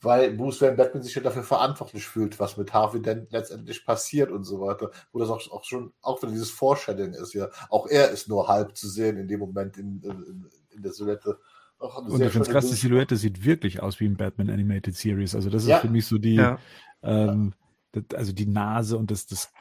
weil 0.00 0.32
Bruce 0.36 0.60
Wayne 0.62 0.76
Batman 0.76 1.02
sich 1.04 1.14
ja 1.14 1.22
dafür 1.22 1.44
verantwortlich 1.44 2.06
fühlt, 2.06 2.40
was 2.40 2.56
mit 2.56 2.72
Harvey 2.74 3.00
Dent 3.02 3.30
letztendlich 3.32 3.84
passiert 3.86 4.32
und 4.32 4.44
so 4.44 4.60
weiter, 4.60 4.90
wo 5.12 5.20
das 5.20 5.30
auch, 5.30 5.40
auch 5.52 5.64
schon 5.64 5.92
auch 6.02 6.20
wieder 6.22 6.32
dieses 6.32 6.50
Foreshadowing 6.50 7.14
ist 7.14 7.34
ja. 7.34 7.48
Auch 7.70 7.86
er 7.86 8.10
ist 8.10 8.28
nur 8.28 8.48
halb 8.48 8.76
zu 8.76 8.88
sehen 8.88 9.16
in 9.18 9.28
dem 9.28 9.40
Moment 9.40 9.78
in, 9.78 10.02
in, 10.02 10.50
in 10.70 10.82
der 10.82 10.92
Silhouette. 10.92 11.38
Auch 11.82 11.98
eine 11.98 12.10
und 12.10 12.18
sehr 12.18 12.26
ich 12.28 12.32
finde 12.32 12.48
krass, 12.50 12.68
die 12.68 12.76
Silhouette 12.76 13.16
sieht 13.16 13.44
wirklich 13.44 13.82
aus 13.82 13.98
wie 14.00 14.06
ein 14.06 14.16
Batman 14.16 14.50
Animated 14.50 14.94
Series. 14.96 15.34
Also 15.34 15.50
das 15.50 15.64
ist 15.64 15.70
Ja. 15.70 15.78
für 15.78 15.88
mich 15.88 16.06
so 16.06 16.18
die, 16.18 16.36
Ja. 16.36 16.58
ähm, 17.02 17.54
das, 17.92 18.04
also 18.14 18.32
die 18.32 18.46
Nase 18.46 18.96
und 18.96 19.10
das, 19.10 19.26
das, 19.26 19.52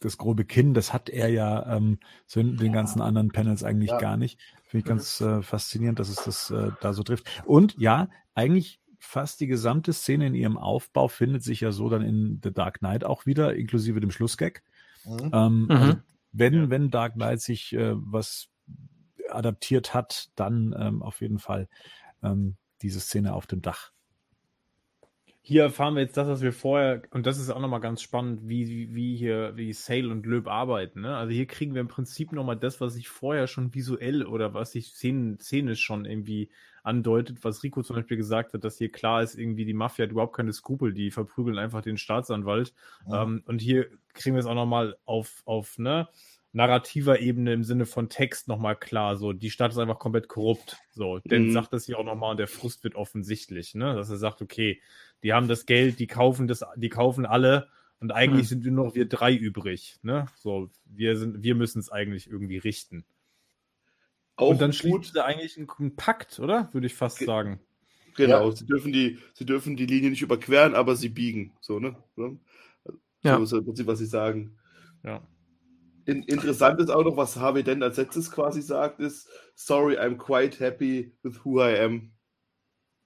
das 0.00 0.18
grobe 0.18 0.44
Kinn, 0.44 0.74
das 0.74 0.92
hat 0.92 1.08
er 1.08 1.28
ja 1.28 1.76
ähm, 1.76 1.98
so 2.26 2.40
in 2.40 2.56
den 2.56 2.72
ganzen 2.72 3.00
anderen 3.00 3.30
Panels 3.30 3.62
eigentlich 3.64 3.90
Ja. 3.90 3.98
gar 3.98 4.16
nicht. 4.16 4.40
Finde 4.64 4.82
ich 4.82 4.88
ganz 4.88 5.20
äh, 5.20 5.42
faszinierend, 5.42 5.98
dass 5.98 6.08
es 6.08 6.24
das 6.24 6.50
äh, 6.50 6.70
da 6.80 6.92
so 6.92 7.02
trifft. 7.02 7.42
Und 7.46 7.76
ja, 7.78 8.08
eigentlich 8.34 8.80
fast 8.98 9.40
die 9.40 9.46
gesamte 9.48 9.92
Szene 9.92 10.26
in 10.26 10.34
ihrem 10.34 10.56
Aufbau 10.56 11.08
findet 11.08 11.42
sich 11.42 11.60
ja 11.60 11.72
so 11.72 11.88
dann 11.88 12.02
in 12.02 12.40
The 12.42 12.52
Dark 12.52 12.78
Knight 12.78 13.04
auch 13.04 13.26
wieder, 13.26 13.54
inklusive 13.54 14.00
dem 14.00 14.10
Schlussgag. 14.10 14.62
Mhm. 15.04 15.30
Ähm, 15.32 15.62
Mhm. 15.64 15.70
also 15.70 15.96
wenn, 16.32 16.70
wenn 16.70 16.90
Dark 16.90 17.14
Knight 17.14 17.40
sich 17.40 17.72
äh, 17.74 17.92
was 17.94 18.48
adaptiert 19.34 19.94
hat, 19.94 20.30
dann 20.36 20.74
ähm, 20.78 21.02
auf 21.02 21.20
jeden 21.20 21.38
Fall 21.38 21.68
ähm, 22.22 22.56
diese 22.82 23.00
Szene 23.00 23.34
auf 23.34 23.46
dem 23.46 23.62
Dach. 23.62 23.92
Hier 25.44 25.64
erfahren 25.64 25.94
wir 25.94 26.02
jetzt 26.02 26.16
das, 26.16 26.28
was 26.28 26.40
wir 26.40 26.52
vorher, 26.52 27.02
und 27.10 27.26
das 27.26 27.36
ist 27.36 27.50
auch 27.50 27.58
nochmal 27.58 27.80
ganz 27.80 28.00
spannend, 28.00 28.48
wie, 28.48 28.94
wie, 28.94 29.16
hier, 29.16 29.56
wie 29.56 29.72
Sale 29.72 30.08
und 30.08 30.24
Löb 30.24 30.46
arbeiten. 30.46 31.00
Ne? 31.00 31.16
Also 31.16 31.32
hier 31.32 31.46
kriegen 31.46 31.74
wir 31.74 31.80
im 31.80 31.88
Prinzip 31.88 32.30
nochmal 32.30 32.56
das, 32.56 32.80
was 32.80 32.94
ich 32.94 33.08
vorher 33.08 33.48
schon 33.48 33.74
visuell 33.74 34.24
oder 34.24 34.54
was 34.54 34.70
sich 34.70 34.92
szenisch 34.94 35.80
schon 35.80 36.04
irgendwie 36.04 36.48
andeutet, 36.84 37.42
was 37.42 37.64
Rico 37.64 37.82
zum 37.82 37.96
Beispiel 37.96 38.16
gesagt 38.16 38.54
hat, 38.54 38.62
dass 38.62 38.78
hier 38.78 38.90
klar 38.90 39.22
ist, 39.22 39.36
irgendwie 39.36 39.64
die 39.64 39.74
Mafia 39.74 40.04
hat 40.04 40.12
überhaupt 40.12 40.36
keine 40.36 40.52
Skrupel, 40.52 40.92
die 40.92 41.10
verprügeln 41.10 41.58
einfach 41.58 41.82
den 41.82 41.96
Staatsanwalt. 41.96 42.72
Ja. 43.08 43.24
Ähm, 43.24 43.42
und 43.46 43.60
hier 43.60 43.88
kriegen 44.14 44.36
wir 44.36 44.40
es 44.40 44.46
auch 44.46 44.54
nochmal 44.54 44.96
auf, 45.04 45.42
auf 45.44 45.76
ne, 45.76 46.08
narrativer 46.52 47.20
Ebene 47.20 47.52
im 47.52 47.64
Sinne 47.64 47.86
von 47.86 48.08
Text 48.08 48.46
nochmal 48.48 48.76
klar. 48.76 49.16
So, 49.16 49.32
die 49.32 49.50
Stadt 49.50 49.72
ist 49.72 49.78
einfach 49.78 49.98
komplett 49.98 50.28
korrupt. 50.28 50.76
So, 50.92 51.18
denn 51.20 51.46
Mhm. 51.46 51.52
sagt 51.52 51.72
das 51.72 51.86
hier 51.86 51.98
auch 51.98 52.04
nochmal 52.04 52.32
und 52.32 52.36
der 52.36 52.48
Frust 52.48 52.84
wird 52.84 52.94
offensichtlich, 52.94 53.74
ne? 53.74 53.94
Dass 53.94 54.10
er 54.10 54.18
sagt, 54.18 54.42
okay, 54.42 54.80
die 55.22 55.32
haben 55.32 55.48
das 55.48 55.66
Geld, 55.66 55.98
die 55.98 56.06
kaufen 56.06 56.46
das, 56.48 56.64
die 56.76 56.88
kaufen 56.90 57.24
alle 57.26 57.68
und 58.00 58.12
eigentlich 58.12 58.50
Hm. 58.50 58.62
sind 58.62 58.72
nur 58.72 58.86
noch 58.86 58.94
wir 58.94 59.08
drei 59.08 59.34
übrig, 59.34 59.98
ne? 60.02 60.26
So, 60.36 60.68
wir 60.84 61.16
sind, 61.16 61.42
wir 61.42 61.54
müssen 61.54 61.78
es 61.78 61.90
eigentlich 61.90 62.28
irgendwie 62.28 62.58
richten. 62.58 63.04
Auch 64.36 64.48
und 64.50 64.60
dann 64.60 64.70
gut, 64.70 64.78
schließt 64.78 65.16
er 65.16 65.24
eigentlich 65.26 65.56
einen, 65.56 65.68
einen 65.78 65.96
Pakt, 65.96 66.38
oder? 66.40 66.68
Würde 66.72 66.86
ich 66.86 66.94
fast 66.94 67.18
Ge- 67.18 67.26
sagen. 67.26 67.60
Genau, 68.14 68.50
Ja. 68.50 68.56
sie 68.56 68.66
dürfen 68.66 68.92
die, 68.92 69.18
sie 69.32 69.46
dürfen 69.46 69.76
die 69.76 69.86
Linie 69.86 70.10
nicht 70.10 70.22
überqueren, 70.22 70.74
aber 70.74 70.96
sie 70.96 71.08
biegen. 71.08 71.52
So, 71.60 71.78
ne? 71.78 71.96
So 72.16 72.38
Ja. 73.22 73.38
ist 73.38 73.52
im 73.52 73.64
Prinzip, 73.64 73.86
was 73.86 74.00
sie 74.00 74.06
sagen. 74.06 74.58
Ja. 75.02 75.22
In, 76.06 76.22
interessant 76.24 76.80
ist 76.80 76.90
auch 76.90 77.04
noch, 77.04 77.16
was 77.16 77.36
Harvey 77.36 77.62
Dent 77.62 77.82
als 77.82 77.96
letztes 77.96 78.30
quasi 78.30 78.60
sagt, 78.62 79.00
ist, 79.00 79.28
sorry, 79.54 79.96
I'm 79.98 80.16
quite 80.16 80.58
happy 80.58 81.14
with 81.22 81.44
who 81.44 81.60
I 81.62 81.78
am. 81.78 82.12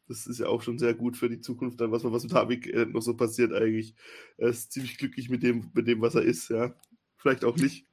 Das 0.09 0.27
ist 0.27 0.39
ja 0.39 0.47
auch 0.47 0.63
schon 0.63 0.79
sehr 0.79 0.95
gut 0.95 1.17
für 1.17 1.29
die 1.29 1.41
Zukunft, 1.41 1.81
dann 1.81 1.91
was, 1.91 2.05
was 2.05 2.23
mit 2.23 2.33
Harvey 2.33 2.61
äh, 2.71 2.87
noch 2.87 3.03
so 3.03 3.15
passiert 3.17 3.53
eigentlich. 3.53 3.95
Er 4.39 4.49
ist 4.49 4.73
ziemlich 4.73 4.99
glücklich 4.99 5.29
mit 5.29 5.43
dem, 5.43 5.71
mit 5.75 5.89
dem, 5.89 6.01
was 6.01 6.15
er 6.15 6.23
ist, 6.23 6.49
ja. 6.49 6.75
Vielleicht 7.19 7.45
auch 7.45 7.57
nicht. 7.57 7.87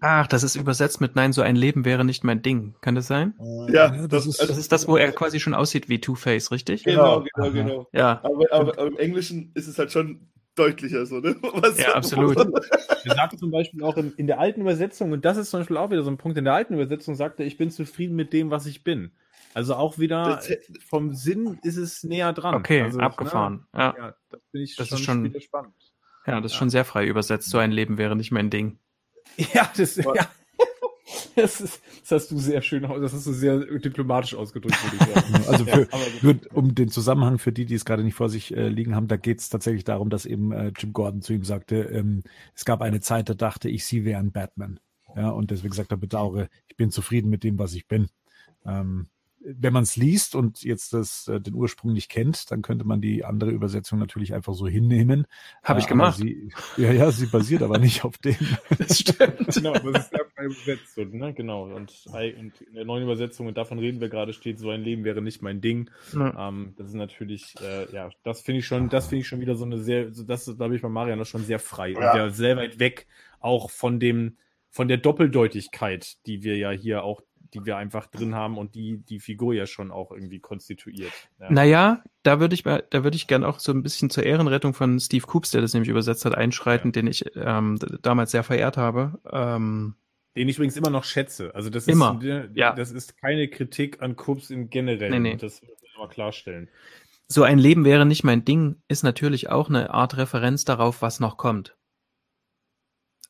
Ach, 0.00 0.26
das 0.26 0.42
ist 0.44 0.54
übersetzt 0.56 1.00
mit 1.00 1.16
Nein, 1.16 1.32
so 1.32 1.40
ein 1.42 1.56
Leben 1.56 1.84
wäre 1.84 2.04
nicht 2.04 2.22
mein 2.22 2.42
Ding. 2.42 2.76
Kann 2.82 2.94
das 2.94 3.06
sein? 3.08 3.34
Mhm. 3.40 3.74
Ja, 3.74 3.92
Ja, 3.94 4.06
das 4.06 4.08
das, 4.08 4.26
ist- 4.26 4.40
also, 4.40 4.52
Das 4.52 4.58
ist 4.58 4.70
das, 4.70 4.86
wo 4.86 4.96
er 4.96 5.10
quasi 5.12 5.40
schon 5.40 5.54
aussieht 5.54 5.88
wie 5.88 6.00
Two-Face, 6.00 6.50
richtig? 6.52 6.84
genau, 6.84 7.20
Genau. 7.22 7.28
genau, 7.34 7.46
Aha. 7.46 7.50
genau. 7.68 7.88
Ja. 7.92 8.20
Aber, 8.22 8.44
aber, 8.52 8.78
aber 8.78 8.86
im 8.86 8.98
Englischen 8.98 9.50
ist 9.54 9.66
es 9.66 9.78
halt 9.78 9.90
schon 9.90 10.28
deutlicher 10.58 11.06
so, 11.06 11.20
ne? 11.20 11.36
Was, 11.42 11.78
Ja, 11.78 11.94
absolut. 11.94 12.36
Er 12.36 13.14
sagte 13.14 13.36
zum 13.36 13.50
Beispiel 13.50 13.82
auch 13.82 13.96
in, 13.96 14.12
in 14.16 14.26
der 14.26 14.38
alten 14.40 14.60
Übersetzung, 14.62 15.12
und 15.12 15.24
das 15.24 15.36
ist 15.36 15.50
zum 15.50 15.60
Beispiel 15.60 15.76
auch 15.76 15.90
wieder 15.90 16.02
so 16.02 16.10
ein 16.10 16.18
Punkt, 16.18 16.36
in 16.38 16.44
der 16.44 16.54
alten 16.54 16.74
Übersetzung 16.74 17.14
sagte 17.14 17.42
er, 17.42 17.46
ich 17.46 17.56
bin 17.56 17.70
zufrieden 17.70 18.16
mit 18.16 18.32
dem, 18.32 18.50
was 18.50 18.66
ich 18.66 18.82
bin. 18.84 19.12
Also 19.54 19.74
auch 19.74 19.98
wieder 19.98 20.24
Das 20.36 20.50
vom 20.86 21.14
Sinn 21.14 21.58
ist 21.62 21.76
es 21.76 22.02
näher 22.04 22.32
dran. 22.32 22.54
Okay, 22.56 22.82
also, 22.82 22.98
abgefahren. 23.00 23.66
Ne, 23.72 23.80
Ja. 23.80 23.94
ja, 23.96 24.14
das 24.30 24.40
finde 24.50 24.64
ich 24.64 24.76
Das 24.76 24.88
schon, 24.88 24.98
ist 24.98 25.04
schon- 25.32 25.40
spannend. 25.40 25.74
ja, 26.26 26.40
das 26.40 26.52
ist 26.52 26.56
Ja. 26.56 26.58
schon 26.58 26.70
sehr 26.70 26.84
frei 26.84 27.06
übersetzt. 27.06 27.48
So 27.48 27.58
ein 27.58 27.70
Leben 27.72 27.96
wäre 27.98 28.16
nicht 28.16 28.32
mein 28.32 28.50
Ding. 28.50 28.78
Ja, 29.54 29.70
das, 29.76 29.96
ja. 29.96 30.12
Das, 31.36 31.60
ist, 31.60 31.82
das 32.02 32.10
hast 32.22 32.30
du 32.30 32.38
sehr 32.38 32.62
schön, 32.62 32.82
das 32.82 33.12
hast 33.12 33.26
du 33.26 33.32
sehr 33.32 33.58
diplomatisch 33.78 34.34
ausgedrückt, 34.34 34.76
würde 34.82 34.96
ich 34.96 35.14
sagen. 35.14 35.44
Also 35.48 35.64
Ja, 35.64 35.74
für, 35.74 35.86
gut. 35.86 36.22
nur 36.22 36.36
um 36.52 36.74
den 36.74 36.88
Zusammenhang 36.88 37.38
für 37.38 37.52
die, 37.52 37.64
die 37.66 37.74
es 37.74 37.84
gerade 37.84 38.02
nicht 38.02 38.14
vor 38.14 38.28
sich 38.28 38.56
äh, 38.56 38.68
liegen 38.68 38.94
haben, 38.96 39.06
da 39.08 39.16
geht 39.16 39.40
es 39.40 39.48
tatsächlich 39.48 39.84
darum, 39.84 40.10
dass 40.10 40.26
eben 40.26 40.52
äh, 40.52 40.72
Jim 40.76 40.92
Gordon 40.92 41.22
zu 41.22 41.32
ihm 41.32 41.44
sagte, 41.44 41.76
ähm, 41.76 42.22
es 42.54 42.64
gab 42.64 42.82
eine 42.82 43.00
Zeit, 43.00 43.28
da 43.28 43.34
dachte 43.34 43.68
ich, 43.68 43.84
sie 43.84 44.04
wären 44.04 44.32
Batman. 44.32 44.80
Ja, 45.14 45.30
und 45.30 45.50
deswegen 45.50 45.72
sagt 45.74 45.92
er, 45.92 45.96
bedauere, 45.96 46.48
ich 46.68 46.76
bin 46.76 46.90
zufrieden 46.90 47.30
mit 47.30 47.44
dem, 47.44 47.58
was 47.58 47.72
ich 47.74 47.86
bin. 47.86 48.08
Ähm, 48.66 49.06
wenn 49.48 49.72
man 49.72 49.84
es 49.84 49.96
liest 49.96 50.34
und 50.34 50.62
jetzt 50.62 50.92
das, 50.92 51.28
äh, 51.28 51.40
den 51.40 51.54
Ursprung 51.54 51.92
nicht 51.92 52.08
kennt, 52.10 52.50
dann 52.50 52.62
könnte 52.62 52.84
man 52.84 53.00
die 53.00 53.24
andere 53.24 53.50
Übersetzung 53.50 53.98
natürlich 53.98 54.34
einfach 54.34 54.54
so 54.54 54.66
hinnehmen. 54.66 55.26
Habe 55.62 55.78
Äh, 55.78 55.82
ich 55.82 55.86
aber 55.86 55.94
gemacht. 55.94 56.16
Sie, 56.18 56.52
ja, 56.76 56.90
ja, 56.92 57.10
sie 57.10 57.26
basiert 57.26 57.62
aber 57.62 57.78
nicht 57.78 58.04
auf 58.04 58.18
dem. 58.18 58.36
Das 58.78 58.98
stimmt. 58.98 59.54
Genau, 59.54 59.72
das 59.74 60.04
ist 60.04 60.10
sehr 60.10 60.26
frei 60.34 60.44
übersetzt. 60.44 60.94
So, 60.94 61.04
ne? 61.04 61.32
Genau. 61.34 61.64
Und, 61.64 61.92
und 62.06 62.60
in 62.60 62.74
der 62.74 62.84
neuen 62.84 63.04
Übersetzung, 63.04 63.46
und 63.46 63.56
davon 63.56 63.78
reden 63.78 64.00
wir 64.00 64.08
gerade, 64.08 64.32
steht, 64.32 64.58
so 64.58 64.70
ein 64.70 64.82
Leben 64.82 65.04
wäre 65.04 65.22
nicht 65.22 65.42
mein 65.42 65.60
Ding. 65.60 65.90
Ja. 66.14 66.48
Ähm, 66.48 66.74
das 66.76 66.88
ist 66.88 66.94
natürlich, 66.94 67.54
äh, 67.62 67.90
ja, 67.92 68.10
das 68.24 68.40
finde 68.40 68.60
ich 68.60 68.66
schon, 68.66 68.88
das 68.88 69.06
finde 69.08 69.20
ich 69.22 69.28
schon 69.28 69.40
wieder 69.40 69.54
so 69.54 69.64
eine 69.64 69.78
sehr, 69.78 70.12
so 70.12 70.24
das 70.24 70.48
ist, 70.48 70.60
da 70.60 70.66
bin 70.66 70.76
ich 70.76 70.82
bei 70.82 70.88
Marian 70.88 71.18
noch 71.18 71.26
schon 71.26 71.44
sehr 71.44 71.58
frei 71.58 71.94
und 71.96 72.02
Ja. 72.02 72.16
ja 72.16 72.30
sehr 72.30 72.56
weit 72.56 72.78
weg 72.78 73.06
auch 73.40 73.70
von 73.70 74.00
dem, 74.00 74.36
von 74.70 74.88
der 74.88 74.98
Doppeldeutigkeit, 74.98 76.16
die 76.26 76.42
wir 76.42 76.56
ja 76.56 76.70
hier 76.70 77.02
auch, 77.04 77.22
die 77.54 77.64
wir 77.64 77.76
einfach 77.76 78.06
drin 78.06 78.34
haben 78.34 78.58
und 78.58 78.74
die 78.74 78.98
die 78.98 79.20
Figur 79.20 79.54
ja 79.54 79.66
schon 79.66 79.90
auch 79.90 80.10
irgendwie 80.12 80.40
konstituiert. 80.40 81.12
Ja. 81.40 81.50
Naja, 81.50 82.04
da 82.22 82.40
würde 82.40 82.54
ich, 82.54 82.64
mal- 82.64 82.84
da 82.90 83.04
würde 83.04 83.16
ich 83.16 83.26
gern 83.26 83.44
auch 83.44 83.58
so 83.58 83.72
ein 83.72 83.82
bisschen 83.82 84.10
zur 84.10 84.24
Ehrenrettung 84.24 84.74
von 84.74 84.98
Steve 85.00 85.26
Coops, 85.26 85.50
der 85.50 85.60
das 85.60 85.72
nämlich 85.74 85.88
übersetzt 85.90 86.24
hat, 86.24 86.34
einschreiten, 86.34 86.92
den 86.92 87.06
ich 87.06 87.24
ähm, 87.36 87.78
damals 88.02 88.30
sehr 88.32 88.42
verehrt 88.42 88.76
habe. 88.76 89.18
Ähm, 89.30 89.94
Den 90.36 90.48
ich 90.48 90.56
übrigens 90.56 90.76
immer 90.76 90.90
noch 90.90 91.04
schätze. 91.04 91.54
Also 91.54 91.70
das 91.70 91.88
Immer. 91.88 92.18
ist, 92.22 92.50
Ja. 92.54 92.72
das 92.74 92.90
ist 92.92 93.16
keine 93.20 93.48
Kritik 93.48 94.02
an 94.02 94.16
Kups 94.16 94.50
im 94.50 94.68
Generellen. 94.70 95.22
Nee, 95.22 95.30
nee. 95.32 95.36
Das 95.36 95.62
muss 95.62 95.70
man 95.96 96.06
mal 96.08 96.12
klarstellen. 96.12 96.68
so 97.28 97.42
ein 97.42 97.58
Leben 97.58 97.84
wäre 97.84 98.04
nicht 98.06 98.22
mein 98.24 98.44
Ding, 98.44 98.76
ist 98.88 99.02
natürlich 99.02 99.48
auch 99.50 99.68
eine 99.68 99.90
Art 99.90 100.16
Referenz 100.16 100.64
darauf, 100.64 101.02
was 101.02 101.20
noch 101.20 101.36
kommt. 101.36 101.76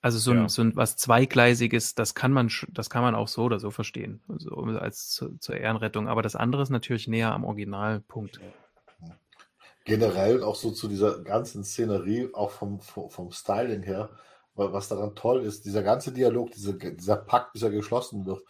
Also 0.06 0.20
so, 0.20 0.34
Ja. 0.34 0.42
ein, 0.42 0.48
so 0.48 0.62
ein 0.62 0.76
was 0.76 0.96
zweigleisiges, 0.96 1.96
das 1.96 2.14
kann 2.14 2.30
man, 2.30 2.48
das 2.68 2.90
kann 2.90 3.02
man 3.02 3.16
auch 3.16 3.26
so 3.26 3.42
oder 3.42 3.58
so 3.58 3.72
verstehen, 3.72 4.22
also 4.28 4.54
als 4.54 5.10
zu, 5.10 5.36
zur 5.38 5.56
Ehrenrettung. 5.56 6.06
Aber 6.06 6.22
das 6.22 6.36
andere 6.36 6.62
ist 6.62 6.70
natürlich 6.70 7.08
näher 7.08 7.32
am 7.32 7.42
Originalpunkt. 7.42 8.38
generell 9.84 10.44
auch 10.44 10.54
so 10.54 10.70
zu 10.70 10.86
dieser 10.86 11.24
ganzen 11.24 11.64
Szenerie, 11.64 12.28
auch 12.34 12.52
vom, 12.52 12.78
vom, 12.78 13.32
Styling 13.32 13.82
her, 13.82 14.10
was 14.54 14.86
daran 14.86 15.16
toll 15.16 15.42
ist, 15.42 15.64
dieser 15.64 15.82
ganze 15.82 16.12
Dialog, 16.12 16.52
diese, 16.52 16.74
dieser 16.74 17.16
Pakt, 17.16 17.52
bis 17.52 17.62
er 17.62 17.70
geschlossen 17.70 18.26
wird. 18.26 18.44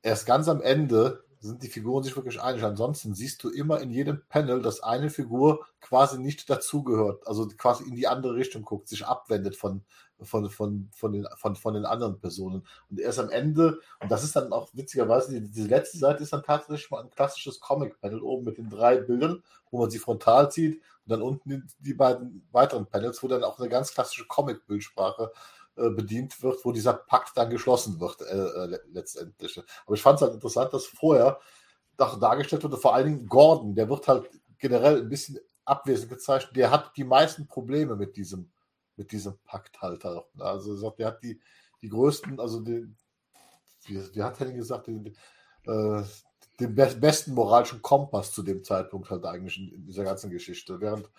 Erst 0.00 0.24
ganz 0.24 0.48
am 0.48 0.62
Ende 0.62 1.22
sind 1.38 1.62
die 1.62 1.68
Figuren 1.68 2.02
sich 2.02 2.16
wirklich 2.16 2.40
einig. 2.40 2.62
Ansonsten 2.62 3.14
siehst 3.14 3.42
du 3.44 3.50
immer 3.50 3.80
in 3.80 3.90
jedem 3.90 4.22
Panel, 4.28 4.62
dass 4.62 4.82
eine 4.82 5.10
Figur 5.10 5.66
quasi 5.80 6.18
nicht 6.18 6.48
dazugehört, 6.48 7.26
also 7.26 7.46
quasi 7.58 7.84
in 7.84 7.96
die 7.96 8.06
andere 8.06 8.36
Richtung 8.36 8.62
guckt, 8.62 8.88
sich 8.88 9.04
abwendet 9.04 9.56
von, 9.56 9.84
von, 10.24 10.50
von, 10.50 10.88
von, 10.92 11.12
den, 11.12 11.26
von, 11.36 11.56
von 11.56 11.74
den 11.74 11.84
anderen 11.84 12.18
Personen. 12.18 12.66
Und 12.90 13.00
erst 13.00 13.18
am 13.18 13.30
Ende, 13.30 13.80
und 14.00 14.10
das 14.10 14.24
ist 14.24 14.36
dann 14.36 14.52
auch 14.52 14.68
witzigerweise, 14.72 15.40
die, 15.40 15.50
die 15.50 15.68
letzte 15.68 15.98
Seite 15.98 16.22
ist 16.22 16.32
dann 16.32 16.42
tatsächlich 16.42 16.90
mal 16.90 17.02
ein 17.02 17.10
klassisches 17.10 17.60
Comic-Panel 17.60 18.20
oben 18.20 18.44
mit 18.44 18.58
den 18.58 18.68
drei 18.68 18.96
Bildern, 18.96 19.42
wo 19.70 19.80
man 19.80 19.90
sie 19.90 19.98
frontal 19.98 20.50
sieht 20.50 20.82
und 21.04 21.10
dann 21.10 21.22
unten 21.22 21.48
die, 21.48 21.62
die 21.78 21.94
beiden 21.94 22.46
weiteren 22.52 22.86
Panels, 22.86 23.22
wo 23.22 23.28
dann 23.28 23.44
auch 23.44 23.58
eine 23.58 23.68
ganz 23.68 23.92
klassische 23.92 24.26
Comic-Bildsprache 24.26 25.32
äh, 25.76 25.90
bedient 25.90 26.42
wird, 26.42 26.64
wo 26.64 26.72
dieser 26.72 26.92
Pakt 26.92 27.32
dann 27.36 27.50
geschlossen 27.50 27.98
wird 27.98 28.20
äh, 28.20 28.24
äh 28.24 28.78
letztendlich. 28.92 29.58
Aber 29.86 29.94
ich 29.94 30.02
fand 30.02 30.16
es 30.16 30.22
halt 30.22 30.34
interessant, 30.34 30.72
dass 30.72 30.86
vorher 30.86 31.40
doch 31.96 32.20
dargestellt 32.20 32.62
wurde, 32.62 32.76
vor 32.76 32.94
allen 32.94 33.06
Dingen 33.06 33.26
Gordon, 33.26 33.74
der 33.74 33.88
wird 33.88 34.06
halt 34.06 34.28
generell 34.58 34.98
ein 34.98 35.08
bisschen 35.08 35.38
abwesend 35.64 36.10
gezeichnet, 36.10 36.56
der 36.56 36.70
hat 36.70 36.96
die 36.96 37.04
meisten 37.04 37.46
Probleme 37.46 37.96
mit 37.96 38.16
diesem, 38.16 38.50
mit 38.96 39.12
diesem 39.12 39.38
Pakt 39.44 39.80
halt. 39.80 40.04
Also 40.38 40.90
der 40.90 41.06
hat 41.06 41.22
die, 41.22 41.40
die 41.80 41.88
größten, 41.88 42.40
also 42.40 42.60
die, 42.60 42.88
wie, 43.84 44.14
wie 44.14 44.22
hat 44.22 44.38
Henning 44.40 44.56
gesagt, 44.56 44.86
den, 44.86 45.14
äh, 45.66 46.02
den 46.60 46.74
besten 46.74 47.34
moralischen 47.34 47.82
Kompass 47.82 48.32
zu 48.32 48.42
dem 48.42 48.62
Zeitpunkt 48.62 49.10
halt 49.10 49.24
eigentlich 49.24 49.58
in, 49.58 49.72
in 49.74 49.86
dieser 49.86 50.04
ganzen 50.04 50.30
Geschichte. 50.30 50.80
Während 50.80 51.10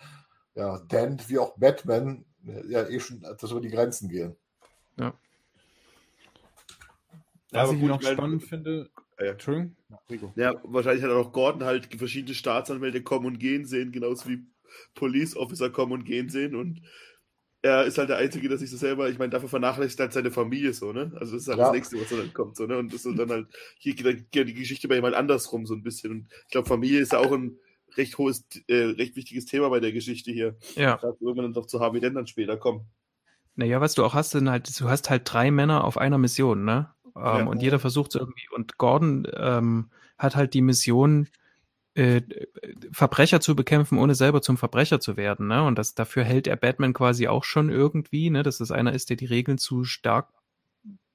ja, 0.54 0.78
Dent 0.78 1.28
wie 1.28 1.38
auch 1.38 1.56
Batman 1.58 2.24
ja 2.68 2.86
eh 2.88 3.00
schon 3.00 3.22
etwas 3.24 3.50
über 3.50 3.60
die 3.60 3.70
Grenzen 3.70 4.08
gehen. 4.08 4.36
Ja. 4.96 5.14
Was 7.50 7.72
ich 7.72 7.82
noch 7.82 8.02
spannend 8.02 8.42
finde, 8.42 8.90
ja. 9.18 9.32
Entschuldigung? 9.32 9.76
Ja, 10.34 10.54
wahrscheinlich 10.64 11.04
hat 11.04 11.10
auch 11.10 11.32
Gordon 11.32 11.64
halt 11.64 11.94
verschiedene 11.94 12.34
Staatsanwälte 12.34 13.02
kommen 13.02 13.26
und 13.26 13.38
gehen 13.38 13.64
sehen, 13.64 13.92
genauso 13.92 14.28
wie 14.28 14.44
Police 14.94 15.36
Officer 15.36 15.70
kommen 15.70 15.92
und 15.92 16.04
gehen 16.04 16.28
sehen 16.28 16.56
und 16.56 16.82
er 17.64 17.84
ist 17.84 17.96
halt 17.96 18.10
der 18.10 18.18
Einzige, 18.18 18.46
der 18.50 18.58
sich 18.58 18.70
so 18.70 18.76
selber, 18.76 19.08
ich 19.08 19.18
meine, 19.18 19.30
dafür 19.30 19.48
vernachlässigt 19.48 19.98
halt 19.98 20.12
seine 20.12 20.30
Familie 20.30 20.74
so, 20.74 20.92
ne? 20.92 21.10
Also 21.18 21.32
das 21.32 21.42
ist 21.42 21.48
halt 21.48 21.58
ja. 21.58 21.64
das 21.64 21.72
Nächste, 21.72 21.98
was 21.98 22.10
dann 22.10 22.34
kommt, 22.34 22.56
so, 22.56 22.66
ne? 22.66 22.76
Und 22.76 22.92
das 22.92 23.06
ist 23.06 23.18
dann 23.18 23.30
halt, 23.30 23.46
hier 23.78 23.94
geht 23.94 24.34
die 24.48 24.52
Geschichte 24.52 24.86
bei 24.86 24.98
ihm 24.98 25.04
halt 25.04 25.14
andersrum 25.14 25.64
so 25.64 25.72
ein 25.72 25.82
bisschen. 25.82 26.10
Und 26.10 26.28
ich 26.44 26.50
glaube, 26.50 26.68
Familie 26.68 27.00
ist 27.00 27.12
ja 27.12 27.20
auch 27.20 27.32
ein 27.32 27.56
recht 27.96 28.18
hohes, 28.18 28.44
äh, 28.68 28.74
recht 28.74 29.16
wichtiges 29.16 29.46
Thema 29.46 29.70
bei 29.70 29.80
der 29.80 29.92
Geschichte 29.92 30.30
hier. 30.30 30.58
Ja. 30.74 30.98
Da 31.00 31.14
würden 31.20 31.36
wir 31.36 31.42
dann 31.42 31.54
doch 31.54 31.64
zu 31.64 31.80
Harvey 31.80 32.00
Dent 32.00 32.16
dann 32.16 32.26
später 32.26 32.58
kommen. 32.58 32.84
Naja, 33.56 33.80
was 33.80 33.94
du 33.94 34.04
auch 34.04 34.12
hast, 34.12 34.32
sind 34.32 34.50
halt, 34.50 34.78
du 34.78 34.90
hast 34.90 35.08
halt 35.08 35.22
drei 35.24 35.50
Männer 35.50 35.84
auf 35.84 35.96
einer 35.96 36.18
Mission, 36.18 36.66
ne? 36.66 36.90
Ähm, 37.16 37.22
ja. 37.22 37.46
Und 37.46 37.62
jeder 37.62 37.78
versucht 37.78 38.14
es 38.14 38.20
irgendwie. 38.20 38.46
Und 38.54 38.76
Gordon 38.76 39.26
ähm, 39.34 39.90
hat 40.18 40.36
halt 40.36 40.52
die 40.52 40.60
Mission, 40.60 41.28
äh, 41.94 42.22
Verbrecher 42.92 43.40
zu 43.40 43.54
bekämpfen, 43.54 43.98
ohne 43.98 44.14
selber 44.14 44.42
zum 44.42 44.56
Verbrecher 44.56 45.00
zu 45.00 45.16
werden, 45.16 45.48
ne? 45.48 45.62
Und 45.64 45.78
das, 45.78 45.94
dafür 45.94 46.24
hält 46.24 46.46
er 46.46 46.56
Batman 46.56 46.92
quasi 46.92 47.28
auch 47.28 47.44
schon 47.44 47.70
irgendwie, 47.70 48.30
ne? 48.30 48.42
Dass 48.42 48.58
das 48.58 48.70
einer 48.70 48.92
ist, 48.92 49.10
der 49.10 49.16
die 49.16 49.26
Regeln 49.26 49.58
zu 49.58 49.84
stark 49.84 50.28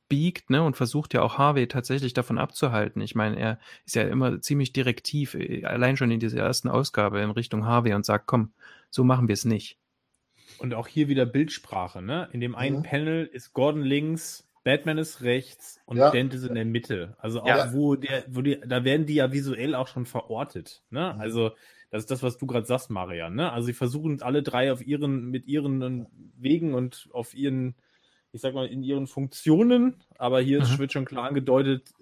biegt, 0.09 0.49
ne, 0.49 0.63
und 0.63 0.75
versucht 0.75 1.13
ja 1.13 1.21
auch 1.21 1.37
Harvey 1.37 1.67
tatsächlich 1.67 2.13
davon 2.13 2.39
abzuhalten. 2.39 3.01
Ich 3.01 3.15
meine, 3.15 3.39
er 3.39 3.59
ist 3.85 3.95
ja 3.95 4.03
immer 4.03 4.41
ziemlich 4.41 4.73
direktiv, 4.73 5.35
äh, 5.35 5.63
allein 5.63 5.95
schon 5.95 6.11
in 6.11 6.19
dieser 6.19 6.39
ersten 6.39 6.67
Ausgabe 6.67 7.21
in 7.21 7.29
Richtung 7.29 7.65
Harvey 7.65 7.93
und 7.93 8.05
sagt, 8.05 8.25
komm, 8.25 8.51
so 8.89 9.03
machen 9.03 9.27
wir 9.27 9.33
es 9.33 9.45
nicht. 9.45 9.77
Und 10.57 10.73
auch 10.73 10.87
hier 10.87 11.07
wieder 11.07 11.25
Bildsprache, 11.25 12.01
ne? 12.01 12.27
In 12.33 12.41
dem 12.41 12.55
einen 12.55 12.79
mhm. 12.79 12.83
Panel 12.83 13.25
ist 13.31 13.53
Gordon 13.53 13.83
links, 13.83 14.48
Batman 14.63 14.97
ist 14.97 15.21
rechts 15.21 15.79
und 15.85 15.97
ja. 15.97 16.11
Dent 16.11 16.33
ist 16.33 16.43
in 16.43 16.55
der 16.55 16.65
Mitte. 16.65 17.15
Also 17.19 17.41
auch 17.41 17.47
ja. 17.47 17.73
wo 17.73 17.95
der, 17.95 18.23
wo 18.27 18.41
die, 18.41 18.59
da 18.59 18.83
werden 18.83 19.05
die 19.05 19.15
ja 19.15 19.31
visuell 19.31 19.75
auch 19.75 19.87
schon 19.87 20.05
verortet, 20.05 20.83
ne? 20.89 21.13
Mhm. 21.15 21.21
Also 21.21 21.51
das 21.91 22.03
ist 22.03 22.11
das, 22.11 22.21
was 22.21 22.37
du 22.37 22.45
gerade 22.45 22.65
sagst, 22.65 22.89
Marian, 22.89 23.35
ne? 23.35 23.51
Also 23.51 23.67
sie 23.67 23.73
versuchen 23.73 24.21
alle 24.21 24.43
drei 24.43 24.71
auf 24.71 24.85
ihren, 24.85 25.29
mit 25.29 25.47
ihren 25.47 26.07
Wegen 26.37 26.73
und 26.73 27.09
auf 27.13 27.33
ihren, 27.33 27.75
ich 28.31 28.41
sag 28.41 28.53
mal, 28.53 28.67
in 28.67 28.83
ihren 28.83 29.07
Funktionen, 29.07 29.95
aber 30.17 30.41
hier 30.41 30.61
mhm. 30.61 30.77
wird 30.77 30.93
schon 30.93 31.05
klar 31.05 31.27
angedeutet, 31.27 31.93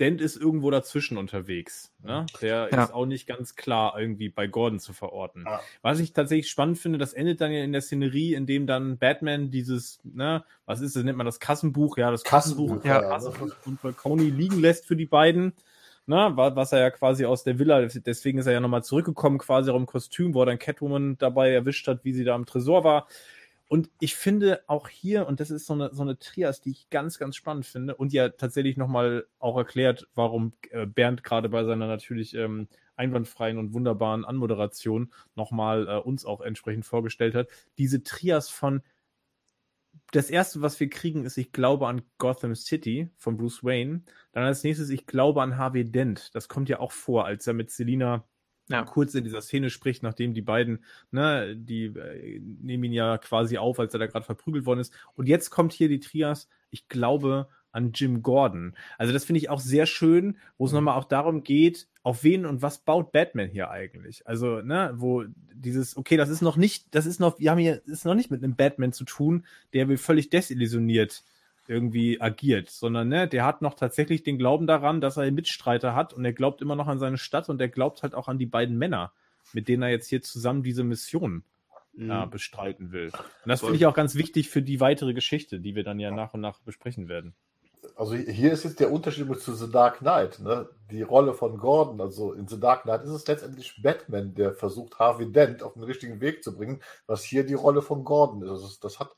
Dent 0.00 0.20
ist 0.20 0.36
irgendwo 0.36 0.70
dazwischen 0.70 1.18
unterwegs. 1.18 1.92
Ne? 2.02 2.26
Der 2.40 2.68
ja. 2.70 2.84
ist 2.84 2.94
auch 2.94 3.06
nicht 3.06 3.26
ganz 3.26 3.56
klar 3.56 3.98
irgendwie 3.98 4.28
bei 4.28 4.46
Gordon 4.46 4.78
zu 4.78 4.92
verorten. 4.92 5.44
Ja. 5.46 5.60
Was 5.82 5.98
ich 5.98 6.12
tatsächlich 6.12 6.48
spannend 6.48 6.78
finde, 6.78 6.98
das 6.98 7.12
endet 7.12 7.40
dann 7.40 7.52
ja 7.52 7.64
in 7.64 7.72
der 7.72 7.80
Szenerie, 7.80 8.34
in 8.34 8.46
dem 8.46 8.66
dann 8.66 8.98
Batman 8.98 9.50
dieses, 9.50 10.00
ne, 10.04 10.44
was 10.66 10.80
ist 10.80 10.96
das, 10.96 11.04
nennt 11.04 11.18
man 11.18 11.26
das 11.26 11.40
Kassenbuch? 11.40 11.96
Ja, 11.98 12.10
das 12.10 12.24
Kassenbuch, 12.24 12.82
Kassenbuch 12.82 12.84
ja, 12.84 13.02
ja. 13.02 13.08
Kassenbuch 13.08 13.54
und 13.66 13.80
Falcone 13.80 14.22
liegen 14.22 14.60
lässt 14.60 14.86
für 14.86 14.96
die 14.96 15.06
beiden. 15.06 15.52
Ne, 16.06 16.32
was 16.34 16.72
er 16.72 16.78
ja 16.78 16.90
quasi 16.90 17.26
aus 17.26 17.44
der 17.44 17.58
Villa, 17.58 17.82
deswegen 17.82 18.38
ist 18.38 18.46
er 18.46 18.54
ja 18.54 18.60
nochmal 18.60 18.82
zurückgekommen, 18.82 19.36
quasi 19.36 19.70
auch 19.70 19.76
im 19.76 19.84
Kostüm, 19.84 20.32
wo 20.32 20.40
er 20.40 20.46
dann 20.46 20.58
Catwoman 20.58 21.18
dabei 21.18 21.52
erwischt 21.52 21.86
hat, 21.86 22.02
wie 22.02 22.14
sie 22.14 22.24
da 22.24 22.34
im 22.34 22.46
Tresor 22.46 22.82
war. 22.82 23.08
Und 23.68 23.90
ich 24.00 24.16
finde 24.16 24.62
auch 24.66 24.88
hier, 24.88 25.26
und 25.26 25.40
das 25.40 25.50
ist 25.50 25.66
so 25.66 25.74
eine, 25.74 25.92
so 25.92 26.02
eine 26.02 26.18
Trias, 26.18 26.62
die 26.62 26.70
ich 26.70 26.88
ganz, 26.88 27.18
ganz 27.18 27.36
spannend 27.36 27.66
finde 27.66 27.94
und 27.94 28.14
ja 28.14 28.30
tatsächlich 28.30 28.78
nochmal 28.78 29.26
auch 29.38 29.58
erklärt, 29.58 30.08
warum 30.14 30.54
äh, 30.70 30.86
Bernd 30.86 31.22
gerade 31.22 31.50
bei 31.50 31.64
seiner 31.64 31.86
natürlich 31.86 32.34
ähm, 32.34 32.68
einwandfreien 32.96 33.58
und 33.58 33.74
wunderbaren 33.74 34.24
Anmoderation 34.24 35.12
nochmal 35.34 35.86
äh, 35.86 35.96
uns 35.98 36.24
auch 36.24 36.40
entsprechend 36.40 36.86
vorgestellt 36.86 37.34
hat. 37.34 37.48
Diese 37.76 38.02
Trias 38.02 38.48
von 38.48 38.82
das 40.12 40.30
erste, 40.30 40.62
was 40.62 40.80
wir 40.80 40.88
kriegen, 40.88 41.24
ist, 41.24 41.36
ich 41.36 41.52
glaube 41.52 41.86
an 41.88 42.02
Gotham 42.16 42.54
City 42.54 43.10
von 43.16 43.36
Bruce 43.36 43.62
Wayne. 43.62 44.02
Dann 44.32 44.44
als 44.44 44.64
nächstes, 44.64 44.88
ich 44.88 45.06
glaube 45.06 45.42
an 45.42 45.58
Harvey 45.58 45.84
Dent. 45.84 46.34
Das 46.34 46.48
kommt 46.48 46.70
ja 46.70 46.80
auch 46.80 46.92
vor, 46.92 47.26
als 47.26 47.46
er 47.46 47.52
mit 47.52 47.70
Selina 47.70 48.24
ja. 48.68 48.82
kurz 48.84 49.14
in 49.14 49.24
dieser 49.24 49.40
Szene 49.40 49.70
spricht, 49.70 50.02
nachdem 50.02 50.34
die 50.34 50.42
beiden, 50.42 50.84
ne, 51.10 51.56
die 51.56 51.86
äh, 51.86 52.40
nehmen 52.40 52.84
ihn 52.84 52.92
ja 52.92 53.18
quasi 53.18 53.58
auf, 53.58 53.78
als 53.80 53.94
er 53.94 54.00
da 54.00 54.06
gerade 54.06 54.26
verprügelt 54.26 54.66
worden 54.66 54.80
ist. 54.80 54.92
Und 55.14 55.28
jetzt 55.28 55.50
kommt 55.50 55.72
hier 55.72 55.88
die 55.88 56.00
Trias, 56.00 56.48
ich 56.70 56.88
glaube 56.88 57.48
an 57.70 57.92
Jim 57.92 58.22
Gordon. 58.22 58.74
Also 58.96 59.12
das 59.12 59.24
finde 59.24 59.38
ich 59.38 59.50
auch 59.50 59.60
sehr 59.60 59.86
schön, 59.86 60.38
wo 60.56 60.66
es 60.66 60.72
mhm. 60.72 60.78
nochmal 60.78 60.98
auch 60.98 61.04
darum 61.04 61.42
geht, 61.42 61.88
auf 62.02 62.24
wen 62.24 62.46
und 62.46 62.62
was 62.62 62.78
baut 62.78 63.12
Batman 63.12 63.50
hier 63.50 63.70
eigentlich? 63.70 64.26
Also, 64.26 64.62
ne, 64.62 64.92
wo 64.96 65.24
dieses, 65.52 65.96
okay, 65.96 66.16
das 66.16 66.30
ist 66.30 66.40
noch 66.40 66.56
nicht, 66.56 66.86
das 66.94 67.04
ist 67.04 67.20
noch, 67.20 67.38
wir 67.38 67.50
haben 67.50 67.58
hier, 67.58 67.82
ist 67.86 68.06
noch 68.06 68.14
nicht 68.14 68.30
mit 68.30 68.42
einem 68.42 68.56
Batman 68.56 68.92
zu 68.92 69.04
tun, 69.04 69.44
der 69.74 69.88
will 69.88 69.98
völlig 69.98 70.30
desillusioniert 70.30 71.24
irgendwie 71.68 72.20
agiert, 72.20 72.70
sondern 72.70 73.08
ne, 73.08 73.28
der 73.28 73.44
hat 73.44 73.62
noch 73.62 73.74
tatsächlich 73.74 74.22
den 74.22 74.38
Glauben 74.38 74.66
daran, 74.66 75.00
dass 75.00 75.16
er 75.16 75.24
einen 75.24 75.34
Mitstreiter 75.34 75.94
hat 75.94 76.12
und 76.12 76.24
er 76.24 76.32
glaubt 76.32 76.62
immer 76.62 76.76
noch 76.76 76.86
an 76.86 76.98
seine 76.98 77.18
Stadt 77.18 77.48
und 77.48 77.60
er 77.60 77.68
glaubt 77.68 78.02
halt 78.02 78.14
auch 78.14 78.28
an 78.28 78.38
die 78.38 78.46
beiden 78.46 78.78
Männer, 78.78 79.12
mit 79.52 79.68
denen 79.68 79.82
er 79.82 79.90
jetzt 79.90 80.08
hier 80.08 80.22
zusammen 80.22 80.62
diese 80.62 80.84
Mission 80.84 81.44
mhm. 81.92 82.10
äh, 82.10 82.26
bestreiten 82.26 82.92
will. 82.92 83.06
Und 83.06 83.48
das 83.48 83.60
finde 83.60 83.76
ich 83.76 83.86
auch 83.86 83.94
ganz 83.94 84.14
wichtig 84.14 84.48
für 84.48 84.62
die 84.62 84.80
weitere 84.80 85.14
Geschichte, 85.14 85.60
die 85.60 85.74
wir 85.74 85.84
dann 85.84 86.00
ja 86.00 86.10
nach 86.10 86.34
und 86.34 86.40
nach 86.40 86.60
besprechen 86.60 87.08
werden. 87.08 87.34
Also 87.96 88.14
hier 88.14 88.52
ist 88.52 88.64
jetzt 88.64 88.80
der 88.80 88.92
Unterschied 88.92 89.28
zu 89.40 89.54
The 89.54 89.70
Dark 89.70 89.98
Knight, 89.98 90.40
ne? 90.40 90.68
Die 90.90 91.02
Rolle 91.02 91.34
von 91.34 91.58
Gordon, 91.58 92.00
also 92.00 92.32
in 92.32 92.46
The 92.48 92.58
Dark 92.58 92.82
Knight 92.82 93.02
ist 93.02 93.10
es 93.10 93.26
letztendlich 93.26 93.80
Batman, 93.82 94.34
der 94.34 94.52
versucht, 94.54 94.98
Harvey 94.98 95.30
Dent 95.30 95.62
auf 95.62 95.74
den 95.74 95.82
richtigen 95.82 96.20
Weg 96.20 96.42
zu 96.42 96.56
bringen, 96.56 96.80
was 97.06 97.24
hier 97.24 97.44
die 97.44 97.54
Rolle 97.54 97.82
von 97.82 98.04
Gordon 98.04 98.42
ist. 98.42 98.84
Das 98.84 99.00
hat 99.00 99.10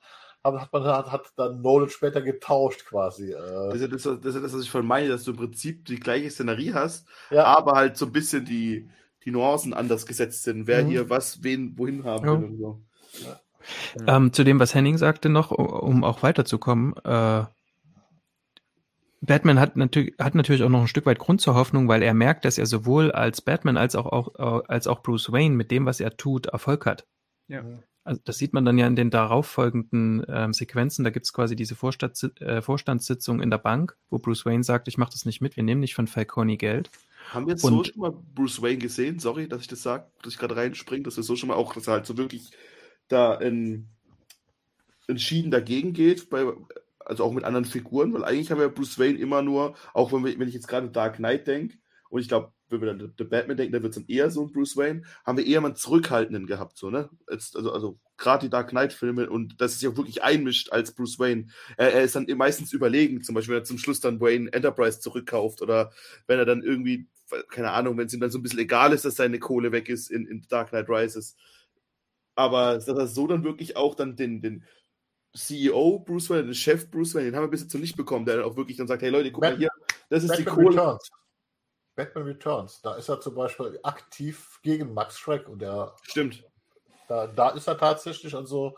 hat 0.43 0.73
man 0.73 0.85
hat, 0.85 1.13
hat 1.13 1.33
dann 1.37 1.61
Nolan 1.61 1.89
später 1.91 2.23
getauscht 2.23 2.87
quasi. 2.87 3.33
Äh. 3.33 3.71
Das, 3.73 3.81
ist 3.81 4.07
das, 4.07 4.35
ist 4.35 4.43
das, 4.43 4.55
was 4.55 4.63
ich 4.63 4.71
von 4.71 4.87
meine, 4.87 5.09
dass 5.09 5.25
du 5.25 5.33
im 5.33 5.37
Prinzip 5.37 5.85
die 5.85 6.01
gleiche 6.01 6.31
Szenerie 6.31 6.73
hast, 6.73 7.07
ja. 7.31 7.45
aber 7.45 7.73
halt 7.73 7.97
so 7.97 8.07
ein 8.07 8.13
bisschen 8.13 8.45
die, 8.45 8.89
die 9.25 9.31
Nuancen 9.31 9.75
anders 9.75 10.07
gesetzt 10.07 10.45
sind, 10.45 10.67
wer 10.67 10.85
mhm. 10.85 10.89
hier 10.89 11.11
was, 11.11 11.43
wen, 11.43 11.77
wohin 11.79 12.05
haben 12.05 12.27
ja. 12.27 12.33
will 12.33 12.45
und 12.45 12.59
so. 12.59 12.83
Ja. 13.25 14.17
Ähm, 14.17 14.33
zu 14.33 14.45
dem, 14.45 14.59
was 14.59 14.75
Henning 14.75 14.97
sagte 14.97 15.29
noch, 15.29 15.51
um 15.51 16.05
auch 16.05 16.23
weiterzukommen, 16.23 16.95
äh, 17.05 17.45
Batman 19.23 19.61
hat 19.61 19.77
natürlich, 19.77 20.15
hat 20.19 20.35
natürlich 20.35 20.63
auch 20.63 20.71
noch 20.71 20.81
ein 20.81 20.89
Stück 20.89 21.05
weit 21.05 21.19
Grund 21.19 21.43
zur 21.43 21.55
Hoffnung, 21.55 21.89
weil 21.89 22.03
er 22.03 22.15
merkt, 22.15 22.47
dass 22.47 22.57
er 22.57 22.65
sowohl 22.65 23.13
als 23.13 23.43
Batman 23.43 23.77
als 23.77 23.95
auch, 23.95 24.07
auch, 24.07 24.35
äh, 24.39 24.63
als 24.67 24.87
auch 24.87 25.03
Bruce 25.03 25.31
Wayne 25.31 25.55
mit 25.55 25.71
dem, 25.71 25.85
was 25.85 26.01
er 26.01 26.17
tut, 26.17 26.47
Erfolg 26.47 26.87
hat. 26.87 27.07
Ja. 27.49 27.63
Also 28.03 28.21
das 28.25 28.39
sieht 28.39 28.53
man 28.53 28.65
dann 28.65 28.79
ja 28.79 28.87
in 28.87 28.97
den 28.97 29.11
darauffolgenden 29.11 30.25
ähm, 30.29 30.53
Sequenzen. 30.55 31.05
Da 31.05 31.11
gibt 31.11 31.27
es 31.27 31.33
quasi 31.33 31.55
diese 31.55 31.75
Vorstand, 31.75 32.33
äh, 32.41 32.63
Vorstandssitzung 32.63 33.41
in 33.43 33.51
der 33.51 33.59
Bank, 33.59 33.97
wo 34.09 34.19
Bruce 34.19 34.47
Wayne 34.47 34.65
sagt, 34.65 34.89
ich 34.89 34.97
mache 34.97 35.13
das 35.13 35.27
nicht 35.27 35.41
mit, 35.41 35.57
wir 35.57 35.63
nehmen 35.63 35.81
nicht 35.81 35.95
von 35.95 36.07
Falcone 36.07 36.57
Geld. 36.57 36.91
Haben 37.31 37.47
wir 37.47 37.53
jetzt 37.53 37.65
Und, 37.65 37.73
so 37.73 37.85
schon 37.85 38.01
mal 38.01 38.13
Bruce 38.35 38.63
Wayne 38.63 38.79
gesehen? 38.79 39.19
Sorry, 39.19 39.49
dass 39.49 39.61
ich 39.61 39.69
das 39.69 39.83
sage, 39.83 40.07
dass 40.23 40.33
ich 40.33 40.39
gerade 40.39 40.57
reinspringe, 40.57 41.03
dass 41.03 41.17
wir 41.17 41.23
so 41.23 41.37
schon 41.37 41.49
mal 41.49 41.57
auch, 41.57 41.75
dass 41.75 41.87
er 41.87 41.95
halt 41.95 42.07
so 42.07 42.17
wirklich 42.17 42.51
da 43.09 43.35
in, 43.35 43.89
entschieden 45.07 45.51
dagegen 45.51 45.93
geht, 45.93 46.31
bei, 46.31 46.47
also 47.01 47.25
auch 47.25 47.33
mit 47.33 47.45
anderen 47.45 47.67
Figuren, 47.67 48.15
weil 48.15 48.25
eigentlich 48.25 48.51
haben 48.51 48.61
wir 48.61 48.69
Bruce 48.69 48.99
Wayne 48.99 49.19
immer 49.19 49.43
nur, 49.43 49.75
auch 49.93 50.13
wenn, 50.13 50.25
wir, 50.25 50.39
wenn 50.39 50.49
ich 50.49 50.55
jetzt 50.55 50.69
gerade 50.69 50.89
Dark 50.89 51.17
Knight 51.17 51.47
denke, 51.47 51.77
und 52.11 52.21
ich 52.21 52.29
glaube, 52.29 52.53
wenn 52.69 52.81
wir 52.81 52.93
dann 52.93 53.15
The 53.17 53.25
Batman 53.25 53.57
denken, 53.57 53.73
da 53.73 53.83
wird 53.83 53.97
es 53.97 54.03
dann 54.03 54.09
eher 54.09 54.31
so 54.31 54.43
ein 54.43 54.53
Bruce 54.53 54.77
Wayne, 54.77 55.03
haben 55.25 55.39
wir 55.39 55.47
eher 55.47 55.61
mal 55.61 55.69
einen 55.69 55.77
Zurückhaltenden 55.77 56.47
gehabt, 56.47 56.77
so, 56.77 56.91
ne? 56.91 57.09
Jetzt, 57.31 57.57
also, 57.57 57.73
also 57.73 57.99
gerade 58.19 58.47
die 58.47 58.51
Dark 58.51 58.71
Knight-Filme 58.71 59.31
und 59.31 59.61
dass 59.61 59.73
es 59.73 59.81
sich 59.81 59.89
auch 59.89 59.97
wirklich 59.97 60.23
einmischt 60.23 60.71
als 60.73 60.93
Bruce 60.93 61.19
Wayne. 61.19 61.47
Er, 61.77 61.95
er, 61.95 62.03
ist 62.03 62.15
dann 62.15 62.27
meistens 62.37 62.73
überlegen, 62.73 63.23
zum 63.23 63.35
Beispiel, 63.35 63.55
wenn 63.55 63.63
er 63.63 63.65
zum 63.65 63.79
Schluss 63.79 64.01
dann 64.01 64.21
Wayne 64.21 64.53
Enterprise 64.53 65.01
zurückkauft 65.01 65.63
oder 65.63 65.93
wenn 66.27 66.39
er 66.39 66.45
dann 66.45 66.63
irgendwie 66.63 67.09
keine 67.49 67.71
Ahnung, 67.71 67.97
wenn 67.97 68.07
es 68.07 68.15
ihm 68.15 68.21
dann 68.21 68.31
so 68.31 68.39
ein 68.39 68.43
bisschen 68.43 68.59
egal 68.59 68.93
ist, 68.93 69.05
dass 69.05 69.17
seine 69.17 69.39
Kohle 69.39 69.73
weg 69.73 69.89
ist 69.89 70.11
in, 70.11 70.27
in 70.27 70.45
Dark 70.49 70.71
Knight 70.71 70.89
Rises. 70.89 71.37
Aber 72.35 72.75
dass 72.75 72.89
er 72.89 73.07
so 73.07 73.27
dann 73.27 73.45
wirklich 73.45 73.77
auch 73.77 73.95
dann 73.95 74.17
den, 74.17 74.41
den 74.41 74.65
CEO 75.35 76.01
Bruce 76.01 76.31
Wayne, 76.31 76.45
den 76.45 76.55
Chef 76.55 76.91
Bruce 76.91 77.15
Wayne, 77.15 77.27
den 77.27 77.37
haben 77.37 77.45
wir 77.45 77.51
bis 77.51 77.63
jetzt 77.63 77.75
noch 77.75 77.81
nicht 77.81 77.97
bekommen, 77.97 78.27
der 78.27 78.37
dann 78.37 78.45
auch 78.45 78.57
wirklich 78.57 78.77
dann 78.77 78.89
sagt, 78.89 79.03
hey 79.03 79.11
Leute, 79.11 79.31
guck 79.31 79.45
mal 79.45 79.57
hier, 79.57 79.71
das 80.09 80.25
ist 80.25 80.37
die 80.37 80.43
Batman 80.43 80.65
Kohle. 80.65 80.77
Returns. 80.77 81.11
Batman 82.05 82.25
Returns. 82.25 82.81
Da 82.83 82.95
ist 82.95 83.09
er 83.09 83.21
zum 83.21 83.35
Beispiel 83.35 83.79
aktiv 83.83 84.59
gegen 84.63 84.95
Max 84.95 85.19
Schreck 85.19 85.49
und 85.49 85.61
der, 85.61 85.93
Stimmt. 86.03 86.43
da, 87.09 87.27
da 87.27 87.51
ist 87.51 87.67
er 87.69 87.77
tatsächlich 87.77 88.35
also 88.35 88.75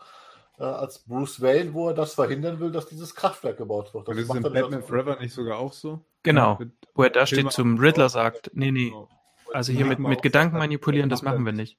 äh, 0.59 0.63
als 0.63 0.99
Bruce 0.99 1.41
Wayne, 1.41 1.73
wo 1.73 1.87
er 1.89 1.93
das 1.93 2.13
verhindern 2.15 2.59
will, 2.59 2.71
dass 2.71 2.85
dieses 2.87 3.15
Kraftwerk 3.15 3.57
gebaut 3.57 3.93
wird. 3.93 4.07
Das 4.07 4.17
ist 4.17 4.27
macht 4.27 4.39
in 4.39 4.43
er 4.43 4.49
nicht 4.51 4.61
Batman 4.61 4.83
Forever 4.83 5.17
nicht 5.19 5.33
sogar 5.33 5.57
auch 5.57 5.71
so? 5.73 6.01
Genau. 6.23 6.57
Mit- 6.59 6.71
Wo 6.95 7.03
er 7.03 7.09
da 7.11 7.25
steht 7.25 7.51
zum 7.51 7.77
Riddler 7.77 8.09
sagt, 8.09 8.51
nee, 8.53 8.71
nee, 8.71 8.89
Genau. 8.89 9.07
also 9.53 9.71
hier 9.71 9.85
mit, 9.85 9.99
mit 9.99 10.21
Gedanken 10.21 10.57
manipulieren, 10.57 11.09
das 11.09 11.21
machen 11.21 11.45
wir 11.45 11.53
nicht. 11.53 11.77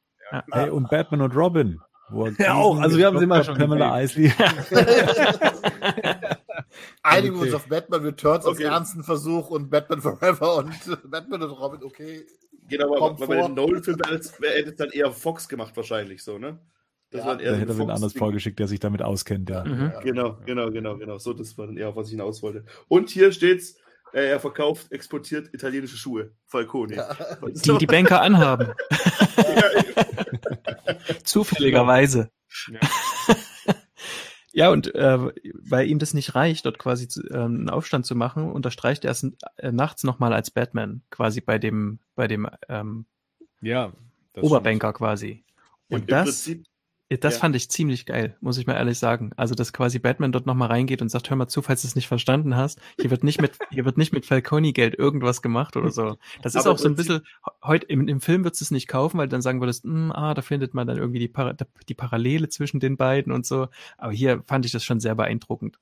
Hey, 0.51 0.71
und 0.71 0.89
Batman 0.89 1.21
und 1.21 1.37
Robin. 1.37 1.81
Wo 2.09 2.27
er 2.27 2.33
Ja, 2.39 2.55
auch. 2.55 2.79
Also 2.81 2.97
wir 2.99 3.07
haben 3.07 3.19
sie 3.19 3.25
immer 3.25 3.45
schon 3.45 3.57
Pamela 3.57 4.01
Isley. 4.01 4.33
Einigen 7.05 7.37
Okay. 7.37 7.45
uns 7.47 7.55
auf 7.55 7.69
Batman 7.69 8.03
Returns 8.03 8.47
als 8.47 8.55
Okay. 8.57 8.65
ernsten 8.65 9.05
Versuch 9.05 9.51
und 9.51 9.71
Batman 9.71 10.01
Forever 10.01 10.57
und 10.57 10.71
Batman 11.11 11.43
und 11.43 11.51
Robin, 11.51 11.85
okay. 11.85 12.25
Genau, 12.69 12.97
aber 12.97 13.15
bei 13.15 13.27
vor. 13.27 13.35
den 13.35 13.55
Nolan-Filmen 13.55 14.01
hätte 14.07 14.71
es 14.71 14.77
dann 14.77 14.91
eher 14.91 15.13
Fox 15.13 15.49
gemacht, 15.49 15.77
wahrscheinlich 15.77 16.25
so, 16.25 16.39
ne? 16.39 16.59
Das 17.11 17.21
Ja, 17.21 17.27
war 17.27 17.37
dann 17.37 17.45
eher 17.45 17.53
Da 17.53 17.59
hätte 17.59 17.73
er 17.73 17.77
Fox- 17.77 17.93
anders 17.93 18.13
vorgeschickt, 18.15 18.59
der 18.59 18.69
sich 18.69 18.81
damit 18.81 19.03
auskennt, 19.03 19.51
ja. 19.51 19.65
Mhm. 19.65 19.91
Ja. 19.93 20.01
Genau, 20.01 20.39
genau, 20.47 20.71
genau, 20.71 20.97
genau. 20.97 21.19
So, 21.19 21.35
das 21.35 21.59
war 21.59 21.67
dann 21.67 21.77
eher, 21.77 21.91
auf 21.91 21.97
was 21.97 22.07
ich 22.07 22.13
hinaus 22.13 22.43
wollte. 22.43 22.65
Und 22.89 23.11
hier 23.11 23.33
steht's, 23.33 23.77
äh, 24.15 24.31
er 24.31 24.41
verkauft, 24.41 24.91
exportiert 24.91 25.53
italienische 25.53 25.99
Schuhe. 25.99 26.33
Falcone. 26.47 26.97
Die 27.55 27.79
die 27.79 27.87
Banker 27.87 28.23
anhaben. 28.23 28.69
Zufälligerweise. 31.25 32.31
Ja. 32.73 32.81
Ja, 34.57 34.71
und 34.71 34.95
äh, 34.95 35.19
weil 35.53 35.89
ihm 35.89 35.99
das 35.99 36.15
nicht 36.15 36.37
reicht, 36.37 36.65
dort 36.65 36.79
quasi 36.79 37.09
zu, 37.09 37.23
ähm, 37.31 37.57
einen 37.57 37.71
Aufstand 37.71 38.07
zu 38.07 38.15
machen, 38.15 38.53
unterstreicht 38.53 39.05
er 39.05 39.11
es 39.11 39.25
äh, 39.57 39.73
nachts 39.73 40.05
nochmal 40.05 40.33
als 40.33 40.53
Batman, 40.53 41.03
quasi 41.11 41.41
bei 41.41 41.59
dem, 41.59 41.99
bei 42.15 42.29
dem 42.29 42.49
ähm, 42.69 43.05
Ja. 43.61 43.93
das 44.33 44.45
Oberbanker 44.45 44.93
quasi. 44.93 45.43
Und 45.89 46.03
im 46.03 46.07
das, 46.07 46.25
Prinzip, 46.27 46.65
das 47.19 47.35
ja. 47.35 47.41
fand 47.41 47.57
ich 47.57 47.71
ziemlich 47.71 48.07
geil, 48.07 48.37
muss 48.41 48.59
ich 48.59 48.67
mal 48.67 48.75
ehrlich 48.75 48.99
sagen. 48.99 49.31
Also, 49.37 49.55
dass 49.55 49.73
quasi 49.73 49.99
Batman 49.99 50.33
dort 50.33 50.47
nochmal 50.47 50.69
reingeht 50.69 51.03
und 51.03 51.09
sagt, 51.09 51.31
hör 51.31 51.37
mal 51.37 51.49
zu, 51.49 51.63
falls 51.63 51.83
du 51.83 51.89
es 51.89 51.95
nicht 51.95 52.09
verstanden 52.09 52.57
hast, 52.57 52.81
hier 53.01 53.11
wird 53.11 53.25
nicht 53.25 53.41
mit, 53.41 53.53
hier 53.71 53.85
wird 53.85 53.99
nicht 53.99 54.13
mit 54.13 54.27
Falcone-Geld 54.27 54.99
irgendwas 54.99 55.43
gemacht 55.43 55.77
oder 55.77 55.91
so. 55.91 56.17
Das 56.43 56.55
ist 56.55 56.67
auch 56.67 56.79
so 56.79 56.89
ein 56.89 56.95
bisschen, 56.95 57.23
heute 57.63 57.87
im, 57.87 58.09
im 58.09 58.21
Film 58.21 58.45
würdest 58.45 58.61
du 58.61 58.65
es 58.65 58.71
nicht 58.71 58.89
kaufen, 58.89 59.19
weil 59.19 59.29
dann 59.29 59.43
sagen 59.43 59.61
würdest, 59.61 59.85
"Hm, 59.85 60.13
ah, 60.13 60.35
da 60.35 60.43
findet 60.43 60.75
man 60.75 60.87
dann 60.87 60.97
irgendwie 60.97 61.19
die, 61.19 61.29
Para 61.29 61.55
die 61.89 61.95
Parallele 61.95 62.49
zwischen 62.49 62.81
den 62.81 62.97
beiden 62.97 63.33
und 63.33 63.47
so. 63.47 63.69
Aber 63.99 64.13
hier 64.13 64.43
fand 64.47 64.67
ich 64.67 64.73
das 64.73 64.85
schon 64.85 65.01
sehr 65.01 65.15
beeindruckend. 65.15 65.79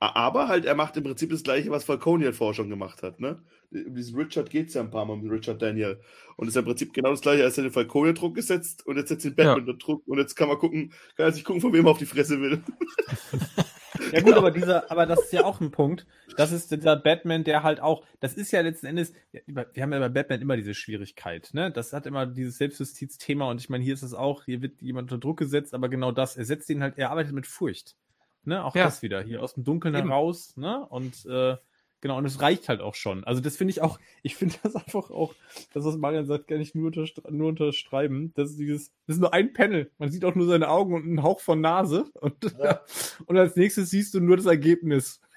Aber 0.00 0.48
halt, 0.48 0.64
er 0.64 0.74
macht 0.74 0.96
im 0.96 1.04
Prinzip 1.04 1.30
das 1.30 1.42
Gleiche, 1.42 1.70
was 1.70 1.84
Falcone 1.84 2.24
halt 2.24 2.34
vorher 2.34 2.54
schon 2.54 2.70
gemacht 2.70 3.02
hat, 3.02 3.20
ne? 3.20 3.42
Um 3.70 3.94
diesen 3.94 4.18
Richard 4.18 4.50
geht's 4.50 4.74
ja 4.74 4.80
ein 4.80 4.90
paar 4.90 5.04
Mal, 5.04 5.12
um 5.12 5.28
Richard 5.28 5.62
Daniel. 5.62 6.00
Und 6.36 6.48
ist 6.48 6.54
ja 6.54 6.60
im 6.60 6.66
Prinzip 6.66 6.92
genau 6.92 7.10
das 7.10 7.20
Gleiche, 7.20 7.44
als 7.44 7.58
er 7.58 7.64
den 7.64 7.72
Falcone 7.72 8.14
Druck 8.14 8.34
gesetzt 8.34 8.86
und 8.86 8.96
jetzt 8.96 9.10
setzt 9.10 9.24
den 9.26 9.36
Batman 9.36 9.60
unter 9.60 9.74
Druck 9.74 10.02
und 10.08 10.18
jetzt 10.18 10.34
kann 10.34 10.48
man 10.48 10.58
gucken, 10.58 10.90
kann 11.16 11.26
er 11.26 11.32
sich 11.32 11.44
gucken, 11.44 11.60
von 11.60 11.72
wem 11.72 11.84
er 11.86 11.90
auf 11.90 11.98
die 11.98 12.06
Fresse 12.06 12.40
will. 12.40 12.62
Ja 14.12 14.20
gut, 14.22 14.34
aber 14.34 14.50
dieser, 14.50 14.90
aber 14.90 15.06
das 15.06 15.20
ist 15.20 15.32
ja 15.32 15.44
auch 15.44 15.60
ein 15.60 15.70
Punkt. 15.70 16.06
Das 16.36 16.52
ist 16.52 16.70
dieser 16.70 16.96
Batman, 16.96 17.44
der 17.44 17.62
halt 17.62 17.80
auch, 17.80 18.04
das 18.18 18.34
ist 18.34 18.50
ja 18.50 18.60
letzten 18.60 18.86
Endes, 18.86 19.12
wir 19.46 19.82
haben 19.82 19.92
ja 19.92 19.98
bei 19.98 20.08
Batman 20.08 20.40
immer 20.40 20.56
diese 20.56 20.74
Schwierigkeit, 20.74 21.50
ne? 21.52 21.70
Das 21.70 21.92
hat 21.92 22.06
immer 22.06 22.26
dieses 22.26 22.58
Selbstjustizthema 22.58 23.50
und 23.50 23.60
ich 23.60 23.68
meine, 23.68 23.84
hier 23.84 23.94
ist 23.94 24.02
es 24.02 24.14
auch, 24.14 24.44
hier 24.44 24.62
wird 24.62 24.80
jemand 24.80 25.12
unter 25.12 25.20
Druck 25.20 25.38
gesetzt, 25.38 25.74
aber 25.74 25.88
genau 25.88 26.12
das, 26.12 26.36
er 26.36 26.44
setzt 26.44 26.70
ihn 26.70 26.82
halt, 26.82 26.98
er 26.98 27.10
arbeitet 27.10 27.32
mit 27.32 27.46
Furcht. 27.46 27.96
Ne? 28.44 28.64
Auch 28.64 28.74
Ja. 28.74 28.84
das 28.84 29.02
wieder, 29.02 29.22
hier 29.22 29.42
aus 29.42 29.54
dem 29.54 29.64
Dunkeln 29.64 29.94
Eben. 29.94 30.08
heraus, 30.08 30.56
ne? 30.56 30.86
Und 30.88 31.26
äh, 31.26 31.56
genau, 32.00 32.16
und 32.16 32.24
es 32.24 32.40
reicht 32.40 32.68
halt 32.68 32.80
auch 32.80 32.94
schon. 32.94 33.22
Also 33.24 33.40
das 33.42 33.56
finde 33.56 33.72
ich 33.72 33.82
auch, 33.82 33.98
ich 34.22 34.34
finde 34.36 34.54
das 34.62 34.74
einfach 34.76 35.10
auch, 35.10 35.34
das, 35.74 35.84
was 35.84 35.96
Marian 35.98 36.24
sagt, 36.26 36.48
kann 36.48 36.60
ich 36.60 36.74
nur, 36.74 36.86
unterstre 36.86 37.22
nur 37.32 37.48
unterschreiben. 37.50 38.32
Das 38.34 38.50
ist 38.50 38.58
dieses, 38.58 38.92
das 39.06 39.16
ist 39.16 39.20
nur 39.20 39.34
ein 39.34 39.52
Panel. 39.52 39.90
Man 39.98 40.10
sieht 40.10 40.24
auch 40.24 40.34
nur 40.34 40.46
seine 40.46 40.68
Augen 40.68 40.94
und 40.94 41.02
einen 41.04 41.22
Hauch 41.22 41.40
von 41.40 41.60
Nase. 41.60 42.06
Und, 42.14 42.36
Ja. 42.58 42.80
und 43.26 43.36
als 43.36 43.56
nächstes 43.56 43.90
siehst 43.90 44.14
du 44.14 44.20
nur 44.20 44.36
das 44.36 44.46
Ergebnis. 44.46 45.20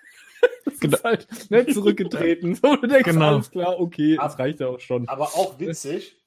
Das 0.66 0.80
Genau. 0.80 0.97
ist 0.97 1.04
halt 1.06 1.28
ne, 1.51 1.66
zurückgetreten. 1.68 2.56
So, 2.56 2.76
du 2.76 2.88
denkst, 2.88 3.10
Genau. 3.12 3.28
alles 3.36 3.49
klar, 3.51 3.80
okay, 3.80 4.18
das 4.18 4.38
reicht 4.39 4.60
ja 4.60 4.68
auch 4.68 4.80
schon. 4.82 5.08
Aber 5.08 5.26
auch 5.26 5.58
witzig 5.60 6.18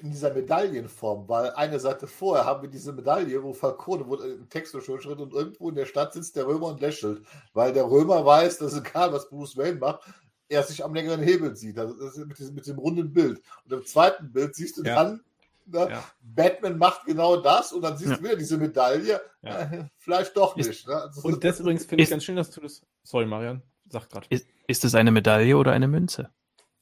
in 0.00 0.10
dieser 0.10 0.32
Medaillenform, 0.32 1.28
weil 1.28 1.50
eine 1.52 1.78
Seite 1.80 2.06
vorher 2.06 2.44
haben 2.44 2.62
wir 2.62 2.68
diese 2.68 2.92
Medaille, 2.92 3.42
wo 3.42 3.52
Falcone, 3.52 4.06
wo 4.06 4.16
im 4.16 4.48
Text 4.48 4.72
so 4.72 4.80
schön 4.80 5.00
steht 5.00 5.18
und 5.18 5.32
irgendwo 5.32 5.68
in 5.68 5.74
der 5.74 5.86
Stadt 5.86 6.12
sitzt 6.12 6.36
der 6.36 6.46
Römer 6.46 6.66
und 6.68 6.80
lächelt, 6.80 7.22
weil 7.54 7.72
der 7.72 7.84
Römer 7.90 8.24
weiß, 8.24 8.58
dass 8.58 8.76
egal, 8.76 9.12
was 9.12 9.28
Bruce 9.28 9.56
Wayne 9.56 9.78
macht, 9.78 10.00
er 10.48 10.62
sich 10.62 10.84
am 10.84 10.94
längeren 10.94 11.20
Hebel 11.22 11.56
sieht. 11.56 11.78
Also 11.78 11.94
das 11.94 12.16
ist 12.16 12.26
mit, 12.26 12.38
diesem, 12.38 12.54
mit 12.54 12.66
dem 12.66 12.78
runden 12.78 13.12
Bild. 13.12 13.40
Und 13.64 13.72
im 13.72 13.84
zweiten 13.84 14.30
Bild 14.32 14.54
siehst 14.54 14.76
du 14.78 14.84
Ja. 14.84 14.94
dann, 15.02 15.20
ne, 15.66 15.88
Ja. 15.90 16.04
Batman 16.20 16.78
macht 16.78 17.04
genau 17.04 17.36
das 17.36 17.72
und 17.72 17.82
dann 17.82 17.96
siehst 17.96 18.10
Ja. 18.12 18.16
du 18.18 18.22
wieder 18.22 18.36
diese 18.36 18.56
Medaille. 18.56 19.20
Ja. 19.42 19.58
Äh, 19.62 19.84
vielleicht 19.98 20.36
doch 20.36 20.56
Ist- 20.56 20.68
nicht. 20.68 20.86
Ne? 20.86 20.94
Also, 20.94 21.22
Und 21.26 21.42
das 21.42 21.58
übrigens 21.60 21.84
finde 21.84 22.04
ich 22.04 22.10
ganz 22.10 22.22
schön, 22.22 22.36
dass 22.36 22.50
du 22.50 22.60
das. 22.60 22.80
Sorry, 23.02 23.26
Marian, 23.26 23.60
sag 23.88 24.08
grad. 24.08 24.26
Ist, 24.28 24.46
ist 24.68 24.84
es 24.84 24.94
eine 24.94 25.10
Medaille 25.10 25.56
oder 25.56 25.72
eine 25.72 25.88
Münze? 25.88 26.30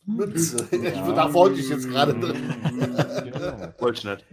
Münze. 0.06 0.66
Ich, 0.72 0.92
da 0.92 1.32
wollte 1.32 1.60
ich 1.60 1.68
jetzt 1.68 1.88
gerade 1.88 2.14
drin. 2.18 2.36
Genau. 3.24 3.72
Wollte 3.78 3.98
ich 3.98 4.04
nicht. 4.04 4.24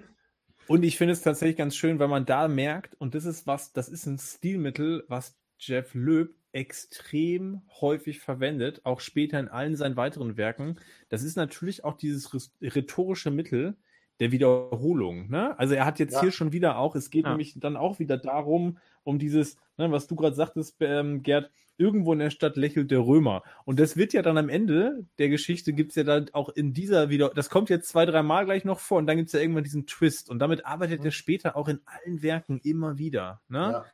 Und 0.67 0.83
ich 0.83 0.97
finde 0.97 1.13
es 1.13 1.21
tatsächlich 1.21 1.57
ganz 1.57 1.75
schön, 1.75 1.99
weil 1.99 2.07
man 2.07 2.25
da 2.25 2.47
merkt, 2.47 2.95
und 2.99 3.13
das 3.15 3.25
ist 3.25 3.47
was, 3.47 3.73
das 3.73 3.89
ist 3.89 4.05
ein 4.05 4.17
Stilmittel, 4.17 5.03
was 5.07 5.37
Jeff 5.59 5.93
Loeb 5.93 6.29
extrem 6.53 7.61
häufig 7.79 8.19
verwendet, 8.19 8.81
auch 8.83 8.99
später 8.99 9.39
in 9.39 9.47
allen 9.47 9.75
seinen 9.75 9.95
weiteren 9.95 10.37
Werken. 10.37 10.77
Das 11.09 11.23
ist 11.23 11.35
natürlich 11.37 11.83
auch 11.83 11.95
dieses 11.95 12.33
ris- 12.33 12.51
rhetorische 12.61 13.31
Mittel 13.31 13.75
der 14.19 14.31
Wiederholung. 14.31 15.29
Ne? 15.29 15.57
Also 15.57 15.73
er 15.73 15.85
hat 15.85 15.99
jetzt 15.99 16.13
Ja. 16.13 16.21
hier 16.21 16.31
schon 16.31 16.51
wieder 16.51 16.77
auch, 16.77 16.95
es 16.95 17.09
geht 17.09 17.23
Ja. 17.25 17.29
nämlich 17.31 17.59
dann 17.59 17.75
auch 17.77 17.99
wieder 17.99 18.17
darum, 18.17 18.77
um 19.03 19.17
dieses, 19.19 19.57
ne, 19.77 19.91
was 19.91 20.07
du 20.07 20.15
gerade 20.15 20.35
sagtest, 20.35 20.75
ähm, 20.81 21.23
Gerd, 21.23 21.49
irgendwo 21.81 22.13
in 22.13 22.19
der 22.19 22.29
Stadt 22.29 22.55
lächelt 22.57 22.91
der 22.91 22.99
Römer. 22.99 23.41
Und 23.65 23.79
das 23.79 23.97
wird 23.97 24.13
ja 24.13 24.21
dann 24.21 24.37
am 24.37 24.49
Ende 24.49 25.05
der 25.17 25.29
Geschichte, 25.29 25.73
gibt's 25.73 25.95
ja 25.95 26.03
dann 26.03 26.29
auch 26.31 26.49
in 26.49 26.73
dieser 26.73 27.09
wieder, 27.09 27.29
das 27.29 27.49
kommt 27.49 27.71
jetzt 27.71 27.89
zwei, 27.89 28.05
drei 28.05 28.21
Mal 28.21 28.45
gleich 28.45 28.63
noch 28.65 28.79
vor 28.79 28.99
und 28.99 29.07
dann 29.07 29.17
gibt's 29.17 29.33
ja 29.33 29.39
irgendwann 29.39 29.63
diesen 29.63 29.87
Twist. 29.87 30.29
Und 30.29 30.37
damit 30.37 30.65
arbeitet 30.65 31.03
er 31.03 31.11
später 31.11 31.57
auch 31.57 31.67
in 31.67 31.81
allen 31.85 32.21
Werken 32.21 32.59
immer 32.63 32.99
wieder. 32.99 33.41
Ne? 33.49 33.57
Ja. 33.57 33.85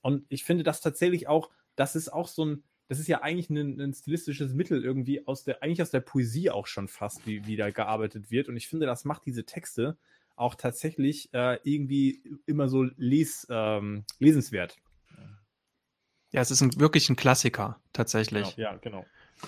Und 0.00 0.24
ich 0.30 0.44
finde 0.44 0.64
das 0.64 0.80
tatsächlich 0.80 1.28
auch, 1.28 1.50
das 1.76 1.94
ist 1.94 2.08
auch 2.08 2.26
so 2.26 2.46
ein, 2.46 2.62
das 2.88 2.98
ist 2.98 3.06
ja 3.06 3.20
eigentlich 3.22 3.50
ein, 3.50 3.78
ein 3.80 3.92
stilistisches 3.92 4.54
Mittel 4.54 4.82
irgendwie 4.82 5.26
aus 5.26 5.44
der, 5.44 5.62
eigentlich 5.62 5.82
aus 5.82 5.90
der 5.90 6.00
Poesie 6.00 6.50
auch 6.50 6.66
schon 6.66 6.88
fast, 6.88 7.26
wie, 7.26 7.46
wie 7.46 7.56
da 7.56 7.70
gearbeitet 7.70 8.30
wird. 8.30 8.48
Und 8.48 8.56
ich 8.56 8.66
finde, 8.66 8.86
das 8.86 9.04
macht 9.04 9.26
diese 9.26 9.44
Texte 9.44 9.98
auch 10.36 10.54
tatsächlich 10.54 11.28
äh, 11.34 11.58
irgendwie 11.64 12.22
immer 12.46 12.68
so 12.68 12.86
les, 12.96 13.46
ähm, 13.50 14.04
lesenswert. 14.18 14.78
Ja, 16.32 16.40
es 16.40 16.50
ist 16.50 16.60
ein, 16.60 16.78
wirklich 16.78 17.08
ein 17.08 17.16
Klassiker, 17.16 17.80
tatsächlich. 17.92 18.56
Ja, 18.56 18.76
genau. 18.76 19.04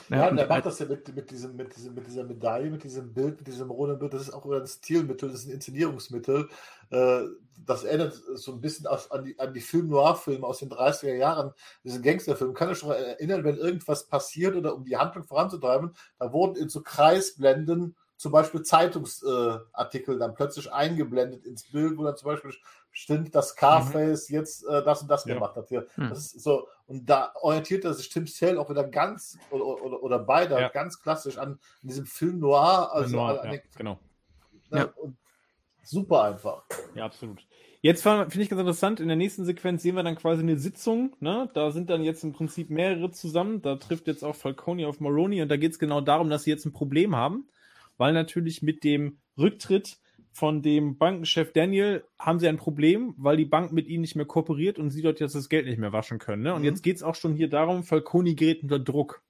Ja, 0.09 0.29
und 0.29 0.39
er 0.39 0.45
und 0.45 0.49
macht 0.49 0.67
das 0.67 0.79
ja 0.79 0.87
mit, 0.87 1.15
mit, 1.15 1.31
diesem, 1.31 1.55
mit, 1.55 1.77
diesem, 1.77 1.95
mit 1.95 2.07
dieser 2.07 2.25
Medaille, 2.25 2.71
mit 2.71 2.83
diesem 2.83 3.13
Bild, 3.13 3.39
mit 3.39 3.47
diesem 3.47 3.71
roten 3.71 3.99
Bild. 3.99 4.15
Das 4.15 4.23
ist 4.23 4.33
auch 4.33 4.45
ein 4.47 4.67
Stilmittel, 4.67 5.31
das 5.31 5.41
ist 5.41 5.49
ein 5.49 5.53
Inszenierungsmittel. 5.53 6.49
Äh, 6.91 7.23
Das 7.67 7.85
erinnert 7.85 8.15
so 8.35 8.53
ein 8.53 8.61
bisschen 8.61 8.87
an 8.87 9.25
die, 9.25 9.39
an 9.39 9.53
die 9.53 9.61
Film-Noir-Filme 9.61 10.47
aus 10.47 10.59
den 10.61 10.71
30er 10.71 11.15
Jahren, 11.15 11.53
diesen 11.85 12.03
Gangsterfilm. 12.03 12.55
Kann 12.55 12.73
ich 12.73 12.79
schon 12.79 12.91
erinnern, 12.91 13.45
wenn 13.45 13.57
irgendwas 13.57 14.07
passiert 14.09 14.57
oder 14.57 14.75
um 14.75 14.85
die 14.85 14.97
Handlung 14.97 15.25
voranzutreiben, 15.25 15.95
da 16.19 16.33
wurden 16.33 16.57
in 16.57 16.69
so 16.69 16.83
Kreisblenden 16.83 17.95
zum 18.23 18.31
Beispiel 18.31 18.62
Zeitungsartikel 18.62 20.16
dann 20.16 20.35
plötzlich 20.35 20.73
eingeblendet 20.73 21.44
ins 21.44 21.65
Bild, 21.65 21.99
wo 21.99 22.05
dann 22.05 22.16
zum 22.16 22.27
Beispiel 22.27 22.53
stimmt, 22.93 23.35
dass 23.35 23.49
Scarface 23.49 24.28
jetzt 24.28 24.65
äh, 24.65 24.85
das 24.85 25.03
und 25.03 25.09
das 25.11 25.24
Ja. 25.24 25.35
gemacht 25.35 25.57
hat. 25.57 25.69
Hier. 25.69 25.86
Hm. 25.97 26.09
Das 26.09 26.19
ist 26.32 26.40
so, 26.40 26.69
und 26.86 27.11
da 27.11 27.32
orientiert 27.40 27.85
er 27.85 27.94
sich 27.94 28.09
Tim 28.11 28.28
Sale 28.28 28.61
auch 28.61 28.70
wieder 28.70 28.85
ganz 28.85 29.39
oder, 29.51 29.65
oder, 29.65 30.03
oder 30.05 30.19
beide 30.20 30.55
Ja. 30.55 30.69
ganz 30.69 31.01
klassisch 31.01 31.36
an, 31.36 31.53
an 31.55 31.59
diesem 31.82 32.07
Film 32.07 32.39
Noir, 32.39 32.90
also 32.93 33.16
Noir, 33.16 33.31
an, 33.31 33.39
an 33.39 33.44
ja, 33.47 33.51
den, 33.53 33.61
genau. 33.77 33.99
ne, 34.70 34.78
Ja. 34.78 34.85
und 34.97 35.16
super 35.82 36.23
einfach. 36.23 36.62
Ja, 36.94 37.05
absolut. 37.05 37.44
Jetzt 37.81 38.05
finde 38.05 38.28
ich 38.40 38.49
ganz 38.49 38.61
interessant, 38.61 39.01
in 39.01 39.09
der 39.09 39.16
nächsten 39.16 39.44
Sequenz 39.44 39.82
sehen 39.82 39.97
wir 39.97 40.05
dann 40.05 40.15
quasi 40.15 40.43
eine 40.43 40.57
Sitzung, 40.57 41.16
ne? 41.19 41.51
Da 41.55 41.73
sind 41.73 41.90
dann 41.90 42.05
jetzt 42.05 42.23
im 42.23 42.32
Prinzip 42.32 42.70
mehrere 42.70 43.11
zusammen. 43.11 43.61
Da 43.62 43.74
trifft 43.74 44.07
jetzt 44.07 44.23
auch 44.23 44.36
Falcone 44.36 44.86
auf 44.86 45.01
Moroni 45.01 45.43
und 45.43 45.49
da 45.49 45.57
geht 45.57 45.73
es 45.73 45.81
genau 45.81 46.01
darum, 46.01 46.31
dass 46.31 46.44
sie 46.44 46.51
jetzt 46.51 46.65
ein 46.65 46.73
Problem 46.73 47.16
haben, 47.16 47.49
weil 48.03 48.15
natürlich 48.15 48.62
mit 48.62 48.83
dem 48.83 49.19
Rücktritt 49.39 49.99
von 50.33 50.61
dem 50.61 50.99
Bankenchef 50.99 51.53
Daniel 51.53 52.03
haben 52.19 52.41
sie 52.41 52.49
ein 52.49 52.57
Problem, 52.57 53.15
weil 53.16 53.37
die 53.37 53.45
Bank 53.45 53.70
mit 53.70 53.87
ihnen 53.87 54.01
nicht 54.01 54.16
mehr 54.16 54.27
kooperiert 54.27 54.81
und 54.81 54.91
sie 54.91 55.03
dort 55.03 55.20
jetzt 55.20 55.37
das 55.37 55.49
Geld 55.49 55.66
nicht 55.66 55.79
mehr 55.79 55.93
waschen 55.93 56.19
können. 56.19 56.43
Ne? 56.43 56.53
Und 56.53 56.62
Mhm. 56.62 56.66
jetzt 56.66 56.83
geht 56.83 56.97
es 56.97 57.05
auch 57.05 57.15
schon 57.15 57.37
hier 57.37 57.49
darum, 57.49 57.85
Falcone 57.85 58.35
gerät 58.35 58.65
unter 58.65 58.81
Druck, 58.81 59.23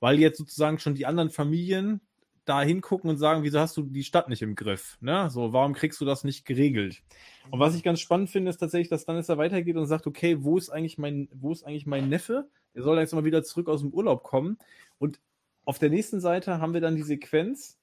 weil 0.00 0.18
jetzt 0.18 0.38
sozusagen 0.38 0.80
schon 0.80 0.96
die 0.96 1.06
anderen 1.06 1.30
Familien 1.30 2.00
da 2.46 2.62
hingucken 2.62 3.10
und 3.10 3.16
sagen, 3.18 3.44
wieso 3.44 3.60
hast 3.60 3.76
du 3.76 3.82
die 3.82 4.02
Stadt 4.02 4.28
nicht 4.28 4.42
im 4.42 4.56
Griff? 4.56 4.98
Ne? 5.00 5.30
So, 5.30 5.52
warum 5.52 5.72
kriegst 5.72 6.00
du 6.00 6.04
das 6.04 6.24
nicht 6.24 6.44
geregelt? 6.44 7.04
Und 7.52 7.60
was 7.60 7.76
ich 7.76 7.84
ganz 7.84 8.00
spannend 8.00 8.28
finde, 8.28 8.50
ist 8.50 8.58
tatsächlich, 8.58 8.88
dass 8.88 9.04
dann 9.04 9.18
es 9.18 9.28
da 9.28 9.38
weitergeht 9.38 9.76
und 9.76 9.86
sagt, 9.86 10.08
okay, 10.08 10.38
wo 10.40 10.58
ist 10.58 10.68
eigentlich 10.70 10.98
mein, 10.98 11.28
wo 11.32 11.52
ist 11.52 11.62
eigentlich 11.62 11.86
mein 11.86 12.08
Neffe? 12.08 12.48
Der 12.74 12.82
soll 12.82 12.98
jetzt 12.98 13.14
mal 13.14 13.24
wieder 13.24 13.44
zurück 13.44 13.68
aus 13.68 13.82
dem 13.82 13.94
Urlaub 13.94 14.24
kommen. 14.24 14.58
Und 14.98 15.20
auf 15.64 15.78
der 15.78 15.90
nächsten 15.90 16.20
Seite 16.20 16.60
haben 16.60 16.74
wir 16.74 16.80
dann 16.80 16.96
die 16.96 17.04
Sequenz, 17.04 17.79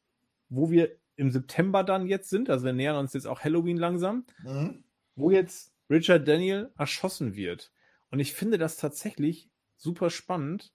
wo 0.49 0.69
wir 0.71 0.91
im 1.15 1.31
September 1.31 1.83
dann 1.83 2.05
jetzt 2.07 2.29
sind, 2.29 2.49
also 2.49 2.65
wir 2.65 2.73
nähern 2.73 2.95
uns 2.97 3.13
jetzt 3.13 3.25
auch 3.27 3.41
Halloween 3.43 3.77
langsam, 3.77 4.25
Mhm. 4.43 4.83
wo 5.15 5.31
jetzt 5.31 5.73
Richard 5.89 6.27
Daniel 6.27 6.71
erschossen 6.77 7.35
wird. 7.35 7.71
Und 8.11 8.19
ich 8.19 8.33
finde 8.33 8.57
das 8.57 8.77
tatsächlich 8.77 9.49
super 9.77 10.09
spannend, 10.09 10.73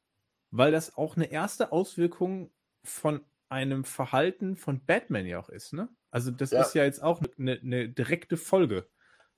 weil 0.51 0.73
das 0.73 0.97
auch 0.97 1.17
eine 1.17 1.31
erste 1.31 1.73
Auswirkung 1.73 2.51
von 2.85 3.21
einem 3.49 3.85
Verhalten 3.85 4.57
von 4.57 4.85
Batman 4.85 5.27
ja 5.27 5.39
auch 5.39 5.49
ist, 5.49 5.73
ne? 5.73 5.89
Also 6.11 6.31
das 6.31 6.51
Ja. 6.51 6.63
ist 6.63 6.75
ja 6.75 6.85
jetzt 6.85 7.03
auch 7.03 7.23
eine, 7.39 7.61
eine 7.61 7.89
direkte 7.89 8.37
Folge. 8.37 8.89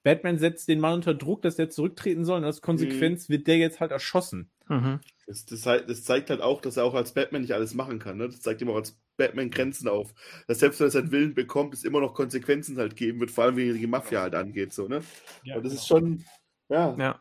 Batman 0.02 0.38
setzt 0.38 0.68
den 0.68 0.80
Mann 0.80 0.94
unter 0.94 1.14
Druck, 1.14 1.42
dass 1.42 1.56
der 1.56 1.70
zurücktreten 1.70 2.24
soll 2.24 2.38
und 2.38 2.44
als 2.44 2.60
Konsequenz 2.62 3.28
wird 3.28 3.46
der 3.46 3.58
jetzt 3.58 3.80
halt 3.80 3.90
erschossen. 3.90 4.50
Mhm. 4.68 5.00
Das, 5.26 5.44
das, 5.46 5.62
das 5.62 6.04
zeigt 6.04 6.30
halt 6.30 6.40
auch, 6.42 6.60
dass 6.60 6.76
er 6.76 6.84
auch 6.84 6.94
als 6.94 7.12
Batman 7.14 7.40
nicht 7.42 7.52
alles 7.54 7.74
machen 7.74 7.98
kann. 7.98 8.18
Ne? 8.18 8.26
Das 8.28 8.40
zeigt 8.40 8.60
ihm 8.60 8.68
auch 8.70 8.76
als 8.76 9.00
Batman 9.16 9.50
Grenzen 9.50 9.88
auf. 9.88 10.12
Dass 10.46 10.58
selbst 10.60 10.80
wenn 10.80 10.88
er 10.88 10.90
seinen 10.90 11.10
Willen 11.12 11.34
bekommt, 11.34 11.74
es 11.74 11.84
immer 11.84 12.00
noch 12.00 12.14
Konsequenzen 12.14 12.76
halt 12.78 12.96
geben 12.96 13.20
wird, 13.20 13.30
vor 13.30 13.44
allem 13.44 13.56
wie 13.56 13.72
die 13.72 13.86
Mafia 13.86 14.22
halt 14.22 14.34
angeht. 14.34 14.72
So, 14.72 14.88
ne? 14.88 15.02
Ja, 15.44 15.56
Und 15.56 15.64
das 15.64 15.72
ist 15.74 15.86
schon, 15.86 16.24
ja. 16.68 16.94
Ja. 16.98 17.20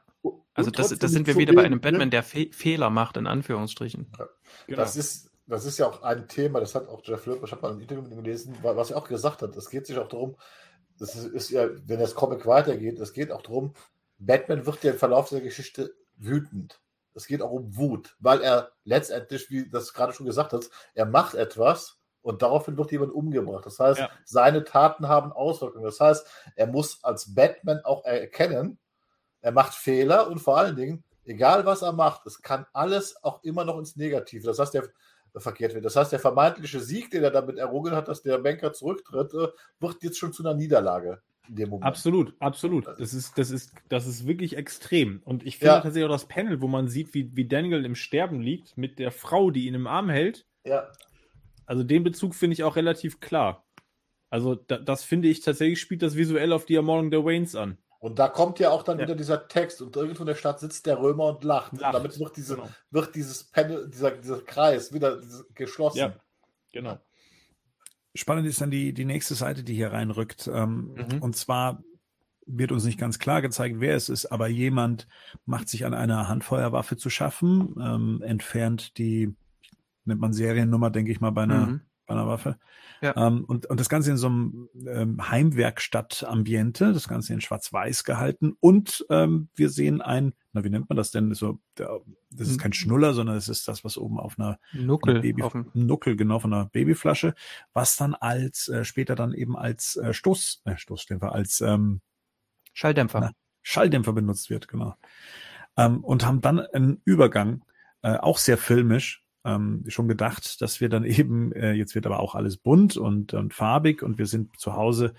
Also 0.54 0.72
das, 0.72 0.98
das 0.98 1.12
sind 1.12 1.28
wir 1.28 1.36
wieder 1.36 1.54
bei 1.54 1.64
einem 1.64 1.82
Batman, 1.82 2.08
Ne? 2.08 2.10
der 2.12 2.24
Fe 2.24 2.48
Fehler 2.52 2.90
macht, 2.90 3.18
in 3.18 3.28
Anführungsstrichen. 3.28 4.08
genau. 4.68 4.78
Das, 4.78 4.96
ist, 4.96 5.32
das 5.48 5.66
ist 5.66 5.78
ja 5.80 5.88
auch 5.88 6.02
ein 6.04 6.28
Thema, 6.30 6.60
das 6.62 6.76
hat 6.76 6.88
auch 6.88 7.02
Jeff 7.04 7.26
Loeb, 7.26 7.44
ich 7.44 7.52
habe 7.52 7.62
mal 7.62 7.74
ein 7.74 7.82
Interview 7.82 8.04
mit 8.04 8.12
ihm 8.12 8.24
gelesen, 8.24 8.56
wa- 8.62 8.76
was 8.78 8.92
er 8.92 8.98
auch 8.98 9.08
gesagt 9.08 9.42
hat. 9.42 9.56
Es 9.58 9.70
geht 9.70 9.86
sich 9.88 9.98
auch 9.98 10.08
darum, 10.08 10.38
das 11.00 11.16
ist, 11.16 11.26
ist 11.26 11.50
ja, 11.50 11.68
wenn 11.88 12.00
das 12.00 12.16
Comic 12.16 12.46
weitergeht, 12.46 13.00
es 13.00 13.12
geht 13.14 13.32
auch 13.32 13.42
darum, 13.42 13.74
Batman 14.20 14.66
wird 14.66 14.84
ja 14.84 14.92
im 14.92 14.98
Verlauf 14.98 15.28
der 15.30 15.42
Geschichte 15.42 15.94
wütend. 16.18 16.80
Es 17.16 17.28
geht 17.28 17.42
auch 17.42 17.52
um 17.52 17.76
Wut, 17.78 18.16
weil 18.20 18.42
er 18.42 18.72
letztendlich, 18.84 19.50
wie 19.50 19.70
das 19.70 19.94
gerade 19.94 20.14
schon 20.14 20.26
gesagt 20.26 20.54
hat, 20.54 20.70
er 20.94 21.06
macht 21.06 21.36
etwas 21.36 22.00
und 22.22 22.42
daraufhin 22.42 22.78
wird 22.78 22.92
jemand 22.92 23.12
umgebracht. 23.14 23.66
Das 23.66 23.80
heißt, 23.80 24.00
Ja. 24.00 24.10
seine 24.26 24.64
Taten 24.64 25.08
haben 25.08 25.32
Auswirkungen. 25.32 25.84
Das 25.86 26.00
heißt, 26.00 26.26
er 26.56 26.68
muss 26.68 27.04
als 27.04 27.34
Batman 27.36 27.82
auch 27.84 28.06
erkennen, 28.06 28.80
er 29.42 29.52
macht 29.52 29.74
Fehler 29.74 30.28
und 30.28 30.40
vor 30.40 30.58
allen 30.58 30.76
Dingen, 30.76 31.04
egal 31.26 31.66
was 31.66 31.82
er 31.82 31.92
macht, 31.92 32.26
es 32.26 32.42
kann 32.42 32.66
alles 32.74 33.22
auch 33.24 33.44
immer 33.44 33.66
noch 33.66 33.78
ins 33.78 33.96
Negative. 33.96 34.46
Das 34.46 34.58
heißt, 34.60 34.74
der 34.74 34.90
verkehrt 35.36 35.74
wird. 35.74 35.84
Das 35.84 35.96
heißt, 35.96 36.12
der 36.12 36.20
vermeintliche 36.20 36.80
Sieg, 36.80 37.10
den 37.12 37.24
er 37.24 37.32
damit 37.32 37.58
errungen 37.58 37.96
hat, 37.96 38.08
dass 38.08 38.22
der 38.22 38.38
Banker 38.38 38.72
zurücktritt, 38.72 39.34
äh, 39.34 39.48
wird 39.80 40.04
jetzt 40.04 40.18
schon 40.18 40.32
zu 40.32 40.44
einer 40.44 40.54
Niederlage 40.54 41.22
in 41.50 41.56
dem 41.56 41.70
Moment. 41.70 41.86
Absolut, 41.86 42.34
absolut. 42.40 42.88
Das 43.00 43.14
ist, 43.14 43.38
das 43.38 43.52
ist, 43.52 43.74
das 43.90 44.08
ist 44.08 44.26
wirklich 44.28 44.56
extrem. 44.58 45.22
Und 45.26 45.46
ich 45.46 45.58
finde 45.58 45.74
Ja. 45.76 45.82
tatsächlich 45.82 46.06
auch 46.06 46.14
das 46.14 46.28
Panel, 46.28 46.62
wo 46.62 46.68
man 46.68 46.88
sieht, 46.88 47.14
wie, 47.14 47.36
wie 47.36 47.46
Daniel 47.48 47.84
im 47.86 47.96
Sterben 47.96 48.42
liegt, 48.42 48.78
mit 48.78 48.98
der 49.00 49.12
Frau, 49.12 49.52
die 49.52 49.68
ihn 49.68 49.74
im 49.76 49.88
Arm 49.88 50.10
hält. 50.10 50.46
Ja, 50.66 50.88
Also 51.66 51.84
den 51.84 52.04
Bezug 52.04 52.36
finde 52.36 52.54
ich 52.54 52.64
auch 52.64 52.76
relativ 52.76 53.20
klar. 53.20 53.66
Also 54.30 54.56
da, 54.56 54.78
das 54.78 55.04
finde 55.04 55.28
ich 55.28 55.42
tatsächlich 55.42 55.80
spielt 55.80 56.02
das 56.02 56.16
visuell 56.16 56.52
auf 56.54 56.66
die 56.66 56.76
Ermordung 56.76 57.12
der 57.12 57.24
Waynes 57.24 57.56
an. 57.56 57.78
und 58.00 58.20
da 58.20 58.28
kommt 58.28 58.60
ja 58.60 58.70
auch 58.72 58.84
dann 58.84 58.98
Ja. 59.00 59.06
wieder 59.06 59.16
dieser 59.16 59.48
Text 59.48 59.82
und 59.82 59.96
irgendwo 59.96 60.24
in 60.24 60.28
der 60.28 60.36
Stadt 60.36 60.60
sitzt 60.60 60.86
der 60.88 61.00
Römer 61.00 61.26
und 61.28 61.44
lacht. 61.44 61.72
Und 61.74 61.82
Lacht, 61.82 61.94
damit 61.94 62.20
wird, 62.20 62.36
diese, 62.36 62.56
genau. 62.56 62.68
wird 62.92 63.16
dieses 63.16 63.44
Panel, 63.46 63.90
dieser, 63.90 64.12
dieser 64.12 64.42
Kreis 64.42 64.92
wieder 64.94 65.22
geschlossen. 65.56 65.98
Ja, 66.00 66.16
genau. 66.74 66.98
Spannend 68.16 68.48
ist 68.48 68.62
dann 68.62 68.72
die, 68.72 68.94
die 68.94 69.06
nächste 69.06 69.36
Seite, 69.36 69.64
die 69.64 69.74
hier 69.74 69.92
reinrückt. 69.92 70.50
Ähm, 70.54 70.94
Mhm. 70.96 71.22
Und 71.22 71.36
zwar 71.36 71.84
wird 72.46 72.72
uns 72.72 72.84
nicht 72.84 73.00
ganz 73.00 73.20
klar 73.20 73.42
gezeigt, 73.42 73.78
wer 73.80 73.96
es 73.96 74.10
ist, 74.10 74.26
aber 74.26 74.48
jemand 74.48 75.08
macht 75.46 75.70
sich 75.70 75.86
an 75.86 75.94
einer 75.94 76.28
Handfeuerwaffe 76.28 76.98
zu 76.98 77.10
schaffen, 77.10 77.76
ähm, 77.82 78.22
entfernt 78.22 78.98
die, 78.98 79.34
nennt 80.06 80.20
man 80.20 80.34
Seriennummer, 80.34 80.90
denke 80.90 81.12
ich 81.12 81.22
mal, 81.22 81.32
bei 81.32 81.44
einer, 81.44 81.68
Mhm. 81.68 81.82
Bei 82.06 82.14
einer 82.14 82.28
Waffe. 82.28 82.58
Ja. 83.02 83.16
Ähm, 83.16 83.46
und, 83.46 83.66
und 83.66 83.80
das 83.80 83.90
Ganze 83.90 84.12
in 84.12 84.18
so 84.18 84.28
einem 84.28 84.70
ähm, 84.88 85.30
Heimwerkstatt-Ambiente, 85.30 86.94
das 86.94 87.08
Ganze 87.08 87.34
in 87.34 87.42
Schwarz-Weiß 87.42 88.04
gehalten. 88.04 88.56
Und 88.60 89.06
ähm, 89.10 89.50
wir 89.56 89.70
sehen 89.70 90.02
ein, 90.02 90.34
na, 90.54 90.64
wie 90.64 90.70
nennt 90.70 90.90
man 90.90 90.98
das 90.98 91.12
denn? 91.12 91.34
So, 91.34 91.60
der, 91.78 92.02
das 92.32 92.48
ist 92.48 92.60
kein 92.60 92.74
Schnuller, 92.74 93.14
sondern 93.14 93.36
es 93.36 93.50
ist 93.50 93.68
das, 93.68 93.84
was 93.84 93.98
oben 93.98 94.20
auf 94.20 94.40
einer 94.40 94.60
Nuckel 94.74 95.22
Baby, 95.22 95.44
auf 95.44 95.56
Nuckel, 95.74 96.16
genau, 96.16 96.40
von 96.40 96.54
einer 96.54 96.66
Babyflasche, 96.66 97.36
was 97.74 97.98
dann 97.98 98.16
als, 98.16 98.68
äh, 98.70 98.84
später 98.86 99.16
dann 99.16 99.34
eben 99.34 99.58
als 99.58 99.96
äh, 99.98 100.14
Stoß, 100.14 100.62
äh, 100.66 100.78
Stoßdämpfer, 100.78 101.34
als 101.34 101.62
ähm, 101.62 102.02
Schalldämpfer. 102.74 103.20
Na. 103.20 103.32
Schalldämpfer 103.64 104.14
benutzt 104.14 104.50
wird, 104.50 104.68
genau. 104.68 104.96
Ähm, 105.78 106.04
und 106.04 106.26
haben 106.26 106.42
dann 106.42 106.60
einen 106.60 107.02
Übergang, 107.06 107.64
äh, 108.02 108.18
auch 108.18 108.38
sehr 108.38 108.58
filmisch, 108.58 109.23
ähm, 109.46 109.84
schon 109.88 110.08
gedacht, 110.08 110.62
dass 110.62 110.82
wir 110.82 110.90
dann 110.90 111.04
eben, 111.06 111.52
äh, 111.54 111.74
jetzt 111.74 111.96
wird 111.96 112.06
aber 112.06 112.20
auch 112.20 112.36
alles 112.36 112.58
bunt 112.58 112.98
und, 112.98 113.34
und 113.34 113.54
farbig 113.54 114.04
und 114.04 114.18
wir 114.18 114.26
sind 114.26 114.58
zu 114.60 114.74
Hause 114.76 115.14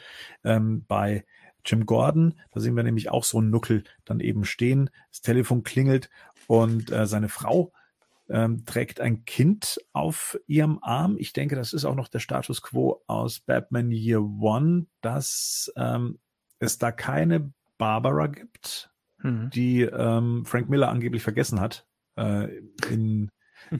ähm, 0.44 0.84
bei 0.86 1.24
Jim 1.64 1.86
Gordon. 1.86 2.34
Da 2.52 2.60
sehen 2.60 2.76
wir 2.76 2.82
nämlich 2.82 3.10
auch 3.10 3.24
so 3.24 3.38
einen 3.38 3.50
Nuckel 3.50 3.84
dann 4.04 4.20
eben 4.20 4.44
stehen. 4.44 4.90
Das 5.10 5.22
Telefon 5.22 5.62
klingelt 5.62 6.10
und 6.46 6.92
äh, 6.92 7.06
seine 7.06 7.28
Frau 7.28 7.72
ähm, 8.28 8.64
trägt 8.64 9.00
ein 9.00 9.24
Kind 9.24 9.78
auf 9.92 10.38
ihrem 10.46 10.78
Arm. 10.82 11.16
Ich 11.18 11.32
denke, 11.32 11.56
das 11.56 11.72
ist 11.72 11.84
auch 11.84 11.94
noch 11.94 12.08
der 12.08 12.20
Status 12.20 12.62
quo 12.62 13.02
aus 13.06 13.40
Batman 13.40 13.90
Year 13.90 14.22
One, 14.22 14.86
dass 15.00 15.72
ähm, 15.76 16.18
es 16.58 16.78
da 16.78 16.92
keine 16.92 17.52
Barbara 17.76 18.28
gibt, 18.28 18.94
Mhm. 19.24 19.50
die 19.50 19.80
ähm, 19.82 20.44
Frank 20.44 20.68
Miller 20.68 20.90
angeblich 20.90 21.22
vergessen 21.22 21.58
hat, 21.58 21.86
äh, 22.16 22.58
in, 22.90 23.30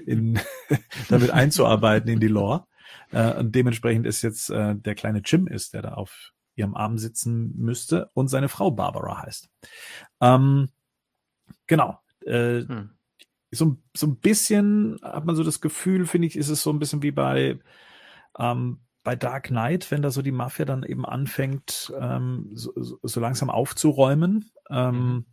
in 0.07 0.39
damit 1.09 1.31
einzuarbeiten 1.31 2.11
in 2.11 2.21
die 2.21 2.29
Lore. 2.29 2.67
Äh, 3.11 3.35
und 3.35 3.55
dementsprechend 3.55 4.07
ist 4.07 4.23
jetzt 4.23 4.51
äh, 4.51 4.75
der 4.75 4.95
kleine 4.95 5.23
Jim 5.25 5.47
ist, 5.47 5.75
der 5.75 5.83
da 5.83 5.95
auf 5.95 6.33
ihrem 6.57 6.75
Arm 6.75 6.99
sitzen 6.99 7.53
müsste 7.57 8.11
und 8.15 8.29
seine 8.29 8.49
Frau 8.49 8.71
Barbara 8.71 9.23
heißt. 9.23 9.49
Ähm, 10.21 10.69
genau. 11.67 11.99
Äh, 12.25 12.61
Hm. 12.61 12.91
so, 13.51 13.77
so 13.97 14.07
ein 14.07 14.17
bisschen 14.17 14.99
hat 15.03 15.27
man 15.27 15.37
so 15.37 15.45
das 15.45 15.61
Gefühl, 15.61 16.07
finde 16.07 16.27
ich, 16.27 16.37
ist 16.37 16.49
es 16.49 16.63
so 16.63 16.71
ein 16.71 16.79
bisschen 16.79 17.03
wie 17.03 17.13
bei, 17.13 17.59
ähm, 18.39 18.81
bei 19.03 19.17
Dark 19.17 19.49
Knight, 19.49 19.91
wenn 19.91 20.03
da 20.03 20.11
so 20.11 20.23
die 20.23 20.33
Mafia 20.33 20.65
dann 20.65 20.83
eben 20.83 21.05
anfängt, 21.05 21.93
ähm, 22.01 22.51
so, 22.55 22.73
so, 22.75 23.21
langsam 23.21 23.51
aufzuräumen, 23.51 24.51
ähm, 24.71 25.27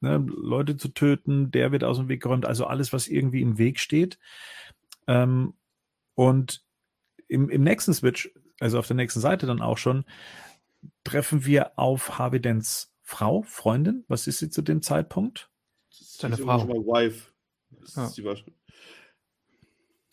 ne, 0.00 0.16
Leute 0.26 0.76
zu 0.76 0.88
töten, 0.88 1.50
der 1.50 1.72
wird 1.72 1.84
aus 1.84 1.96
dem 1.98 2.08
Weg 2.08 2.22
geräumt, 2.22 2.46
also 2.46 2.66
alles, 2.66 2.92
was 2.92 3.08
irgendwie 3.08 3.42
im 3.42 3.58
Weg 3.58 3.80
steht. 3.80 4.18
Ähm, 5.06 5.54
und 6.14 6.64
im, 7.28 7.48
im 7.50 7.62
nächsten 7.62 7.94
Switch, 7.94 8.30
also 8.60 8.78
auf 8.78 8.86
der 8.86 8.96
nächsten 8.96 9.20
Seite 9.20 9.46
dann 9.46 9.60
auch 9.62 9.78
schon, 9.78 10.04
treffen 11.04 11.44
wir 11.44 11.78
auf 11.78 12.18
Harvey 12.18 12.40
Dents 12.40 12.92
Frau, 13.02 13.42
Freundin. 13.42 14.04
Was 14.08 14.26
ist 14.26 14.38
sie 14.38 14.50
zu 14.50 14.62
dem 14.62 14.82
Zeitpunkt? 14.82 15.50
Seine 15.90 16.36
Frau. 16.36 16.58
schon 16.58 16.68
mal 16.68 16.76
Wife. 16.84 17.32
Das 17.70 17.94
Ja. 17.96 18.04
ist 18.06 18.16
die 18.16 18.24
Wasch- 18.24 18.44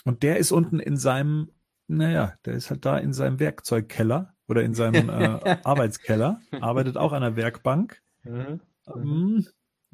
Und 0.05 0.23
der 0.23 0.37
ist 0.37 0.51
unten 0.51 0.79
in 0.79 0.97
seinem, 0.97 1.51
naja, 1.87 2.35
der 2.45 2.53
ist 2.53 2.69
halt 2.69 2.85
da 2.85 2.97
in 2.97 3.11
seinem 3.13 3.39
Werkzeugkeller 3.39 4.33
oder 4.47 4.63
in 4.63 4.73
seinem 4.73 5.09
äh, 5.09 5.57
Arbeitskeller, 5.63 6.41
arbeitet 6.51 6.95
auch 6.97 7.11
an 7.11 7.21
der 7.21 7.35
Werkbank. 7.35 8.01
Mhm. 8.23 8.61
Hm, 8.85 9.45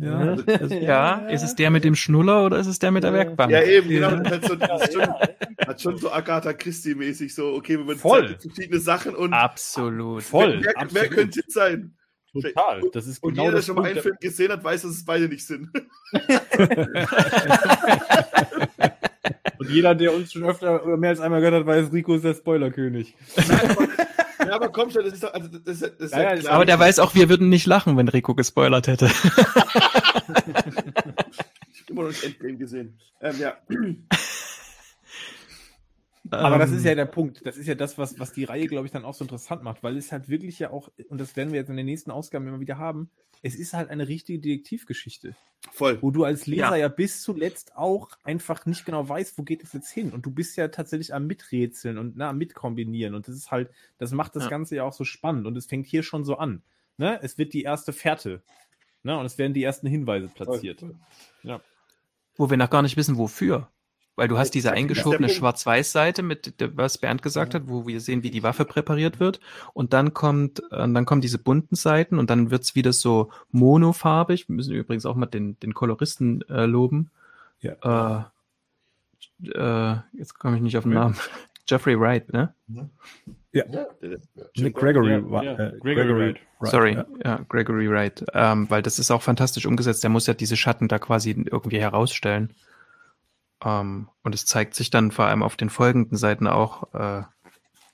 ja, 0.01 0.35
Mhm. 0.35 0.43
also, 0.47 0.75
Ja, 0.81 1.27
ist 1.29 1.43
es 1.43 1.55
der 1.55 1.69
mit 1.69 1.83
dem 1.83 1.95
Schnuller 1.95 2.45
oder 2.45 2.57
ist 2.59 2.67
es 2.67 2.79
der 2.79 2.91
mit 2.91 3.03
der 3.03 3.11
Ja. 3.11 3.17
Werkbank? 3.17 3.51
Ja, 3.51 3.61
eben, 3.63 3.89
genau. 3.89 4.09
Ja. 4.09 4.15
Das 4.19 4.31
hat, 4.33 4.45
so, 4.47 4.55
das 4.55 4.93
schon, 4.93 5.01
hat 5.67 5.81
schon 5.81 5.97
so 5.97 6.11
Agatha 6.11 6.53
Christie-mäßig 6.53 7.33
so, 7.33 7.53
okay, 7.53 7.77
wenn 7.79 7.85
man 7.85 7.95
Voll. 7.97 8.27
zeigt 8.29 8.41
verschiedene 8.43 8.79
Sachen 8.79 9.15
und 9.15 9.33
Absolut. 9.33 10.23
Voll. 10.23 10.59
wer, 10.63 10.73
wer, 10.77 10.87
wer 10.91 11.07
könnte 11.09 11.41
es 11.47 11.53
sein? 11.53 11.95
Total. 12.33 12.81
Das 12.93 13.07
ist 13.07 13.21
Und 13.21 13.33
genau 13.33 13.43
jeder, 13.43 13.55
der 13.57 13.61
schon 13.61 13.75
mal 13.75 13.85
einen 13.85 13.99
Film 14.01 14.15
gesehen 14.21 14.51
hat, 14.53 14.63
weiß, 14.63 14.83
dass 14.83 14.91
es 14.91 15.03
beide 15.03 15.27
nicht 15.27 15.45
sind. 15.45 15.67
Und 19.57 19.69
jeder, 19.69 19.93
der 19.95 20.13
uns 20.13 20.31
schon 20.33 20.43
öfter 20.43 20.83
oder 20.85 20.97
mehr 20.97 21.11
als 21.11 21.19
einmal 21.19 21.39
gehört 21.41 21.59
hat, 21.61 21.65
weiß, 21.67 21.91
Rico 21.93 22.15
ist 22.15 22.23
der 22.25 22.33
Spoilerkönig. 22.33 23.15
Ja, 24.51 24.57
aber 24.57 24.69
komm 24.69 24.89
schon, 24.89 25.05
das 25.05 25.13
ist 25.13 25.23
doch, 25.23 25.33
also 25.33 25.47
das, 25.47 25.63
das, 25.63 25.79
das 25.79 25.91
ist 25.97 26.11
Ja, 26.11 26.35
ja. 26.35 26.51
Aber 26.51 26.65
der 26.65 26.77
weiß 26.77 26.99
auch, 26.99 27.15
wir 27.15 27.29
würden 27.29 27.47
nicht 27.47 27.65
lachen, 27.65 27.95
wenn 27.95 28.09
Rico 28.09 28.35
gespoilert 28.35 28.87
hätte. 28.87 29.09
Ich 31.73 31.81
hab 31.81 31.89
immer 31.89 32.01
noch 32.03 32.09
nicht 32.09 32.23
Endgame 32.23 32.57
gesehen. 32.57 32.99
Ähm, 33.21 33.35
ja. 33.39 33.53
Aber 36.31 36.57
das 36.57 36.71
ist 36.71 36.81
Ähm, 36.83 36.87
ja 36.89 36.95
der 36.95 37.05
Punkt. 37.05 37.45
Das 37.45 37.57
ist 37.57 37.67
ja 37.67 37.75
das, 37.75 37.97
was, 37.97 38.17
was 38.19 38.31
die 38.33 38.45
Reihe, 38.45 38.67
glaube 38.67 38.85
ich, 38.85 38.91
dann 38.91 39.05
auch 39.05 39.13
so 39.13 39.23
interessant 39.25 39.63
macht, 39.63 39.83
weil 39.83 39.97
es 39.97 40.11
halt 40.11 40.29
wirklich 40.29 40.59
ja 40.59 40.69
auch, 40.71 40.89
und 41.09 41.19
das 41.19 41.35
werden 41.35 41.51
wir 41.51 41.59
jetzt 41.59 41.69
in 41.69 41.77
den 41.77 41.85
nächsten 41.85 42.09
Ausgaben 42.11 42.47
immer 42.47 42.59
wieder 42.61 42.77
haben, 42.77 43.09
es 43.43 43.55
ist 43.55 43.73
halt 43.73 43.89
eine 43.89 44.07
richtige 44.07 44.39
Detektivgeschichte, 44.39 45.35
Voll. 45.71 45.97
wo 46.01 46.11
du 46.11 46.23
als 46.23 46.45
Leser 46.47 46.69
Ja. 46.71 46.75
ja. 46.75 46.87
bis 46.87 47.21
zuletzt 47.21 47.75
auch 47.75 48.09
einfach 48.23 48.65
nicht 48.65 48.85
genau 48.85 49.07
weißt, 49.07 49.37
wo 49.37 49.43
geht 49.43 49.63
es 49.63 49.73
jetzt 49.73 49.89
hin. 49.91 50.11
Und 50.11 50.25
du 50.25 50.31
bist 50.31 50.55
ja 50.57 50.67
tatsächlich 50.69 51.13
am 51.13 51.27
Miträtseln 51.27 51.97
und 51.97 52.15
na, 52.15 52.29
am 52.29 52.37
Mitkombinieren. 52.37 53.13
Und 53.15 53.27
das 53.27 53.35
ist 53.35 53.51
halt, 53.51 53.69
das 53.97 54.11
macht 54.11 54.35
das 54.35 54.43
Ja. 54.43 54.49
Ganze 54.49 54.75
ja 54.77 54.83
auch 54.83 54.93
so 54.93 55.03
spannend. 55.03 55.47
Und 55.47 55.57
es 55.57 55.65
fängt 55.65 55.87
hier 55.87 56.03
schon 56.03 56.23
so 56.23 56.37
an. 56.37 56.61
Ne? 56.97 57.19
Es 57.23 57.37
wird 57.37 57.53
die 57.53 57.63
erste 57.63 57.93
Fährte. 57.93 58.41
Ne? 59.03 59.17
Und 59.17 59.25
es 59.25 59.37
werden 59.39 59.53
die 59.53 59.63
ersten 59.63 59.87
Hinweise 59.87 60.27
platziert. 60.27 60.83
wo 62.37 62.49
wir 62.49 62.57
noch 62.57 62.69
gar 62.69 62.81
nicht 62.83 62.95
wissen, 62.97 63.17
wofür. 63.17 63.69
Weil 64.21 64.27
du 64.27 64.37
hast 64.37 64.51
diese 64.51 64.71
eingeschobene. 64.71 65.29
Schwarz-Weiß-Seite, 65.29 66.21
mit 66.21 66.53
was 66.75 66.99
Bernd 66.99 67.23
gesagt 67.23 67.55
hat, 67.55 67.63
wo 67.65 67.87
wir 67.87 67.99
sehen, 67.99 68.21
wie 68.21 68.29
die 68.29 68.43
Waffe 68.43 68.65
präpariert 68.65 69.19
wird. 69.19 69.39
Und 69.73 69.93
dann 69.93 70.13
kommt, 70.13 70.59
äh, 70.71 70.87
dann 70.87 71.05
kommen 71.05 71.21
diese 71.21 71.39
bunten 71.39 71.75
Seiten 71.75 72.19
und 72.19 72.29
dann 72.29 72.51
wird's 72.51 72.75
wieder 72.75 72.93
so 72.93 73.31
monofarbig. 73.49 74.47
Wir 74.47 74.55
müssen 74.55 74.75
übrigens 74.75 75.07
auch 75.07 75.15
mal 75.15 75.25
den, 75.25 75.59
den 75.61 75.73
Koloristen 75.73 76.47
äh, 76.49 76.67
loben. 76.67 77.09
Ja. 77.61 78.31
Äh, 79.43 79.49
äh, 79.57 79.95
jetzt 80.13 80.37
komme 80.37 80.57
ich 80.57 80.61
nicht 80.61 80.77
auf 80.77 80.83
den 80.83 80.93
Ja. 80.93 80.99
Namen. 80.99 81.15
Jeffrey 81.67 81.99
Wright, 81.99 82.31
ne? 82.31 82.53
Ja. 83.53 83.65
Nick 84.55 84.75
Gregory 84.75 85.13
Ja, 85.13 85.41
ja, 85.41 85.53
äh, 85.53 85.79
Gregory 85.79 86.15
Wright. 86.15 86.39
Wright, 86.59 86.71
Sorry, 86.71 86.93
ja. 86.93 87.05
ja. 87.25 87.39
Gregory 87.49 87.89
Wright. 87.89 88.23
Ähm, 88.35 88.69
weil 88.69 88.83
das 88.83 88.99
ist 88.99 89.09
auch 89.09 89.23
fantastisch 89.23 89.65
umgesetzt. 89.65 90.03
Der 90.03 90.11
muss 90.11 90.27
ja 90.27 90.35
diese 90.35 90.57
Schatten 90.57 90.87
da 90.87 90.99
quasi 90.99 91.31
irgendwie 91.31 91.79
herausstellen. 91.79 92.53
Ähm, 93.63 94.09
und 94.23 94.35
es 94.35 94.45
zeigt 94.45 94.75
sich 94.75 94.89
dann 94.89 95.11
vor 95.11 95.25
allem 95.25 95.43
auf 95.43 95.55
den 95.55 95.69
folgenden 95.69 96.17
Seiten 96.17 96.47
auch, 96.47 96.93
äh, 96.93 97.23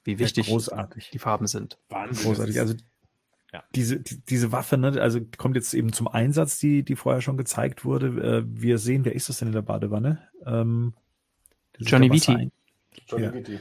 wie 0.04 0.20
wichtig 0.20 0.48
Ja, 0.48 0.54
großartig. 0.54 1.10
die 1.12 1.20
Farben 1.20 1.48
sind. 1.48 1.78
Wahnsinn. 1.90 2.26
Großartig. 2.26 2.60
Also 2.60 2.76
Ja. 3.54 3.64
diese, 3.76 4.00
die, 4.00 4.22
diese 4.26 4.52
Waffe, 4.52 4.78
ne, 4.78 5.02
also 5.02 5.20
kommt 5.38 5.56
jetzt 5.56 5.74
eben 5.74 5.92
zum 5.94 6.08
Einsatz, 6.08 6.60
die, 6.60 6.84
die 6.84 6.96
vorher 6.96 7.22
schon 7.22 7.38
gezeigt 7.38 7.84
wurde. 7.86 8.08
Äh, 8.08 8.44
wir 8.48 8.78
sehen, 8.78 9.04
wer 9.06 9.16
ist 9.16 9.28
das 9.30 9.40
denn 9.40 9.50
in 9.50 9.54
der 9.54 9.62
Badewanne? 9.62 10.28
Ähm, 10.46 10.94
Johnny 11.80 12.10
ein- 12.10 12.52
Johnny 13.08 13.24
Ja. 13.26 13.34
Vitti. 13.34 13.60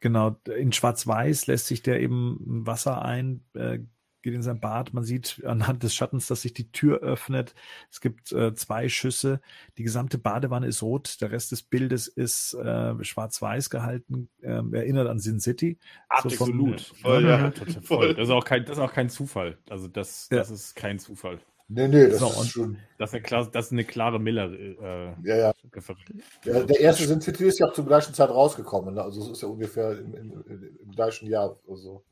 Genau, 0.00 0.36
in 0.56 0.72
Schwarz-Weiß 0.72 1.46
lässt 1.46 1.66
sich 1.66 1.82
der 1.82 2.00
eben 2.00 2.38
Wasser 2.66 3.02
ein, 3.02 3.42
äh, 3.54 3.78
geht 4.22 4.34
in 4.34 4.42
sein 4.42 4.60
Bad. 4.60 4.94
Man 4.94 5.04
sieht 5.04 5.42
anhand 5.44 5.82
des 5.82 5.94
Schattens, 5.94 6.26
dass 6.26 6.42
sich 6.42 6.54
die 6.54 6.70
Tür 6.72 7.00
öffnet. 7.00 7.54
Es 7.90 8.00
gibt 8.00 8.32
äh, 8.32 8.54
zwei 8.54 8.88
Schüsse. 8.88 9.40
Die 9.78 9.82
gesamte 9.82 10.18
Badewanne 10.18 10.66
ist 10.66 10.82
rot. 10.82 11.20
Der 11.20 11.30
Rest 11.30 11.52
des 11.52 11.62
Bildes 11.62 12.08
ist 12.08 12.54
äh, 12.54 13.02
schwarz-weiß 13.04 13.70
gehalten. 13.70 14.28
Ähm, 14.42 14.72
erinnert 14.74 15.08
an 15.08 15.18
Sin 15.18 15.40
City. 15.40 15.78
So 16.22 16.28
Absolut. 16.28 16.80
Voll, 17.02 17.24
ja. 17.24 17.50
Das 17.50 18.28
ist 18.28 18.30
auch 18.30 18.44
kein, 18.44 18.64
das 18.64 18.78
ist 18.78 18.82
auch 18.82 18.92
kein 18.92 19.10
Zufall. 19.10 19.58
Also 19.68 19.88
das, 19.88 20.28
Ja. 20.30 20.38
das 20.38 20.50
ist 20.50 20.76
kein 20.76 20.98
Zufall. 20.98 21.40
Nee, 21.68 21.88
nee, 21.88 22.08
das 22.08 22.18
So, 22.18 22.26
ist 22.26 22.50
schon. 22.50 22.76
Das 22.98 23.10
ist 23.10 23.14
eine, 23.14 23.22
klar, 23.22 23.48
das 23.50 23.66
ist 23.66 23.72
eine 23.72 23.84
klare 23.84 24.20
Miller. 24.20 24.52
Äh, 24.52 25.14
Ja, 25.24 25.36
ja. 25.36 25.52
Referenz. 25.72 26.00
Der, 26.44 26.64
der 26.64 26.80
erste 26.80 27.06
Sin 27.06 27.20
City 27.20 27.44
ist 27.44 27.58
ja 27.60 27.68
auch 27.68 27.72
zur 27.72 27.86
gleichen 27.86 28.12
Zeit 28.12 28.28
rausgekommen. 28.28 28.94
Ne? 28.94 29.02
Also 29.02 29.22
es 29.22 29.30
ist 29.30 29.42
ja 29.42 29.48
ungefähr 29.48 29.98
im, 29.98 30.14
im, 30.14 30.44
im 30.82 30.90
gleichen 30.90 31.28
Jahr. 31.28 31.58
Also. 31.68 32.04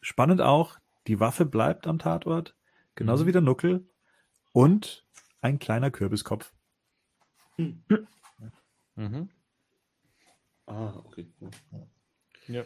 Spannend 0.00 0.40
auch, 0.40 0.76
die 1.06 1.20
Waffe 1.20 1.46
bleibt 1.46 1.86
am 1.86 1.98
Tatort, 1.98 2.56
genauso 2.94 3.24
Mhm. 3.24 3.28
wie 3.28 3.32
der 3.32 3.40
Nuckel 3.42 3.88
und 4.52 5.06
ein 5.40 5.58
kleiner 5.58 5.90
Kürbiskopf. 5.90 6.52
Mhm. 8.98 9.28
Ah, 10.66 10.94
okay. 11.04 11.26
Ja. 12.48 12.64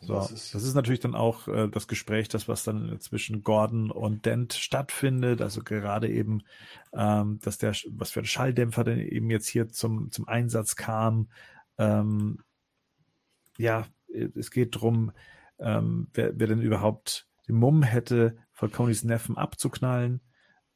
So, 0.00 0.14
Das 0.14 0.28
das 0.30 0.54
ist- 0.54 0.64
ist, 0.68 0.74
natürlich 0.74 1.00
dann 1.00 1.14
auch 1.14 1.46
äh, 1.48 1.68
das 1.68 1.86
Gespräch, 1.86 2.28
das 2.28 2.48
was 2.48 2.64
dann 2.64 2.98
zwischen 3.00 3.42
Gordon 3.42 3.90
und 3.90 4.26
Dent 4.26 4.52
stattfindet. 4.54 5.40
Also 5.40 5.62
gerade 5.62 6.08
eben, 6.08 6.42
ähm, 6.92 7.38
dass 7.42 7.58
der, 7.58 7.72
was 7.90 8.10
für 8.10 8.20
ein 8.20 8.24
Schalldämpfer 8.26 8.82
denn 8.84 8.98
eben 8.98 9.30
jetzt 9.30 9.46
hier 9.46 9.68
zum, 9.68 10.10
zum 10.10 10.26
Einsatz 10.28 10.74
kam. 10.76 11.28
Ähm, 11.78 12.38
ja, 13.58 13.86
es 14.08 14.50
geht 14.50 14.74
drum, 14.80 15.12
ähm, 15.58 16.08
wer, 16.14 16.38
wer 16.38 16.46
denn 16.46 16.62
überhaupt 16.62 17.28
den 17.48 17.56
Mumm 17.56 17.82
hätte, 17.82 18.36
Falconis 18.52 19.04
Neffen 19.04 19.36
abzuknallen. 19.36 20.20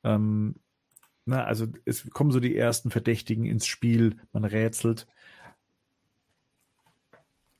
Ähm, 0.04 0.56
na, 1.24 1.44
also 1.44 1.66
es 1.84 2.08
kommen 2.10 2.30
so 2.30 2.40
die 2.40 2.56
ersten 2.56 2.90
Verdächtigen 2.90 3.46
ins 3.46 3.66
Spiel, 3.66 4.18
man 4.32 4.44
rätselt. 4.44 5.06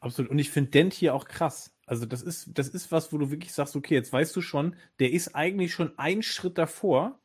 Absolut. 0.01 0.31
Und 0.31 0.39
ich 0.39 0.51
finde 0.51 0.71
Dent 0.71 0.95
hier 0.95 1.15
auch 1.15 1.27
krass. 1.27 1.75
Also 1.85 2.07
das 2.07 2.23
ist, 2.23 2.51
das 2.55 2.69
ist 2.69 2.93
was, 2.93 3.13
wo 3.13 3.19
du 3.19 3.31
wirklich 3.31 3.53
sagst, 3.53 3.77
okay, 3.77 3.95
jetzt 3.95 4.13
weißt 4.13 4.35
du 4.37 4.41
schon, 4.41 4.77
der 4.99 5.13
ist 5.13 5.35
eigentlich 5.35 5.73
schon 5.73 5.99
einen 5.99 6.23
Schritt 6.23 6.59
davor, 6.59 7.19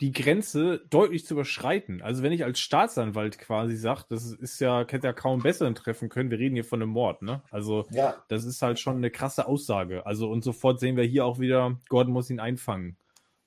die 0.00 0.12
Grenze 0.12 0.82
deutlich 0.88 1.26
zu 1.26 1.34
überschreiten. 1.34 2.00
Also 2.00 2.22
wenn 2.22 2.32
ich 2.32 2.44
als 2.44 2.58
Staatsanwalt 2.58 3.38
quasi 3.38 3.76
sage, 3.76 4.04
das 4.08 4.32
ist 4.32 4.58
ja, 4.60 4.80
hätte 4.80 5.06
ja 5.06 5.12
kaum 5.12 5.42
besseren 5.42 5.74
treffen 5.74 6.08
können, 6.08 6.30
wir 6.30 6.38
reden 6.38 6.54
hier 6.54 6.64
von 6.64 6.82
einem 6.82 6.90
Mord, 6.90 7.22
ne? 7.22 7.42
Also 7.50 7.86
Ja, 7.90 8.16
das 8.28 8.44
ist 8.44 8.62
halt 8.62 8.78
schon 8.78 8.96
eine 8.96 9.10
krasse 9.10 9.46
Aussage. 9.46 10.06
Also 10.06 10.30
und 10.30 10.42
sofort 10.42 10.80
sehen 10.80 10.96
wir 10.96 11.04
hier 11.04 11.26
auch 11.26 11.38
wieder, 11.38 11.78
Gordon 11.88 12.14
muss 12.14 12.30
ihn 12.30 12.40
einfangen. 12.40 12.96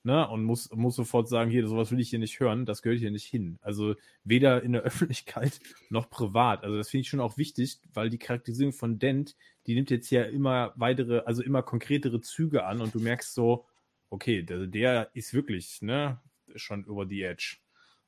Ne? 0.06 0.28
Und 0.28 0.44
muss, 0.44 0.70
muss 0.70 0.96
sofort 0.96 1.28
sagen, 1.28 1.50
hier, 1.50 1.66
sowas 1.66 1.90
will 1.90 1.98
ich 1.98 2.10
hier 2.10 2.18
nicht 2.18 2.38
hören, 2.38 2.66
das 2.66 2.82
gehört 2.82 3.00
hier 3.00 3.10
nicht 3.10 3.24
hin. 3.24 3.58
Also 3.62 3.94
weder 4.22 4.62
in 4.62 4.72
der 4.72 4.82
Öffentlichkeit 4.82 5.58
noch 5.88 6.10
privat. 6.10 6.62
Also 6.62 6.76
das 6.76 6.90
finde 6.90 7.02
ich 7.02 7.08
schon 7.08 7.20
auch 7.20 7.38
wichtig, 7.38 7.78
weil 7.94 8.10
die 8.10 8.18
Charakterisierung 8.18 8.74
von 8.74 8.98
Dent, 8.98 9.34
die 9.66 9.74
nimmt 9.74 9.90
jetzt 9.90 10.10
ja 10.10 10.22
immer 10.24 10.72
weitere, 10.76 11.20
also 11.20 11.42
immer 11.42 11.62
konkretere 11.62 12.20
Züge 12.20 12.64
an 12.64 12.82
und 12.82 12.94
du 12.94 13.00
merkst 13.00 13.34
so, 13.34 13.64
okay, 14.10 14.42
der, 14.42 14.66
der 14.66 15.10
ist 15.14 15.32
wirklich, 15.32 15.80
ne, 15.80 16.20
schon 16.56 16.84
über 16.84 17.06
die 17.06 17.22
Edge. 17.22 17.56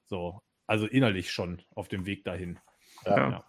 So, 0.07 0.41
also 0.67 0.87
innerlich 0.87 1.33
schon 1.33 1.63
auf 1.75 1.89
dem 1.89 2.07
Weg 2.07 2.25
dahin. 2.25 2.59
ja. 3.05 3.31
Ja. 3.31 3.45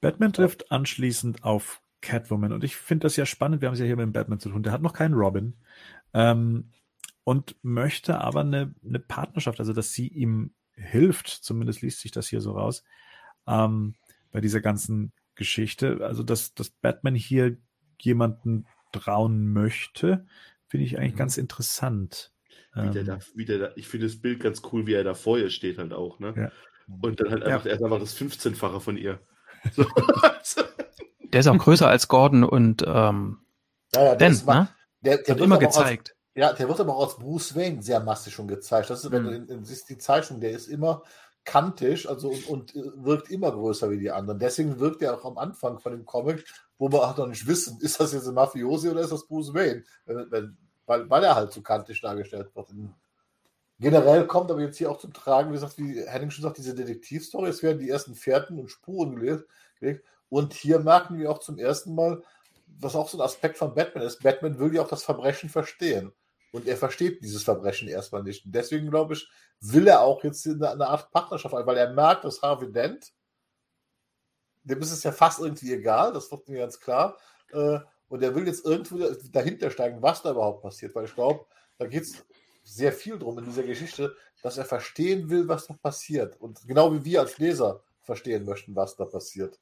Batman 0.00 0.32
trifft 0.32 0.70
anschließend 0.72 1.44
auf 1.44 1.82
Catwoman 2.00 2.52
und 2.52 2.64
ich 2.64 2.76
finde 2.76 3.04
das 3.04 3.16
ja 3.16 3.26
spannend. 3.26 3.60
Wir 3.60 3.68
haben 3.68 3.74
es 3.74 3.80
ja 3.80 3.86
hier 3.86 3.96
mit 3.96 4.12
Batman 4.12 4.40
zu 4.40 4.48
tun. 4.50 4.62
Der 4.62 4.72
hat 4.72 4.80
noch 4.80 4.94
keinen 4.94 5.12
Robin 5.14 5.56
ähm, 6.14 6.70
und 7.24 7.56
möchte 7.62 8.18
aber 8.18 8.40
eine, 8.40 8.74
eine 8.82 8.98
Partnerschaft, 8.98 9.60
also 9.60 9.74
dass 9.74 9.92
sie 9.92 10.08
ihm 10.08 10.54
hilft. 10.72 11.28
Zumindest 11.28 11.82
liest 11.82 12.00
sich 12.00 12.10
das 12.12 12.28
hier 12.28 12.40
so 12.40 12.52
raus 12.52 12.82
ähm, 13.46 13.94
bei 14.32 14.40
dieser 14.40 14.62
ganzen 14.62 15.12
Geschichte. 15.34 15.98
Also 16.02 16.22
dass, 16.22 16.54
dass 16.54 16.70
Batman 16.70 17.14
hier 17.14 17.58
jemanden 18.00 18.66
trauen 18.92 19.52
möchte, 19.52 20.26
finde 20.66 20.86
ich 20.86 20.98
eigentlich 20.98 21.12
Mhm. 21.12 21.18
ganz 21.18 21.36
interessant. 21.36 22.32
Wie 22.74 22.90
der 22.90 23.00
Ähm, 23.02 23.06
da, 23.06 23.18
wie 23.34 23.44
der 23.44 23.58
da, 23.58 23.70
ich 23.76 23.88
finde 23.88 24.06
das 24.06 24.20
Bild 24.20 24.40
ganz 24.40 24.62
cool, 24.72 24.86
wie 24.86 24.94
er 24.94 25.04
da 25.04 25.14
vor 25.14 25.38
ihr 25.38 25.50
steht 25.50 25.78
halt 25.78 25.92
auch, 25.92 26.18
ne? 26.20 26.34
Ja. 26.36 26.52
Und 27.02 27.20
dann 27.20 27.30
halt 27.30 27.42
einfach, 27.44 27.66
er 27.66 27.74
ist 27.74 27.82
einfach 27.82 28.00
das 28.00 28.16
15-fache 28.16 28.80
von 28.80 28.96
ihr. 28.96 29.20
So. 30.42 30.62
Der 31.32 31.40
ist 31.40 31.46
auch 31.46 31.58
größer 31.58 31.86
als 31.86 32.08
Gordon 32.08 32.42
und 32.44 32.82
ähm, 32.86 33.38
ja, 33.94 34.16
ja, 34.18 34.30
ma- 34.44 34.54
ne? 34.54 34.68
der, 35.00 35.18
der 35.18 35.28
Wird 35.28 35.28
wird 35.28 35.40
immer 35.40 35.56
auch 35.58 35.60
als, 35.62 35.76
gezeigt. 35.76 36.16
Ja, 36.34 36.52
der 36.52 36.68
wird 36.68 36.80
aber 36.80 36.96
auch 36.96 37.04
als 37.04 37.16
Bruce 37.18 37.54
Wayne 37.54 37.82
sehr 37.82 38.00
massiv 38.00 38.32
schon 38.34 38.48
gezeigt. 38.48 38.88
Das 38.90 39.04
ist, 39.04 39.10
wenn 39.12 39.22
Mhm. 39.24 39.46
du 39.46 39.54
in, 39.54 39.64
siehst 39.64 39.88
die 39.90 39.98
Zeichnung, 39.98 40.40
der 40.40 40.52
ist 40.52 40.66
immer 40.68 41.02
kantig, 41.44 42.08
also 42.08 42.30
und, 42.30 42.46
und 42.48 42.74
äh, 42.76 42.82
wirkt 42.96 43.30
immer 43.30 43.52
größer 43.52 43.90
wie 43.90 43.98
die 43.98 44.10
anderen. 44.10 44.38
Deswegen 44.38 44.78
wirkt 44.80 45.02
er 45.02 45.14
auch 45.18 45.24
am 45.24 45.38
Anfang 45.38 45.78
von 45.78 45.92
dem 45.92 46.04
Comic, 46.04 46.44
wo 46.78 46.90
wir 46.90 47.00
auch 47.02 47.16
noch 47.16 47.26
nicht 47.26 47.46
wissen, 47.46 47.78
ist 47.82 48.00
das 48.00 48.12
jetzt 48.12 48.26
ein 48.26 48.34
Mafiosi 48.34 48.88
oder 48.88 49.00
ist 49.02 49.12
das 49.12 49.26
Bruce 49.26 49.52
Wayne? 49.54 49.84
Wenn, 50.06 50.30
wenn, 50.30 50.56
weil, 50.90 51.08
weil 51.08 51.22
er 51.22 51.36
halt 51.36 51.52
so 51.52 51.62
kantig 51.62 52.00
dargestellt 52.00 52.50
wird. 52.56 52.70
Generell 53.78 54.26
kommt 54.26 54.50
aber 54.50 54.60
jetzt 54.60 54.76
hier 54.76 54.90
auch 54.90 54.98
zum 54.98 55.12
Tragen, 55.12 55.50
wie 55.50 55.54
gesagt, 55.54 55.78
wie 55.78 56.04
Henning 56.04 56.30
schon 56.30 56.42
sagt, 56.42 56.58
diese 56.58 56.74
Detektivstory, 56.74 57.48
es 57.48 57.62
werden 57.62 57.78
die 57.78 57.88
ersten 57.88 58.16
Fährten 58.16 58.58
und 58.58 58.72
Spuren 58.72 59.14
gelegt. 59.14 59.48
gelegt. 59.78 60.04
Und 60.28 60.52
hier 60.52 60.80
merken 60.80 61.16
wir 61.16 61.30
auch 61.30 61.38
zum 61.38 61.58
ersten 61.58 61.94
Mal, 61.94 62.24
was 62.66 62.96
auch 62.96 63.08
so 63.08 63.18
ein 63.18 63.24
Aspekt 63.24 63.56
von 63.56 63.72
Batman 63.72 64.02
ist. 64.02 64.20
Batman 64.20 64.58
will 64.58 64.74
ja 64.74 64.82
auch 64.82 64.88
das 64.88 65.04
Verbrechen 65.04 65.48
verstehen. 65.48 66.12
Und 66.50 66.66
er 66.66 66.76
versteht 66.76 67.22
dieses 67.22 67.44
Verbrechen 67.44 67.86
erstmal 67.86 68.24
nicht. 68.24 68.44
Und 68.44 68.52
deswegen, 68.52 68.90
glaube 68.90 69.14
ich, 69.14 69.30
will 69.60 69.86
er 69.86 70.00
auch 70.00 70.24
jetzt 70.24 70.44
eine, 70.44 70.70
eine 70.70 70.88
Art 70.88 71.12
Partnerschaft 71.12 71.54
ein, 71.54 71.66
weil 71.66 71.76
er 71.76 71.92
merkt, 71.92 72.24
dass 72.24 72.42
Harvey 72.42 72.72
Dent, 72.72 73.12
dem 74.64 74.82
ist 74.82 74.90
es 74.90 75.04
ja 75.04 75.12
fast 75.12 75.38
irgendwie 75.38 75.72
egal, 75.72 76.12
das 76.12 76.32
wird 76.32 76.48
mir 76.48 76.58
ganz 76.58 76.80
klar. 76.80 77.16
Äh, 77.52 77.78
und 78.10 78.22
er 78.22 78.34
will 78.34 78.46
jetzt 78.46 78.66
irgendwo 78.66 78.98
dahinter 79.32 79.70
steigen, 79.70 80.02
was 80.02 80.22
da 80.22 80.32
überhaupt 80.32 80.62
passiert. 80.62 80.94
Weil 80.94 81.04
ich 81.04 81.14
glaube, 81.14 81.46
da 81.78 81.86
geht 81.86 82.02
es 82.02 82.26
sehr 82.64 82.92
viel 82.92 83.18
drum 83.18 83.38
in 83.38 83.44
dieser 83.44 83.62
Geschichte, 83.62 84.14
dass 84.42 84.58
er 84.58 84.64
verstehen 84.64 85.30
will, 85.30 85.48
was 85.48 85.68
da 85.68 85.74
passiert. 85.74 86.38
Und 86.40 86.60
genau 86.66 86.92
wie 86.92 87.04
wir 87.04 87.20
als 87.20 87.38
Leser 87.38 87.82
verstehen 88.02 88.44
möchten, 88.44 88.74
was 88.74 88.96
da 88.96 89.04
passiert. 89.04 89.60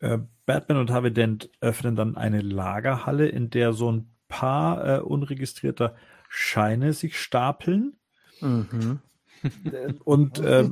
Äh, 0.00 0.18
Batman 0.46 0.78
und 0.78 0.90
Harvey 0.90 1.12
Dent 1.12 1.48
öffnen 1.60 1.94
dann 1.94 2.16
eine 2.16 2.40
Lagerhalle, 2.40 3.28
in 3.28 3.50
der 3.50 3.72
so 3.72 3.92
ein 3.92 4.12
paar 4.26 4.98
äh, 4.98 5.00
unregistrierter 5.00 5.94
Scheine 6.28 6.92
sich 6.92 7.20
stapeln. 7.20 7.96
Mhm. 8.40 8.98
und 10.04 10.40
äh, 10.40 10.68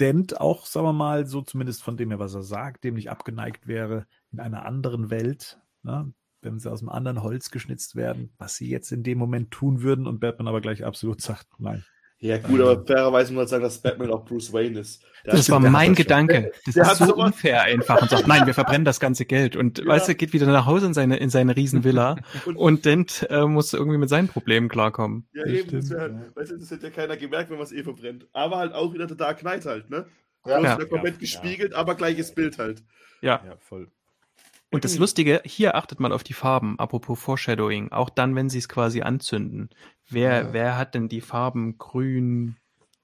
Dent 0.00 0.40
auch, 0.40 0.64
sagen 0.64 0.86
wir 0.86 0.92
mal, 0.94 1.26
so 1.26 1.42
zumindest 1.42 1.82
von 1.82 1.98
dem 1.98 2.08
her, 2.08 2.18
was 2.18 2.34
er 2.34 2.42
sagt, 2.42 2.84
dem 2.84 2.94
nicht 2.94 3.10
abgeneigt 3.10 3.66
wäre, 3.66 4.06
in 4.32 4.40
einer 4.40 4.64
anderen 4.64 5.10
Welt, 5.10 5.59
ne, 5.82 6.12
wenn 6.42 6.58
sie 6.58 6.70
aus 6.70 6.80
einem 6.80 6.88
anderen 6.88 7.22
Holz 7.22 7.50
geschnitzt 7.50 7.96
werden, 7.96 8.32
was 8.38 8.56
sie 8.56 8.68
jetzt 8.70 8.92
in 8.92 9.02
dem 9.02 9.18
Moment 9.18 9.50
tun 9.50 9.82
würden 9.82 10.06
und 10.06 10.20
Batman 10.20 10.48
aber 10.48 10.60
gleich 10.60 10.84
absolut 10.84 11.20
sagt, 11.22 11.46
nein. 11.58 11.84
Ja, 12.22 12.36
gut, 12.36 12.60
aber 12.60 12.84
fairerweise 12.84 13.32
muss 13.32 13.40
man 13.44 13.46
sagen, 13.48 13.62
dass 13.62 13.80
Batman 13.80 14.10
auch 14.10 14.26
Bruce 14.26 14.52
Wayne 14.52 14.80
ist. 14.80 15.02
Der 15.24 15.32
das 15.36 15.48
war 15.48 15.58
der 15.58 15.70
mein 15.70 15.92
das 15.92 15.96
Gedanke. 15.96 16.52
Das 16.66 16.74
Der 16.74 16.82
ist 16.92 16.98
so 16.98 17.14
unfair 17.16 17.62
einfach 17.62 18.02
und 18.02 18.10
sagt, 18.10 18.26
nein, 18.26 18.46
wir 18.46 18.52
verbrennen 18.52 18.84
das 18.84 19.00
ganze 19.00 19.24
Geld. 19.24 19.56
Und 19.56 19.78
Ja. 19.78 19.86
weißt 19.86 20.08
du, 20.08 20.14
geht 20.14 20.34
wieder 20.34 20.44
nach 20.46 20.66
Hause 20.66 20.84
in 20.84 20.92
seine, 20.92 21.16
in 21.16 21.30
seine 21.30 21.56
Riesenvilla 21.56 22.16
und 22.56 22.84
Dent 22.84 23.26
äh, 23.30 23.46
muss 23.46 23.72
irgendwie 23.72 23.96
mit 23.96 24.10
seinen 24.10 24.28
Problemen 24.28 24.68
klarkommen. 24.68 25.28
Ja, 25.32 25.44
Das 25.44 25.52
eben, 25.52 25.70
das, 25.70 25.88
wär, 25.88 26.00
halt, 26.00 26.36
weißt 26.36 26.50
du, 26.50 26.58
das 26.58 26.70
hätte 26.70 26.88
ja 26.88 26.92
keiner 26.92 27.16
gemerkt, 27.16 27.48
wenn 27.48 27.56
man 27.56 27.64
es 27.64 27.72
eh 27.72 27.82
verbrennt. 27.82 28.26
Aber 28.34 28.58
halt 28.58 28.74
auch 28.74 28.92
wieder 28.92 29.08
total 29.08 29.34
knallt 29.36 29.64
halt, 29.64 29.88
ne? 29.88 30.04
Ja. 30.44 30.60
Ja. 30.60 30.76
komplett 30.76 31.14
Ja. 31.14 31.20
gespiegelt, 31.20 31.72
aber 31.72 31.94
gleiches 31.94 32.34
Bild 32.34 32.58
halt. 32.58 32.82
Ja. 33.22 33.40
Ja, 33.46 33.56
voll. 33.60 33.88
Und 34.70 34.84
das 34.84 34.98
Lustige, 34.98 35.42
hier 35.44 35.74
achtet 35.74 35.98
man 35.98 36.12
auf 36.12 36.22
die 36.22 36.32
Farben, 36.32 36.78
apropos 36.78 37.18
Foreshadowing, 37.20 37.90
auch 37.90 38.08
dann, 38.08 38.36
wenn 38.36 38.48
sie 38.48 38.58
es 38.58 38.68
quasi 38.68 39.02
anzünden. 39.02 39.70
Wer, 40.08 40.42
Ja. 40.42 40.52
wer 40.52 40.76
hat 40.78 40.94
denn 40.94 41.08
die 41.08 41.20
Farben 41.20 41.76
grün 41.78 42.56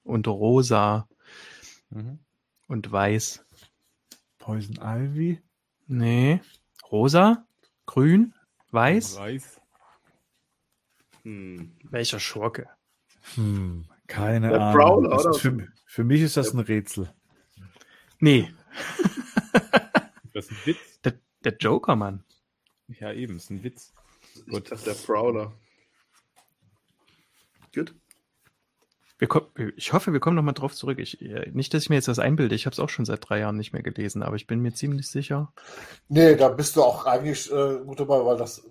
und 0.03 0.27
rosa 0.27 1.07
Mhm. 1.89 2.19
und 2.67 2.89
weiß? 2.91 3.45
Poison 4.39 4.77
Ivy? 4.81 5.41
Nee. 5.87 6.39
Rosa? 6.89 7.45
Grün? 7.85 8.33
Weiß? 8.71 9.17
Weiß. 9.17 9.59
Hm. 11.23 11.71
Welcher 11.83 12.19
Schurke? 12.21 12.69
Hm, 13.35 13.85
keine 14.07 14.49
Der 14.49 14.61
Ahnung. 14.61 15.11
Ist 15.11 15.39
für, 15.41 15.67
für 15.85 16.03
mich 16.05 16.21
ist 16.21 16.37
das 16.37 16.53
ein 16.53 16.59
Rätsel. 16.59 17.13
Nee, 18.19 18.53
Das 20.33 20.45
ist 20.45 20.51
ein 20.51 20.57
Witz. 20.65 20.96
Der, 21.51 21.57
Joker, 21.57 21.95
Mann. 21.95 22.23
Ja, 22.87 23.11
eben, 23.11 23.37
ist 23.37 23.49
ein 23.49 23.63
Witz. 23.63 23.93
Gut, 24.49 24.71
das 24.71 24.79
ist 24.79 24.87
der 24.87 24.93
Prowler. 24.93 25.53
Gut. 27.73 27.95
Wir 29.19 29.27
kommen, 29.27 29.47
ich 29.75 29.93
hoffe, 29.93 30.13
wir 30.13 30.19
kommen 30.19 30.35
nochmal 30.35 30.53
drauf 30.53 30.75
zurück. 30.75 30.99
Ich, 30.99 31.19
nicht, 31.51 31.73
dass 31.73 31.83
ich 31.83 31.89
mir 31.89 31.95
jetzt 31.95 32.07
das 32.07 32.19
einbilde. 32.19 32.53
Ich 32.53 32.65
habe 32.67 32.73
es 32.73 32.79
auch 32.79 32.89
schon 32.89 33.05
seit 33.05 33.27
drei 33.27 33.39
Jahren 33.39 33.57
nicht 33.57 33.73
mehr 33.73 33.81
gelesen, 33.81 34.21
aber 34.21 34.35
ich 34.35 34.45
bin 34.45 34.61
mir 34.61 34.73
ziemlich 34.73 35.07
sicher. 35.07 35.51
Nee, 36.07 36.35
da 36.35 36.49
bist 36.49 36.75
du 36.75 36.83
auch 36.83 37.05
eigentlich 37.05 37.51
äh, 37.51 37.79
gut 37.83 37.99
dabei, 37.99 38.23
weil 38.23 38.37
das, 38.37 38.63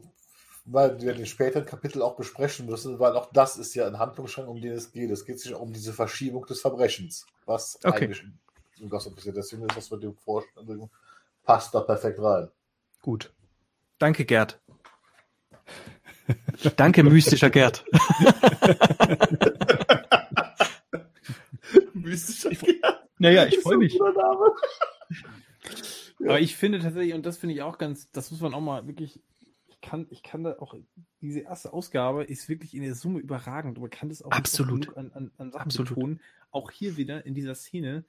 weil 0.65 1.01
wir 1.01 1.15
den 1.15 1.27
späteren 1.27 1.67
Kapitel 1.67 2.01
auch 2.01 2.15
besprechen 2.15 2.67
müssen, 2.67 3.01
weil 3.01 3.17
auch 3.17 3.33
das 3.33 3.57
ist 3.57 3.75
ja 3.75 3.89
ein 3.89 3.99
Handlungsstrang, 3.99 4.47
um 4.47 4.61
den 4.61 4.73
es 4.73 4.93
geht. 4.93 5.11
Es 5.11 5.25
geht 5.25 5.41
sich 5.41 5.53
um 5.53 5.73
diese 5.73 5.93
Verschiebung 5.93 6.47
des 6.47 6.61
Verbrechens, 6.61 7.27
was 7.45 7.81
Okay. 7.83 8.05
eigentlich 8.05 8.25
im 8.79 8.89
Gossip 8.89 9.17
passiert. 9.17 9.37
Deswegen 9.37 9.63
ist 9.63 9.77
das 9.77 9.91
mit 9.91 10.05
dem 10.05 10.15
Vorstellung 10.15 10.91
passt 11.47 11.75
da 11.75 11.81
perfekt 11.81 12.21
rein. 12.21 12.49
Gut. 13.07 13.33
Danke, 13.99 14.25
Gerd. 14.25 14.61
Danke, 16.75 17.05
mystischer 17.05 17.51
Gerd. 17.51 17.85
Mystischer 21.95 22.51
Naja, 23.19 23.45
Das 23.45 23.55
ist 23.55 23.63
so 23.63 23.71
ein 23.71 23.89
guter 23.89 24.13
Name. 24.13 24.51
Aber 26.19 26.41
ich 26.41 26.57
finde 26.57 26.81
tatsächlich, 26.81 27.15
und 27.15 27.25
das 27.25 27.37
finde 27.39 27.55
ich 27.55 27.63
auch 27.63 27.79
ganz, 27.79 28.11
das 28.11 28.33
muss 28.33 28.41
man 28.41 28.55
auch 28.55 28.61
mal 28.61 28.89
wirklich, 28.89 29.21
ich 29.69 29.81
kann, 29.81 30.09
ich 30.11 30.25
kann 30.25 30.43
da 30.43 30.57
auch, 30.59 30.75
diese 31.21 31.39
erste 31.39 31.73
Ausgabe 31.73 32.25
ist 32.25 32.49
wirklich 32.49 32.75
in 32.75 32.83
der 32.83 32.97
Summe 32.97 33.21
überragend. 33.21 33.79
und 33.79 33.83
Man 33.83 33.91
kann 33.91 34.09
das 34.09 34.21
auch 34.21 34.33
Absolut. 34.33 34.87
genug 34.87 34.97
an, 34.97 35.13
an, 35.13 35.31
an 35.39 35.53
Sachen 35.53 35.67
Absolut. 35.67 35.91
betonen. 35.91 36.21
Auch 36.51 36.73
hier 36.73 36.97
wieder 36.97 37.25
in 37.25 37.35
dieser 37.35 37.55
Szene, 37.55 38.05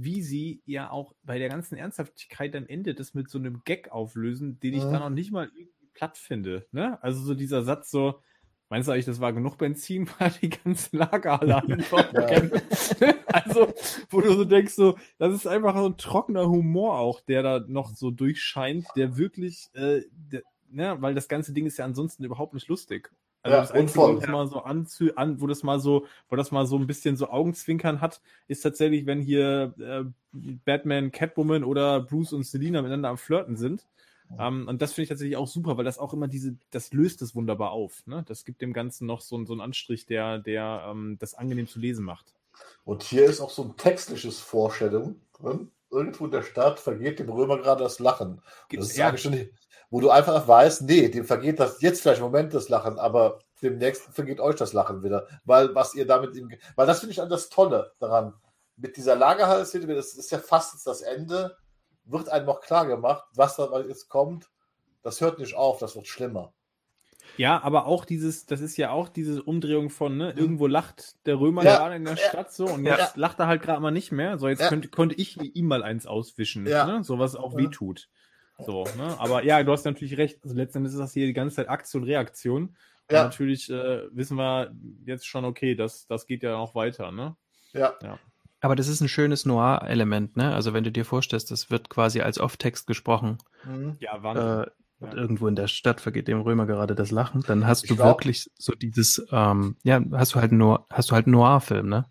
wie 0.00 0.22
sie 0.22 0.62
ja 0.64 0.90
auch 0.90 1.14
bei 1.24 1.38
der 1.38 1.48
ganzen 1.48 1.76
Ernsthaftigkeit 1.76 2.54
dann 2.54 2.66
endet, 2.66 3.00
das 3.00 3.14
mit 3.14 3.28
so 3.28 3.38
einem 3.38 3.62
Gag 3.64 3.90
auflösen, 3.90 4.60
den 4.60 4.74
ich 4.74 4.84
Mhm. 4.86 4.90
dann 4.90 5.00
noch 5.00 5.10
nicht 5.10 5.32
mal 5.32 5.50
irgendwie 5.54 5.88
platt 5.94 6.16
finde. 6.16 6.66
Ne? 6.72 7.02
Also 7.02 7.20
so 7.22 7.34
dieser 7.34 7.62
Satz 7.64 7.90
so, 7.90 8.20
meinst 8.68 8.86
du 8.88 8.92
eigentlich, 8.92 9.06
das 9.06 9.20
war 9.20 9.32
genug 9.32 9.56
Benzin, 9.58 10.08
war 10.20 10.30
die 10.30 10.50
ganze 10.50 10.96
Lagerhalle 10.96 11.56
an 11.62 11.80
verbrennen? 11.82 12.52
Also, 13.30 13.72
wo 14.08 14.22
du 14.22 14.32
so 14.32 14.44
denkst, 14.46 14.72
so, 14.72 14.96
das 15.18 15.34
ist 15.34 15.46
einfach 15.46 15.76
so 15.76 15.86
ein 15.86 15.98
trockener 15.98 16.48
Humor 16.48 16.98
auch, 16.98 17.20
der 17.20 17.42
da 17.42 17.60
noch 17.66 17.90
so 17.94 18.10
durchscheint, 18.10 18.86
der 18.96 19.18
wirklich, 19.18 19.68
äh, 19.74 20.00
der, 20.10 20.42
ne, 20.70 20.96
weil 21.00 21.14
das 21.14 21.28
ganze 21.28 21.52
Ding 21.52 21.66
ist 21.66 21.76
ja 21.76 21.84
ansonsten 21.84 22.24
überhaupt 22.24 22.54
nicht 22.54 22.68
lustig. 22.68 23.10
Also 23.48 23.54
Ja, 23.56 23.60
das 23.62 23.72
Einzige, 23.72 23.98
wo 24.00 24.12
das 24.20 24.28
mal 24.28 24.46
so 24.48 24.62
anzü 24.62 25.12
an, 25.16 25.40
wo 25.40 25.46
das 25.46 25.62
mal 25.62 25.80
so, 25.80 26.06
wo 26.28 26.36
das 26.36 26.50
mal 26.50 26.66
so 26.66 26.76
ein 26.76 26.86
bisschen 26.86 27.16
so 27.16 27.28
Augenzwinkern 27.30 28.00
hat, 28.00 28.20
ist 28.46 28.62
tatsächlich, 28.62 29.06
wenn 29.06 29.20
hier 29.20 29.74
äh, 29.78 30.04
Batman, 30.64 31.10
Catwoman 31.10 31.64
oder 31.64 32.00
Bruce 32.00 32.32
und 32.32 32.44
Selina 32.44 32.80
miteinander 32.82 33.08
am 33.10 33.18
Flirten 33.18 33.56
sind. 33.56 33.86
Ähm, 34.38 34.68
und 34.68 34.82
das 34.82 34.92
finde 34.92 35.04
ich 35.04 35.08
tatsächlich 35.08 35.36
auch 35.38 35.48
super, 35.48 35.78
weil 35.78 35.84
das 35.86 35.98
auch 35.98 36.12
immer 36.12 36.28
diese, 36.28 36.54
das 36.70 36.92
löst 36.92 37.22
es 37.22 37.34
wunderbar 37.34 37.70
auf. 37.70 38.06
Ne? 38.06 38.24
Das 38.28 38.44
gibt 38.44 38.60
dem 38.60 38.74
Ganzen 38.74 39.06
noch 39.06 39.22
so, 39.22 39.42
so 39.46 39.52
einen 39.54 39.62
Anstrich, 39.62 40.04
der, 40.04 40.38
der 40.38 40.84
ähm, 40.90 41.16
das 41.18 41.34
angenehm 41.34 41.66
zu 41.66 41.78
lesen 41.78 42.04
macht. 42.04 42.34
Und 42.84 43.02
hier 43.04 43.24
ist 43.24 43.40
auch 43.40 43.48
so 43.50 43.62
ein 43.62 43.76
textliches 43.76 44.38
Vorstellung 44.40 45.16
drin. 45.40 45.70
Irgendwo 45.90 46.26
in 46.26 46.30
der 46.30 46.42
Stadt 46.42 46.78
vergeht 46.78 47.18
dem 47.20 47.30
Römer 47.30 47.56
gerade 47.56 47.82
das 47.84 48.00
Lachen. 48.00 48.42
Und 48.70 48.78
Das 48.78 48.90
ist 48.90 48.98
Ja. 48.98 49.08
eigentlich 49.08 49.22
schon, 49.22 49.32
die- 49.32 49.50
wo 49.90 50.00
du 50.00 50.10
einfach 50.10 50.46
weißt, 50.46 50.82
nee, 50.82 51.08
dem 51.08 51.24
vergeht 51.24 51.60
das 51.60 51.80
jetzt 51.80 52.02
vielleicht 52.02 52.20
im 52.20 52.26
Moment 52.26 52.52
das 52.54 52.68
Lachen, 52.68 52.98
aber 52.98 53.38
demnächst 53.62 54.02
vergeht 54.14 54.40
euch 54.40 54.56
das 54.56 54.72
Lachen 54.72 55.02
wieder. 55.02 55.26
Weil 55.44 55.74
was 55.74 55.94
ihr 55.94 56.06
damit 56.06 56.36
ihm, 56.36 56.50
weil 56.76 56.86
das 56.86 57.00
finde 57.00 57.12
ich 57.12 57.22
an 57.22 57.28
das 57.28 57.48
Tolle 57.48 57.92
daran. 57.98 58.34
Mit 58.76 58.96
dieser 58.96 59.16
Lagerhalle-Szene, 59.16 59.92
das 59.94 60.14
ist 60.14 60.30
ja 60.30 60.38
fast 60.38 60.74
jetzt 60.74 60.86
das 60.86 61.00
Ende, 61.02 61.56
wird 62.04 62.28
einem 62.28 62.46
noch 62.46 62.60
klar 62.60 62.86
gemacht, 62.86 63.24
was 63.34 63.56
da 63.56 63.80
jetzt 63.80 64.08
kommt. 64.08 64.48
Das 65.02 65.20
hört 65.20 65.38
nicht 65.38 65.54
auf, 65.54 65.78
das 65.78 65.96
wird 65.96 66.06
schlimmer. 66.06 66.52
Ja, 67.36 67.62
aber 67.62 67.86
auch 67.86 68.04
dieses, 68.04 68.46
das 68.46 68.60
ist 68.60 68.76
ja 68.76 68.90
auch 68.90 69.08
diese 69.08 69.42
Umdrehung 69.42 69.90
von, 69.90 70.16
ne, 70.16 70.32
irgendwo 70.36 70.66
lacht 70.66 71.16
der 71.26 71.38
Römer 71.38 71.62
Ja, 71.64 71.76
gerade 71.76 71.96
in 71.96 72.04
der 72.04 72.14
ja, 72.14 72.28
Stadt 72.28 72.52
so 72.52 72.66
und 72.66 72.84
ja. 72.84 72.96
jetzt 72.96 73.16
lacht 73.16 73.38
er 73.38 73.46
halt 73.46 73.62
gerade 73.62 73.80
mal 73.80 73.90
nicht 73.90 74.12
mehr. 74.12 74.38
So, 74.38 74.48
jetzt 74.48 74.60
Ja. 74.60 74.68
könnte, 74.68 74.88
konnte 74.88 75.14
ich 75.16 75.36
ihm 75.56 75.66
mal 75.66 75.82
eins 75.82 76.06
auswischen, 76.06 76.66
Ja. 76.66 76.86
ne? 76.86 77.04
So 77.04 77.18
was 77.18 77.36
auch 77.36 77.52
Ja. 77.52 77.58
So, 78.64 78.84
ne? 78.96 79.14
Aber 79.18 79.44
ja, 79.44 79.62
du 79.62 79.72
hast 79.72 79.84
natürlich 79.84 80.16
recht. 80.18 80.38
Also 80.42 80.56
letztendlich 80.56 80.92
ist 80.92 80.98
das 81.00 81.12
hier 81.12 81.26
die 81.26 81.32
ganze 81.32 81.56
Zeit 81.56 81.68
Aktion, 81.68 82.04
Reaktion. 82.04 82.62
Und 82.64 83.14
Ja. 83.14 83.24
natürlich 83.24 83.70
äh, 83.70 84.02
wissen 84.12 84.36
wir 84.36 84.72
jetzt 85.06 85.26
schon, 85.26 85.44
okay, 85.44 85.74
das, 85.74 86.06
das 86.06 86.26
geht 86.26 86.42
ja 86.42 86.52
noch 86.52 86.74
weiter, 86.74 87.10
ne? 87.12 87.36
Ja, 87.72 87.94
Aber 88.60 88.74
das 88.76 88.88
ist 88.88 89.00
ein 89.00 89.08
schönes 89.08 89.44
Noir-Element, 89.46 90.36
ne? 90.36 90.54
Also 90.54 90.72
wenn 90.74 90.82
du 90.84 90.90
dir 90.90 91.04
vorstellst, 91.04 91.50
das 91.50 91.70
wird 91.70 91.88
quasi 91.90 92.20
als 92.22 92.38
Off-Text 92.40 92.86
gesprochen. 92.86 93.38
mhm. 93.64 93.96
Ja, 94.00 94.22
Wahnsinn. 94.22 94.62
Äh, 94.64 94.66
Ja. 95.00 95.12
Irgendwo 95.14 95.46
in 95.46 95.54
der 95.54 95.68
Stadt 95.68 96.00
vergeht 96.00 96.26
dem 96.26 96.40
Römer 96.40 96.66
gerade 96.66 96.96
das 96.96 97.12
Lachen. 97.12 97.44
Dann 97.46 97.68
hast 97.68 97.84
Ich 97.84 97.88
du 97.90 97.94
glaub- 97.94 98.08
wirklich 98.18 98.50
so 98.58 98.72
dieses, 98.72 99.24
ähm, 99.30 99.76
ja, 99.84 100.02
hast 100.10 100.34
du 100.34 100.40
halt 100.40 100.50
Noir, 100.50 100.86
hast 100.90 101.12
du 101.12 101.14
halt 101.14 101.26
einen 101.26 101.34
Noir-Film, 101.36 101.88
ne? 101.88 102.06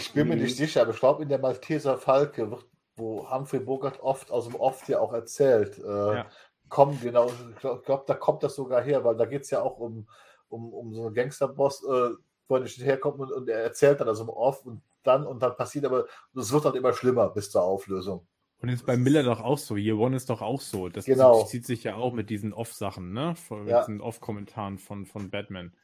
Ich 0.00 0.12
bin 0.12 0.26
mir 0.26 0.34
nicht 0.34 0.56
sicher, 0.56 0.82
aber 0.82 0.90
ich 0.90 0.98
glaube, 0.98 1.22
in 1.22 1.28
der 1.28 1.38
Malteser 1.38 1.98
Falke 1.98 2.50
wird, 2.50 2.66
wo 2.96 3.30
Humphrey 3.30 3.60
Bogart 3.60 4.00
oft 4.00 4.30
aus 4.30 4.46
dem 4.46 4.54
Off 4.56 4.86
ja 4.88 5.00
auch 5.00 5.12
erzählt, 5.12 5.78
äh, 5.78 6.14
Ja. 6.16 6.30
kommen 6.68 6.98
genau, 7.00 7.26
ich 7.50 7.56
glaube, 7.60 7.82
glaub, 7.84 8.06
da 8.06 8.14
kommt 8.14 8.42
das 8.42 8.54
sogar 8.54 8.82
her, 8.82 9.04
weil 9.04 9.16
da 9.16 9.26
geht 9.26 9.42
es 9.42 9.50
ja 9.50 9.62
auch 9.62 9.78
um, 9.78 10.08
um, 10.48 10.72
um 10.72 10.94
so 10.94 11.06
einen 11.06 11.14
Gangsterboss, 11.14 11.82
äh, 11.84 12.10
wo 12.48 12.54
er 12.56 12.60
nicht 12.60 12.78
herkommt 12.82 13.20
und, 13.20 13.32
und 13.32 13.48
er 13.48 13.60
erzählt 13.62 14.00
dann 14.00 14.08
also 14.08 14.24
im 14.24 14.28
Off 14.28 14.64
und 14.64 14.82
dann 15.02 15.26
und 15.26 15.42
dann 15.42 15.56
passiert 15.56 15.84
aber, 15.84 16.06
es 16.34 16.52
wird 16.52 16.64
dann 16.64 16.74
immer 16.74 16.92
schlimmer 16.92 17.28
bis 17.30 17.50
zur 17.50 17.62
Auflösung. 17.62 18.26
Und 18.58 18.68
jetzt 18.68 18.86
bei 18.86 18.96
Miller 18.96 19.24
doch 19.24 19.40
auch 19.40 19.58
so. 19.58 19.76
Year 19.76 19.98
One 19.98 20.14
ist 20.14 20.30
doch 20.30 20.40
auch 20.40 20.60
so. 20.60 20.88
Das 20.88 21.04
Genau. 21.04 21.42
zieht, 21.44 21.66
sich 21.66 21.82
ja 21.82 21.96
auch 21.96 22.12
mit 22.12 22.30
diesen 22.30 22.52
Off-Sachen, 22.52 23.12
ne? 23.12 23.34
Von, 23.34 23.64
mit 23.64 23.70
Ja. 23.70 23.80
diesen 23.80 24.00
Off-Kommentaren 24.00 24.78
von, 24.78 25.04
von 25.04 25.30
Batman. 25.30 25.74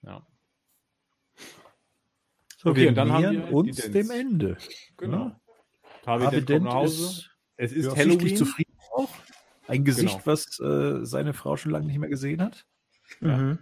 Ja. 0.00 0.26
So, 2.56 2.70
Okay, 2.70 2.80
wir 2.82 2.88
und 2.88 2.94
dann 2.94 3.12
haben 3.12 3.30
nähern 3.32 3.52
uns 3.52 3.76
dem 3.76 4.10
Ende. 4.10 4.56
Genau. 4.96 5.26
Ja. 5.26 5.40
Harvey 6.06 6.24
Harvey 6.24 6.44
Dent 6.44 6.64
kommt 6.64 6.64
nach 6.64 6.72
Dent 6.72 6.74
Hause. 6.74 7.04
ist 7.06 7.30
es 7.56 7.72
ist 7.72 7.84
ja, 7.86 7.96
Halloween. 7.96 8.36
zufrieden 8.36 8.76
auch. 8.94 9.10
Ein 9.68 9.84
Gesicht, 9.84 10.12
Genau. 10.24 10.26
was 10.26 10.60
äh, 10.60 11.04
seine 11.04 11.32
Frau 11.34 11.56
schon 11.56 11.72
lange 11.72 11.86
nicht 11.86 11.98
mehr 11.98 12.08
gesehen 12.08 12.40
hat. 12.42 12.66
Mhm. 13.20 13.58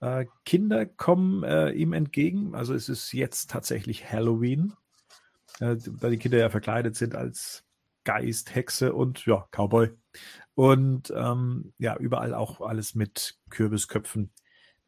Äh, 0.00 0.26
Kinder 0.44 0.86
kommen 0.86 1.42
äh, 1.42 1.70
ihm 1.72 1.92
entgegen. 1.92 2.54
Also 2.54 2.74
es 2.74 2.88
ist 2.88 3.12
jetzt 3.12 3.50
tatsächlich 3.50 4.10
Halloween, 4.10 4.74
äh, 5.58 5.76
da 6.00 6.08
die 6.10 6.18
Kinder 6.18 6.38
ja 6.38 6.48
verkleidet 6.50 6.96
sind 6.96 7.14
als 7.14 7.64
Geist, 8.04 8.54
Hexe 8.54 8.94
und 8.94 9.26
ja, 9.26 9.46
Cowboy. 9.50 9.90
Und 10.54 11.12
ähm, 11.16 11.72
ja, 11.78 11.96
überall 11.96 12.34
auch 12.34 12.60
alles 12.60 12.94
mit 12.94 13.38
Kürbisköpfen 13.50 14.30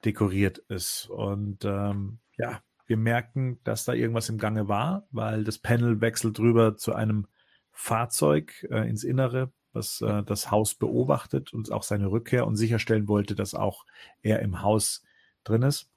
dekoriert 0.04 0.58
ist. 0.68 1.08
Und 1.10 1.64
ähm, 1.64 2.18
ja, 2.38 2.62
wir 2.86 2.96
merken, 2.96 3.60
dass 3.64 3.84
da 3.84 3.92
irgendwas 3.92 4.28
im 4.28 4.38
Gange 4.38 4.68
war, 4.68 5.06
weil 5.10 5.44
das 5.44 5.58
Panel 5.58 6.00
wechselt 6.00 6.38
rüber 6.40 6.76
zu 6.76 6.94
einem 6.94 7.26
Fahrzeug 7.70 8.66
äh, 8.70 8.88
ins 8.88 9.04
Innere, 9.04 9.52
was 9.72 10.00
äh, 10.02 10.22
das 10.24 10.50
Haus 10.50 10.74
beobachtet 10.74 11.52
und 11.54 11.72
auch 11.72 11.82
seine 11.82 12.10
Rückkehr 12.10 12.46
und 12.46 12.56
sicherstellen 12.56 13.08
wollte, 13.08 13.34
dass 13.34 13.54
auch 13.54 13.86
er 14.22 14.40
im 14.40 14.62
Haus 14.62 15.02
drin 15.44 15.62
ist. 15.62 15.88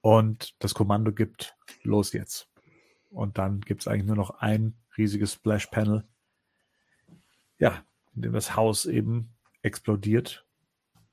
und 0.00 0.54
das 0.60 0.74
Kommando 0.74 1.12
gibt, 1.12 1.56
los 1.82 2.12
jetzt. 2.12 2.48
Und 3.10 3.38
dann 3.38 3.60
gibt 3.60 3.80
es 3.80 3.88
eigentlich 3.88 4.06
nur 4.06 4.16
noch 4.16 4.30
ein 4.38 4.76
riesiges 4.96 5.32
Splash-Panel, 5.32 6.04
ja, 7.58 7.82
in 8.14 8.22
dem 8.22 8.32
das 8.32 8.54
Haus 8.54 8.86
eben 8.86 9.34
explodiert. 9.62 10.46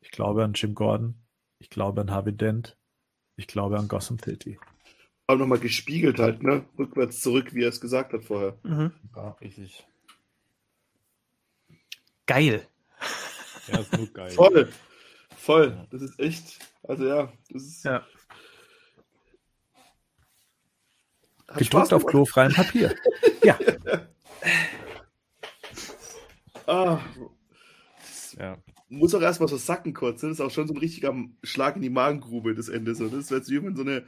Ich 0.01 0.11
glaube 0.11 0.43
an 0.43 0.53
Jim 0.53 0.75
Gordon, 0.75 1.15
ich 1.57 1.69
glaube 1.71 2.01
an 2.01 2.11
Harvey 2.11 2.33
Dent, 2.33 2.77
ich 3.35 3.47
glaube 3.47 3.77
an 3.77 3.88
Gotham 3.88 4.19
City. 4.19 4.60
Auch 5.27 5.35
nochmal 5.38 5.60
gespiegelt 5.60 6.19
halt, 6.19 6.43
ne? 6.43 6.65
Rückwärts 6.77 7.22
zurück, 7.22 7.53
wie 7.53 7.64
er 7.64 7.69
es 7.69 7.80
gesagt 7.81 8.14
hat 8.14 8.23
vorher. 8.26 8.57
Mhm. 8.64 8.91
Ja. 9.15 9.30
Richtig. 9.41 9.85
Geil. 12.26 12.68
Ja, 13.68 13.80
ist 13.80 13.93
nur 13.97 14.07
geil. 14.07 14.31
Voll. 14.35 14.72
Voll. 15.38 15.88
Das 15.91 16.01
ist 16.01 16.19
echt. 16.19 16.60
Also 16.84 17.07
ja, 17.07 17.31
das 17.49 17.64
ist. 17.64 17.85
Ja. 17.85 18.05
Gedruckt 21.57 21.93
auf 21.93 22.05
klofreiem 22.05 22.51
Papier. 22.53 22.95
ja, 23.43 23.57
Ah, 26.65 26.99
Ja. 28.39 28.57
Muss 28.97 29.13
auch 29.15 29.21
erstmal 29.21 29.49
so 29.49 29.57
sacken 29.57 29.93
kurz. 29.93 30.21
ne? 30.23 30.29
Das 30.29 30.39
ist 30.39 30.45
auch 30.45 30.51
schon 30.51 30.67
so 30.67 30.73
ein 30.73 30.79
richtiger 30.79 31.13
Schlag 31.43 31.75
in 31.75 31.81
die 31.81 31.89
Magengrube, 31.89 32.55
das 32.55 32.69
Ende. 32.69 32.95
So. 32.95 33.05
Das 33.09 33.19
ist, 33.19 33.31
als 33.33 33.49
wenn 33.49 33.63
man 33.63 33.75
so 33.75 33.83
eine 33.83 34.03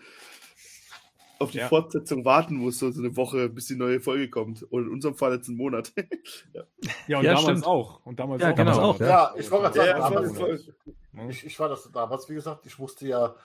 auf 1.37 1.51
die 1.51 1.57
Ja. 1.57 1.67
Fortsetzung 1.67 2.23
warten 2.23 2.55
muss, 2.55 2.79
so 2.79 2.89
so 2.91 3.01
eine 3.01 3.15
Woche, 3.17 3.49
bis 3.49 3.67
die 3.67 3.75
neue 3.75 3.99
Folge 3.99 4.29
kommt. 4.29 4.63
Und 4.63 4.83
in 4.85 4.89
unserem 4.89 5.15
Fall 5.15 5.33
jetzt 5.33 5.47
einen 5.49 5.57
Monat. 5.57 5.91
Ja, 7.07 7.17
und 7.19 7.23
Ja, 7.25 7.33
damals 7.33 7.43
stimmt. 7.43 7.65
auch. 7.67 8.05
Und 8.05 8.19
damals 8.19 8.41
Ja, 8.41 8.51
auch. 8.51 8.55
genau. 8.55 8.75
damals 8.77 8.99
Ja. 8.99 9.07
Ja, 9.07 9.33
ich 9.37 9.51
wollte 9.51 9.71
gerade 9.79 9.89
Ja, 9.89 10.09
damals, 10.09 10.69
ich, 11.29 11.45
ich 11.45 11.59
war 11.59 11.69
das 11.69 11.89
damals, 11.91 12.29
wie 12.29 12.35
gesagt, 12.35 12.65
ich 12.65 12.79
musste 12.79 13.07
ja 13.07 13.35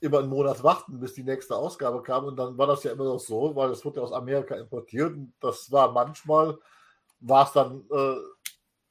immer 0.00 0.18
einen 0.20 0.28
Monat 0.28 0.62
warten, 0.62 0.98
bis 0.98 1.14
die 1.14 1.22
nächste 1.24 1.54
Ausgabe 1.56 2.02
kam. 2.02 2.24
Und 2.24 2.36
dann 2.36 2.56
war 2.58 2.66
das 2.66 2.82
ja 2.84 2.92
immer 2.92 3.04
noch 3.04 3.20
so, 3.20 3.54
weil 3.54 3.68
das 3.68 3.84
wurde 3.84 3.96
ja 4.00 4.02
aus 4.02 4.12
Amerika 4.12 4.54
importiert. 4.56 5.12
Und 5.12 5.32
das 5.40 5.70
war 5.70 5.92
manchmal, 5.92 6.58
war 7.20 7.44
es 7.46 7.52
dann, 7.52 7.84
äh, 7.90 8.16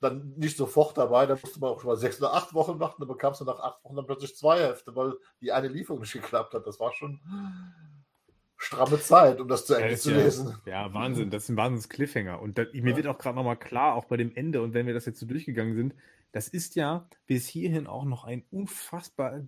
dann 0.10 0.34
nicht 0.38 0.58
sofort 0.58 0.98
dabei. 0.98 1.26
Da 1.26 1.36
musste 1.42 1.60
man 1.60 1.70
auch 1.72 1.80
schon 1.82 1.90
mal 1.90 1.98
sechs 1.98 2.20
oder 2.20 2.34
acht 2.34 2.54
Wochen 2.54 2.80
warten. 2.80 2.96
Dann 3.02 3.08
bekamst 3.08 3.42
du 3.42 3.46
nach 3.46 3.60
acht 3.60 3.84
Wochen 3.84 3.96
dann 3.96 4.06
plötzlich 4.06 4.36
zwei 4.36 4.60
Hefte, 4.60 4.96
weil 4.96 5.14
die 5.42 5.52
eine 5.52 5.68
Lieferung 5.68 6.02
nicht 6.02 6.14
geklappt 6.14 6.54
hat. 6.54 6.66
Das 6.68 6.80
war 6.80 6.94
schon 6.94 7.20
stramme 8.58 9.00
Zeit, 9.00 9.40
um 9.42 9.48
das 9.48 9.66
zu 9.66 9.74
Ja, 9.74 9.80
Ende 9.80 9.94
ist 9.94 10.04
zu 10.04 10.12
ja- 10.12 10.18
lesen. 10.18 10.56
Ja, 10.66 10.94
Wahnsinn. 10.94 11.30
Das 11.30 11.44
ist 11.44 11.50
ein 11.50 11.58
Wahnsinns 11.58 11.90
Cliffhanger. 11.90 12.42
Und 12.42 12.58
da, 12.58 12.64
mir 12.74 12.92
Ja. 12.92 12.98
wird 12.98 13.08
auch 13.08 13.18
gerade 13.18 13.36
nochmal 13.36 13.58
klar, 13.58 13.96
auch 13.96 14.06
bei 14.06 14.18
dem 14.18 14.34
Ende, 14.36 14.62
und 14.62 14.74
wenn 14.74 14.88
wir 14.88 14.94
das 14.94 15.06
jetzt 15.06 15.20
so 15.20 15.26
durchgegangen 15.26 15.76
sind, 15.76 15.94
das 16.32 16.48
ist 16.48 16.76
ja 16.76 17.08
bis 17.28 17.48
hierhin 17.48 17.88
auch 17.88 18.06
noch 18.06 18.24
ein 18.24 18.44
unfassbar. 18.52 19.42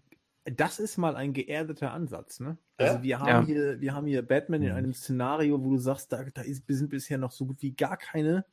Das 0.46 0.80
ist 0.80 0.98
mal 0.98 1.16
ein 1.16 1.34
geerdeter 1.34 1.92
Ansatz, 1.92 2.40
ne? 2.40 2.58
Also 2.78 2.98
Ja? 2.98 3.04
wir 3.04 3.20
haben 3.20 3.28
Ja. 3.28 3.46
hier, 3.46 3.82
wir 3.82 3.94
haben 3.94 4.08
hier 4.08 4.22
Batman 4.22 4.62
in 4.62 4.70
Mhm. 4.70 4.76
einem 4.76 4.94
Szenario, 4.94 5.62
wo 5.62 5.72
du 5.72 5.78
sagst, 5.78 6.12
da, 6.14 6.24
da 6.34 6.42
ist, 6.42 6.64
sind 6.68 6.90
bisher 6.90 7.18
noch 7.18 7.32
so 7.32 7.46
gut 7.46 7.62
wie 7.62 7.72
gar 7.72 7.98
keine 7.98 8.46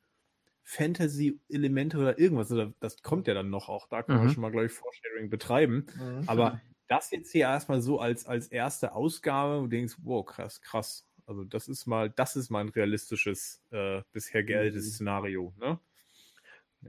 Fantasy-Elemente 0.64 1.98
oder 1.98 2.18
irgendwas. 2.18 2.50
Oder 2.52 2.72
das 2.80 3.02
kommt 3.02 3.26
ja 3.28 3.34
dann 3.34 3.50
noch 3.50 3.68
auch. 3.68 3.88
Da 3.88 4.02
können 4.02 4.22
wir 4.24 4.28
Mhm. 4.28 4.34
schon 4.34 4.42
mal, 4.42 4.50
glaube 4.50 4.66
ich, 4.66 4.72
Foresharing 4.72 5.30
betreiben. 5.30 5.86
Mhm. 5.94 6.26
Aber 6.26 6.58
das 6.88 7.10
jetzt 7.10 7.32
hier 7.32 7.42
erstmal 7.42 7.82
so 7.82 8.00
als, 8.00 8.26
als 8.26 8.48
erste 8.48 8.94
Ausgabe, 8.94 9.58
wo 9.58 9.62
du 9.62 9.68
denkst, 9.68 9.96
wow, 10.02 10.24
krass, 10.24 10.60
krass. 10.62 11.06
Also 11.26 11.44
das 11.44 11.68
ist 11.68 11.86
mal, 11.86 12.10
das 12.10 12.36
ist 12.36 12.50
mal 12.50 12.60
ein 12.60 12.68
realistisches, 12.70 13.62
äh, 13.70 14.02
bisher 14.12 14.42
geältetes 14.44 14.86
Mhm. 14.86 14.94
Szenario, 14.94 15.54
ne? 15.58 15.80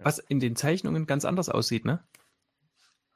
Was 0.04 0.20
in 0.20 0.40
den 0.40 0.56
Zeichnungen 0.56 1.06
ganz 1.06 1.26
anders 1.26 1.50
aussieht, 1.50 1.84
ne? 1.84 2.08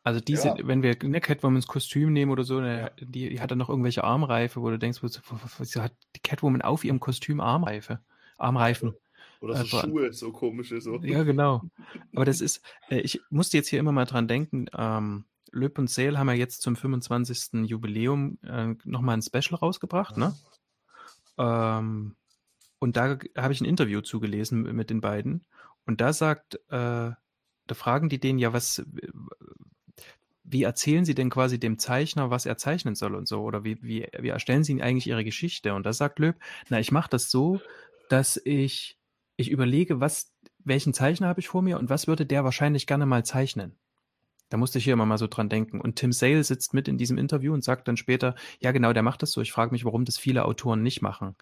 Also 0.03 0.19
die 0.21 0.35
Ja. 0.35 0.59
wenn 0.63 0.81
wir 0.83 0.95
ne, 1.03 1.19
Catwomans 1.21 1.67
Kostüm 1.67 2.13
nehmen 2.13 2.31
oder 2.31 2.43
so, 2.43 2.59
ne, 2.61 2.89
Ja. 2.89 2.91
die, 2.99 3.29
die 3.29 3.41
hat 3.41 3.51
dann 3.51 3.57
noch 3.57 3.69
irgendwelche 3.69 4.03
Armreife, 4.03 4.61
wo 4.61 4.69
du 4.69 4.79
denkst, 4.79 4.99
wieso 5.03 5.19
wieso 5.57 5.81
hat 5.81 5.93
die 6.15 6.21
Catwoman 6.21 6.61
auf 6.61 6.83
ihrem 6.83 6.99
Kostüm 6.99 7.41
Armreife? 7.41 7.99
Armreifen. 8.37 8.95
Oder 9.41 9.55
so 9.55 9.77
Also- 9.77 9.79
Schuhe, 9.87 10.13
so 10.13 10.31
komische. 10.31 10.81
So. 10.81 10.99
Ja, 11.01 11.23
genau. 11.23 11.61
Aber 12.13 12.25
das 12.25 12.41
ist, 12.41 12.61
äh, 12.89 12.99
ich 12.99 13.21
musste 13.29 13.57
jetzt 13.57 13.69
hier 13.69 13.79
immer 13.79 13.91
mal 13.93 14.05
dran 14.05 14.27
denken, 14.27 14.65
ähm, 14.77 15.25
Löb 15.51 15.79
und 15.79 15.89
Sale 15.89 16.17
haben 16.19 16.27
ja 16.27 16.35
jetzt 16.35 16.61
zum 16.61 16.75
25. 16.75 17.65
Jubiläum 17.67 18.37
äh, 18.43 18.75
nochmal 18.83 19.17
ein 19.17 19.21
Special 19.21 19.55
rausgebracht, 19.59 20.17
ne? 20.17 20.35
Ähm, 21.37 22.15
und 22.79 22.97
da 22.97 23.17
habe 23.37 23.53
ich 23.53 23.61
ein 23.61 23.65
Interview 23.65 24.01
zugelesen 24.01 24.63
mit- 24.75 24.89
den 24.89 25.01
beiden. 25.01 25.45
Und 25.85 26.01
da 26.01 26.13
sagt, 26.13 26.55
äh, 26.69 27.11
da 27.11 27.15
fragen 27.75 28.09
die 28.09 28.19
den 28.19 28.37
ja, 28.39 28.53
was, 28.53 28.83
wie 30.43 30.63
erzählen 30.63 31.05
sie 31.05 31.15
denn 31.15 31.29
quasi 31.29 31.59
dem 31.59 31.77
Zeichner, 31.79 32.29
was 32.29 32.45
er 32.45 32.57
zeichnen 32.57 32.95
soll 32.95 33.15
und 33.15 33.27
so? 33.27 33.41
Oder 33.41 33.63
wie, 33.63 33.81
wie, 33.81 34.07
wie 34.19 34.29
erstellen 34.29 34.63
sie 34.63 34.81
eigentlich 34.81 35.07
ihre 35.07 35.23
Geschichte? 35.23 35.73
Und 35.73 35.85
da 35.85 35.93
sagt 35.93 36.19
Löb, 36.19 36.35
na, 36.69 36.79
ich 36.79 36.91
mache 36.91 37.09
das 37.09 37.31
so, 37.31 37.59
dass 38.09 38.39
ich, 38.43 38.98
ich 39.39 39.49
überlege, 39.49 40.01
was, 40.01 40.33
welchen 40.59 40.93
Zeichner 40.93 41.27
habe 41.27 41.39
ich 41.39 41.47
vor 41.47 41.61
mir 41.61 41.79
und 41.79 41.89
was 41.89 42.07
würde 42.07 42.25
der 42.25 42.43
wahrscheinlich 42.43 42.87
gerne 42.87 43.05
mal 43.05 43.23
zeichnen? 43.23 43.77
Da 44.49 44.57
musste 44.57 44.79
ich 44.79 44.83
hier 44.83 44.93
immer 44.93 45.05
mal 45.05 45.17
so 45.17 45.27
dran 45.27 45.47
denken. 45.47 45.79
Und 45.79 45.95
Tim 45.95 46.11
Sale 46.11 46.43
sitzt 46.43 46.73
mit 46.73 46.87
in 46.87 46.97
diesem 46.97 47.17
Interview 47.17 47.53
und 47.53 47.63
sagt 47.63 47.87
dann 47.87 47.97
später, 47.97 48.35
ja 48.59 48.71
genau, 48.71 48.93
der 48.93 49.03
macht 49.03 49.21
das 49.21 49.31
so. 49.31 49.41
Ich 49.41 49.51
frage 49.51 49.71
mich, 49.71 49.85
warum 49.85 50.05
das 50.05 50.17
viele 50.17 50.43
Autoren 50.45 50.83
nicht 50.83 51.01
machen. 51.01 51.35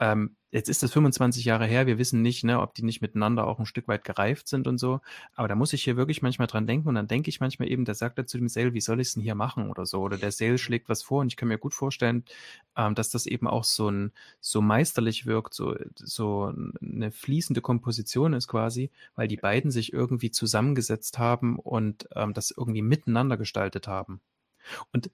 Ähm, 0.00 0.36
jetzt 0.50 0.70
ist 0.70 0.82
das 0.82 0.92
25 0.92 1.44
Jahre 1.44 1.66
her. 1.66 1.86
Wir 1.86 1.98
wissen 1.98 2.22
nicht, 2.22 2.42
ne, 2.42 2.60
ob 2.60 2.74
die 2.74 2.82
nicht 2.82 3.02
miteinander 3.02 3.46
auch 3.46 3.58
ein 3.58 3.66
Stück 3.66 3.86
weit 3.86 4.02
gereift 4.02 4.48
sind 4.48 4.66
und 4.66 4.78
so. 4.78 5.00
Aber 5.34 5.46
da 5.46 5.54
muss 5.54 5.74
ich 5.74 5.84
hier 5.84 5.98
wirklich 5.98 6.22
manchmal 6.22 6.48
dran 6.48 6.66
denken. 6.66 6.88
Und 6.88 6.94
dann 6.94 7.06
denke 7.06 7.28
ich 7.28 7.40
manchmal 7.40 7.70
eben, 7.70 7.84
da 7.84 7.92
sagt 7.92 8.18
er 8.18 8.26
zu 8.26 8.38
dem 8.38 8.48
Sale, 8.48 8.72
wie 8.72 8.80
soll 8.80 9.00
ich 9.00 9.08
es 9.08 9.14
denn 9.14 9.22
hier 9.22 9.34
machen 9.34 9.68
oder 9.68 9.84
so. 9.84 10.00
Oder 10.00 10.16
der 10.16 10.32
Sale 10.32 10.56
schlägt 10.56 10.88
was 10.88 11.02
vor. 11.02 11.20
Und 11.20 11.28
ich 11.28 11.36
kann 11.36 11.48
mir 11.48 11.58
gut 11.58 11.74
vorstellen, 11.74 12.24
ähm, 12.76 12.94
dass 12.94 13.10
das 13.10 13.26
eben 13.26 13.46
auch 13.46 13.64
so 13.64 13.90
ein 13.90 14.12
so 14.40 14.62
meisterlich 14.62 15.26
wirkt, 15.26 15.52
so, 15.52 15.76
so 15.94 16.52
eine 16.80 17.12
fließende 17.12 17.60
Komposition 17.60 18.32
ist 18.32 18.48
quasi, 18.48 18.90
weil 19.16 19.28
die 19.28 19.36
beiden 19.36 19.70
sich 19.70 19.92
irgendwie 19.92 20.30
zusammengesetzt 20.30 21.18
haben 21.18 21.58
und 21.58 22.08
ähm, 22.16 22.32
das 22.32 22.50
irgendwie 22.56 22.82
miteinander 22.82 23.36
gestaltet 23.36 23.86
haben. 23.86 24.22
Und 24.92 25.10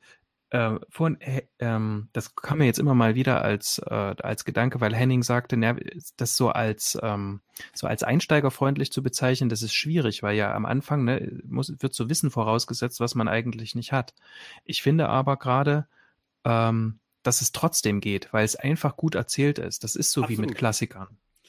äh, 0.50 0.78
vorhin, 0.90 1.20
äh, 1.20 1.42
ähm, 1.58 2.08
das 2.12 2.36
kam 2.36 2.58
mir 2.58 2.66
jetzt 2.66 2.78
immer 2.78 2.94
mal 2.94 3.14
wieder 3.14 3.42
als, 3.42 3.78
äh, 3.78 3.94
als 3.94 4.44
Gedanke, 4.44 4.80
weil 4.80 4.94
Henning 4.94 5.22
sagte, 5.22 5.56
na, 5.56 5.76
das 6.16 6.36
so 6.36 6.50
als, 6.50 6.96
ähm, 7.02 7.40
so 7.74 7.86
als 7.86 8.02
einsteigerfreundlich 8.02 8.92
zu 8.92 9.02
bezeichnen, 9.02 9.48
das 9.48 9.62
ist 9.62 9.74
schwierig, 9.74 10.22
weil 10.22 10.36
ja 10.36 10.54
am 10.54 10.64
Anfang 10.64 11.04
ne, 11.04 11.40
muss, 11.48 11.72
wird 11.80 11.94
so 11.94 12.08
Wissen 12.08 12.30
vorausgesetzt, 12.30 13.00
was 13.00 13.14
man 13.14 13.28
eigentlich 13.28 13.74
nicht 13.74 13.92
hat. 13.92 14.14
Ich 14.64 14.82
finde 14.82 15.08
aber 15.08 15.36
gerade, 15.36 15.86
ähm, 16.44 17.00
dass 17.24 17.40
es 17.40 17.50
trotzdem 17.50 18.00
geht, 18.00 18.32
weil 18.32 18.44
es 18.44 18.54
einfach 18.54 18.96
gut 18.96 19.16
erzählt 19.16 19.58
ist. 19.58 19.82
Das 19.82 19.96
ist 19.96 20.12
so 20.12 20.22
wie 20.28 20.36
mit 20.36 20.50
Absolut. 20.50 20.54
Klassikern. 20.58 21.08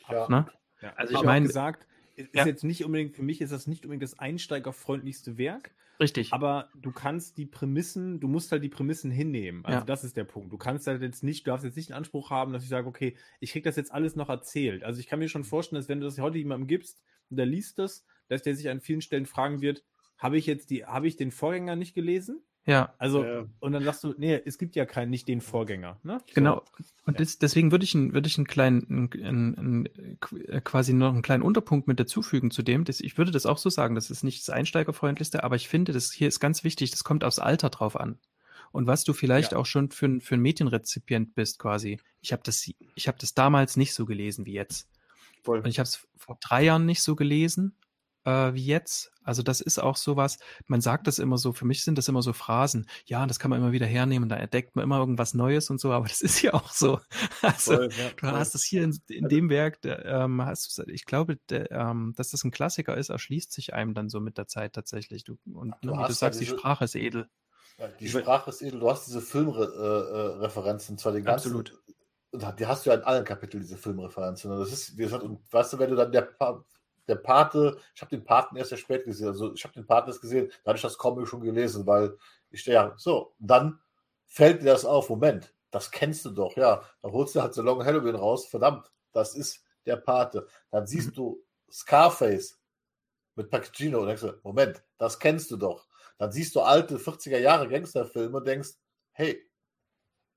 Ja. 0.10 0.28
Ne? 0.28 0.48
Ja, 0.82 0.94
Also 0.96 1.14
ich 1.14 1.20
auch 1.20 1.24
mein- 1.24 1.44
gesagt, 1.44 1.86
ist 2.18 2.36
Ja. 2.36 2.46
jetzt 2.46 2.64
nicht 2.64 2.84
unbedingt, 2.84 3.16
für 3.16 3.24
mich 3.24 3.42
ist 3.42 3.52
das 3.52 3.68
nicht 3.68 3.86
unbedingt 3.86 4.04
das 4.04 4.18
einsteigerfreundlichste 4.20 5.38
Werk, 5.38 5.74
Richtig. 6.00 6.34
aber 6.34 6.70
du 6.76 6.92
kannst 6.92 7.38
die 7.38 7.46
Prämissen, 7.46 8.20
du 8.20 8.28
musst 8.28 8.52
halt 8.52 8.64
die 8.64 8.70
Prämissen 8.70 9.10
hinnehmen. 9.12 9.64
Also 9.66 9.80
Ja. 9.80 9.86
das 9.86 10.04
ist 10.04 10.18
der 10.18 10.24
Punkt. 10.26 10.52
Du 10.52 10.58
kannst 10.58 10.88
halt 10.88 11.02
jetzt 11.02 11.24
nicht, 11.24 11.46
du 11.46 11.52
darfst 11.52 11.66
jetzt 11.66 11.76
nicht 11.76 11.90
den 11.90 11.96
Anspruch 11.96 12.30
haben, 12.30 12.54
dass 12.54 12.64
ich 12.64 12.70
sage, 12.70 12.88
okay, 12.88 13.16
ich 13.40 13.52
krieg 13.52 13.64
das 13.64 13.76
jetzt 13.76 13.92
alles 13.92 14.16
noch 14.16 14.30
erzählt. 14.30 14.84
Also 14.84 15.00
ich 15.00 15.08
kann 15.08 15.20
mir 15.20 15.30
schon 15.30 15.44
vorstellen, 15.44 15.80
dass 15.80 15.90
wenn 15.90 16.00
du 16.00 16.06
das 16.06 16.20
heute 16.20 16.38
jemandem 16.38 16.68
gibst 16.68 17.02
und 17.30 17.38
der 17.38 17.46
liest 17.46 17.80
das, 17.80 18.06
dass 18.28 18.42
der 18.44 18.56
sich 18.56 18.70
an 18.70 18.82
vielen 18.82 19.02
Stellen 19.02 19.26
fragen 19.26 19.62
wird, 19.62 19.84
habe 20.18 20.38
ich 20.38 20.46
jetzt 20.48 20.70
die, 20.72 20.86
habe 20.86 21.08
ich 21.08 21.16
den 21.16 21.32
Vorgänger 21.32 21.76
nicht 21.76 21.94
gelesen? 21.94 22.42
Ja, 22.68 22.94
Also, 23.00 23.24
Ja. 23.24 23.46
und 23.60 23.72
dann 23.72 23.84
sagst 23.84 24.04
du, 24.04 24.14
nee, 24.18 24.40
es 24.46 24.58
gibt 24.60 24.76
ja 24.76 24.86
keinen, 24.86 25.10
nicht 25.10 25.28
den 25.28 25.42
Vorgänger. 25.42 26.00
Ne? 26.04 26.20
So. 26.28 26.34
genau. 26.36 26.64
Und 27.06 27.14
Ja. 27.14 27.18
des, 27.18 27.40
deswegen 27.40 27.72
würde 27.72 27.86
ich, 27.86 27.96
einen- 27.96 28.14
würde 28.14 28.28
ich 28.28 28.38
einen 28.38 28.46
kleinen, 28.46 29.10
einen, 29.16 29.58
einen, 29.58 29.86
äh, 30.48 30.62
quasi 30.62 30.94
noch 30.94 31.14
einen 31.14 31.22
kleinen 31.24 31.42
Unterpunkt 31.44 31.88
mit 31.88 32.00
dazufügen 32.00 32.52
zu 32.52 32.62
dem. 32.62 32.84
Das, 32.84 33.00
ich 33.00 33.18
würde 33.18 33.32
das 33.32 33.46
auch 33.46 33.58
so 33.58 33.70
sagen, 33.70 33.96
das 33.96 34.10
ist 34.12 34.24
nicht 34.24 34.42
das 34.42 34.50
Einsteigerfreundlichste, 34.54 35.44
aber 35.44 35.56
ich 35.56 35.68
finde, 35.70 35.94
das 35.94 36.12
hier 36.12 36.28
ist 36.28 36.40
ganz 36.40 36.64
wichtig, 36.64 36.92
das 36.92 37.04
kommt 37.04 37.24
aufs 37.24 37.40
Alter 37.40 37.70
drauf 37.70 38.00
an. 38.00 38.20
Und 38.74 38.86
was 38.86 39.06
du 39.06 39.14
vielleicht 39.14 39.54
Ja. 39.54 39.58
auch 39.60 39.66
schon 39.66 39.90
für, 39.92 40.06
ein- 40.08 40.22
für 40.22 40.36
ein 40.36 40.42
Medienrezipient 40.42 41.34
bist, 41.36 41.58
quasi. 41.58 42.00
Ich 42.22 42.34
habe 42.34 42.44
das, 42.46 42.70
ich 42.96 43.08
habe 43.08 43.18
das 43.20 43.34
damals 43.34 43.78
nicht 43.78 43.94
so 43.94 44.06
gelesen 44.06 44.46
wie 44.46 44.54
jetzt. 44.54 44.90
Voll. 45.44 45.60
Und 45.60 45.68
ich 45.68 45.80
habe 45.80 45.88
es 45.88 46.06
vor 46.18 46.38
drei 46.42 46.64
Jahren 46.66 46.86
nicht 46.86 47.02
so 47.02 47.16
gelesen 47.16 47.76
äh, 48.28 48.54
wie 48.54 48.66
jetzt. 48.66 49.12
Also 49.24 49.42
das 49.44 49.60
ist 49.62 49.80
auch 49.80 49.96
sowas, 49.98 50.38
man 50.68 50.80
sagt 50.82 51.08
das 51.08 51.20
immer 51.20 51.38
so, 51.38 51.52
für 51.54 51.66
mich 51.66 51.84
sind 51.84 51.98
das 51.98 52.08
immer 52.08 52.22
so 52.22 52.32
Phrasen. 52.34 52.88
Ja, 53.06 53.26
das 53.26 53.40
kann 53.40 53.50
man 53.50 53.60
immer 53.60 53.72
wieder 53.72 53.86
hernehmen, 53.86 54.30
da 54.30 54.36
entdeckt 54.38 54.76
man 54.76 54.84
immer 54.84 55.00
irgendwas 55.00 55.34
Neues 55.34 55.70
und 55.70 55.80
so, 55.82 55.92
aber 55.92 56.08
das 56.10 56.22
ist 56.22 56.42
ja 56.42 56.54
auch 56.54 56.72
so. 56.72 57.00
Also, 57.42 57.76
Voll, 57.76 57.90
ja, 57.98 58.10
Du 58.20 58.28
hast 58.28 58.56
es 58.56 58.64
hier 58.64 58.84
in, 58.84 58.98
in 59.10 59.28
dem 59.28 59.50
Werk, 59.50 59.80
ähm, 59.84 60.42
hast 60.46 60.80
ich 60.88 61.06
glaube, 61.06 61.38
der, 61.50 61.72
ähm, 61.72 62.14
dass 62.18 62.30
das 62.32 62.44
ein 62.44 62.52
Klassiker 62.52 62.96
ist, 62.98 63.10
erschließt 63.10 63.52
sich 63.52 63.74
einem 63.74 63.94
dann 63.94 64.10
so 64.10 64.20
mit 64.20 64.38
der 64.38 64.48
Zeit 64.48 64.74
tatsächlich. 64.74 65.24
Du, 65.24 65.38
und 65.46 65.74
Du 65.82 65.88
ne, 65.90 65.94
wie 65.94 65.96
du 65.96 66.02
ja 66.04 66.12
sagst, 66.12 66.40
die 66.40 66.46
diese- 66.46 66.58
Sprache 66.58 66.86
ist 66.86 66.96
edel. 66.96 67.28
Ja, 67.80 67.88
die 67.90 68.10
Sprache 68.10 68.50
ist 68.50 68.62
edel. 68.62 68.80
Du 68.80 68.90
hast 68.90 69.08
diese 69.08 69.22
Filmreferenzen, 69.22 70.98
zwar 70.98 71.12
den 71.12 71.24
ganzen. 71.24 71.50
Absolut. 71.50 71.74
Und 72.32 72.60
die 72.60 72.66
hast 72.66 72.86
du 72.86 72.90
ja 72.90 72.96
in 72.96 73.04
allen 73.04 73.24
Kapiteln, 73.24 73.62
diese 73.64 73.78
Filmreferenzen. 73.78 74.52
Und 74.52 74.60
das 74.60 74.72
ist, 74.72 74.98
wie 74.98 75.04
gesagt, 75.04 75.24
und 75.24 75.40
weißt 75.52 75.74
du, 75.74 75.80
wenn 75.80 75.90
du 75.90 75.96
dann 75.96 76.12
der, 76.12 76.28
der 77.08 77.16
Pate, 77.16 77.78
ich 77.96 78.02
habe 78.02 78.16
den 78.16 78.24
Paten 78.24 78.56
erst 78.56 78.70
sehr 78.70 78.78
spät 78.78 79.06
gesehen, 79.06 79.28
also 79.30 79.54
ich 79.54 79.64
habe 79.64 79.74
den 79.74 79.86
Paten 79.86 80.10
erst 80.10 80.22
gesehen, 80.22 80.52
da 80.64 80.70
hatte 80.70 80.78
ich 80.78 80.84
das 80.84 80.98
Comic 80.98 81.28
schon 81.28 81.42
gelesen, 81.42 81.86
weil 81.88 82.18
ich, 82.50 82.66
ja, 82.66 82.94
so, 82.98 83.34
dann 83.40 83.80
fällt 84.26 84.62
dir 84.62 84.66
das 84.66 84.86
auf. 84.86 85.10
Moment, 85.10 85.54
das 85.72 85.92
kennst 85.92 86.26
du 86.26 86.32
doch, 86.32 86.56
ja. 86.56 86.84
Dann 87.02 87.12
holst 87.12 87.36
du 87.36 87.42
halt 87.42 87.54
so 87.54 87.62
Long 87.62 87.84
Halloween 87.84 88.16
raus. 88.16 88.46
Verdammt, 88.48 88.92
das 89.12 89.36
ist 89.36 89.64
der 89.86 89.98
Pate. 89.98 90.48
Dann 90.72 90.86
siehst 90.86 91.18
du 91.18 91.44
Scarface 91.72 92.60
mit 93.36 93.50
Pacino 93.50 94.00
und 94.00 94.08
denkst 94.08 94.24
Moment, 94.44 94.84
das 94.98 95.20
kennst 95.20 95.52
du 95.52 95.58
doch. 95.58 95.88
Dann 96.18 96.32
siehst 96.32 96.56
du 96.56 96.62
alte 96.62 96.98
40er 96.98 97.38
Jahre 97.38 97.68
Gangsterfilme 97.68 98.38
und 98.38 98.48
denkst, 98.48 98.72
hey, 99.12 99.48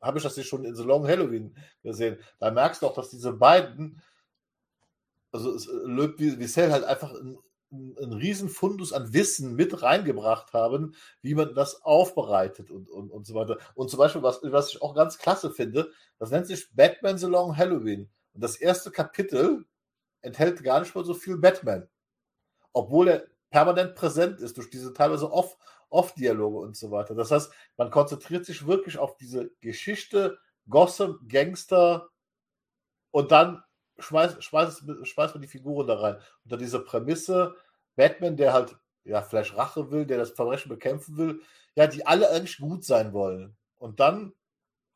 habe 0.01 0.19
ich 0.19 0.25
das 0.25 0.35
hier 0.35 0.45
schon 0.45 0.65
in 0.65 0.75
The 0.75 0.83
Long 0.83 1.07
Halloween 1.07 1.55
gesehen? 1.83 2.19
Da 2.39 2.51
merkst 2.51 2.83
du 2.83 2.87
auch, 2.87 2.95
dass 2.95 3.11
diese 3.11 3.33
beiden, 3.33 4.03
also 5.33 5.57
Löb 5.87 6.19
Wiesel 6.19 6.73
halt 6.73 6.85
einfach 6.85 7.13
ein 7.15 7.39
einen 7.73 8.13
riesen 8.13 8.49
Fundus 8.49 8.93
an 8.93 9.13
Wissen 9.13 9.55
mit 9.55 9.83
reingebracht 9.83 10.53
haben, 10.53 10.95
wie 11.23 11.35
man 11.35 11.55
das 11.55 11.83
aufbereitet 11.83 12.71
und, 12.71 12.91
und, 12.91 13.11
und 13.11 13.27
so 13.27 13.35
weiter. 13.35 13.59
Und 13.75 13.91
zum 13.91 13.99
Beispiel, 13.99 14.23
was, 14.23 14.41
was 14.43 14.71
ich 14.71 14.83
auch 14.83 14.95
ganz 14.95 15.19
klasse 15.19 15.51
finde, 15.53 15.91
das 16.19 16.31
nennt 16.31 16.47
sich 16.47 16.75
Batman 16.75 17.19
The 17.19 17.27
Long 17.27 17.57
Halloween. 17.57 18.11
Und 18.33 18.43
das 18.43 18.57
erste 18.57 18.91
Kapitel 18.91 19.67
enthält 20.23 20.63
gar 20.65 20.81
nicht 20.81 20.95
mal 20.95 21.05
so 21.05 21.15
viel 21.15 21.37
Batman. 21.37 21.89
Obwohl 22.73 23.09
er 23.09 23.27
permanent 23.51 23.95
präsent 23.95 24.41
ist 24.41 24.57
durch 24.57 24.71
diese 24.71 24.93
teilweise 24.93 25.31
Off, 25.31 25.57
Off-Dialoge 25.91 26.59
und 26.59 26.77
so 26.77 26.91
weiter. 26.91 27.15
Das 27.15 27.31
heißt, 27.31 27.53
man 27.77 27.91
konzentriert 27.91 28.47
sich 28.47 28.67
wirklich 28.67 28.99
auf 28.99 29.17
diese 29.17 29.51
Geschichte, 29.61 30.39
Gossip, 30.69 31.19
Gangster 31.29 32.09
und 33.11 33.33
dann 33.33 33.63
schmeißt, 34.03 34.43
schmeißt, 34.43 34.85
schmeißt 35.03 35.35
man 35.35 35.43
die 35.43 35.49
Figuren 35.49 35.87
da 35.87 35.99
rein. 35.99 36.17
Unter 36.45 36.57
dieser 36.57 36.81
Prämisse, 36.81 37.55
Batman, 37.97 38.37
der 38.37 38.53
halt, 38.53 38.77
ja, 39.05 39.23
vielleicht 39.23 39.57
Rache 39.57 39.91
will, 39.91 40.07
der 40.07 40.19
das 40.19 40.31
Verbrechen 40.31 40.69
bekämpfen 40.69 41.17
will, 41.17 41.41
ja, 41.75 41.87
die 41.87 42.07
alle 42.07 42.31
eigentlich 42.31 42.59
gut 42.59 42.85
sein 42.85 43.13
wollen. 43.13 43.57
Und 43.79 44.01
dann 44.01 44.33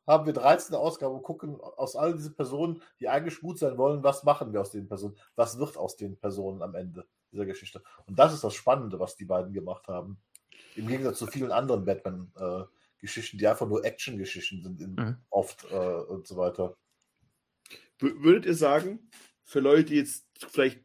haben 0.07 0.25
wir 0.25 0.33
13. 0.33 0.75
Ausgabe 0.75 1.15
und 1.15 1.23
gucken 1.23 1.59
aus 1.59 1.95
all 1.95 2.13
diesen 2.13 2.35
Personen, 2.35 2.81
die 2.99 3.09
eigentlich 3.09 3.39
gut 3.41 3.57
sein 3.57 3.77
wollen, 3.77 4.03
was 4.03 4.23
machen 4.23 4.53
wir 4.53 4.61
aus 4.61 4.71
den 4.71 4.87
Personen? 4.87 5.17
Was 5.35 5.57
wird 5.57 5.77
aus 5.77 5.97
den 5.97 6.17
Personen 6.17 6.61
am 6.61 6.75
Ende 6.75 7.05
dieser 7.31 7.45
Geschichte? 7.45 7.81
Und 8.05 8.19
das 8.19 8.33
ist 8.33 8.43
das 8.43 8.53
Spannende, 8.53 8.99
was 8.99 9.15
die 9.15 9.25
beiden 9.25 9.53
gemacht 9.53 9.87
haben. 9.87 10.21
Im 10.75 10.87
Gegensatz 10.87 11.19
zu 11.19 11.27
vielen 11.27 11.51
anderen 11.51 11.85
Batman-Geschichten, 11.85 13.37
äh, 13.37 13.39
die 13.39 13.47
einfach 13.47 13.67
nur 13.67 13.83
Action-Geschichten 13.83 14.61
sind, 14.61 14.81
in, 14.81 14.95
mhm. 14.95 15.17
oft 15.29 15.65
äh, 15.71 15.75
und 15.75 16.27
so 16.27 16.37
weiter. 16.37 16.75
Würdet 17.99 18.45
ihr 18.45 18.55
sagen, 18.55 19.09
für 19.43 19.59
Leute, 19.59 19.85
die 19.85 19.95
jetzt 19.95 20.27
vielleicht 20.49 20.81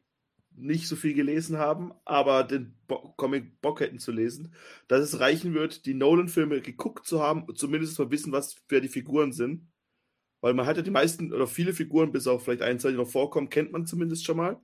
nicht 0.52 0.88
so 0.88 0.96
viel 0.96 1.14
gelesen 1.14 1.58
haben, 1.58 1.92
aber 2.04 2.44
den 2.44 2.76
Bo 2.86 3.14
Comic 3.16 3.60
Bock 3.60 3.80
hätten 3.80 3.98
zu 3.98 4.12
lesen, 4.12 4.54
dass 4.88 5.00
es 5.00 5.20
reichen 5.20 5.54
wird, 5.54 5.86
die 5.86 5.94
Nolan-Filme 5.94 6.60
geguckt 6.60 7.06
zu 7.06 7.22
haben 7.22 7.44
und 7.44 7.58
zumindest 7.58 7.98
mal 7.98 8.10
wissen, 8.10 8.32
was 8.32 8.56
für 8.68 8.80
die 8.80 8.88
Figuren 8.88 9.32
sind. 9.32 9.70
Weil 10.40 10.54
man 10.54 10.66
hat 10.66 10.76
ja 10.76 10.82
die 10.82 10.90
meisten 10.90 11.32
oder 11.32 11.46
viele 11.46 11.72
Figuren, 11.72 12.12
bis 12.12 12.26
auf 12.26 12.44
vielleicht 12.44 12.62
ein, 12.62 12.78
zwei, 12.78 12.90
die 12.90 12.96
noch 12.96 13.08
vorkommen, 13.08 13.50
kennt 13.50 13.72
man 13.72 13.86
zumindest 13.86 14.24
schon 14.24 14.38
mal. 14.38 14.60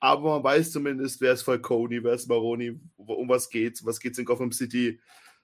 Aber 0.00 0.36
man 0.36 0.44
weiß 0.44 0.72
zumindest, 0.72 1.20
wer 1.20 1.32
ist 1.32 1.42
Falcone, 1.42 2.02
wer 2.02 2.14
ist 2.14 2.28
Maroni, 2.28 2.80
um 2.96 3.28
was 3.28 3.50
geht's, 3.50 3.84
was 3.84 4.00
geht's 4.00 4.18
in 4.18 4.24
Gotham 4.24 4.52
City, 4.52 5.00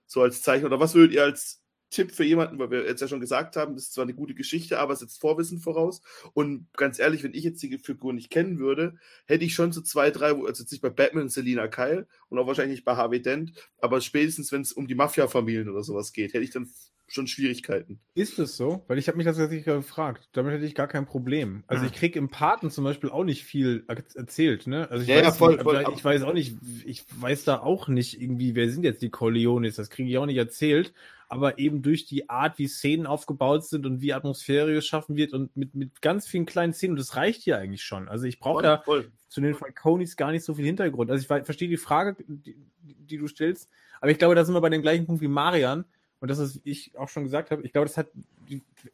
so 0.07 0.23
als 0.23 0.43
Zeichen. 0.43 0.65
Oder 0.65 0.81
was 0.81 0.95
würdet 0.95 1.15
ihr 1.15 1.25
als 1.25 1.64
Tipp 1.95 2.13
für 2.13 2.25
jemanden, 2.25 2.59
weil 2.59 2.71
wir 2.71 2.85
jetzt 2.87 3.01
ja 3.01 3.09
schon 3.09 3.21
gesagt 3.21 3.57
haben, 3.57 3.75
das 3.75 3.85
ist 3.85 3.95
zwar 3.95 4.03
eine 4.03 4.15
gute 4.15 4.35
Geschichte, 4.35 4.79
aber 4.79 4.93
es 4.93 4.99
setzt 4.99 5.21
Vorwissen 5.21 5.61
voraus. 5.61 6.03
Und 6.33 6.67
ganz 6.77 6.99
ehrlich, 6.99 7.23
wenn 7.23 7.35
ich 7.35 7.45
jetzt 7.45 7.63
die 7.63 7.79
Figur 7.79 8.13
nicht 8.13 8.31
kennen 8.31 8.59
würde, 8.59 8.97
hätte 9.27 9.45
ich 9.45 9.55
schon 9.55 9.73
so 9.73 9.81
zwei, 9.81 10.11
drei, 10.11 10.33
also 10.33 10.63
jetzt 10.63 10.73
nicht 10.73 10.83
bei 10.83 10.91
Batman 10.91 11.29
Selina 11.29 11.69
Kyle 11.69 12.07
und 12.29 12.39
auch 12.39 12.47
wahrscheinlich 12.47 12.79
nicht 12.79 12.85
bei 12.85 12.97
Harvey 12.97 13.23
Dent, 13.23 13.53
aber 13.79 14.01
spätestens, 14.01 14.51
wenn 14.51 14.63
es 14.63 14.73
um 14.73 14.89
die 14.89 14.95
Mafia-Familien 14.95 15.69
oder 15.69 15.85
sowas 15.85 16.13
geht, 16.13 16.35
hätte 16.35 16.45
ich 16.45 16.51
dann 16.51 16.69
schon 17.15 17.27
Schwierigkeiten. 17.27 18.01
Ist 18.15 18.39
es 18.39 18.57
so? 18.57 18.85
Weil 18.89 18.99
ich 18.99 19.09
habe 19.09 19.17
mich 19.17 19.27
das 19.27 19.37
tatsächlich 19.37 19.65
gefragt. 19.65 20.29
Damit 20.33 20.53
hätte 20.53 20.65
ich 20.65 20.75
gar 20.75 20.89
kein 20.89 21.07
Problem. 21.07 21.65
Also 21.67 21.87
ich 21.87 21.93
kriege 21.93 22.19
im 22.19 22.29
Paten 22.29 22.71
zum 22.71 22.85
Beispiel 22.85 23.11
auch 23.11 23.25
nicht 23.25 23.45
viel 23.45 23.85
erzählt, 23.87 24.67
ne? 24.67 24.91
Also 24.91 25.03
ich, 25.03 25.09
ja, 25.09 25.17
weiß, 25.17 25.25
ja, 25.25 25.33
voll, 25.33 25.59
voll, 25.61 25.85
ich 25.95 26.05
weiß 26.05 26.23
auch 26.23 26.35
nicht, 26.35 26.57
ich 26.85 27.05
weiß 27.21 27.45
da 27.45 27.61
auch 27.61 27.89
nicht 27.89 28.21
irgendwie, 28.21 28.55
wer 28.55 28.69
sind 28.71 28.85
jetzt 28.85 29.03
die 29.03 29.11
Corleones, 29.11 29.77
das 29.77 29.91
kriege 29.91 30.09
ich 30.11 30.19
auch 30.19 30.27
nicht 30.27 30.39
erzählt 30.39 30.93
aber 31.29 31.59
eben 31.59 31.83
durch 31.83 32.07
die 32.07 32.29
Art, 32.31 32.59
wie 32.59 32.69
Szenen 32.69 33.07
aufgebaut 33.07 33.65
sind 33.65 33.87
und 33.87 34.01
wie 34.01 34.13
Atmosphäre 34.13 34.73
geschaffen 34.73 35.17
wird 35.17 35.33
und 35.33 35.57
mit, 35.57 35.75
mit 35.75 36.01
ganz 36.01 36.29
vielen 36.29 36.47
kleinen 36.47 36.73
Szenen, 36.73 36.93
und 36.93 37.01
das 37.01 37.17
reicht 37.17 37.43
hier 37.43 37.59
eigentlich 37.59 37.83
schon. 37.83 38.09
Also 38.09 38.27
ich 38.27 38.39
brauche 38.39 38.63
da 38.63 38.83
voll. 38.83 39.11
zu 39.29 39.41
den 39.41 39.55
Falconis 39.55 40.17
gar 40.17 40.31
nicht 40.31 40.45
so 40.45 40.55
viel 40.55 40.65
Hintergrund. 40.65 41.11
Also 41.11 41.23
ich 41.23 41.27
verstehe 41.27 41.69
die 41.69 41.77
Frage, 41.77 42.17
die, 42.29 42.57
die, 42.83 43.19
du 43.19 43.27
stellst, 43.27 43.69
aber 44.01 44.11
ich 44.11 44.19
glaube, 44.19 44.35
da 44.35 44.45
sind 44.45 44.55
wir 44.55 44.61
bei 44.61 44.71
dem 44.71 44.83
gleichen 44.83 45.07
Punkt 45.07 45.23
wie 45.23 45.29
Marian. 45.29 45.85
Und 46.21 46.29
das, 46.29 46.39
was 46.39 46.61
ich 46.65 46.97
auch 46.97 47.09
schon 47.09 47.25
gesagt 47.25 47.51
habe, 47.51 47.63
ich 47.63 47.73
glaube, 47.73 47.87
das 47.87 47.97
hat, 47.97 48.09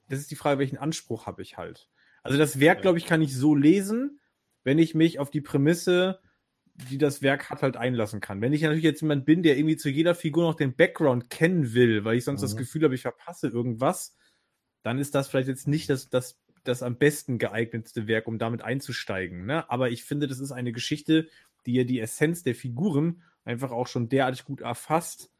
das 0.08 0.18
ist 0.18 0.30
die 0.30 0.36
Frage, 0.36 0.58
welchen 0.58 0.78
Anspruch 0.78 1.26
habe 1.26 1.42
ich 1.42 1.56
halt. 1.56 1.88
Also 2.22 2.36
das 2.38 2.60
Werk, 2.60 2.82
glaube 2.82 2.98
ich, 2.98 3.06
kann 3.06 3.22
ich 3.22 3.36
so 3.36 3.54
lesen, 3.54 4.20
wenn 4.64 4.78
ich 4.78 4.94
mich 4.94 5.18
auf 5.18 5.30
die 5.30 5.40
Prämisse 5.40 6.20
die 6.88 6.98
das 6.98 7.22
Werk 7.22 7.50
hat, 7.50 7.62
halt 7.62 7.76
einlassen 7.76 8.20
kann. 8.20 8.40
Wenn 8.40 8.52
ich 8.52 8.62
natürlich 8.62 8.84
jetzt 8.84 9.02
jemand 9.02 9.24
bin, 9.24 9.42
der 9.42 9.56
irgendwie 9.56 9.76
zu 9.76 9.88
jeder 9.88 10.14
Figur 10.14 10.44
noch 10.44 10.54
den 10.54 10.74
Background 10.74 11.30
kennen 11.30 11.74
will, 11.74 12.04
weil 12.04 12.16
ich 12.16 12.24
sonst 12.24 12.40
mhm. 12.40 12.44
das 12.44 12.56
Gefühl 12.56 12.84
habe, 12.84 12.94
ich 12.94 13.02
verpasse 13.02 13.48
irgendwas, 13.48 14.16
dann 14.82 14.98
ist 14.98 15.14
das 15.14 15.28
vielleicht 15.28 15.48
jetzt 15.48 15.68
nicht 15.68 15.90
das, 15.90 16.08
das, 16.08 16.38
das 16.64 16.82
am 16.82 16.96
besten 16.96 17.38
geeignetste 17.38 18.06
Werk, 18.06 18.26
um 18.26 18.38
damit 18.38 18.62
einzusteigen. 18.62 19.46
Ne? 19.46 19.68
Aber 19.70 19.90
ich 19.90 20.04
finde, 20.04 20.26
das 20.26 20.40
ist 20.40 20.52
eine 20.52 20.72
Geschichte, 20.72 21.28
die 21.66 21.74
ja 21.74 21.84
die 21.84 22.00
Essenz 22.00 22.42
der 22.42 22.54
Figuren 22.54 23.22
einfach 23.44 23.70
auch 23.70 23.86
schon 23.86 24.08
derartig 24.08 24.44
gut 24.44 24.60
erfasst, 24.60 25.30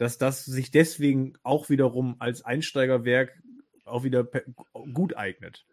dass 0.00 0.16
das 0.16 0.46
sich 0.46 0.70
deswegen 0.70 1.34
auch 1.42 1.68
wiederum 1.68 2.16
als 2.20 2.42
Einsteigerwerk 2.42 3.38
auch 3.84 4.02
wieder 4.02 4.26
gut 4.94 5.14
eignet. 5.14 5.66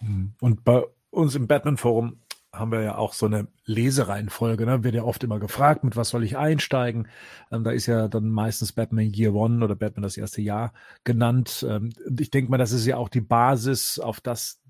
Mhm. 0.00 0.34
Und 0.40 0.62
bei 0.62 0.84
uns 1.10 1.34
im 1.34 1.48
Batman-Forum 1.48 2.20
haben 2.52 2.70
wir 2.70 2.82
ja 2.82 2.96
auch 2.96 3.12
so 3.12 3.26
eine 3.26 3.48
Lesereihenfolge, 3.64 4.66
ne? 4.66 4.84
Wird 4.84 4.94
ja 4.94 5.02
oft 5.02 5.24
immer 5.24 5.40
gefragt, 5.40 5.82
mit 5.82 5.96
was 5.96 6.10
soll 6.10 6.22
ich 6.22 6.36
einsteigen? 6.36 7.08
Ähm, 7.50 7.64
da 7.64 7.72
ist 7.72 7.86
ja 7.86 8.06
dann 8.06 8.28
meistens 8.28 8.72
Batman 8.72 9.12
Year 9.12 9.34
One 9.34 9.64
oder 9.64 9.74
Batman 9.74 10.04
das 10.04 10.16
erste 10.16 10.42
Jahr 10.42 10.72
genannt. 11.02 11.66
Ähm, 11.68 11.90
ich 12.20 12.30
denke 12.30 12.52
mal, 12.52 12.58
das 12.58 12.70
ist 12.70 12.86
ja 12.86 12.98
auch 12.98 13.08
die 13.08 13.20
Basis, 13.20 13.98
auf 13.98 14.20
das 14.20 14.60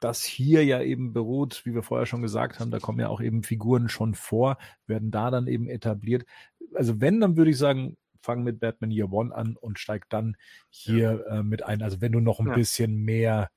das 0.00 0.24
hier 0.24 0.64
ja 0.64 0.80
eben 0.80 1.12
beruht, 1.12 1.62
wie 1.64 1.74
wir 1.74 1.82
vorher 1.82 2.06
schon 2.06 2.22
gesagt 2.22 2.58
haben, 2.58 2.70
da 2.70 2.78
kommen 2.78 2.98
ja 2.98 3.08
auch 3.08 3.20
eben 3.20 3.42
Figuren 3.42 3.88
schon 3.90 4.14
vor, 4.14 4.56
werden 4.86 5.10
da 5.10 5.30
dann 5.30 5.46
eben 5.46 5.68
etabliert. 5.68 6.24
Also 6.74 7.00
wenn, 7.00 7.20
dann 7.20 7.36
würde 7.36 7.50
ich 7.52 7.58
sagen, 7.58 7.96
fang 8.22 8.42
mit 8.42 8.60
Batman 8.60 8.90
Year 8.90 9.12
One 9.12 9.34
an 9.34 9.56
und 9.56 9.78
steig 9.78 10.08
dann 10.08 10.36
hier 10.70 11.24
ja. 11.26 11.38
äh, 11.38 11.42
mit 11.42 11.62
ein. 11.62 11.82
Also 11.82 12.00
wenn 12.00 12.12
du 12.12 12.20
noch 12.20 12.40
ein 12.40 12.48
ja. 12.48 12.54
bisschen 12.54 12.96
mehr 12.96 13.50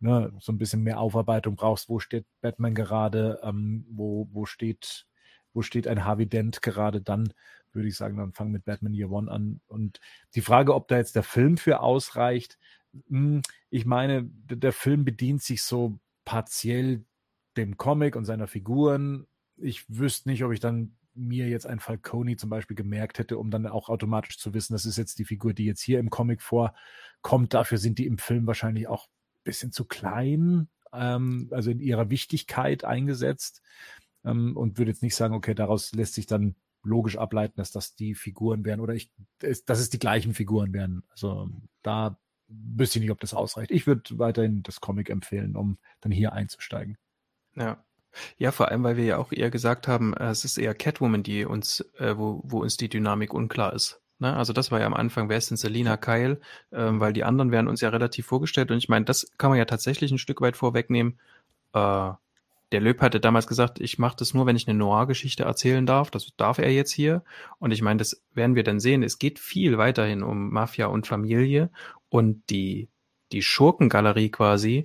ne, 0.00 0.32
so 0.40 0.52
ein 0.52 0.58
bisschen 0.58 0.82
mehr 0.82 0.98
Aufarbeitung 0.98 1.56
brauchst, 1.56 1.88
wo 1.88 2.00
steht 2.00 2.26
Batman 2.40 2.74
gerade, 2.74 3.38
ähm, 3.42 3.86
wo, 3.90 4.28
wo 4.32 4.46
steht, 4.46 5.06
wo 5.52 5.62
steht 5.62 5.86
ein 5.86 6.04
Harvey 6.04 6.26
Dent 6.26 6.62
gerade, 6.62 7.00
dann 7.00 7.32
würde 7.72 7.88
ich 7.88 7.96
sagen, 7.96 8.16
dann 8.16 8.32
fang 8.32 8.50
mit 8.50 8.64
Batman 8.64 8.94
Year 8.94 9.10
One 9.10 9.30
an. 9.30 9.60
Und 9.68 10.00
die 10.34 10.40
Frage, 10.40 10.74
ob 10.74 10.88
da 10.88 10.96
jetzt 10.96 11.14
der 11.14 11.22
Film 11.22 11.56
für 11.56 11.80
ausreicht, 11.80 12.58
mh, 12.92 13.18
hm, 13.18 13.42
ich 13.68 13.86
meine, 13.86 14.24
der 14.24 14.72
Film 14.72 15.04
bedient 15.04 15.42
sich 15.42 15.62
so 15.62 15.98
partiell 16.24 17.04
dem 17.56 17.76
Comic 17.76 18.16
und 18.16 18.24
seiner 18.24 18.48
Figuren. 18.48 19.26
Ich 19.56 19.84
wüsste 19.88 20.28
nicht, 20.30 20.42
ob 20.42 20.52
ich 20.52 20.60
dann 20.60 20.96
mir 21.14 21.48
jetzt 21.48 21.66
ein 21.66 21.80
Falcone 21.80 22.36
zum 22.36 22.50
Beispiel 22.50 22.76
gemerkt 22.76 23.18
hätte, 23.18 23.38
um 23.38 23.50
dann 23.50 23.66
auch 23.66 23.88
automatisch 23.88 24.38
zu 24.38 24.54
wissen, 24.54 24.72
das 24.72 24.86
ist 24.86 24.98
jetzt 24.98 25.18
die 25.18 25.24
Figur, 25.24 25.54
die 25.54 25.64
jetzt 25.64 25.82
hier 25.82 25.98
im 25.98 26.10
Comic 26.10 26.42
vorkommt. 26.42 27.54
Dafür 27.54 27.78
sind 27.78 27.98
die 27.98 28.06
im 28.06 28.18
Film 28.18 28.46
wahrscheinlich 28.46 28.88
auch 28.88 29.08
bisschen 29.44 29.72
zu 29.72 29.84
klein, 29.84 30.68
ähm, 30.92 31.48
also 31.50 31.70
in 31.70 31.80
ihrer 31.80 32.10
Wichtigkeit 32.10 32.84
eingesetzt 32.84 33.62
ähm, 34.24 34.56
und 34.56 34.78
würde 34.78 34.90
jetzt 34.90 35.02
nicht 35.02 35.16
sagen, 35.16 35.34
okay, 35.34 35.54
daraus 35.54 35.92
lässt 35.92 36.14
sich 36.14 36.26
dann 36.26 36.56
logisch 36.82 37.16
ableiten, 37.16 37.54
dass 37.56 37.72
das 37.72 37.94
die 37.94 38.14
Figuren 38.14 38.64
wären 38.64 38.80
oder 38.80 38.94
ich, 38.94 39.12
dass 39.38 39.80
es 39.80 39.90
die 39.90 39.98
gleichen 39.98 40.34
Figuren 40.34 40.72
wären. 40.72 41.04
Also 41.10 41.50
da 41.82 42.18
wüsste 42.48 42.98
ich 42.98 43.02
nicht, 43.02 43.12
ob 43.12 43.20
das 43.20 43.34
ausreicht. 43.34 43.70
Ich 43.70 43.86
würde 43.86 44.18
weiterhin 44.18 44.62
das 44.62 44.80
Comic 44.80 45.10
empfehlen, 45.10 45.56
um 45.56 45.78
dann 46.00 46.12
hier 46.12 46.32
einzusteigen. 46.32 46.96
Ja. 47.54 47.84
Ja, 48.38 48.52
vor 48.52 48.68
allem, 48.68 48.82
weil 48.82 48.96
wir 48.96 49.04
ja 49.04 49.18
auch 49.18 49.32
eher 49.32 49.50
gesagt 49.50 49.88
haben, 49.88 50.14
äh, 50.14 50.30
es 50.30 50.44
ist 50.44 50.58
eher 50.58 50.74
Catwoman, 50.74 51.22
die 51.22 51.44
uns, 51.44 51.80
äh, 51.98 52.16
wo, 52.16 52.40
wo 52.44 52.60
uns 52.62 52.76
die 52.76 52.88
Dynamik 52.88 53.32
unklar 53.34 53.72
ist. 53.72 54.00
Ne? 54.18 54.36
Also 54.36 54.52
das 54.52 54.70
war 54.70 54.80
ja 54.80 54.86
am 54.86 54.94
Anfang, 54.94 55.28
wer 55.28 55.38
ist 55.38 55.50
denn 55.50 55.56
Selina 55.56 55.96
Kyle? 55.96 56.40
Ähm, 56.72 57.00
weil 57.00 57.12
die 57.12 57.24
anderen 57.24 57.50
werden 57.50 57.68
uns 57.68 57.80
ja 57.80 57.88
relativ 57.88 58.26
vorgestellt. 58.26 58.70
Und 58.70 58.78
ich 58.78 58.88
meine, 58.88 59.04
das 59.04 59.30
kann 59.38 59.50
man 59.50 59.58
ja 59.58 59.64
tatsächlich 59.64 60.12
ein 60.12 60.18
Stück 60.18 60.40
weit 60.40 60.56
vorwegnehmen. 60.56 61.18
Äh, 61.72 62.12
der 62.72 62.80
Löb 62.80 63.00
hatte 63.00 63.18
damals 63.18 63.46
gesagt, 63.48 63.80
ich 63.80 63.98
mache 63.98 64.16
das 64.16 64.32
nur, 64.32 64.46
wenn 64.46 64.54
ich 64.54 64.68
eine 64.68 64.78
Noir-Geschichte 64.78 65.42
erzählen 65.42 65.86
darf. 65.86 66.10
Das 66.10 66.28
darf 66.36 66.58
er 66.58 66.70
jetzt 66.70 66.92
hier. 66.92 67.24
Und 67.58 67.72
ich 67.72 67.82
meine, 67.82 67.98
das 67.98 68.22
werden 68.34 68.54
wir 68.54 68.62
dann 68.62 68.78
sehen. 68.78 69.02
Es 69.02 69.18
geht 69.18 69.38
viel 69.40 69.76
weiterhin 69.78 70.22
um 70.22 70.50
Mafia 70.52 70.86
und 70.86 71.06
Familie. 71.06 71.70
Und 72.10 72.42
die, 72.50 72.88
die 73.32 73.42
Schurkengalerie 73.42 74.30
quasi, 74.30 74.84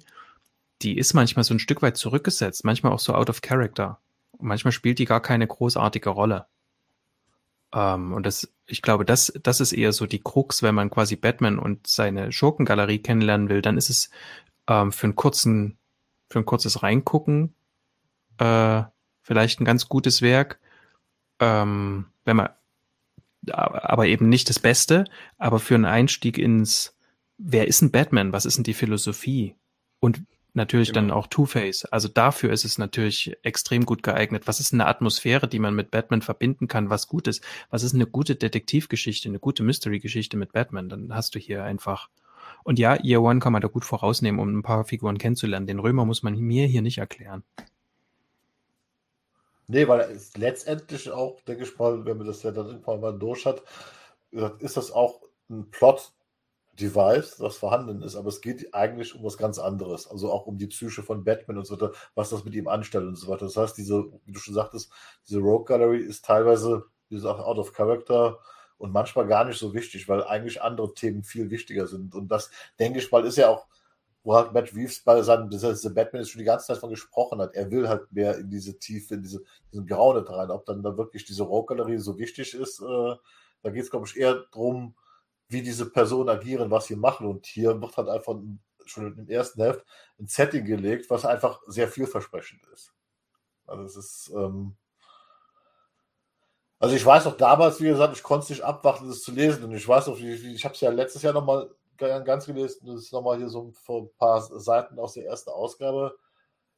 die 0.81 0.97
ist 0.97 1.13
manchmal 1.13 1.43
so 1.43 1.53
ein 1.53 1.59
Stück 1.59 1.81
weit 1.81 1.97
zurückgesetzt, 1.97 2.65
manchmal 2.65 2.91
auch 2.91 2.99
so 2.99 3.13
out 3.13 3.29
of 3.29 3.41
character. 3.41 3.99
Und 4.31 4.47
manchmal 4.47 4.71
spielt 4.71 4.99
die 4.99 5.05
gar 5.05 5.21
keine 5.21 5.47
großartige 5.47 6.09
Rolle. 6.09 6.47
Ähm, 7.73 8.13
und 8.13 8.25
das, 8.25 8.53
ich 8.65 8.81
glaube, 8.81 9.05
das, 9.05 9.33
das 9.41 9.61
ist 9.61 9.73
eher 9.73 9.93
so 9.93 10.05
die 10.05 10.21
Krux, 10.21 10.63
wenn 10.63 10.75
man 10.75 10.89
quasi 10.89 11.15
Batman 11.15 11.59
und 11.59 11.87
seine 11.87 12.31
Schurkengalerie 12.31 12.99
kennenlernen 12.99 13.49
will, 13.49 13.61
dann 13.61 13.77
ist 13.77 13.89
es 13.89 14.09
ähm, 14.67 14.91
für 14.91 15.07
einen 15.07 15.15
kurzen, 15.15 15.77
für 16.29 16.39
ein 16.39 16.45
kurzes 16.45 16.83
Reingucken 16.83 17.55
äh, 18.37 18.83
vielleicht 19.21 19.59
ein 19.59 19.65
ganz 19.65 19.87
gutes 19.87 20.21
Werk. 20.21 20.59
Ähm, 21.39 22.05
wenn 22.23 22.37
man, 22.37 22.49
aber 23.51 24.07
eben 24.07 24.29
nicht 24.29 24.49
das 24.49 24.59
Beste, 24.59 25.05
aber 25.37 25.59
für 25.59 25.75
einen 25.75 25.85
Einstieg 25.85 26.37
ins, 26.37 26.97
wer 27.37 27.67
ist 27.67 27.81
ein 27.81 27.91
Batman? 27.91 28.33
Was 28.33 28.45
ist 28.45 28.57
denn 28.57 28.63
die 28.63 28.73
Philosophie? 28.73 29.55
Und 29.99 30.23
natürlich 30.55 30.93
genau. 30.93 31.07
dann 31.07 31.11
auch 31.11 31.27
Two-Face. 31.27 31.85
Also 31.85 32.07
dafür 32.07 32.51
ist 32.51 32.65
es 32.65 32.77
natürlich 32.77 33.37
extrem 33.43 33.85
gut 33.85 34.03
geeignet. 34.03 34.43
Was 34.47 34.59
ist 34.59 34.73
eine 34.73 34.87
Atmosphäre, 34.87 35.47
die 35.47 35.59
man 35.59 35.75
mit 35.75 35.91
Batman 35.91 36.21
verbinden 36.21 36.67
kann, 36.67 36.89
was 36.89 37.07
gut 37.07 37.27
ist? 37.27 37.43
Was 37.69 37.83
ist 37.83 37.93
eine 37.93 38.07
gute 38.07 38.35
Detektivgeschichte, 38.35 39.29
eine 39.29 39.39
gute 39.39 39.63
Mystery-Geschichte 39.63 40.37
mit 40.37 40.53
Batman? 40.53 40.89
Dann 40.89 41.13
hast 41.13 41.35
du 41.35 41.39
hier 41.39 41.63
einfach. 41.63 42.09
Und 42.63 42.79
ja, 42.79 42.97
Year 43.03 43.21
One 43.21 43.39
kann 43.39 43.53
man 43.53 43.61
da 43.61 43.67
gut 43.67 43.85
vorausnehmen, 43.85 44.39
um 44.39 44.57
ein 44.57 44.63
paar 44.63 44.85
Figuren 44.85 45.17
kennenzulernen. 45.17 45.67
Den 45.67 45.79
Römer 45.79 46.05
muss 46.05 46.23
man 46.23 46.35
mir 46.35 46.67
hier 46.67 46.81
nicht 46.81 46.97
erklären. 46.97 47.43
Nee, 49.67 49.87
weil 49.87 50.01
es 50.01 50.37
letztendlich 50.37 51.09
auch, 51.09 51.41
denke 51.41 51.63
ich 51.63 51.77
mal, 51.77 52.05
wenn 52.05 52.17
man 52.17 52.27
das 52.27 52.43
ja 52.43 52.51
dann 52.51 52.67
irgendwann 52.67 53.01
mal 53.01 53.17
durch 53.17 53.45
hat, 53.45 53.63
ist 54.59 54.77
das 54.77 54.91
auch 54.91 55.21
ein 55.49 55.69
Plot, 55.71 56.11
Device, 56.79 57.37
das 57.37 57.57
vorhanden 57.57 58.01
ist, 58.01 58.15
aber 58.15 58.27
es 58.27 58.41
geht 58.41 58.73
eigentlich 58.73 59.15
um 59.15 59.23
was 59.23 59.37
ganz 59.37 59.59
anderes. 59.59 60.07
Also 60.07 60.31
auch 60.31 60.45
um 60.45 60.57
die 60.57 60.67
Psyche 60.67 61.03
von 61.03 61.23
Batman 61.23 61.57
und 61.57 61.65
so 61.65 61.75
weiter, 61.75 61.91
was 62.15 62.29
das 62.29 62.43
mit 62.43 62.53
ihm 62.53 62.67
anstellt 62.67 63.05
und 63.05 63.15
so 63.15 63.27
weiter. 63.27 63.45
Das 63.45 63.55
heißt, 63.55 63.77
diese, 63.77 64.05
wie 64.25 64.31
du 64.31 64.39
schon 64.39 64.53
sagtest, 64.53 64.91
diese 65.27 65.39
Rogue 65.39 65.65
Gallery 65.65 65.99
ist 65.99 66.25
teilweise, 66.25 66.85
wie 67.09 67.15
gesagt, 67.15 67.39
out 67.39 67.57
of 67.57 67.73
character 67.73 68.39
und 68.77 68.91
manchmal 68.91 69.25
gar 69.25 69.45
nicht 69.45 69.57
so 69.57 69.73
wichtig, 69.73 70.09
weil 70.09 70.23
eigentlich 70.23 70.61
andere 70.61 70.93
Themen 70.93 71.23
viel 71.23 71.49
wichtiger 71.49 71.87
sind. 71.87 72.13
Und 72.13 72.27
das, 72.27 72.51
denke 72.77 72.99
ich 72.99 73.11
mal, 73.11 73.25
ist 73.25 73.37
ja 73.37 73.49
auch, 73.49 73.67
wo 74.23 74.35
halt 74.35 74.53
Matt 74.53 74.73
Reeves 74.73 75.01
bei 75.01 75.21
seinem 75.21 75.51
The 75.51 75.89
Batman 75.89 76.23
ist 76.23 76.31
schon 76.31 76.39
die 76.39 76.45
ganze 76.45 76.67
Zeit 76.67 76.79
von 76.79 76.89
gesprochen 76.89 77.39
hat. 77.39 77.53
Er 77.53 77.69
will 77.71 77.87
halt 77.87 78.11
mehr 78.11 78.37
in 78.37 78.49
diese 78.49 78.77
Tiefe, 78.79 79.13
in 79.13 79.21
diese, 79.21 79.43
diesen 79.71 79.85
Graunet 79.85 80.29
rein. 80.29 80.51
Ob 80.51 80.65
dann 80.65 80.83
da 80.83 80.97
wirklich 80.97 81.25
diese 81.25 81.43
Rogue 81.43 81.75
Gallery 81.75 81.99
so 81.99 82.17
wichtig 82.17 82.53
ist, 82.53 82.81
äh, 82.81 83.15
da 83.61 83.69
geht 83.69 83.83
es, 83.83 83.91
glaube 83.91 84.07
ich, 84.07 84.17
eher 84.17 84.45
darum, 84.51 84.95
wie 85.47 85.61
diese 85.61 85.89
Personen 85.89 86.29
agieren, 86.29 86.71
was 86.71 86.87
sie 86.87 86.95
machen. 86.95 87.27
Und 87.27 87.45
hier 87.45 87.79
wird 87.81 87.97
halt 87.97 88.09
einfach 88.09 88.35
schon 88.85 89.17
im 89.17 89.29
ersten 89.29 89.61
Heft 89.61 89.85
ein 90.19 90.27
Setting 90.27 90.65
gelegt, 90.65 91.09
was 91.09 91.25
einfach 91.25 91.61
sehr 91.67 91.87
vielversprechend 91.87 92.65
ist. 92.67 92.93
Also 93.65 93.83
es 93.83 93.95
ist, 93.95 94.31
ähm 94.35 94.75
also 96.79 96.95
ich 96.95 97.05
weiß 97.05 97.25
noch 97.25 97.37
damals, 97.37 97.79
wie 97.81 97.87
gesagt, 97.87 98.15
ich 98.15 98.23
konnte 98.23 98.43
es 98.43 98.49
nicht 98.49 98.61
abwarten, 98.61 99.07
das 99.07 99.21
zu 99.21 99.31
lesen. 99.31 99.63
Und 99.63 99.73
ich 99.73 99.87
weiß 99.87 100.07
noch, 100.07 100.17
wie, 100.17 100.33
ich 100.33 100.65
habe 100.65 100.75
es 100.75 100.81
ja 100.81 100.91
letztes 100.91 101.21
Jahr 101.21 101.33
nochmal 101.33 101.69
ganz 101.97 102.45
gelesen, 102.45 102.85
das 102.85 103.03
ist 103.03 103.13
nochmal 103.13 103.37
hier 103.37 103.49
so 103.49 103.73
ein 103.87 104.09
paar 104.17 104.41
Seiten 104.41 104.99
aus 104.99 105.13
der 105.13 105.25
ersten 105.25 105.49
Ausgabe. 105.49 106.17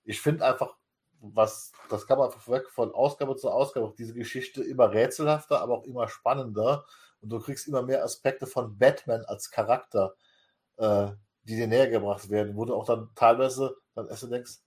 Ich 0.04 0.22
finde 0.22 0.46
einfach, 0.46 0.76
was, 1.20 1.72
das 1.90 2.06
kann 2.06 2.20
man 2.20 2.32
weg 2.46 2.70
von 2.70 2.94
Ausgabe 2.94 3.36
zu 3.36 3.50
Ausgabe, 3.50 3.94
diese 3.98 4.14
Geschichte 4.14 4.64
immer 4.64 4.92
rätselhafter, 4.92 5.60
aber 5.60 5.80
auch 5.80 5.84
immer 5.86 6.08
spannender 6.08 6.86
und 7.22 7.30
du 7.30 7.40
kriegst 7.40 7.68
immer 7.68 7.82
mehr 7.82 8.04
Aspekte 8.04 8.48
von 8.48 8.78
Batman 8.78 9.26
als 9.26 9.52
Charakter, 9.52 10.16
äh, 10.78 11.08
die 11.44 11.56
dir 11.56 11.68
näher 11.68 11.90
gebracht 11.90 12.30
werden, 12.30 12.56
wo 12.56 12.66
du 12.66 12.76
auch 12.76 12.86
dann 12.86 13.10
teilweise 13.16 13.76
dann 13.96 14.08
erst 14.08 14.32
denkst, 14.32 14.58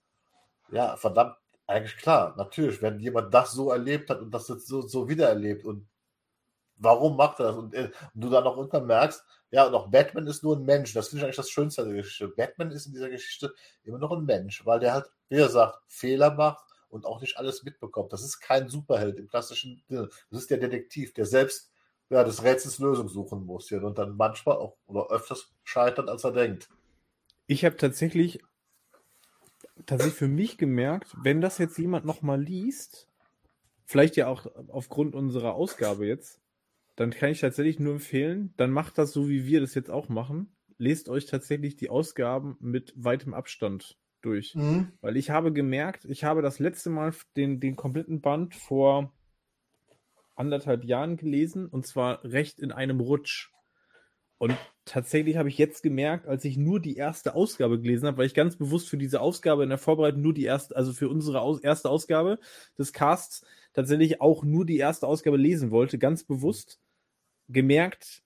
ja, 0.71 0.95
verdammt, 0.97 1.35
eigentlich 1.67 1.97
klar, 1.97 2.35
natürlich, 2.37 2.81
wenn 2.81 2.99
jemand 2.99 3.33
das 3.33 3.51
so 3.51 3.71
erlebt 3.71 4.09
hat 4.09 4.21
und 4.21 4.31
das 4.31 4.47
jetzt 4.47 4.67
so, 4.67 4.81
so 4.81 5.07
wiedererlebt 5.07 5.65
und 5.65 5.87
warum 6.81 7.15
macht 7.15 7.39
er 7.39 7.47
das? 7.47 7.55
Und, 7.55 7.73
äh, 7.73 7.91
und, 8.13 8.23
du 8.23 8.29
dann 8.29 8.45
auch 8.45 8.57
irgendwann 8.57 8.87
merkst, 8.87 9.23
ja, 9.51 9.65
und 9.67 9.75
auch 9.75 9.89
Batman 9.89 10.27
ist 10.27 10.43
nur 10.43 10.55
ein 10.55 10.63
Mensch. 10.63 10.93
Das 10.93 11.09
finde 11.09 11.19
ich 11.19 11.23
eigentlich 11.25 11.35
das 11.35 11.49
Schönste 11.49 11.83
der 11.83 11.93
Geschichte. 11.93 12.29
Batman 12.29 12.71
ist 12.71 12.85
in 12.85 12.93
dieser 12.93 13.09
Geschichte 13.09 13.53
immer 13.83 13.97
noch 13.97 14.11
ein 14.11 14.25
Mensch, 14.25 14.65
weil 14.65 14.79
der 14.79 14.93
halt, 14.93 15.11
wie 15.29 15.35
gesagt, 15.35 15.77
Fehler 15.87 16.33
macht 16.33 16.63
und 16.89 17.05
auch 17.05 17.21
nicht 17.21 17.37
alles 17.37 17.63
mitbekommt. 17.63 18.13
Das 18.13 18.23
ist 18.23 18.39
kein 18.39 18.69
Superheld 18.69 19.17
im 19.17 19.27
klassischen 19.27 19.83
Sinne. 19.87 20.09
Das 20.29 20.41
ist 20.41 20.49
der 20.49 20.57
Detektiv, 20.57 21.13
der 21.13 21.25
selbst 21.25 21.70
ja, 22.11 22.25
des 22.25 22.43
Rätsels 22.43 22.77
Lösung 22.79 23.07
suchen 23.07 23.45
muss 23.45 23.69
hier 23.69 23.81
und 23.83 23.97
dann 23.97 24.17
manchmal 24.17 24.57
auch 24.57 24.77
oder 24.85 25.09
öfters 25.09 25.49
scheitert, 25.63 26.09
als 26.09 26.25
er 26.25 26.33
denkt. 26.33 26.69
Ich 27.47 27.63
habe 27.63 27.77
tatsächlich, 27.77 28.39
tatsächlich 29.85 30.17
für 30.17 30.27
mich 30.27 30.57
gemerkt, 30.57 31.15
wenn 31.23 31.39
das 31.39 31.57
jetzt 31.57 31.77
jemand 31.77 32.05
nochmal 32.05 32.41
liest, 32.41 33.07
vielleicht 33.85 34.17
ja 34.17 34.27
auch 34.27 34.45
aufgrund 34.67 35.15
unserer 35.15 35.53
Ausgabe 35.53 36.05
jetzt, 36.05 36.41
dann 36.97 37.11
kann 37.11 37.31
ich 37.31 37.39
tatsächlich 37.39 37.79
nur 37.79 37.93
empfehlen, 37.93 38.53
dann 38.57 38.71
macht 38.71 38.97
das 38.97 39.13
so, 39.13 39.29
wie 39.29 39.45
wir 39.45 39.61
das 39.61 39.73
jetzt 39.73 39.89
auch 39.89 40.09
machen. 40.09 40.53
Lest 40.77 41.07
euch 41.07 41.27
tatsächlich 41.27 41.77
die 41.77 41.89
Ausgaben 41.89 42.57
mit 42.59 42.93
weitem 42.97 43.33
Abstand 43.33 43.97
durch. 44.21 44.53
Mhm. 44.55 44.91
Weil 44.99 45.15
ich 45.15 45.29
habe 45.29 45.53
gemerkt, 45.53 46.03
ich 46.05 46.25
habe 46.25 46.41
das 46.41 46.59
letzte 46.59 46.89
Mal 46.89 47.13
den, 47.37 47.61
den 47.61 47.77
kompletten 47.77 48.19
Band 48.19 48.53
vor 48.53 49.13
anderthalb 50.35 50.83
Jahren 50.83 51.17
gelesen 51.17 51.67
und 51.67 51.85
zwar 51.85 52.23
recht 52.23 52.59
in 52.59 52.71
einem 52.71 52.99
Rutsch. 52.99 53.51
Und 54.37 54.57
tatsächlich 54.85 55.37
habe 55.37 55.49
ich 55.49 55.57
jetzt 55.59 55.83
gemerkt, 55.83 56.27
als 56.27 56.43
ich 56.45 56.57
nur 56.57 56.79
die 56.79 56.95
erste 56.95 57.35
Ausgabe 57.35 57.79
gelesen 57.79 58.07
habe, 58.07 58.17
weil 58.17 58.25
ich 58.25 58.33
ganz 58.33 58.55
bewusst 58.55 58.89
für 58.89 58.97
diese 58.97 59.21
Ausgabe 59.21 59.61
in 59.61 59.69
der 59.69 59.77
Vorbereitung 59.77 60.21
nur 60.21 60.33
die 60.33 60.45
erste, 60.45 60.75
also 60.75 60.93
für 60.93 61.09
unsere 61.09 61.41
Aus 61.41 61.59
erste 61.59 61.89
Ausgabe 61.89 62.39
des 62.77 62.91
Casts 62.91 63.45
tatsächlich 63.73 64.19
auch 64.19 64.43
nur 64.43 64.65
die 64.65 64.77
erste 64.77 65.05
Ausgabe 65.05 65.37
lesen 65.37 65.69
wollte, 65.69 65.99
ganz 65.99 66.23
bewusst 66.23 66.79
gemerkt, 67.49 68.23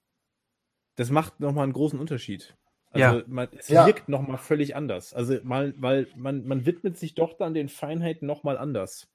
das 0.95 1.09
macht 1.09 1.41
nochmal 1.41 1.63
einen 1.63 1.73
großen 1.73 1.99
Unterschied. 1.99 2.55
Also 2.91 3.19
ja. 3.19 3.23
man, 3.27 3.49
es 3.57 3.67
ja. 3.67 3.85
wirkt 3.85 4.07
nochmal 4.07 4.37
völlig 4.37 4.75
anders. 4.75 5.13
Also 5.13 5.37
mal, 5.43 5.73
weil 5.77 6.07
man, 6.15 6.47
man 6.47 6.65
widmet 6.65 6.97
sich 6.97 7.13
doch 7.13 7.33
dann 7.33 7.53
den 7.53 7.67
Feinheiten 7.67 8.25
nochmal 8.25 8.57
anders. 8.57 9.09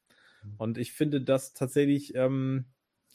Und 0.58 0.78
ich 0.78 0.92
finde 0.92 1.20
das 1.20 1.54
tatsächlich, 1.54 2.14
ähm, 2.14 2.66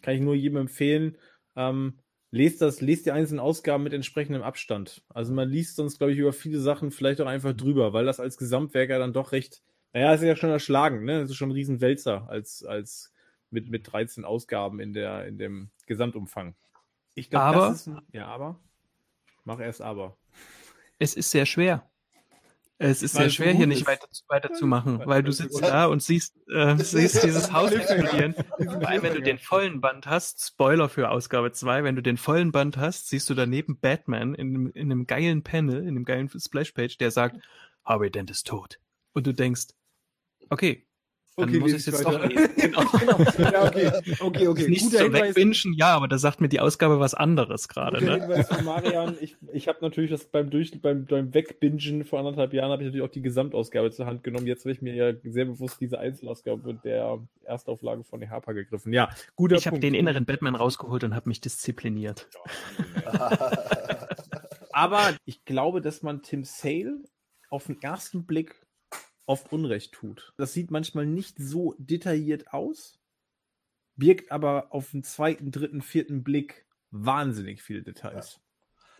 kann 0.02 0.16
ich 0.16 0.22
nur 0.22 0.36
jedem 0.36 0.58
empfehlen. 0.58 1.18
Ähm, 1.56 2.00
lest 2.32 2.62
das, 2.62 2.82
lest 2.82 3.06
die 3.06 3.12
einzelnen 3.12 3.40
Ausgaben 3.40 3.84
mit 3.84 3.94
entsprechendem 3.94 4.44
Abstand. 4.44 5.04
Also 5.10 5.34
man 5.34 5.50
liest 5.50 5.76
sonst, 5.78 5.98
glaube 5.98 6.14
ich, 6.14 6.20
über 6.20 6.34
viele 6.34 6.60
Sachen 6.60 6.92
vielleicht 6.92 7.22
auch 7.22 7.28
einfach 7.28 7.54
drüber, 7.54 7.94
weil 7.94 8.06
das 8.06 8.20
als 8.20 8.38
Gesamtwerker 8.38 9.00
dann 9.00 9.14
doch 9.14 9.32
recht, 9.32 9.62
naja, 9.94 10.14
ist 10.14 10.24
ja 10.24 10.36
schon 10.36 10.50
erschlagen, 10.50 11.06
ne? 11.06 11.22
Das 11.22 11.30
ist 11.30 11.38
schon 11.38 11.50
ein 11.50 11.54
Riesenwälzer 11.54 12.28
als, 12.28 12.64
als 12.66 13.14
mit, 13.50 13.70
mit 13.70 13.92
13 13.92 14.26
Ausgaben 14.26 14.80
in 14.80 14.94
der, 14.94 15.26
in 15.26 15.38
dem 15.38 15.72
Gesamtumfang. 15.86 16.56
Ich 17.14 17.30
glaube, 17.30 17.60
das 17.60 17.88
ist 17.88 17.94
ja, 18.12 18.28
aber. 18.28 18.60
Mach 19.46 19.60
erst 19.60 19.82
aber. 19.82 20.18
Es 21.00 21.16
ist 21.16 21.32
sehr 21.32 21.46
schwer. 21.46 21.90
Es 22.78 23.02
ist 23.02 23.16
sehr 23.16 23.30
schwer, 23.30 23.54
hier 23.54 23.68
nicht 23.68 23.88
weiter, 23.88 24.08
weiterzumachen, 24.28 25.02
weil 25.06 25.24
du 25.24 25.32
sitzt 25.32 25.62
da 25.64 25.86
und 25.86 26.04
siehst, 26.04 26.36
äh, 26.54 26.76
siehst 26.84 27.24
dieses 27.24 27.54
Haus 27.54 27.72
explodieren. 27.72 28.36
Vor 28.58 28.88
allem, 28.88 29.04
wenn 29.04 29.14
du 29.14 29.22
den 29.22 29.38
vollen 29.38 29.80
Band 29.80 30.08
hast, 30.08 30.46
Spoiler 30.46 30.90
für 30.90 31.10
Ausgabe 31.10 31.54
2, 31.54 31.86
wenn 31.86 31.96
du 31.96 32.02
den 32.02 32.18
vollen 32.18 32.52
Band 32.52 32.76
hast, 32.76 33.08
siehst 33.08 33.30
du 33.30 33.34
daneben 33.34 33.80
Batman 33.80 34.36
in, 34.36 34.70
in 34.72 34.92
einem 34.92 35.08
geilen 35.08 35.42
Panel, 35.42 35.84
in 35.84 35.90
einem 35.90 36.04
geilen 36.04 36.30
Splashpage, 36.30 36.98
der 36.98 37.12
sagt, 37.12 37.38
Harvey 37.86 38.12
Dent 38.12 38.30
ist 38.30 38.48
tot. 38.48 38.80
Und 39.14 39.26
du 39.26 39.34
denkst, 39.34 39.68
okay, 40.50 40.85
dann 41.38 41.50
okay, 41.50 41.60
muss 41.60 41.72
ich 41.72 41.78
es 41.78 41.86
jetzt 41.88 42.06
weiter. 42.06 42.20
doch 42.20 42.30
lesen. 42.30 42.50
Genau. 42.56 42.82
genau. 42.98 43.18
Ja, 43.52 43.66
okay, 43.66 43.92
okay, 44.20 44.48
okay. 44.48 44.68
Nicht 44.70 44.84
Guter 44.92 45.12
Wegwünschen, 45.12 45.74
ja, 45.74 45.94
aber 45.96 46.08
da 46.08 46.18
sagt 46.18 46.40
mir 46.40 46.48
die 46.48 46.60
Ausgabe 46.60 47.00
was 47.00 47.14
anderes 47.14 47.68
gerade. 47.68 48.04
Ne? 48.04 48.46
Marian, 48.64 49.18
ich, 49.20 49.36
ich 49.52 49.68
habe 49.68 49.80
natürlich 49.82 50.10
das 50.12 50.26
beim, 50.26 50.50
Durch, 50.50 50.82
beim, 50.82 51.06
beim 51.06 51.34
Wegbingen 51.34 52.06
vor 52.06 52.20
anderthalb 52.20 52.54
Jahren 52.54 52.72
habe 52.72 52.84
ich 52.84 52.88
natürlich 52.88 53.06
auch 53.06 53.12
die 53.12 53.22
Gesamtausgabe 53.22 53.92
zur 53.92 54.06
Hand 54.06 54.24
genommen. 54.24 54.48
Jetzt 54.48 54.64
habe 54.64 54.72
ich 54.72 54.82
mir 54.82 54.96
ja 54.96 55.14
sehr 55.24 55.46
bewusst 55.46 55.80
diese 55.82 56.00
Einzelausgabe 56.00 56.80
der 56.84 57.20
Erstauflage 57.44 58.04
von 58.04 58.20
der 58.20 58.30
Harper 58.30 58.54
gegriffen. 58.54 58.94
Ja, 58.94 59.10
guter 59.36 59.58
Ich 59.58 59.68
habe 59.68 59.80
den 59.80 59.94
inneren 59.94 60.26
Batman 60.26 60.56
rausgeholt 60.56 61.04
und 61.04 61.16
habe 61.16 61.30
mich 61.30 61.42
diszipliniert. 61.42 62.30
aber 64.72 65.16
ich 65.26 65.44
glaube, 65.46 65.82
dass 65.82 66.02
man 66.02 66.22
Tim 66.22 66.44
Sale 66.44 67.04
auf 67.50 67.66
den 67.66 67.82
ersten 67.82 68.26
Blick 68.26 68.65
oft 69.26 69.52
Unrecht 69.52 69.94
tut. 69.94 70.34
Das 70.38 70.54
sieht 70.54 70.72
manchmal 70.72 71.06
nicht 71.06 71.38
so 71.40 71.76
detailliert 71.78 72.54
aus, 72.54 73.00
birgt 73.96 74.32
aber 74.32 74.68
auf 74.72 74.92
den 74.92 75.04
zweiten, 75.04 75.52
dritten, 75.52 75.82
vierten 75.82 76.24
Blick 76.24 76.66
wahnsinnig 76.92 77.62
viele 77.62 77.84
Details. 77.84 78.34
Ja. 78.34 78.42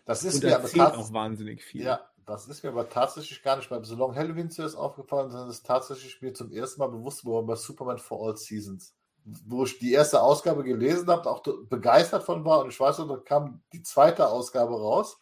Das 0.04 0.22
ist 0.22 0.36
Und 0.36 0.44
mir 0.44 0.56
aber 0.56 0.98
auch 0.98 1.12
wahnsinnig 1.12 1.64
viel. 1.64 1.82
Ja, 1.82 2.08
das 2.24 2.46
ist 2.48 2.62
mir 2.62 2.70
aber 2.70 2.88
tatsächlich 2.88 3.42
gar 3.42 3.56
nicht 3.56 3.68
beim 3.68 3.84
Salon 3.84 4.14
Halloween 4.14 4.50
zuerst 4.50 4.76
aufgefallen, 4.76 5.30
sondern 5.30 5.48
es 5.48 5.56
ist 5.56 5.66
tatsächlich 5.66 6.22
mir 6.22 6.32
zum 6.32 6.52
ersten 6.52 6.80
Mal 6.80 6.88
bewusst 6.88 7.22
geworden 7.22 7.46
bei 7.46 7.56
Superman 7.56 7.98
for 7.98 8.26
All 8.26 8.36
Seasons. 8.36 8.94
Wo 9.24 9.64
ich 9.64 9.80
die 9.80 9.92
erste 9.92 10.22
Ausgabe 10.22 10.62
gelesen 10.62 11.08
habe, 11.08 11.28
auch 11.28 11.42
begeistert 11.42 12.22
von 12.22 12.44
war 12.44 12.60
und 12.60 12.68
ich 12.68 12.78
weiß 12.78 12.98
noch, 12.98 13.08
dann 13.08 13.24
kam 13.24 13.62
die 13.72 13.82
zweite 13.82 14.28
Ausgabe 14.28 14.74
raus 14.74 15.18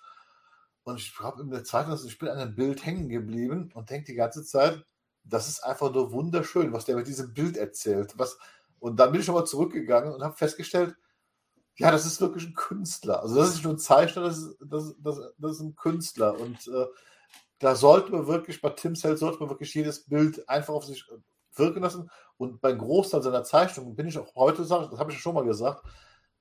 und 0.82 1.01
ich 1.01 1.18
habe 1.18 1.40
in 1.40 1.51
der 1.51 1.64
zweiten, 1.64 1.94
ich 2.06 2.18
bin 2.18 2.28
an 2.28 2.39
einem 2.39 2.55
Bild 2.55 2.85
hängen 2.85 3.09
geblieben 3.09 3.70
und 3.72 3.89
denke 3.89 4.05
die 4.05 4.14
ganze 4.14 4.44
Zeit, 4.44 4.85
das 5.25 5.49
ist 5.49 5.61
einfach 5.65 5.93
nur 5.93 6.13
wunderschön, 6.13 6.73
was 6.73 6.85
der 6.85 6.97
mit 6.97 7.07
diesem 7.07 7.35
Bild 7.35 7.57
erzählt. 7.57 8.15
Was, 8.19 8.39
und 8.79 8.97
dann 9.01 9.13
bin 9.13 9.21
ich 9.21 9.27
nochmal 9.27 9.47
zurückgegangen 9.47 10.13
und 10.15 10.23
habe 10.23 10.37
festgestellt, 10.37 10.97
Ja, 11.77 11.91
das 11.91 12.07
ist 12.07 12.21
wirklich 12.21 12.45
ein 12.47 12.55
Künstler. 12.55 13.21
Also 13.23 13.35
das 13.37 13.49
ist 13.49 13.55
nicht 13.57 13.65
nur 13.65 13.75
ein 13.75 13.79
Zeichner, 13.79 14.23
das 14.23 14.39
ist, 14.39 14.57
das, 14.61 14.95
das, 15.01 15.21
das 15.39 15.53
ist 15.53 15.61
ein 15.61 15.75
Künstler. 15.77 16.39
Und 16.39 16.69
äh, 16.69 16.87
da 17.59 17.75
sollte 17.75 18.13
man 18.13 18.27
wirklich, 18.29 18.61
bei 18.61 18.71
Tim 18.71 18.95
Cell 18.95 19.17
sollte 19.17 19.41
man 19.41 19.51
wirklich 19.51 19.75
jedes 19.75 20.05
Bild 20.07 20.49
einfach 20.49 20.75
auf 20.75 20.85
sich 20.85 21.05
wirken 21.57 21.83
lassen. 21.83 22.11
Und 22.37 22.61
beim 22.61 22.79
Großteil 22.79 23.23
seiner 23.23 23.45
Zeichnungen 23.45 23.97
bin 23.97 24.07
ich 24.09 24.19
auch 24.19 24.35
heute, 24.37 24.63
das 24.63 24.71
habe 24.71 25.13
ich 25.13 25.19
schon 25.19 25.35
mal 25.35 25.45
gesagt, 25.45 25.85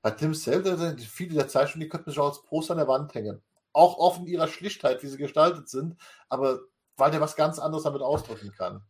bei 0.02 0.10
Tim 0.10 0.34
Cell, 0.34 0.96
viele 0.98 1.34
der 1.34 1.48
Zeichnungen, 1.48 1.80
die 1.84 1.88
könnten 1.88 2.10
sich 2.10 2.18
auch 2.20 2.28
als 2.28 2.42
Poster 2.42 2.72
an 2.72 2.78
der 2.78 2.88
Wand 2.88 3.14
hängen. 3.14 3.42
Auch 3.72 3.98
offen 3.98 4.26
ihrer 4.26 4.48
Schlichtheit, 4.48 5.02
wie 5.02 5.08
sie 5.08 5.16
gestaltet 5.16 5.68
sind, 5.68 5.96
aber 6.28 6.60
weil 6.96 7.10
der 7.10 7.20
was 7.20 7.36
ganz 7.36 7.58
anderes 7.58 7.84
damit 7.84 8.02
ausdrücken 8.02 8.52
kann. 8.56 8.82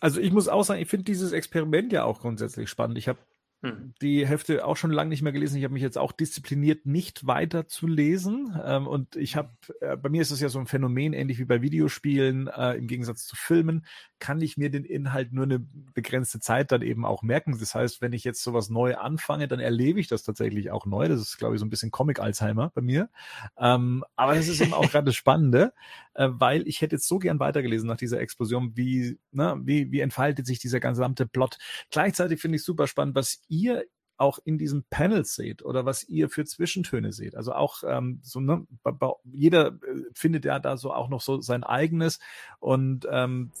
Also 0.00 0.20
ich 0.20 0.32
muss 0.32 0.48
auch 0.48 0.64
sagen, 0.64 0.80
ich 0.80 0.88
finde 0.88 1.04
dieses 1.04 1.32
Experiment 1.32 1.92
ja 1.92 2.04
auch 2.04 2.20
grundsätzlich 2.20 2.68
spannend. 2.68 2.98
Ich 2.98 3.08
habe 3.08 3.18
hm. 3.62 3.94
die 4.02 4.26
Hefte 4.26 4.64
auch 4.64 4.76
schon 4.76 4.90
lange 4.90 5.10
nicht 5.10 5.22
mehr 5.22 5.32
gelesen. 5.32 5.56
Ich 5.56 5.64
habe 5.64 5.74
mich 5.74 5.82
jetzt 5.82 5.98
auch 5.98 6.12
diszipliniert, 6.12 6.86
nicht 6.86 7.26
weiter 7.26 7.66
zu 7.68 7.86
lesen. 7.86 8.58
Ähm, 8.64 8.86
und 8.86 9.16
ich 9.16 9.36
habe, 9.36 9.50
äh, 9.80 9.96
bei 9.96 10.08
mir 10.08 10.22
ist 10.22 10.30
es 10.30 10.40
ja 10.40 10.48
so 10.48 10.58
ein 10.58 10.66
Phänomen, 10.66 11.12
ähnlich 11.12 11.38
wie 11.38 11.44
bei 11.44 11.62
Videospielen, 11.62 12.48
äh, 12.48 12.74
im 12.74 12.86
Gegensatz 12.86 13.26
zu 13.26 13.36
Filmen, 13.36 13.86
kann 14.18 14.40
ich 14.40 14.56
mir 14.56 14.70
den 14.70 14.84
Inhalt 14.84 15.32
nur 15.32 15.44
eine 15.44 15.58
begrenzte 15.94 16.40
Zeit 16.40 16.72
dann 16.72 16.82
eben 16.82 17.04
auch 17.04 17.22
merken. 17.22 17.58
Das 17.58 17.74
heißt, 17.74 18.00
wenn 18.00 18.12
ich 18.12 18.24
jetzt 18.24 18.42
sowas 18.42 18.70
neu 18.70 18.96
anfange, 18.96 19.48
dann 19.48 19.60
erlebe 19.60 20.00
ich 20.00 20.08
das 20.08 20.22
tatsächlich 20.22 20.70
auch 20.70 20.86
neu. 20.86 21.08
Das 21.08 21.20
ist, 21.20 21.38
glaube 21.38 21.54
ich, 21.54 21.60
so 21.60 21.66
ein 21.66 21.70
bisschen 21.70 21.90
Comic-Alzheimer 21.90 22.70
bei 22.74 22.80
mir. 22.80 23.10
Ähm, 23.58 24.04
aber 24.16 24.34
das 24.34 24.48
ist 24.48 24.60
eben 24.60 24.74
auch 24.74 24.90
gerade 24.90 25.06
das 25.06 25.16
Spannende, 25.16 25.72
äh, 26.14 26.28
weil 26.30 26.66
ich 26.66 26.80
hätte 26.80 26.96
jetzt 26.96 27.08
so 27.08 27.18
gern 27.18 27.40
weitergelesen 27.40 27.88
nach 27.88 27.96
dieser 27.96 28.20
Explosion, 28.20 28.76
wie, 28.76 29.18
ne, 29.32 29.60
wie, 29.62 29.90
wie 29.92 30.00
entfaltet 30.00 30.46
sich 30.46 30.58
dieser 30.58 30.80
gesamte 30.80 31.26
Plot. 31.26 31.58
Gleichzeitig 31.90 32.40
finde 32.40 32.56
ich 32.56 32.64
super 32.64 32.86
spannend, 32.86 33.14
was 33.14 33.42
ihr 33.48 33.84
auch 34.18 34.38
in 34.44 34.58
diesen 34.58 34.84
Panels 34.88 35.34
seht 35.34 35.62
oder 35.62 35.84
was 35.84 36.04
ihr 36.04 36.30
für 36.30 36.44
Zwischentöne 36.44 37.12
seht. 37.12 37.36
Also 37.36 37.52
auch 37.52 37.82
ähm, 37.86 38.20
so, 38.22 38.40
ne, 38.40 38.66
jeder 39.24 39.68
äh, 39.68 40.04
findet 40.14 40.44
ja 40.44 40.58
da 40.58 40.76
so 40.76 40.92
auch 40.92 41.08
noch 41.08 41.20
so 41.20 41.40
sein 41.40 41.64
eigenes 41.64 42.18
und 42.58 43.06
ähm, 43.10 43.52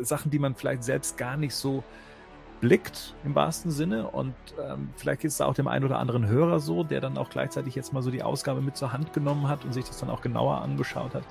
Sachen, 0.00 0.30
die 0.30 0.38
man 0.38 0.54
vielleicht 0.54 0.84
selbst 0.84 1.16
gar 1.16 1.36
nicht 1.36 1.54
so 1.54 1.82
blickt 2.60 3.14
im 3.24 3.36
wahrsten 3.36 3.70
Sinne 3.70 4.08
und 4.08 4.34
ähm, 4.60 4.90
vielleicht 4.96 5.22
ist 5.22 5.34
es 5.34 5.40
auch 5.40 5.54
dem 5.54 5.68
einen 5.68 5.84
oder 5.84 6.00
anderen 6.00 6.26
Hörer 6.26 6.58
so, 6.58 6.82
der 6.82 7.00
dann 7.00 7.16
auch 7.16 7.30
gleichzeitig 7.30 7.76
jetzt 7.76 7.92
mal 7.92 8.02
so 8.02 8.10
die 8.10 8.24
Ausgabe 8.24 8.60
mit 8.60 8.76
zur 8.76 8.92
Hand 8.92 9.12
genommen 9.12 9.48
hat 9.48 9.64
und 9.64 9.72
sich 9.72 9.84
das 9.84 9.98
dann 9.98 10.10
auch 10.10 10.22
genauer 10.22 10.60
angeschaut 10.62 11.14
hat. 11.14 11.22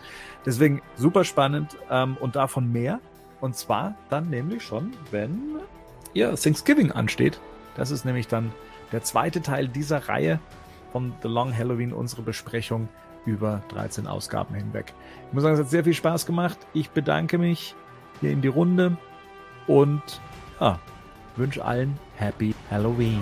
Deswegen 0.45 0.81
super 0.95 1.25
spannend 1.25 1.75
ähm, 1.91 2.15
und 2.21 2.37
davon 2.37 2.71
mehr 2.71 3.01
und 3.41 3.57
zwar 3.57 3.95
dann 4.09 4.29
nämlich 4.29 4.63
schon, 4.63 4.93
wenn 5.11 5.57
ihr 6.13 6.33
Thanksgiving 6.35 6.93
ansteht 6.93 7.41
das 7.77 7.91
ist 7.91 8.05
nämlich 8.05 8.27
dann 8.27 8.51
der 8.91 9.03
zweite 9.03 9.41
Teil 9.41 9.67
dieser 9.69 10.09
Reihe 10.09 10.39
von 10.91 11.13
The 11.21 11.29
Long 11.29 11.55
Halloween, 11.55 11.93
unsere 11.93 12.23
Besprechung 12.23 12.89
über 13.25 13.61
13 13.69 14.07
Ausgaben 14.07 14.55
hinweg. 14.55 14.93
Ich 15.27 15.33
muss 15.33 15.43
sagen, 15.43 15.55
es 15.55 15.61
hat 15.61 15.69
sehr 15.69 15.83
viel 15.83 15.93
Spaß 15.93 16.25
gemacht. 16.25 16.57
Ich 16.73 16.89
bedanke 16.89 17.37
mich 17.37 17.75
hier 18.21 18.31
in 18.31 18.41
die 18.41 18.47
Runde 18.47 18.97
und 19.67 20.01
ah, 20.59 20.77
wünsche 21.35 21.63
allen 21.63 21.97
Happy 22.15 22.53
Halloween. 22.69 23.21